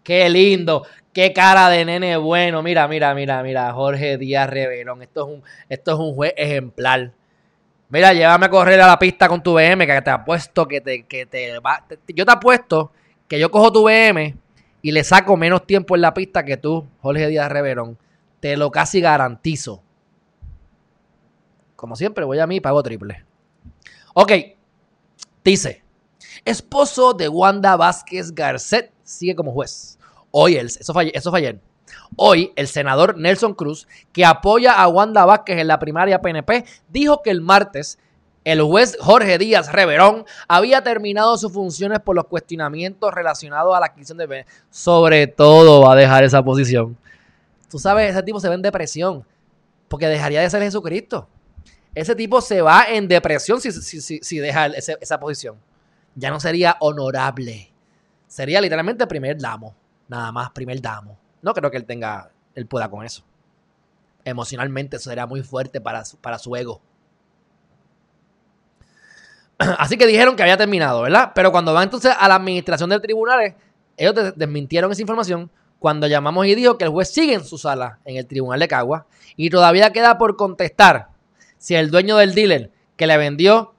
Qué 0.05 0.29
lindo. 0.29 0.85
Qué 1.11 1.33
cara 1.33 1.67
de 1.67 1.83
nene 1.83 2.15
bueno. 2.15 2.61
Mira, 2.61 2.87
mira, 2.87 3.15
mira, 3.15 3.41
mira. 3.41 3.73
Jorge 3.73 4.17
Díaz 4.17 4.47
Reverón. 4.47 5.01
Esto 5.01 5.25
es 5.25 5.33
un, 5.33 5.43
esto 5.67 5.91
es 5.93 5.97
un 5.97 6.13
juez 6.13 6.33
ejemplar. 6.37 7.11
Mira, 7.89 8.13
llévame 8.13 8.45
a 8.45 8.49
correr 8.49 8.79
a 8.81 8.87
la 8.87 8.99
pista 8.99 9.27
con 9.27 9.41
tu 9.41 9.53
BM, 9.53 9.85
que 9.87 10.01
te 10.01 10.09
apuesto 10.11 10.67
que 10.67 10.79
te, 10.79 11.03
que 11.03 11.25
te 11.25 11.57
va. 11.59 11.85
yo 12.07 12.25
te 12.25 12.31
apuesto 12.31 12.91
que 13.27 13.39
yo 13.39 13.49
cojo 13.49 13.71
tu 13.71 13.83
BM 13.83 14.35
y 14.83 14.91
le 14.91 15.03
saco 15.03 15.35
menos 15.37 15.65
tiempo 15.65 15.95
en 15.95 16.01
la 16.01 16.13
pista 16.13 16.45
que 16.45 16.57
tú, 16.57 16.85
Jorge 17.01 17.27
Díaz 17.27 17.51
Reverón. 17.51 17.97
Te 18.39 18.57
lo 18.57 18.69
casi 18.69 19.01
garantizo. 19.01 19.81
Como 21.75 21.95
siempre, 21.95 22.25
voy 22.25 22.37
a 22.37 22.45
mí 22.45 22.57
y 22.57 22.61
pago 22.61 22.83
triple. 22.83 23.25
Ok. 24.13 24.31
Dice: 25.43 25.83
Esposo 26.43 27.13
de 27.13 27.27
Wanda 27.27 27.75
Vázquez 27.75 28.31
Garcet 28.35 28.91
sigue 29.03 29.35
como 29.35 29.51
juez. 29.51 29.94
Hoy, 30.37 30.57
el, 30.57 30.65
eso, 30.65 30.91
fue, 30.91 31.13
eso 31.15 31.33
ayer. 31.33 31.61
Hoy, 32.17 32.51
el 32.57 32.67
senador 32.67 33.17
Nelson 33.17 33.53
Cruz, 33.53 33.87
que 34.11 34.25
apoya 34.25 34.73
a 34.73 34.85
Wanda 34.89 35.23
Vázquez 35.23 35.59
en 35.59 35.67
la 35.67 35.79
primaria 35.79 36.21
PNP, 36.21 36.65
dijo 36.89 37.21
que 37.21 37.29
el 37.29 37.39
martes 37.39 37.97
el 38.43 38.61
juez 38.61 38.97
Jorge 38.99 39.37
Díaz 39.37 39.71
Reverón 39.71 40.25
había 40.49 40.83
terminado 40.83 41.37
sus 41.37 41.53
funciones 41.53 42.01
por 42.01 42.17
los 42.17 42.25
cuestionamientos 42.25 43.13
relacionados 43.13 43.73
a 43.73 43.79
la 43.79 43.85
adquisición 43.85 44.17
de 44.17 44.45
Sobre 44.69 45.27
todo 45.27 45.83
va 45.83 45.93
a 45.93 45.95
dejar 45.95 46.25
esa 46.25 46.43
posición. 46.43 46.97
Tú 47.71 47.79
sabes, 47.79 48.11
ese 48.11 48.21
tipo 48.21 48.41
se 48.41 48.49
ve 48.49 48.55
en 48.55 48.61
depresión 48.61 49.25
porque 49.87 50.07
dejaría 50.07 50.41
de 50.41 50.49
ser 50.49 50.61
Jesucristo. 50.61 51.29
Ese 51.95 52.13
tipo 52.13 52.41
se 52.41 52.61
va 52.61 52.87
en 52.89 53.07
depresión 53.07 53.61
si, 53.61 53.71
si, 53.71 54.37
deja 54.39 54.65
esa 54.65 55.17
posición. 55.17 55.55
Ya 56.13 56.29
no 56.29 56.41
sería 56.41 56.75
honorable. 56.81 57.71
Sería 58.27 58.59
literalmente 58.59 59.07
primer 59.07 59.37
damo 59.37 59.73
nada 60.07 60.31
más 60.31 60.51
primer 60.51 60.81
damo. 60.81 61.17
No 61.41 61.53
creo 61.53 61.71
que 61.71 61.77
él 61.77 61.85
tenga, 61.85 62.31
él 62.53 62.65
pueda 62.65 62.89
con 62.89 63.05
eso. 63.05 63.23
Emocionalmente 64.23 64.97
eso 64.97 65.09
será 65.09 65.27
muy 65.27 65.43
fuerte 65.43 65.81
para 65.81 66.05
su, 66.05 66.17
para 66.17 66.39
su 66.39 66.55
ego. 66.55 66.81
Así 69.57 69.97
que 69.97 70.07
dijeron 70.07 70.35
que 70.35 70.43
había 70.43 70.57
terminado, 70.57 71.01
¿verdad? 71.01 71.31
Pero 71.35 71.51
cuando 71.51 71.73
va 71.73 71.83
entonces 71.83 72.13
a 72.17 72.27
la 72.27 72.35
administración 72.35 72.89
del 72.89 73.01
tribunal, 73.01 73.55
ellos 73.97 74.33
desmintieron 74.35 74.91
esa 74.91 75.01
información 75.01 75.49
cuando 75.79 76.07
llamamos 76.07 76.47
y 76.47 76.55
dijo 76.55 76.77
que 76.77 76.85
el 76.85 76.89
juez 76.89 77.13
sigue 77.13 77.35
en 77.35 77.43
su 77.43 77.57
sala 77.57 77.99
en 78.05 78.17
el 78.17 78.25
tribunal 78.25 78.59
de 78.59 78.67
Cagua 78.67 79.05
y 79.35 79.49
todavía 79.49 79.91
queda 79.91 80.17
por 80.17 80.35
contestar 80.35 81.09
si 81.57 81.75
el 81.75 81.91
dueño 81.91 82.17
del 82.17 82.33
dealer 82.33 82.71
que 82.95 83.07
le 83.07 83.17
vendió 83.17 83.73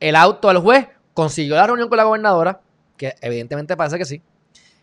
el 0.00 0.16
auto 0.16 0.48
al 0.48 0.58
juez 0.58 0.88
consiguió 1.14 1.56
la 1.56 1.66
reunión 1.66 1.88
con 1.88 1.98
la 1.98 2.04
gobernadora, 2.04 2.60
que 2.96 3.14
evidentemente 3.20 3.76
parece 3.76 3.98
que 3.98 4.04
sí, 4.04 4.22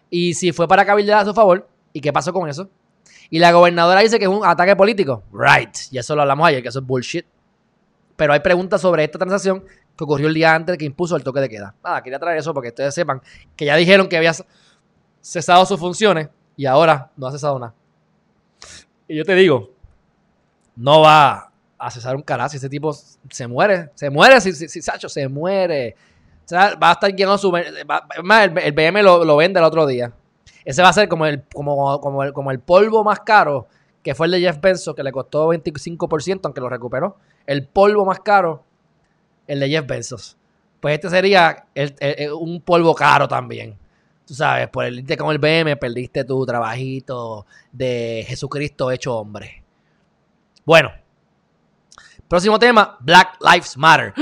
y 0.10 0.34
si 0.34 0.52
fue 0.52 0.68
para 0.68 0.86
cabildear 0.86 1.20
a 1.20 1.26
su 1.26 1.34
favor, 1.34 1.68
¿y 1.94 2.02
qué 2.02 2.12
pasó 2.12 2.34
con 2.34 2.50
eso? 2.50 2.70
Y 3.30 3.40
la 3.40 3.52
gobernadora 3.52 4.02
dice 4.02 4.18
que 4.18 4.26
es 4.26 4.32
un 4.32 4.46
ataque 4.46 4.76
político. 4.76 5.24
Right. 5.32 5.76
Y 5.92 5.98
eso 5.98 6.16
lo 6.16 6.24
hablamos 6.24 6.48
ayer, 6.48 6.64
que 6.64 6.70
eso 6.70 6.80
es 6.80 6.86
bullshit. 6.86 7.26
Pero 8.16 8.34
hay 8.34 8.40
preguntas 8.40 8.82
sobre 8.82 9.04
esta 9.04 9.20
transacción 9.20 9.64
que 9.96 10.04
ocurrió 10.04 10.28
el 10.28 10.34
día 10.34 10.56
antes 10.56 10.78
que 10.78 10.86
impuso 10.86 11.16
el 11.16 11.24
toque 11.24 11.40
de 11.40 11.50
queda. 11.50 11.76
Nada, 11.84 12.02
quería 12.02 12.20
traer 12.20 12.38
eso 12.38 12.54
porque 12.54 12.70
ustedes 12.70 12.94
sepan 12.94 13.22
que 13.56 13.66
ya 13.66 13.76
dijeron 13.76 14.10
que 14.10 14.18
había 14.18 14.34
cesado 15.22 15.66
sus 15.66 15.80
funciones 15.80 16.30
y 16.58 16.66
ahora 16.66 17.12
no 17.16 17.28
ha 17.28 17.32
cesado 17.32 17.60
nada. 17.60 17.74
Y 19.08 19.16
yo 19.16 19.24
te 19.24 19.36
digo, 19.36 19.72
no 20.76 21.02
va 21.02 21.52
a 21.78 21.92
cesar 21.92 22.16
un 22.16 22.22
carajo 22.22 22.50
si 22.50 22.58
ese 22.58 22.70
tipo 22.70 22.94
se 22.94 23.48
muere. 23.48 23.92
Se 23.96 24.10
muere, 24.10 24.42
si, 24.42 24.54
si 24.54 24.82
Sacho 24.82 25.08
se 25.08 25.28
muere 25.28 25.96
va 26.56 26.90
a 26.90 26.92
estar 26.94 27.14
lleno 27.14 27.38
su. 27.38 27.52
más, 28.24 28.50
el, 28.56 28.72
BM 28.72 29.04
lo, 29.04 29.36
vende 29.38 29.60
el 29.60 29.66
otro 29.66 29.86
día. 29.86 30.12
Ese 30.66 30.82
va 30.82 30.90
a 30.90 30.94
ser 30.94 31.08
como 31.08 31.26
el, 31.26 31.44
como, 31.54 32.24
el, 32.24 32.34
como 32.34 32.52
el 32.52 32.60
polvo 32.60 33.04
más 33.04 33.22
caro, 33.22 33.68
que 34.04 34.14
fue 34.16 34.28
el 34.28 34.32
de 34.34 34.42
Jeff 34.42 34.60
Bezos, 34.60 34.96
que 34.96 35.04
le 35.04 35.12
costó 35.12 35.50
25%, 35.50 36.42
aunque 36.44 36.62
lo 36.62 36.70
recuperó. 36.70 37.18
El 37.46 37.66
polvo 37.66 38.06
más 38.06 38.20
caro, 38.20 38.64
el 39.48 39.60
de 39.60 39.70
Jeff 39.70 39.88
Bezos. 39.88 40.38
Pues 40.80 40.96
este 40.96 41.10
sería 41.10 41.66
un 42.40 42.62
polvo 42.62 42.96
caro 42.96 43.28
también. 43.28 43.78
Tú 44.26 44.34
sabes, 44.34 44.68
por 44.70 44.86
el 44.86 45.00
irte 45.00 45.18
con 45.18 45.32
el 45.32 45.40
BM, 45.40 45.76
perdiste 45.78 46.24
tu 46.24 46.46
trabajito 46.46 47.46
de 47.72 48.24
Jesucristo 48.28 48.92
hecho 48.92 49.18
hombre. 49.18 49.64
Bueno, 50.66 50.92
próximo 52.28 52.60
tema: 52.60 52.98
Black 53.00 53.40
Lives 53.42 53.76
Matter. 53.76 54.14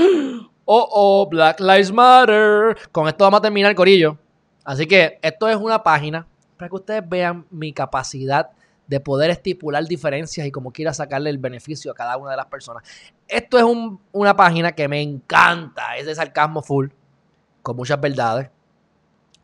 Oh, 0.70 0.88
oh, 0.90 1.26
Black 1.26 1.60
Lives 1.60 1.90
Matter. 1.90 2.76
Con 2.92 3.08
esto 3.08 3.24
vamos 3.24 3.38
a 3.38 3.42
terminar, 3.42 3.74
Corillo. 3.74 4.18
Así 4.64 4.86
que 4.86 5.18
esto 5.22 5.48
es 5.48 5.56
una 5.56 5.82
página 5.82 6.26
para 6.58 6.68
que 6.68 6.76
ustedes 6.76 7.08
vean 7.08 7.46
mi 7.50 7.72
capacidad 7.72 8.50
de 8.86 9.00
poder 9.00 9.30
estipular 9.30 9.84
diferencias 9.86 10.46
y 10.46 10.50
como 10.50 10.70
quiera 10.70 10.92
sacarle 10.92 11.30
el 11.30 11.38
beneficio 11.38 11.90
a 11.90 11.94
cada 11.94 12.18
una 12.18 12.32
de 12.32 12.36
las 12.36 12.46
personas. 12.46 12.82
Esto 13.26 13.58
es 13.58 13.64
una 14.12 14.36
página 14.36 14.72
que 14.72 14.88
me 14.88 15.00
encanta, 15.00 15.96
es 15.96 16.04
de 16.04 16.14
sarcasmo 16.14 16.62
full, 16.62 16.88
con 17.62 17.74
muchas 17.74 17.98
verdades. 17.98 18.50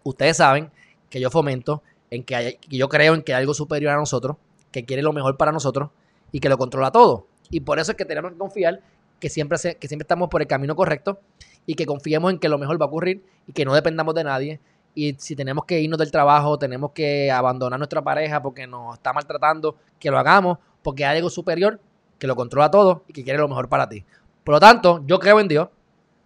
Ustedes 0.02 0.36
saben 0.36 0.70
que 1.08 1.20
yo 1.20 1.30
fomento 1.30 1.82
en 2.10 2.22
que, 2.22 2.58
que 2.60 2.76
yo 2.76 2.88
creo 2.90 3.14
en 3.14 3.22
que 3.22 3.32
hay 3.32 3.40
algo 3.40 3.54
superior 3.54 3.94
a 3.94 3.96
nosotros, 3.96 4.36
que 4.70 4.84
quiere 4.84 5.02
lo 5.02 5.14
mejor 5.14 5.38
para 5.38 5.52
nosotros 5.52 5.88
y 6.32 6.40
que 6.40 6.50
lo 6.50 6.58
controla 6.58 6.90
todo. 6.90 7.26
Y 7.50 7.60
por 7.60 7.78
eso 7.78 7.92
es 7.92 7.96
que 7.96 8.04
tenemos 8.04 8.32
que 8.32 8.38
confiar 8.38 8.80
que 9.20 9.28
siempre, 9.28 9.58
que 9.76 9.88
siempre 9.88 10.04
estamos 10.04 10.28
por 10.28 10.42
el 10.42 10.48
camino 10.48 10.76
correcto 10.76 11.20
y 11.66 11.74
que 11.74 11.86
confiemos 11.86 12.32
en 12.32 12.38
que 12.38 12.48
lo 12.48 12.58
mejor 12.58 12.80
va 12.80 12.86
a 12.86 12.88
ocurrir 12.88 13.24
y 13.46 13.52
que 13.52 13.64
no 13.64 13.74
dependamos 13.74 14.14
de 14.14 14.24
nadie. 14.24 14.60
Y 14.94 15.14
si 15.18 15.34
tenemos 15.34 15.64
que 15.64 15.80
irnos 15.80 15.98
del 15.98 16.10
trabajo, 16.10 16.58
tenemos 16.58 16.92
que 16.92 17.30
abandonar 17.30 17.78
nuestra 17.78 18.02
pareja 18.02 18.42
porque 18.42 18.66
nos 18.66 18.94
está 18.94 19.12
maltratando, 19.12 19.76
que 19.98 20.10
lo 20.10 20.18
hagamos 20.18 20.58
porque 20.82 21.04
hay 21.04 21.16
algo 21.16 21.30
superior 21.30 21.80
que 22.18 22.26
lo 22.26 22.36
controla 22.36 22.70
todo 22.70 23.04
y 23.08 23.12
que 23.12 23.24
quiere 23.24 23.38
lo 23.38 23.48
mejor 23.48 23.68
para 23.68 23.88
ti. 23.88 24.04
Por 24.44 24.54
lo 24.54 24.60
tanto, 24.60 25.02
yo 25.06 25.18
creo 25.18 25.40
en 25.40 25.48
Dios, 25.48 25.68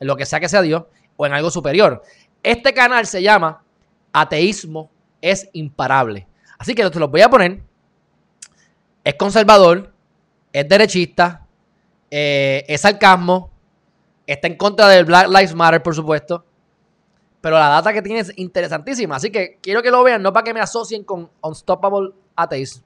en 0.00 0.06
lo 0.06 0.16
que 0.16 0.26
sea 0.26 0.40
que 0.40 0.48
sea 0.48 0.62
Dios 0.62 0.84
o 1.16 1.26
en 1.26 1.32
algo 1.32 1.50
superior. 1.50 2.02
Este 2.42 2.74
canal 2.74 3.06
se 3.06 3.22
llama 3.22 3.62
Ateísmo 4.12 4.90
es 5.20 5.48
imparable. 5.52 6.26
Así 6.58 6.74
que 6.74 6.88
te 6.90 6.98
lo 6.98 7.08
voy 7.08 7.22
a 7.22 7.30
poner. 7.30 7.62
Es 9.04 9.14
conservador, 9.14 9.92
es 10.52 10.68
derechista, 10.68 11.46
eh, 12.10 12.64
es 12.68 12.80
sarcasmo. 12.80 13.50
Está 14.26 14.46
en 14.46 14.56
contra 14.56 14.88
del 14.88 15.04
Black 15.04 15.28
Lives 15.28 15.54
Matter, 15.54 15.82
por 15.82 15.94
supuesto. 15.94 16.44
Pero 17.40 17.58
la 17.58 17.68
data 17.68 17.92
que 17.92 18.02
tiene 18.02 18.20
es 18.20 18.32
interesantísima. 18.36 19.16
Así 19.16 19.30
que 19.30 19.58
quiero 19.62 19.82
que 19.82 19.90
lo 19.90 20.02
vean, 20.02 20.22
no 20.22 20.32
para 20.32 20.44
que 20.44 20.54
me 20.54 20.60
asocien 20.60 21.04
con 21.04 21.30
Unstoppable 21.40 22.12
Atheist. 22.36 22.84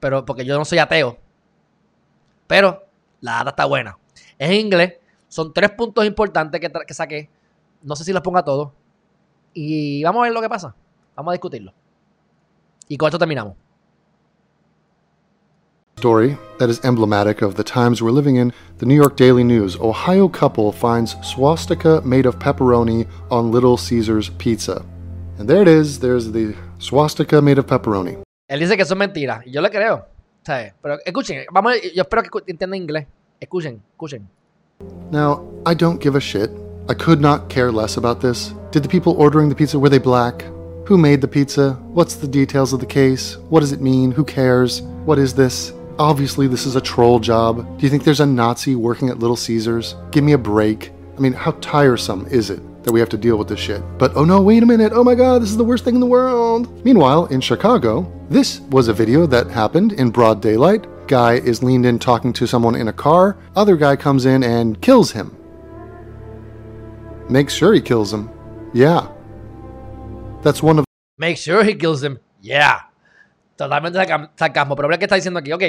Pero 0.00 0.24
porque 0.24 0.44
yo 0.44 0.58
no 0.58 0.64
soy 0.64 0.78
ateo. 0.78 1.18
Pero 2.46 2.84
la 3.20 3.38
data 3.38 3.50
está 3.50 3.64
buena. 3.66 3.98
Es 4.38 4.50
en 4.50 4.56
inglés. 4.56 4.94
Son 5.28 5.52
tres 5.52 5.70
puntos 5.70 6.04
importantes 6.04 6.60
que, 6.60 6.70
que 6.86 6.94
saqué. 6.94 7.30
No 7.82 7.94
sé 7.94 8.04
si 8.04 8.12
los 8.12 8.22
ponga 8.22 8.44
todos. 8.44 8.72
Y 9.54 10.02
vamos 10.02 10.20
a 10.20 10.24
ver 10.24 10.32
lo 10.32 10.40
que 10.40 10.48
pasa. 10.48 10.74
Vamos 11.14 11.30
a 11.30 11.34
discutirlo. 11.34 11.72
Y 12.88 12.96
con 12.96 13.08
esto 13.08 13.18
terminamos. 13.18 13.54
Story 15.96 16.36
that 16.58 16.68
is 16.68 16.84
emblematic 16.84 17.42
of 17.42 17.54
the 17.54 17.64
times 17.64 18.02
we're 18.02 18.10
living 18.10 18.36
in, 18.36 18.52
the 18.78 18.86
New 18.86 18.94
York 18.94 19.16
Daily 19.16 19.44
News 19.44 19.76
Ohio 19.76 20.28
couple 20.28 20.72
finds 20.72 21.14
swastika 21.22 22.00
made 22.02 22.26
of 22.26 22.38
pepperoni 22.38 23.06
on 23.30 23.50
Little 23.50 23.76
Caesars 23.76 24.30
pizza. 24.30 24.84
And 25.38 25.48
there 25.48 25.62
it 25.62 25.68
is, 25.68 26.00
there's 26.00 26.32
the 26.32 26.54
swastika 26.78 27.40
made 27.40 27.58
of 27.58 27.66
pepperoni. 27.66 28.22
Él 28.48 28.58
dice 28.58 28.76
que 28.76 28.82
eso 28.82 28.94
es 28.94 28.98
mentira, 28.98 29.42
yo 29.46 29.60
le 29.60 29.70
creo. 29.70 30.06
¿Sabes? 30.44 30.72
Pero 30.82 30.98
escuchen, 31.06 31.44
vamos, 31.52 31.74
yo 31.94 32.02
espero 32.02 32.22
que 32.22 32.30
entiendan 32.48 32.74
inglés. 32.74 33.06
Escuchen, 33.40 33.80
escuchen. 33.92 34.28
Now, 35.10 35.44
I 35.64 35.74
don't 35.74 36.00
give 36.00 36.16
a 36.16 36.20
shit. 36.20 36.50
I 36.88 36.94
could 36.94 37.20
not 37.20 37.48
care 37.48 37.70
less 37.70 37.96
about 37.96 38.20
this. 38.20 38.54
Did 38.72 38.82
the 38.82 38.88
people 38.88 39.14
ordering 39.16 39.48
the 39.48 39.54
pizza 39.54 39.78
were 39.78 39.88
they 39.88 39.98
black? 39.98 40.44
Who 40.86 40.98
made 40.98 41.20
the 41.20 41.28
pizza? 41.28 41.74
What's 41.94 42.16
the 42.16 42.26
details 42.26 42.72
of 42.72 42.80
the 42.80 42.86
case? 42.86 43.36
What 43.50 43.60
does 43.60 43.72
it 43.72 43.80
mean? 43.80 44.10
Who 44.10 44.24
cares? 44.24 44.82
What 45.04 45.18
is 45.18 45.34
this? 45.34 45.72
Obviously, 45.98 46.46
this 46.46 46.64
is 46.66 46.74
a 46.74 46.80
troll 46.80 47.20
job. 47.20 47.78
Do 47.78 47.84
you 47.84 47.90
think 47.90 48.04
there's 48.04 48.20
a 48.20 48.26
Nazi 48.26 48.74
working 48.74 49.10
at 49.10 49.18
Little 49.18 49.36
Caesars? 49.36 49.94
Give 50.10 50.24
me 50.24 50.32
a 50.32 50.38
break. 50.38 50.92
I 51.16 51.20
mean, 51.20 51.32
how 51.34 51.52
tiresome 51.60 52.26
is 52.28 52.50
it 52.50 52.60
that 52.84 52.92
we 52.92 52.98
have 52.98 53.10
to 53.10 53.18
deal 53.18 53.36
with 53.36 53.48
this 53.48 53.60
shit? 53.60 53.82
But 53.98 54.16
oh 54.16 54.24
no, 54.24 54.40
wait 54.40 54.62
a 54.62 54.66
minute. 54.66 54.92
Oh 54.94 55.04
my 55.04 55.14
god, 55.14 55.42
this 55.42 55.50
is 55.50 55.56
the 55.56 55.64
worst 55.64 55.84
thing 55.84 55.94
in 55.94 56.00
the 56.00 56.06
world. 56.06 56.84
Meanwhile, 56.84 57.26
in 57.26 57.40
Chicago, 57.40 58.10
this 58.30 58.60
was 58.60 58.88
a 58.88 58.94
video 58.94 59.26
that 59.26 59.48
happened 59.48 59.92
in 59.92 60.10
broad 60.10 60.40
daylight. 60.40 60.86
Guy 61.08 61.34
is 61.34 61.62
leaned 61.62 61.84
in 61.84 61.98
talking 61.98 62.32
to 62.32 62.46
someone 62.46 62.74
in 62.74 62.88
a 62.88 62.92
car. 62.92 63.36
Other 63.54 63.76
guy 63.76 63.96
comes 63.96 64.24
in 64.24 64.42
and 64.42 64.80
kills 64.80 65.12
him. 65.12 65.36
Makes 67.28 67.52
sure 67.52 67.74
he 67.74 67.80
kills 67.80 68.12
him. 68.12 68.30
Yeah. 68.72 69.08
That's 70.42 70.62
one 70.62 70.78
of 70.78 70.84
Make 71.18 71.36
sure 71.36 71.62
he 71.62 71.74
kills 71.74 72.02
him. 72.02 72.18
Yeah. 72.40 72.80
Totalmente 73.56 73.98
sarcasmo. 74.36 74.76
Pero 74.76 74.88
que 74.90 75.04
está 75.04 75.16
diciendo 75.16 75.40
aquí. 75.40 75.52
Ok. 75.52 75.62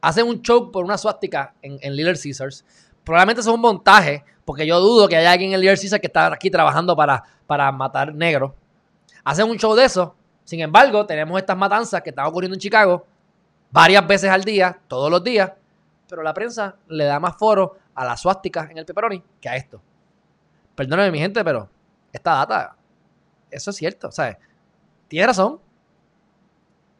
Hacen 0.00 0.26
un 0.26 0.42
choke 0.42 0.72
por 0.72 0.84
una 0.84 0.98
suástica 0.98 1.54
en, 1.62 1.78
en 1.80 1.96
Little 1.96 2.18
Caesars. 2.20 2.64
Probablemente 3.04 3.40
eso 3.40 3.50
es 3.50 3.54
un 3.54 3.60
montaje. 3.60 4.24
Porque 4.44 4.66
yo 4.66 4.80
dudo 4.80 5.08
que 5.08 5.16
haya 5.16 5.32
alguien 5.32 5.52
en 5.52 5.60
Little 5.60 5.76
Caesars 5.76 6.00
que 6.00 6.06
está 6.06 6.32
aquí 6.32 6.50
trabajando 6.50 6.94
para, 6.94 7.22
para 7.46 7.70
matar 7.72 8.14
negros. 8.14 8.52
Hacen 9.24 9.48
un 9.48 9.56
show 9.56 9.74
de 9.74 9.84
eso. 9.84 10.14
Sin 10.44 10.60
embargo, 10.60 11.06
tenemos 11.06 11.38
estas 11.38 11.56
matanzas 11.56 12.02
que 12.02 12.10
están 12.10 12.26
ocurriendo 12.26 12.54
en 12.54 12.60
Chicago 12.60 13.06
varias 13.70 14.06
veces 14.06 14.30
al 14.30 14.44
día, 14.44 14.78
todos 14.86 15.10
los 15.10 15.24
días. 15.24 15.52
Pero 16.08 16.22
la 16.22 16.34
prensa 16.34 16.76
le 16.88 17.04
da 17.04 17.18
más 17.18 17.36
foro 17.36 17.78
a 17.94 18.04
las 18.04 18.20
suásticas 18.20 18.70
en 18.70 18.78
el 18.78 18.84
pepperoni 18.84 19.22
que 19.40 19.48
a 19.48 19.56
esto. 19.56 19.80
Perdóname, 20.74 21.10
mi 21.10 21.18
gente, 21.18 21.42
pero 21.42 21.68
esta 22.12 22.34
data, 22.34 22.76
eso 23.50 23.70
es 23.70 23.76
cierto. 23.76 24.12
¿sabes? 24.12 24.36
Tienes 25.08 25.28
razón. 25.28 25.60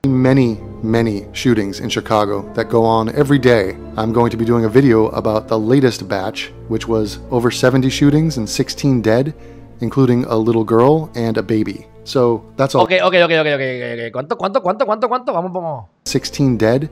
Many, 0.06 0.60
many 0.82 1.26
shootings 1.32 1.80
in 1.80 1.88
Chicago 1.88 2.42
that 2.54 2.68
go 2.68 2.84
on 2.84 3.08
every 3.14 3.38
day. 3.38 3.76
I'm 3.96 4.12
going 4.12 4.30
to 4.30 4.36
be 4.36 4.44
doing 4.44 4.64
a 4.64 4.68
video 4.68 5.08
about 5.08 5.48
the 5.48 5.58
latest 5.58 6.08
batch, 6.08 6.52
which 6.68 6.86
was 6.88 7.18
over 7.30 7.50
70 7.50 7.88
shootings 7.90 8.36
and 8.36 8.48
16 8.48 9.02
dead, 9.02 9.34
including 9.80 10.24
a 10.24 10.36
little 10.36 10.64
girl 10.64 11.10
and 11.14 11.36
a 11.38 11.42
baby. 11.42 11.86
So 12.04 12.44
that's 12.56 12.74
all. 12.74 12.82
Ok, 12.82 13.00
ok, 13.00 13.22
ok, 13.24 13.32
ok, 13.32 13.48
ok, 13.54 13.64
ok. 13.94 14.12
¿Cuánto, 14.12 14.36
cuánto, 14.36 14.62
cuánto, 14.62 14.86
cuánto, 14.86 15.08
cuánto? 15.08 15.32
Vamos, 15.32 15.52
vamos. 15.52 15.84
16 16.04 16.58
dead, 16.58 16.90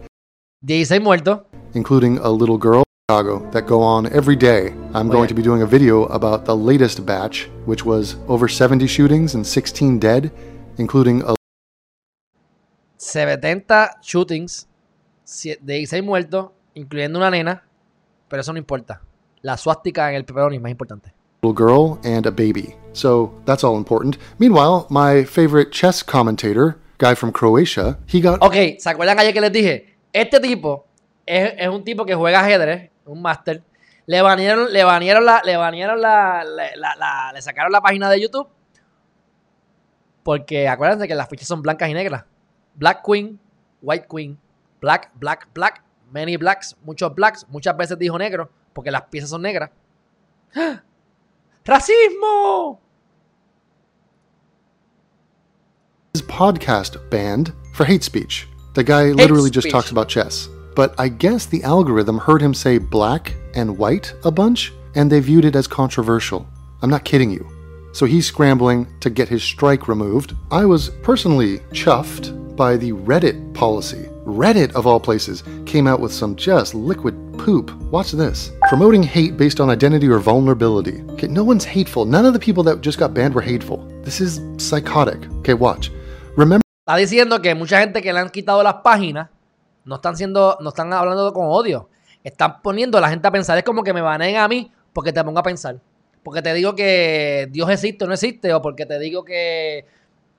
16 0.66 1.02
muertos. 1.02 1.40
including 1.74 2.18
a 2.18 2.30
little 2.30 2.59
girl 2.59 2.80
in 2.80 2.84
Chicago 3.10 3.51
that 3.51 3.66
go 3.66 3.82
on 3.82 4.06
every 4.12 4.36
day. 4.36 4.74
I'm 4.94 5.09
going 5.09 5.28
to 5.28 5.34
be 5.34 5.43
doing 5.43 5.62
a 5.62 5.66
video 5.66 6.05
about 6.06 6.44
the 6.44 6.56
latest 6.56 7.05
batch, 7.05 7.48
which 7.66 7.84
was 7.84 8.16
over 8.28 8.48
70 8.48 8.86
shootings 8.86 9.34
and 9.34 9.47
16 9.47 9.98
dead, 9.98 10.30
including 10.78 11.22
a 11.22 11.34
70 13.06 13.98
shootings. 14.00 14.68
sie- 15.24 15.58
16 15.60 16.02
muertos, 16.04 16.50
incluyendo 16.74 17.18
una 17.18 17.30
nena. 17.30 17.64
Pero 18.28 18.40
eso 18.42 18.52
no 18.52 18.58
importa. 18.58 19.00
La 19.40 19.56
suástica 19.56 20.08
en 20.10 20.14
el 20.16 20.24
pepperoni 20.24 20.56
es 20.56 20.62
más 20.62 20.70
importante. 20.70 21.12
little 21.44 21.56
girl 21.56 21.98
and 22.04 22.24
a 22.26 22.30
baby. 22.30 22.76
So 22.92 23.32
that's 23.44 23.64
all 23.64 23.76
important. 23.76 24.16
Meanwhile, 24.38 24.86
my 24.90 25.24
favorite 25.24 25.70
chess 25.72 26.04
commentator, 26.04 26.76
guy 27.00 27.16
from 27.16 27.32
Croatia, 27.32 27.98
he 28.06 28.20
got 28.20 28.38
Ok, 28.40 28.54
¿se 28.78 28.88
acuerdan 28.88 29.18
ayer 29.18 29.32
que 29.34 29.40
les 29.40 29.50
dije? 29.52 29.96
Este 30.12 30.38
tipo 30.38 30.86
es, 31.26 31.54
es 31.58 31.68
un 31.68 31.82
tipo 31.82 32.04
que 32.06 32.14
juega 32.14 32.38
ajedrez, 32.40 32.90
un 33.06 33.20
máster. 33.20 33.64
Le 34.06 34.22
banearon, 34.22 34.72
le 34.72 34.84
banearon 34.84 35.24
la, 35.24 35.42
le 35.44 35.56
banearon 35.56 36.00
la, 36.00 36.44
la- 36.44 36.76
la- 36.76 36.94
la- 36.96 37.32
le 37.34 37.42
sacaron 37.42 37.72
la 37.72 37.80
página 37.80 38.08
de 38.08 38.20
YouTube. 38.20 38.48
Porque 40.22 40.68
acuérdense 40.68 41.08
que 41.08 41.14
las 41.16 41.28
fichas 41.28 41.48
son 41.48 41.62
blancas 41.62 41.88
y 41.88 41.94
negras. 41.94 42.24
Black 42.77 43.03
Queen, 43.03 43.39
White 43.81 44.09
Queen, 44.09 44.39
Black, 44.81 45.19
Black, 45.19 45.53
Black, 45.55 45.82
many 46.12 46.36
blacks, 46.36 46.74
muchos 46.85 47.15
blacks, 47.15 47.47
muchas 47.49 47.77
veces 47.77 47.99
dijo 47.99 48.19
negro, 48.19 48.49
porque 48.73 48.90
las 48.90 49.03
piezas 49.11 49.31
son 49.31 49.43
negras. 49.43 49.70
¡Ah! 50.55 50.82
¡Racismo! 51.65 52.78
his 56.15 56.23
podcast 56.23 56.99
banned 57.09 57.53
for 57.73 57.85
hate 57.85 58.03
speech. 58.03 58.47
The 58.74 58.85
guy 58.85 59.12
literally 59.12 59.51
just 59.51 59.70
talks 59.70 59.90
about 59.90 60.09
chess. 60.09 60.49
But 60.74 60.94
I 60.99 61.09
guess 61.09 61.47
the 61.47 61.62
algorithm 61.62 62.19
heard 62.19 62.43
him 62.43 62.55
say 62.55 62.78
black 62.78 63.35
and 63.55 63.78
white 63.78 64.15
a 64.24 64.31
bunch, 64.31 64.73
and 64.94 65.11
they 65.11 65.20
viewed 65.20 65.44
it 65.44 65.57
as 65.57 65.66
controversial. 65.66 66.47
I'm 66.82 66.90
not 66.90 67.05
kidding 67.05 67.31
you. 67.31 67.49
So 67.93 68.07
he's 68.07 68.27
scrambling 68.27 68.89
to 69.01 69.11
get 69.11 69.28
his 69.28 69.43
strike 69.43 69.89
removed. 69.89 70.35
I 70.51 70.65
was 70.65 70.90
personally 71.03 71.61
chuffed 71.73 72.41
by 72.56 72.76
the 72.76 72.92
Reddit 72.92 73.54
policy. 73.54 74.08
Reddit, 74.24 74.72
of 74.72 74.86
all 74.86 75.00
places, 75.00 75.42
came 75.66 75.86
out 75.86 76.00
with 76.00 76.12
some 76.12 76.36
just 76.36 76.74
liquid 76.74 77.14
poop. 77.38 77.70
Watch 77.90 78.12
this. 78.12 78.52
Promoting 78.68 79.02
hate 79.02 79.36
based 79.36 79.60
on 79.60 79.70
identity 79.70 80.08
or 80.08 80.18
vulnerability. 80.18 81.02
Okay, 81.10 81.28
no 81.28 81.44
one's 81.44 81.64
hateful. 81.64 82.04
None 82.04 82.24
of 82.26 82.32
the 82.32 82.38
people 82.38 82.62
that 82.64 82.80
just 82.80 82.98
got 82.98 83.14
banned 83.14 83.34
were 83.34 83.42
hateful. 83.42 83.78
This 84.02 84.20
is 84.20 84.40
psychotic. 84.58 85.28
Okay, 85.40 85.54
watch. 85.54 85.90
Remember 86.36 86.62
Está 86.86 86.96
diciendo 86.96 87.40
que 87.40 87.54
mucha 87.54 87.78
gente 87.78 88.02
que 88.02 88.12
le 88.12 88.18
han 88.18 88.28
quitado 88.30 88.60
las 88.62 88.74
páginas 88.82 89.28
no 89.84 89.96
están 89.96 90.16
siendo, 90.16 90.58
no 90.60 90.70
están 90.70 90.92
hablando 90.92 91.32
con 91.32 91.46
odio. 91.46 91.88
Están 92.24 92.60
poniendo 92.60 92.98
a 92.98 93.00
la 93.00 93.08
gente 93.08 93.28
a 93.28 93.30
pensar. 93.30 93.56
Es 93.56 93.62
como 93.64 93.84
que 93.84 93.92
me 93.92 94.00
baneen 94.00 94.36
a 94.36 94.48
mí 94.48 94.72
porque 94.92 95.12
te 95.12 95.22
pongo 95.22 95.38
a 95.38 95.44
pensar. 95.44 95.80
Porque 96.24 96.42
te 96.42 96.52
digo 96.54 96.74
que 96.74 97.48
Dios 97.52 97.70
existe 97.70 98.04
o 98.04 98.08
no 98.08 98.14
existe. 98.14 98.52
O 98.52 98.60
porque 98.60 98.84
te 98.84 98.98
digo 98.98 99.24
que, 99.24 99.84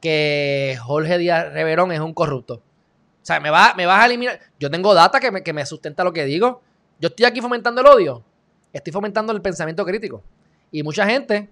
que 0.03 0.77
Jorge 0.83 1.17
Díaz 1.17 1.53
Reverón 1.53 1.93
es 1.93 2.01
un 2.01 2.13
corrupto. 2.13 2.55
O 2.55 3.25
sea, 3.25 3.39
me, 3.39 3.49
va, 3.49 3.73
me 3.73 3.85
vas 3.85 4.03
a 4.03 4.05
eliminar. 4.05 4.37
Yo 4.59 4.69
tengo 4.69 4.93
data 4.93 5.17
que 5.17 5.31
me, 5.31 5.41
que 5.41 5.53
me 5.53 5.65
sustenta 5.65 6.03
lo 6.03 6.11
que 6.11 6.25
digo. 6.25 6.61
Yo 6.99 7.07
estoy 7.07 7.25
aquí 7.25 7.39
fomentando 7.39 7.79
el 7.79 7.87
odio. 7.87 8.21
Estoy 8.73 8.91
fomentando 8.91 9.31
el 9.31 9.41
pensamiento 9.41 9.85
crítico. 9.85 10.21
Y 10.73 10.83
mucha 10.83 11.07
gente 11.07 11.49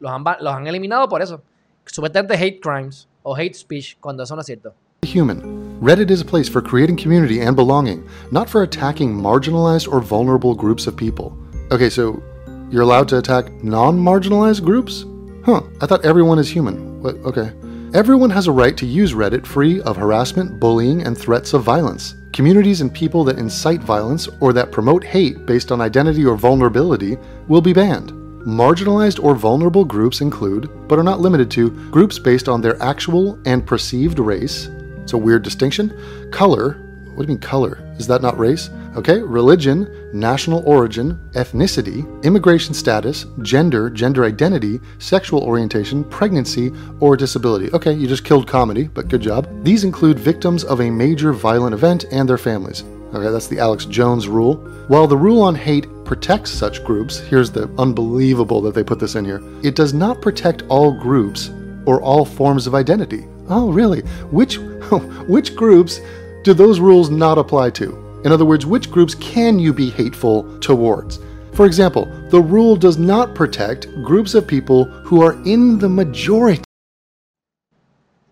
los 0.00 0.10
han, 0.10 0.24
los 0.40 0.54
han 0.54 0.66
eliminado 0.66 1.06
por 1.06 1.20
eso. 1.20 1.42
Supuestamente 1.84 2.34
hate 2.34 2.60
crimes 2.62 3.06
o 3.22 3.36
hate 3.36 3.54
speech, 3.54 3.98
cuando 4.00 4.22
eso 4.22 4.34
no 4.34 4.40
es 4.40 4.46
cierto. 4.46 4.74
human. 5.04 5.42
Reddit 5.82 6.10
is 6.10 6.22
a 6.22 6.24
place 6.24 6.48
for 6.48 6.62
creating 6.62 6.96
community 6.96 7.40
and 7.40 7.54
belonging, 7.54 8.08
not 8.30 8.48
for 8.48 8.62
attacking 8.62 9.12
marginalized 9.12 9.92
or 9.92 10.00
vulnerable 10.00 10.54
groups 10.54 10.86
of 10.86 10.96
people. 10.96 11.36
Okay, 11.70 11.90
so 11.90 12.22
you're 12.70 12.82
allowed 12.82 13.08
to 13.08 13.18
attack 13.18 13.50
non 13.62 13.98
marginalized 13.98 14.64
groups? 14.64 15.04
Huh, 15.44 15.62
I 15.80 15.86
thought 15.86 16.04
everyone 16.04 16.38
is 16.38 16.48
human. 16.48 17.02
What? 17.02 17.16
Okay. 17.16 17.52
Everyone 17.94 18.30
has 18.30 18.46
a 18.46 18.52
right 18.52 18.76
to 18.76 18.86
use 18.86 19.12
Reddit 19.12 19.44
free 19.44 19.80
of 19.82 19.96
harassment, 19.96 20.60
bullying, 20.60 21.02
and 21.02 21.18
threats 21.18 21.52
of 21.52 21.64
violence. 21.64 22.14
Communities 22.32 22.80
and 22.80 22.94
people 22.94 23.24
that 23.24 23.40
incite 23.40 23.80
violence 23.82 24.28
or 24.40 24.52
that 24.52 24.70
promote 24.70 25.02
hate 25.02 25.44
based 25.44 25.72
on 25.72 25.80
identity 25.80 26.24
or 26.24 26.36
vulnerability 26.36 27.18
will 27.48 27.60
be 27.60 27.72
banned. 27.72 28.12
Marginalized 28.46 29.22
or 29.22 29.34
vulnerable 29.34 29.84
groups 29.84 30.20
include, 30.20 30.70
but 30.86 30.98
are 30.98 31.02
not 31.02 31.20
limited 31.20 31.50
to, 31.50 31.70
groups 31.90 32.20
based 32.20 32.48
on 32.48 32.60
their 32.60 32.80
actual 32.80 33.36
and 33.44 33.66
perceived 33.66 34.20
race. 34.20 34.68
It's 35.02 35.12
a 35.12 35.18
weird 35.18 35.42
distinction. 35.42 36.30
Color. 36.30 36.74
What 37.14 37.26
do 37.26 37.32
you 37.32 37.36
mean 37.36 37.38
color? 37.38 37.78
Is 37.98 38.06
that 38.06 38.22
not 38.22 38.38
race? 38.38 38.70
Okay. 38.96 39.22
Religion, 39.22 40.10
national 40.12 40.62
origin, 40.66 41.18
ethnicity, 41.32 42.04
immigration 42.24 42.74
status, 42.74 43.26
gender, 43.40 43.88
gender 43.88 44.24
identity, 44.24 44.80
sexual 44.98 45.42
orientation, 45.42 46.04
pregnancy, 46.04 46.70
or 47.00 47.16
disability. 47.16 47.72
Okay, 47.72 47.92
you 47.92 48.06
just 48.06 48.24
killed 48.24 48.46
comedy, 48.46 48.88
but 48.88 49.08
good 49.08 49.22
job. 49.22 49.48
These 49.64 49.84
include 49.84 50.18
victims 50.18 50.64
of 50.64 50.80
a 50.80 50.90
major 50.90 51.32
violent 51.32 51.74
event 51.74 52.04
and 52.12 52.28
their 52.28 52.38
families. 52.38 52.84
Okay, 53.14 53.30
that's 53.30 53.48
the 53.48 53.58
Alex 53.58 53.84
Jones 53.84 54.28
rule. 54.28 54.56
While 54.88 55.06
the 55.06 55.16
rule 55.16 55.42
on 55.42 55.54
hate 55.54 55.86
protects 56.04 56.50
such 56.50 56.84
groups, 56.84 57.18
here's 57.18 57.50
the 57.50 57.70
unbelievable 57.78 58.60
that 58.62 58.74
they 58.74 58.84
put 58.84 58.98
this 58.98 59.14
in 59.14 59.24
here. 59.24 59.42
It 59.62 59.74
does 59.74 59.94
not 59.94 60.22
protect 60.22 60.62
all 60.68 60.92
groups 60.92 61.50
or 61.86 62.00
all 62.00 62.24
forms 62.24 62.66
of 62.66 62.74
identity. 62.74 63.26
Oh, 63.48 63.70
really? 63.70 64.00
Which 64.30 64.56
which 65.28 65.54
groups 65.56 66.00
do 66.42 66.54
those 66.54 66.80
rules 66.80 67.10
not 67.10 67.38
apply 67.38 67.70
to? 67.70 68.01
In 68.24 68.30
other 68.32 68.44
words, 68.44 68.64
which 68.64 68.90
groups 68.90 69.14
can 69.16 69.58
you 69.58 69.72
be 69.72 69.90
hateful 69.90 70.44
towards? 70.60 71.18
For 71.54 71.66
example, 71.66 72.06
the 72.30 72.40
rule 72.40 72.76
does 72.76 72.96
not 72.98 73.34
protect 73.34 73.88
groups 74.04 74.34
of 74.34 74.46
people 74.46 74.84
who 75.04 75.22
are 75.22 75.36
in 75.44 75.78
the 75.78 75.88
majority. 75.88 76.62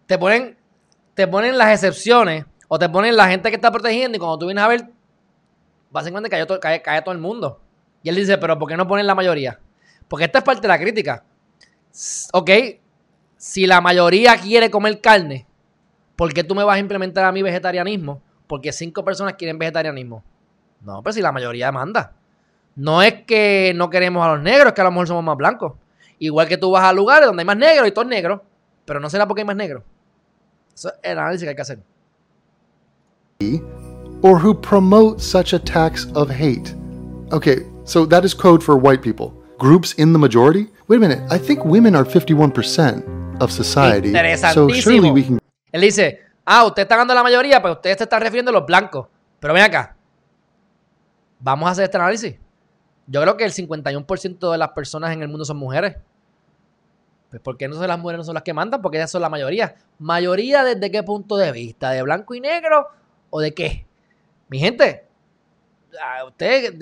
Te 0.07 0.17
ponen, 0.19 0.57
te 1.15 1.27
ponen 1.27 1.59
las 1.59 1.73
excepciones 1.73 2.45
o 2.69 2.79
te 2.79 2.89
ponen 2.89 3.17
la 3.17 3.29
gente 3.29 3.51
que 3.51 3.57
está 3.57 3.71
protegiendo 3.71 4.17
y 4.17 4.19
cuando 4.19 4.39
tú 4.39 4.47
vienes 4.47 4.65
a 4.65 4.69
ver, 4.69 4.91
básicamente 5.91 6.31
cae, 6.31 6.47
cae- 6.61 6.83
cae 6.83 7.03
todo 7.03 7.13
el 7.13 7.21
mundo. 7.21 7.61
Y 8.03 8.09
él 8.09 8.17
dice, 8.17 8.39
pero 8.39 8.59
¿por 8.59 8.69
qué 8.69 8.77
no 8.77 8.87
ponen 8.89 9.07
la 9.07 9.15
mayoría? 9.15 9.59
Porque 10.09 10.25
esta 10.25 10.39
es 10.39 10.45
parte 10.45 10.63
de 10.63 10.69
la 10.69 10.79
crítica. 10.79 11.25
Ok, 12.33 12.51
si 13.37 13.67
la 13.67 13.81
mayoría 13.81 14.37
quiere 14.37 14.71
comer 14.71 15.01
carne, 15.01 15.47
¿por 16.17 16.33
qué 16.33 16.43
tú 16.45 16.55
me 16.55 16.65
vas 16.65 16.77
a 16.77 16.81
implementar 16.81 17.25
a 17.25 17.33
mi 17.33 17.43
vegetarianismo? 17.43 18.23
Porque 18.51 18.73
cinco 18.73 19.05
personas 19.05 19.35
quieren 19.35 19.61
vegetarianismo. 19.61 20.25
No, 20.83 21.05
pero 21.05 21.13
si 21.13 21.23
la 21.23 21.31
mayoría 21.31 21.71
manda. 21.71 22.13
No 22.75 23.01
es 23.01 23.23
que 23.23 23.73
no 23.77 23.89
queremos 23.89 24.27
a 24.27 24.35
los 24.35 24.43
negros, 24.43 24.67
es 24.67 24.73
que 24.73 24.81
a 24.81 24.85
lo 24.85 24.91
mejor 24.91 25.07
somos 25.07 25.23
más 25.23 25.37
blancos. 25.37 25.75
Igual 26.19 26.49
que 26.49 26.57
tú 26.57 26.73
vas 26.73 26.83
a 26.83 26.93
lugares 26.93 27.29
donde 27.29 27.43
hay 27.43 27.47
más 27.47 27.57
negros 27.57 27.87
y 27.87 27.93
todos 27.93 28.09
negros, 28.09 28.41
pero 28.85 28.99
no 28.99 29.09
será 29.09 29.29
porque 29.29 29.43
hay 29.43 29.47
más 29.47 29.55
negros. 29.55 29.85
Eso 30.75 30.89
es 30.89 30.95
el 31.01 31.19
análisis 31.21 31.45
que 31.45 31.51
hay 31.51 31.55
que 31.55 31.63
hacer. 31.63 31.79
or 34.23 34.37
who 34.37 34.53
promote 34.53 35.21
such 35.21 35.55
attacks 35.55 36.09
of 36.17 36.29
hate. 36.29 36.75
Okay, 37.31 37.59
so 37.85 38.05
that 38.05 38.25
is 38.25 38.35
code 38.35 38.65
for 38.65 38.77
white 38.77 39.01
people. 39.01 39.33
Groups 39.59 39.95
in 39.95 40.13
the 40.13 40.19
majority? 40.19 40.67
Wait 40.89 40.97
a 40.97 41.01
minute, 41.01 41.21
I 41.31 41.39
think 41.39 41.65
women 41.65 41.95
are 41.95 42.05
51% 42.05 43.41
of 43.41 43.53
society. 43.53 44.13
So 44.53 44.69
surely 44.71 45.13
we 45.13 45.23
can 45.23 45.39
Él 45.73 45.83
dice, 45.83 46.19
ah, 46.45 46.65
usted 46.65 46.83
está 46.83 46.97
dando 46.97 47.15
la 47.15 47.23
mayoría, 47.23 47.61
pero 47.61 47.75
usted 47.75 47.97
se 47.97 48.05
está 48.05 48.19
refiriendo 48.19 48.51
a 48.51 48.55
los 48.55 48.67
blancos. 48.67 49.07
Pero 49.39 49.55
ven 49.55 49.63
acá. 49.63 49.97
Vamos 51.39 51.69
a 51.69 51.73
hacer 51.73 51.85
este 51.85 51.97
análisis. 51.97 52.37
Yo 53.07 53.21
creo 53.23 53.37
que 53.37 53.45
el 53.45 53.53
51% 53.53 54.53
de 54.53 54.59
las 54.59 54.69
personas 54.71 55.13
en 55.13 55.23
el 55.23 55.29
mundo 55.29 55.45
son 55.45 55.57
mujeres. 55.57 55.97
Pues 57.31 57.41
¿por 57.41 57.57
qué 57.57 57.69
no 57.69 57.77
son 57.77 57.87
las 57.87 57.99
mujeres 57.99 58.19
no 58.19 58.25
son 58.25 58.35
las 58.35 58.43
que 58.43 58.53
mandan? 58.53 58.83
Porque 58.83 58.99
ellas 58.99 59.11
son 59.11 59.23
la 59.23 59.29
mayoría. 59.29 59.75
¿Mayoría 59.99 60.65
desde 60.65 60.91
qué 60.91 61.03
punto 61.03 61.37
de 61.37 61.53
vista? 61.53 61.91
¿De 61.91 62.03
blanco 62.03 62.35
y 62.35 62.41
negro? 62.41 62.89
¿O 63.31 63.41
de 63.41 63.55
qué? 63.55 63.87
Mi 64.49 64.59
gente, 64.59 65.07
a 66.01 66.25
usted, 66.25 66.75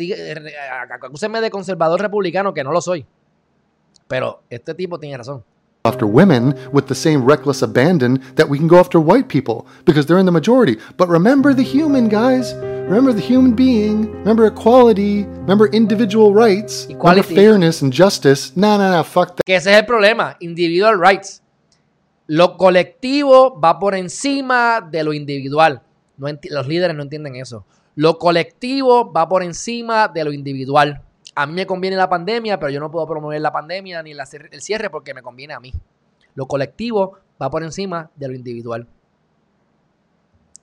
acúsenme 1.02 1.40
de 1.40 1.50
conservador 1.50 2.00
republicano, 2.00 2.54
que 2.54 2.64
no 2.64 2.72
lo 2.72 2.80
soy. 2.80 3.06
Pero 4.06 4.42
este 4.48 4.74
tipo 4.74 4.98
tiene 4.98 5.18
razón. 5.18 5.44
After 5.88 6.06
women 6.06 6.54
with 6.70 6.86
the 6.86 6.94
same 6.94 7.24
reckless 7.24 7.62
abandon 7.62 8.22
that 8.36 8.48
we 8.48 8.58
can 8.58 8.68
go 8.68 8.78
after 8.78 9.00
white 9.00 9.28
people 9.28 9.66
because 9.84 10.06
they're 10.06 10.18
in 10.18 10.26
the 10.26 10.32
majority. 10.32 10.76
But 10.96 11.08
remember 11.08 11.54
the 11.54 11.64
human, 11.64 12.08
guys. 12.08 12.54
Remember 12.54 13.12
the 13.12 13.20
human 13.20 13.54
being. 13.54 14.10
Remember 14.20 14.46
equality. 14.46 15.24
Remember 15.24 15.66
individual 15.68 16.32
rights. 16.32 16.86
Equality. 16.86 17.20
Remember 17.20 17.42
fairness 17.42 17.82
and 17.82 17.92
justice. 17.92 18.56
No, 18.56 18.78
no, 18.78 18.90
no, 18.90 19.02
fuck 19.02 19.36
that. 19.36 19.44
Que 19.44 19.56
ese 19.56 19.70
es 19.70 19.76
el 19.76 19.86
problema. 19.86 20.36
Individual 20.40 20.98
rights. 20.98 21.42
Lo 22.28 22.56
colectivo 22.56 23.58
va 23.58 23.78
por 23.78 23.94
encima 23.94 24.80
de 24.80 25.02
lo 25.02 25.12
individual. 25.12 25.82
No 26.18 26.28
los 26.50 26.66
líderes 26.66 26.96
no 26.96 27.02
entienden 27.02 27.36
eso. 27.36 27.64
Lo 27.94 28.18
colectivo 28.18 29.12
va 29.12 29.28
por 29.28 29.42
encima 29.42 30.08
de 30.08 30.24
lo 30.24 30.32
individual. 30.32 31.02
A 31.38 31.46
mí 31.46 31.52
me 31.52 31.66
conviene 31.66 31.96
la 31.96 32.08
pandemia, 32.08 32.58
pero 32.58 32.68
yo 32.72 32.80
no 32.80 32.90
puedo 32.90 33.06
promover 33.06 33.40
la 33.40 33.52
pandemia 33.52 34.02
ni 34.02 34.10
el 34.10 34.60
cierre 34.60 34.90
porque 34.90 35.14
me 35.14 35.22
conviene 35.22 35.54
a 35.54 35.60
mí. 35.60 35.72
Lo 36.34 36.48
colectivo 36.48 37.16
va 37.40 37.48
por 37.48 37.62
encima 37.62 38.10
de 38.16 38.26
lo 38.26 38.34
individual. 38.34 38.88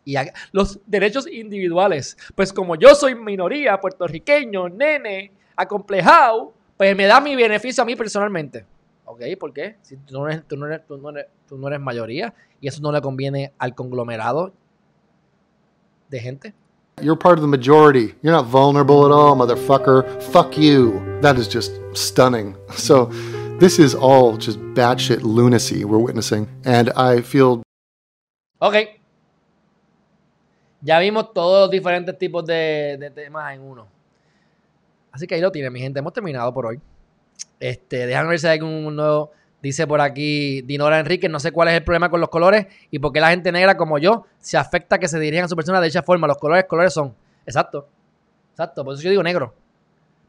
Y 0.03 0.15
los 0.51 0.81
derechos 0.85 1.27
individuales. 1.31 2.17
Pues 2.35 2.51
como 2.51 2.75
yo 2.75 2.93
soy 2.93 3.15
minoría, 3.15 3.79
puertorriqueño, 3.79 4.67
nene, 4.67 5.31
acomplejado, 5.55 6.53
pues 6.75 6.93
me 6.93 7.05
da 7.05 7.21
mi 7.21 7.37
beneficio 7.37 7.81
a 7.81 7.85
mí 7.85 7.95
personalmente. 7.95 8.65
¿Ok? 9.05 9.21
¿Por 9.39 9.53
qué? 9.53 9.77
Si 9.81 9.95
tú 9.95 10.15
no 10.15 10.27
eres, 10.27 10.45
tú 10.45 10.57
no 10.57 10.65
eres, 10.65 10.85
tú 10.85 10.97
no 10.97 11.09
eres, 11.11 11.27
tú 11.47 11.57
no 11.57 11.69
eres 11.69 11.79
mayoría 11.79 12.33
y 12.59 12.67
eso 12.67 12.81
no 12.81 12.91
le 12.91 12.99
conviene 12.99 13.53
al 13.59 13.75
conglomerado 13.75 14.51
de 16.09 16.19
gente. 16.19 16.53
You're 17.01 17.17
part 17.17 17.37
of 17.37 17.41
the 17.41 17.47
majority. 17.47 18.15
You're 18.21 18.31
not 18.33 18.45
vulnerable 18.45 19.05
at 19.05 19.11
all, 19.11 19.35
motherfucker. 19.35 20.23
Fuck 20.31 20.57
you. 20.57 21.19
That 21.21 21.37
is 21.37 21.47
just 21.47 21.71
stunning. 21.93 22.55
So, 22.77 23.05
this 23.59 23.79
is 23.79 23.95
all 23.95 24.37
just 24.37 24.59
batshit 24.73 25.21
lunacy 25.23 25.85
we're 25.85 25.97
witnessing. 25.97 26.47
And 26.65 26.89
I 26.91 27.21
feel 27.21 27.63
Ok. 28.59 28.75
Ya 30.81 30.99
vimos 30.99 31.33
todos 31.33 31.63
los 31.63 31.71
diferentes 31.71 32.17
tipos 32.17 32.45
de, 32.45 32.97
de 32.99 33.09
temas 33.09 33.53
en 33.53 33.61
uno. 33.61 33.87
Así 35.11 35.27
que 35.27 35.35
ahí 35.35 35.41
lo 35.41 35.51
tienen, 35.51 35.73
mi 35.73 35.79
gente. 35.79 35.99
Hemos 35.99 36.13
terminado 36.13 36.53
por 36.53 36.65
hoy. 36.65 36.79
Este, 37.59 38.05
déjame 38.05 38.29
ver 38.29 38.39
si 38.39 38.47
hay 38.47 38.59
algún 38.59 38.95
nuevo. 38.95 39.31
Dice 39.65 39.87
por 39.87 39.99
aquí 39.99 40.61
Dinora 40.61 40.99
Enrique, 40.99 41.27
no 41.27 41.39
sé 41.39 41.51
cuál 41.51 41.69
es 41.69 41.73
el 41.73 41.83
problema 41.83 42.07
con 42.07 42.21
los 42.21 42.29
colores 42.29 42.67
y 42.91 42.99
por 42.99 43.11
qué 43.11 43.19
la 43.19 43.29
gente 43.29 43.51
negra 43.51 43.75
como 43.75 43.97
yo 43.97 44.27
se 44.37 44.59
afecta 44.59 44.99
que 44.99 45.07
se 45.07 45.19
dirijan 45.19 45.45
a 45.45 45.47
su 45.47 45.55
persona 45.55 45.81
de 45.81 45.87
esa 45.87 46.03
forma. 46.03 46.27
Los 46.27 46.37
colores, 46.37 46.65
colores 46.65 46.93
son. 46.93 47.15
Exacto. 47.47 47.87
Exacto. 48.51 48.85
Por 48.85 48.93
eso 48.93 49.01
yo 49.01 49.09
digo 49.09 49.23
negro. 49.23 49.55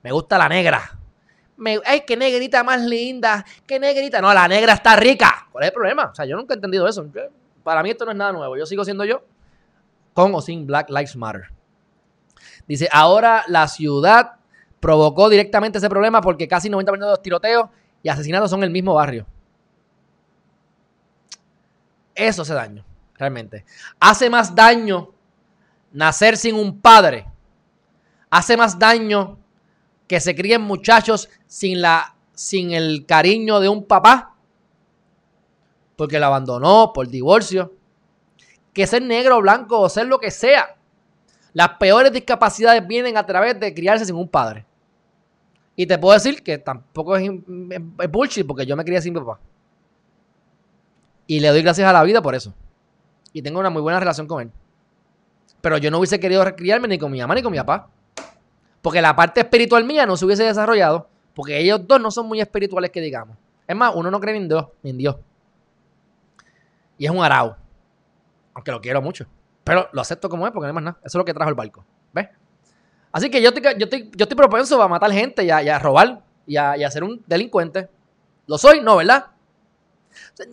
Me 0.03 0.11
gusta 0.11 0.39
la 0.39 0.49
negra. 0.49 0.91
Me, 1.59 1.79
ay, 1.85 2.05
qué 2.07 2.17
negrita 2.17 2.65
más 2.65 2.81
linda. 2.81 3.45
Qué 3.67 3.79
negrita. 3.79 4.23
No, 4.23 4.33
la 4.33 4.49
negra 4.49 4.73
está 4.73 4.97
rica. 4.97 5.49
¿Cuál 5.53 5.65
es 5.65 5.69
el 5.69 5.75
problema? 5.75 6.07
O 6.07 6.15
sea, 6.15 6.25
yo 6.25 6.35
nunca 6.35 6.55
he 6.55 6.57
entendido 6.57 6.89
eso. 6.89 7.07
Para 7.63 7.83
mí 7.83 7.91
esto 7.91 8.07
no 8.07 8.13
es 8.13 8.17
nada 8.17 8.33
nuevo. 8.33 8.57
Yo 8.57 8.65
sigo 8.65 8.87
siendo 8.87 9.05
yo 9.05 9.23
con 10.15 10.35
o 10.35 10.41
sin 10.41 10.67
Black 10.67 10.89
Lives 10.89 11.15
Matter. 11.15 11.51
Dice, 12.67 12.89
ahora 12.91 13.45
la 13.49 13.69
ciudad 13.69 14.37
provocó 14.81 15.29
directamente 15.29 15.77
ese 15.77 15.91
problema 15.91 16.23
porque 16.23 16.49
casi 16.49 16.71
90% 16.71 16.93
de 16.93 16.99
los 17.01 17.21
tiroteos 17.21 17.69
y 18.07 18.09
asesinatos 18.09 18.51
son 18.51 18.62
el 18.62 18.70
mismo 18.70 18.95
barrio. 18.95 19.27
Eso 22.15 22.43
hace 22.43 22.55
daño, 22.55 22.85
realmente. 23.16 23.65
Hace 23.99 24.31
más 24.31 24.55
daño 24.55 25.12
nacer 25.91 26.37
sin 26.37 26.55
un 26.55 26.81
padre. 26.81 27.27
Hace 28.31 28.57
más 28.57 28.78
daño 28.78 29.39
que 30.07 30.20
se 30.20 30.37
críen 30.37 30.62
muchachos 30.62 31.28
sin, 31.49 31.81
la, 31.81 32.15
sin 32.33 32.70
el 32.70 33.07
cariño 33.07 33.59
de 33.59 33.69
un 33.69 33.85
papá. 33.85 34.37
Porque 35.97 36.20
lo 36.20 36.27
abandonó 36.27 36.93
por 36.93 37.09
divorcio. 37.09 37.74
Que 38.73 38.87
ser 38.87 39.03
negro 39.03 39.41
blanco 39.41 39.81
o 39.81 39.89
ser 39.89 40.07
lo 40.07 40.20
que 40.20 40.31
sea. 40.31 40.77
Las 41.55 41.70
peores 41.70 42.12
discapacidades 42.12 42.87
vienen 42.87 43.16
a 43.16 43.27
través 43.27 43.59
de 43.59 43.74
criarse 43.74 44.07
sin 44.07 44.15
un 44.15 44.28
padre. 44.28 44.65
Y 45.77 45.86
te 45.86 45.98
puedo 45.98 46.15
decir 46.15 46.43
que 46.43 46.59
tampoco 46.59 47.16
es, 47.16 47.31
es- 47.31 48.11
bullshit 48.11 48.47
porque 48.47 48.65
yo 48.66 48.77
me 48.77 48.85
crié 48.85 49.01
sin 49.03 49.12
papá. 49.15 49.39
Y 51.27 51.40
le 51.40 51.48
doy 51.48 51.62
gracias 51.62 51.89
a 51.89 51.93
la 51.93 52.03
vida 52.03 52.23
por 52.23 52.35
eso. 52.35 52.55
Y 53.32 53.43
tengo 53.43 53.61
una 53.61 53.69
muy 53.70 53.82
buena 53.82 54.01
relación 54.01 54.27
con 54.27 54.43
él. 54.43 54.51
Pero 55.61 55.77
yo 55.78 55.90
no 55.90 55.98
hubiese 55.98 56.19
querido 56.20 56.43
criarme 56.57 56.89
ni 56.89 56.98
con 56.98 57.11
mi 57.12 57.20
mamá 57.20 57.35
ni 57.35 57.43
con 57.43 57.53
mi 57.53 57.59
papá. 57.59 57.89
Porque 58.81 59.03
la 59.03 59.15
parte 59.16 59.40
espiritual 59.40 59.85
mía 59.85 60.07
no 60.07 60.16
se 60.16 60.24
hubiese 60.24 60.44
desarrollado. 60.44 61.09
Porque 61.35 61.59
ellos 61.59 61.86
dos 61.86 62.01
no 62.01 62.11
son 62.11 62.27
muy 62.27 62.40
espirituales 62.40 62.90
que 62.90 63.01
digamos. 63.01 63.36
Es 63.66 63.77
más, 63.77 63.93
uno 63.94 64.11
no 64.11 64.20
cree 64.20 64.36
en 64.36 64.48
Dios. 64.48 64.66
Ni 64.82 64.90
en 64.90 64.98
Dios. 64.98 65.16
Y 66.97 67.05
es 67.05 67.11
un 67.11 67.23
arao. 67.23 67.57
Aunque 68.55 68.70
lo 68.70 68.81
quiero 68.81 69.03
mucho. 69.03 69.27
Pero 69.65 69.89
lo 69.93 70.01
acepto 70.01 70.28
como 70.28 70.47
es 70.47 70.53
porque 70.53 70.65
no 70.66 70.69
hay 70.69 70.74
más 70.74 70.85
nada. 70.85 70.97
Eso 71.01 71.09
es 71.09 71.15
lo 71.16 71.24
que 71.24 71.35
trajo 71.35 71.51
el 71.51 71.57
barco. 71.57 71.85
¿Ves? 72.15 72.28
Así 73.16 73.30
que 73.30 73.40
yo 73.40 73.48
estoy, 73.48 73.62
yo 73.78 73.84
estoy, 73.84 74.10
yo 74.14 74.24
estoy 74.24 74.36
propenso 74.36 74.82
a 74.82 74.88
matar 74.88 75.10
gente 75.10 75.43
y 75.43 75.48
a, 75.48 75.78
robar 75.78 76.20
y 76.47 76.59
a, 76.59 76.76
y 76.76 76.84
a 76.84 76.90
ser 76.90 77.02
un 77.02 77.24
delincuente. 77.26 77.88
¿Lo 78.47 78.59
soy? 78.59 78.82
No, 78.82 78.97
¿verdad? 78.97 79.28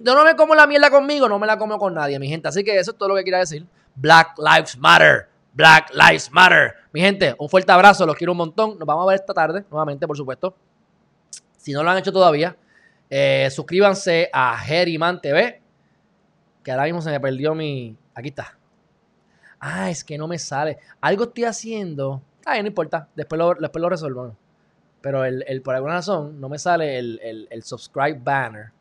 Yo 0.02 0.16
no 0.16 0.24
me 0.24 0.34
como 0.38 0.56
la 0.56 0.66
mierda 0.66 0.90
conmigo, 0.90 1.28
no 1.28 1.38
me 1.40 1.46
la 1.46 1.58
como 1.58 1.78
con 1.78 1.94
nadie, 1.94 2.18
mi 2.20 2.30
gente. 2.30 2.48
Así 2.48 2.64
que 2.64 2.80
eso 2.80 2.92
es 2.92 2.98
todo 2.98 3.10
lo 3.10 3.16
que 3.16 3.26
quería 3.26 3.40
decir. 3.40 3.68
Black 3.96 4.38
Lives 4.38 4.78
Matter. 4.78 5.28
Black 5.52 5.92
Lives 5.94 6.32
Matter. 6.32 6.76
Mi 6.94 7.02
gente, 7.02 7.36
un 7.38 7.50
fuerte 7.50 7.70
abrazo, 7.70 8.06
los 8.06 8.16
quiero 8.16 8.32
un 8.32 8.38
montón. 8.38 8.80
Nos 8.80 8.88
vamos 8.88 9.04
a 9.04 9.08
ver 9.08 9.16
esta 9.16 9.34
tarde, 9.34 9.66
nuevamente, 9.70 10.08
por 10.08 10.16
supuesto. 10.16 10.56
Si 11.58 11.74
no 11.74 11.84
lo 11.84 11.90
han 11.90 11.98
hecho 11.98 12.14
todavía, 12.14 12.56
eh, 13.10 13.50
suscríbanse 13.52 14.30
a 14.32 14.58
Geriman 14.58 15.20
TV. 15.20 15.62
Que 16.64 16.72
ahora 16.72 16.86
mismo 16.86 17.02
se 17.02 17.10
me 17.12 17.20
perdió 17.20 17.54
mi. 17.54 17.94
Aquí 18.16 18.30
está. 18.30 18.58
Ah, 19.60 19.90
es 19.90 20.02
que 20.02 20.18
no 20.18 20.30
me 20.30 20.40
sale. 20.40 20.78
Algo 21.02 21.26
estoy 21.26 21.44
haciendo. 21.44 22.22
Ay, 22.46 22.62
no 22.62 22.68
importa. 22.68 23.08
Después 23.16 23.40
lo, 23.40 23.54
después 23.56 23.82
lo 23.82 23.90
resuelvo. 23.90 24.36
Pero 25.02 25.26
el, 25.26 25.44
el- 25.48 25.62
por 25.62 25.76
alguna 25.76 25.96
razón 25.96 26.40
no 26.40 26.50
me 26.50 26.60
sale 26.60 26.98
el, 26.98 27.20
el- 27.24 27.48
el 27.52 27.64
subscribe 27.64 28.20
banner. 28.24 28.72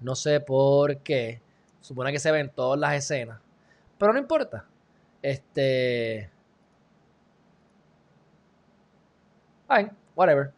No 0.00 0.14
sé 0.14 0.40
por 0.40 0.98
qué. 0.98 1.40
Supone 1.80 2.12
que 2.12 2.18
se 2.18 2.32
ven 2.32 2.50
todas 2.54 2.78
las 2.80 2.94
escenas. 2.94 3.40
Pero 3.98 4.12
no 4.12 4.18
importa. 4.18 4.64
Este. 5.22 6.30
Ay, 9.68 9.88
whatever. 10.14 10.52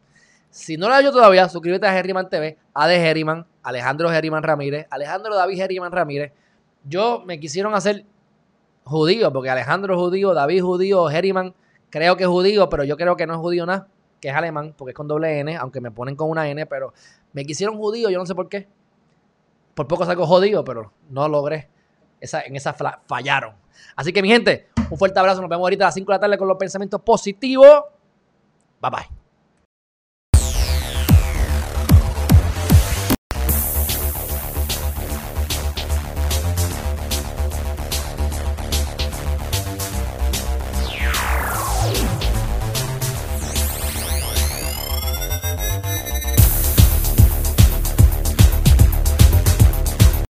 Si 0.51 0.77
no 0.77 0.89
lo 0.89 0.95
has 0.95 1.01
hecho 1.01 1.13
todavía, 1.13 1.49
suscríbete 1.49 1.87
a 1.87 1.97
Herriman 1.99 2.29
TV, 2.29 2.59
a 2.75 2.87
de 2.87 2.97
Herriman, 2.97 3.47
Alejandro 3.63 4.11
Herriman 4.13 4.43
Ramírez, 4.43 4.87
Alejandro 4.91 5.35
David 5.35 5.61
Herriman 5.61 5.93
Ramírez. 5.93 6.33
Yo 6.85 7.23
me 7.25 7.41
quisieron 7.41 7.75
hacer 7.75 8.05
judío, 8.85 9.33
porque 9.33 9.51
Alejandro 9.51 9.99
judío, 9.99 10.35
David 10.35 10.63
judío, 10.63 11.09
Herriman 11.11 11.55
creo 11.93 12.17
que 12.17 12.25
es 12.25 12.29
judío, 12.29 12.69
pero 12.69 12.83
yo 12.83 12.97
creo 12.97 13.17
que 13.17 13.27
no 13.27 13.35
es 13.35 13.39
judío 13.39 13.67
nada, 13.67 13.87
que 14.21 14.31
es 14.31 14.35
alemán, 14.35 14.75
porque 14.77 14.91
es 14.91 14.97
con 14.97 15.07
doble 15.07 15.39
N, 15.39 15.57
aunque 15.57 15.81
me 15.81 15.91
ponen 15.93 16.17
con 16.17 16.29
una 16.31 16.49
N, 16.49 16.67
pero 16.67 16.93
me 17.33 17.45
quisieron 17.45 17.77
judío, 17.77 18.09
yo 18.11 18.19
no 18.19 18.27
sé 18.27 18.35
por 18.35 18.49
qué. 18.49 18.67
Por 19.75 19.87
poco 19.87 20.05
salgo 20.05 20.27
jodido, 20.27 20.65
pero 20.65 20.93
no 21.11 21.29
logré. 21.29 21.69
Esa, 22.21 22.43
en 22.43 22.57
esa 22.57 22.75
fallaron. 23.07 23.55
Así 23.95 24.13
que 24.13 24.23
mi 24.23 24.29
gente, 24.29 24.69
un 24.91 24.99
fuerte 24.99 25.19
abrazo. 25.19 25.41
Nos 25.41 25.51
vemos 25.51 25.65
ahorita 25.65 25.85
a 25.85 25.89
las 25.89 25.95
5 25.95 26.11
de 26.13 26.17
la 26.17 26.21
tarde 26.21 26.39
con 26.39 26.49
los 26.49 26.57
pensamientos 26.57 27.01
positivos. 27.01 27.85
Bye 28.81 28.91
bye. 28.91 29.22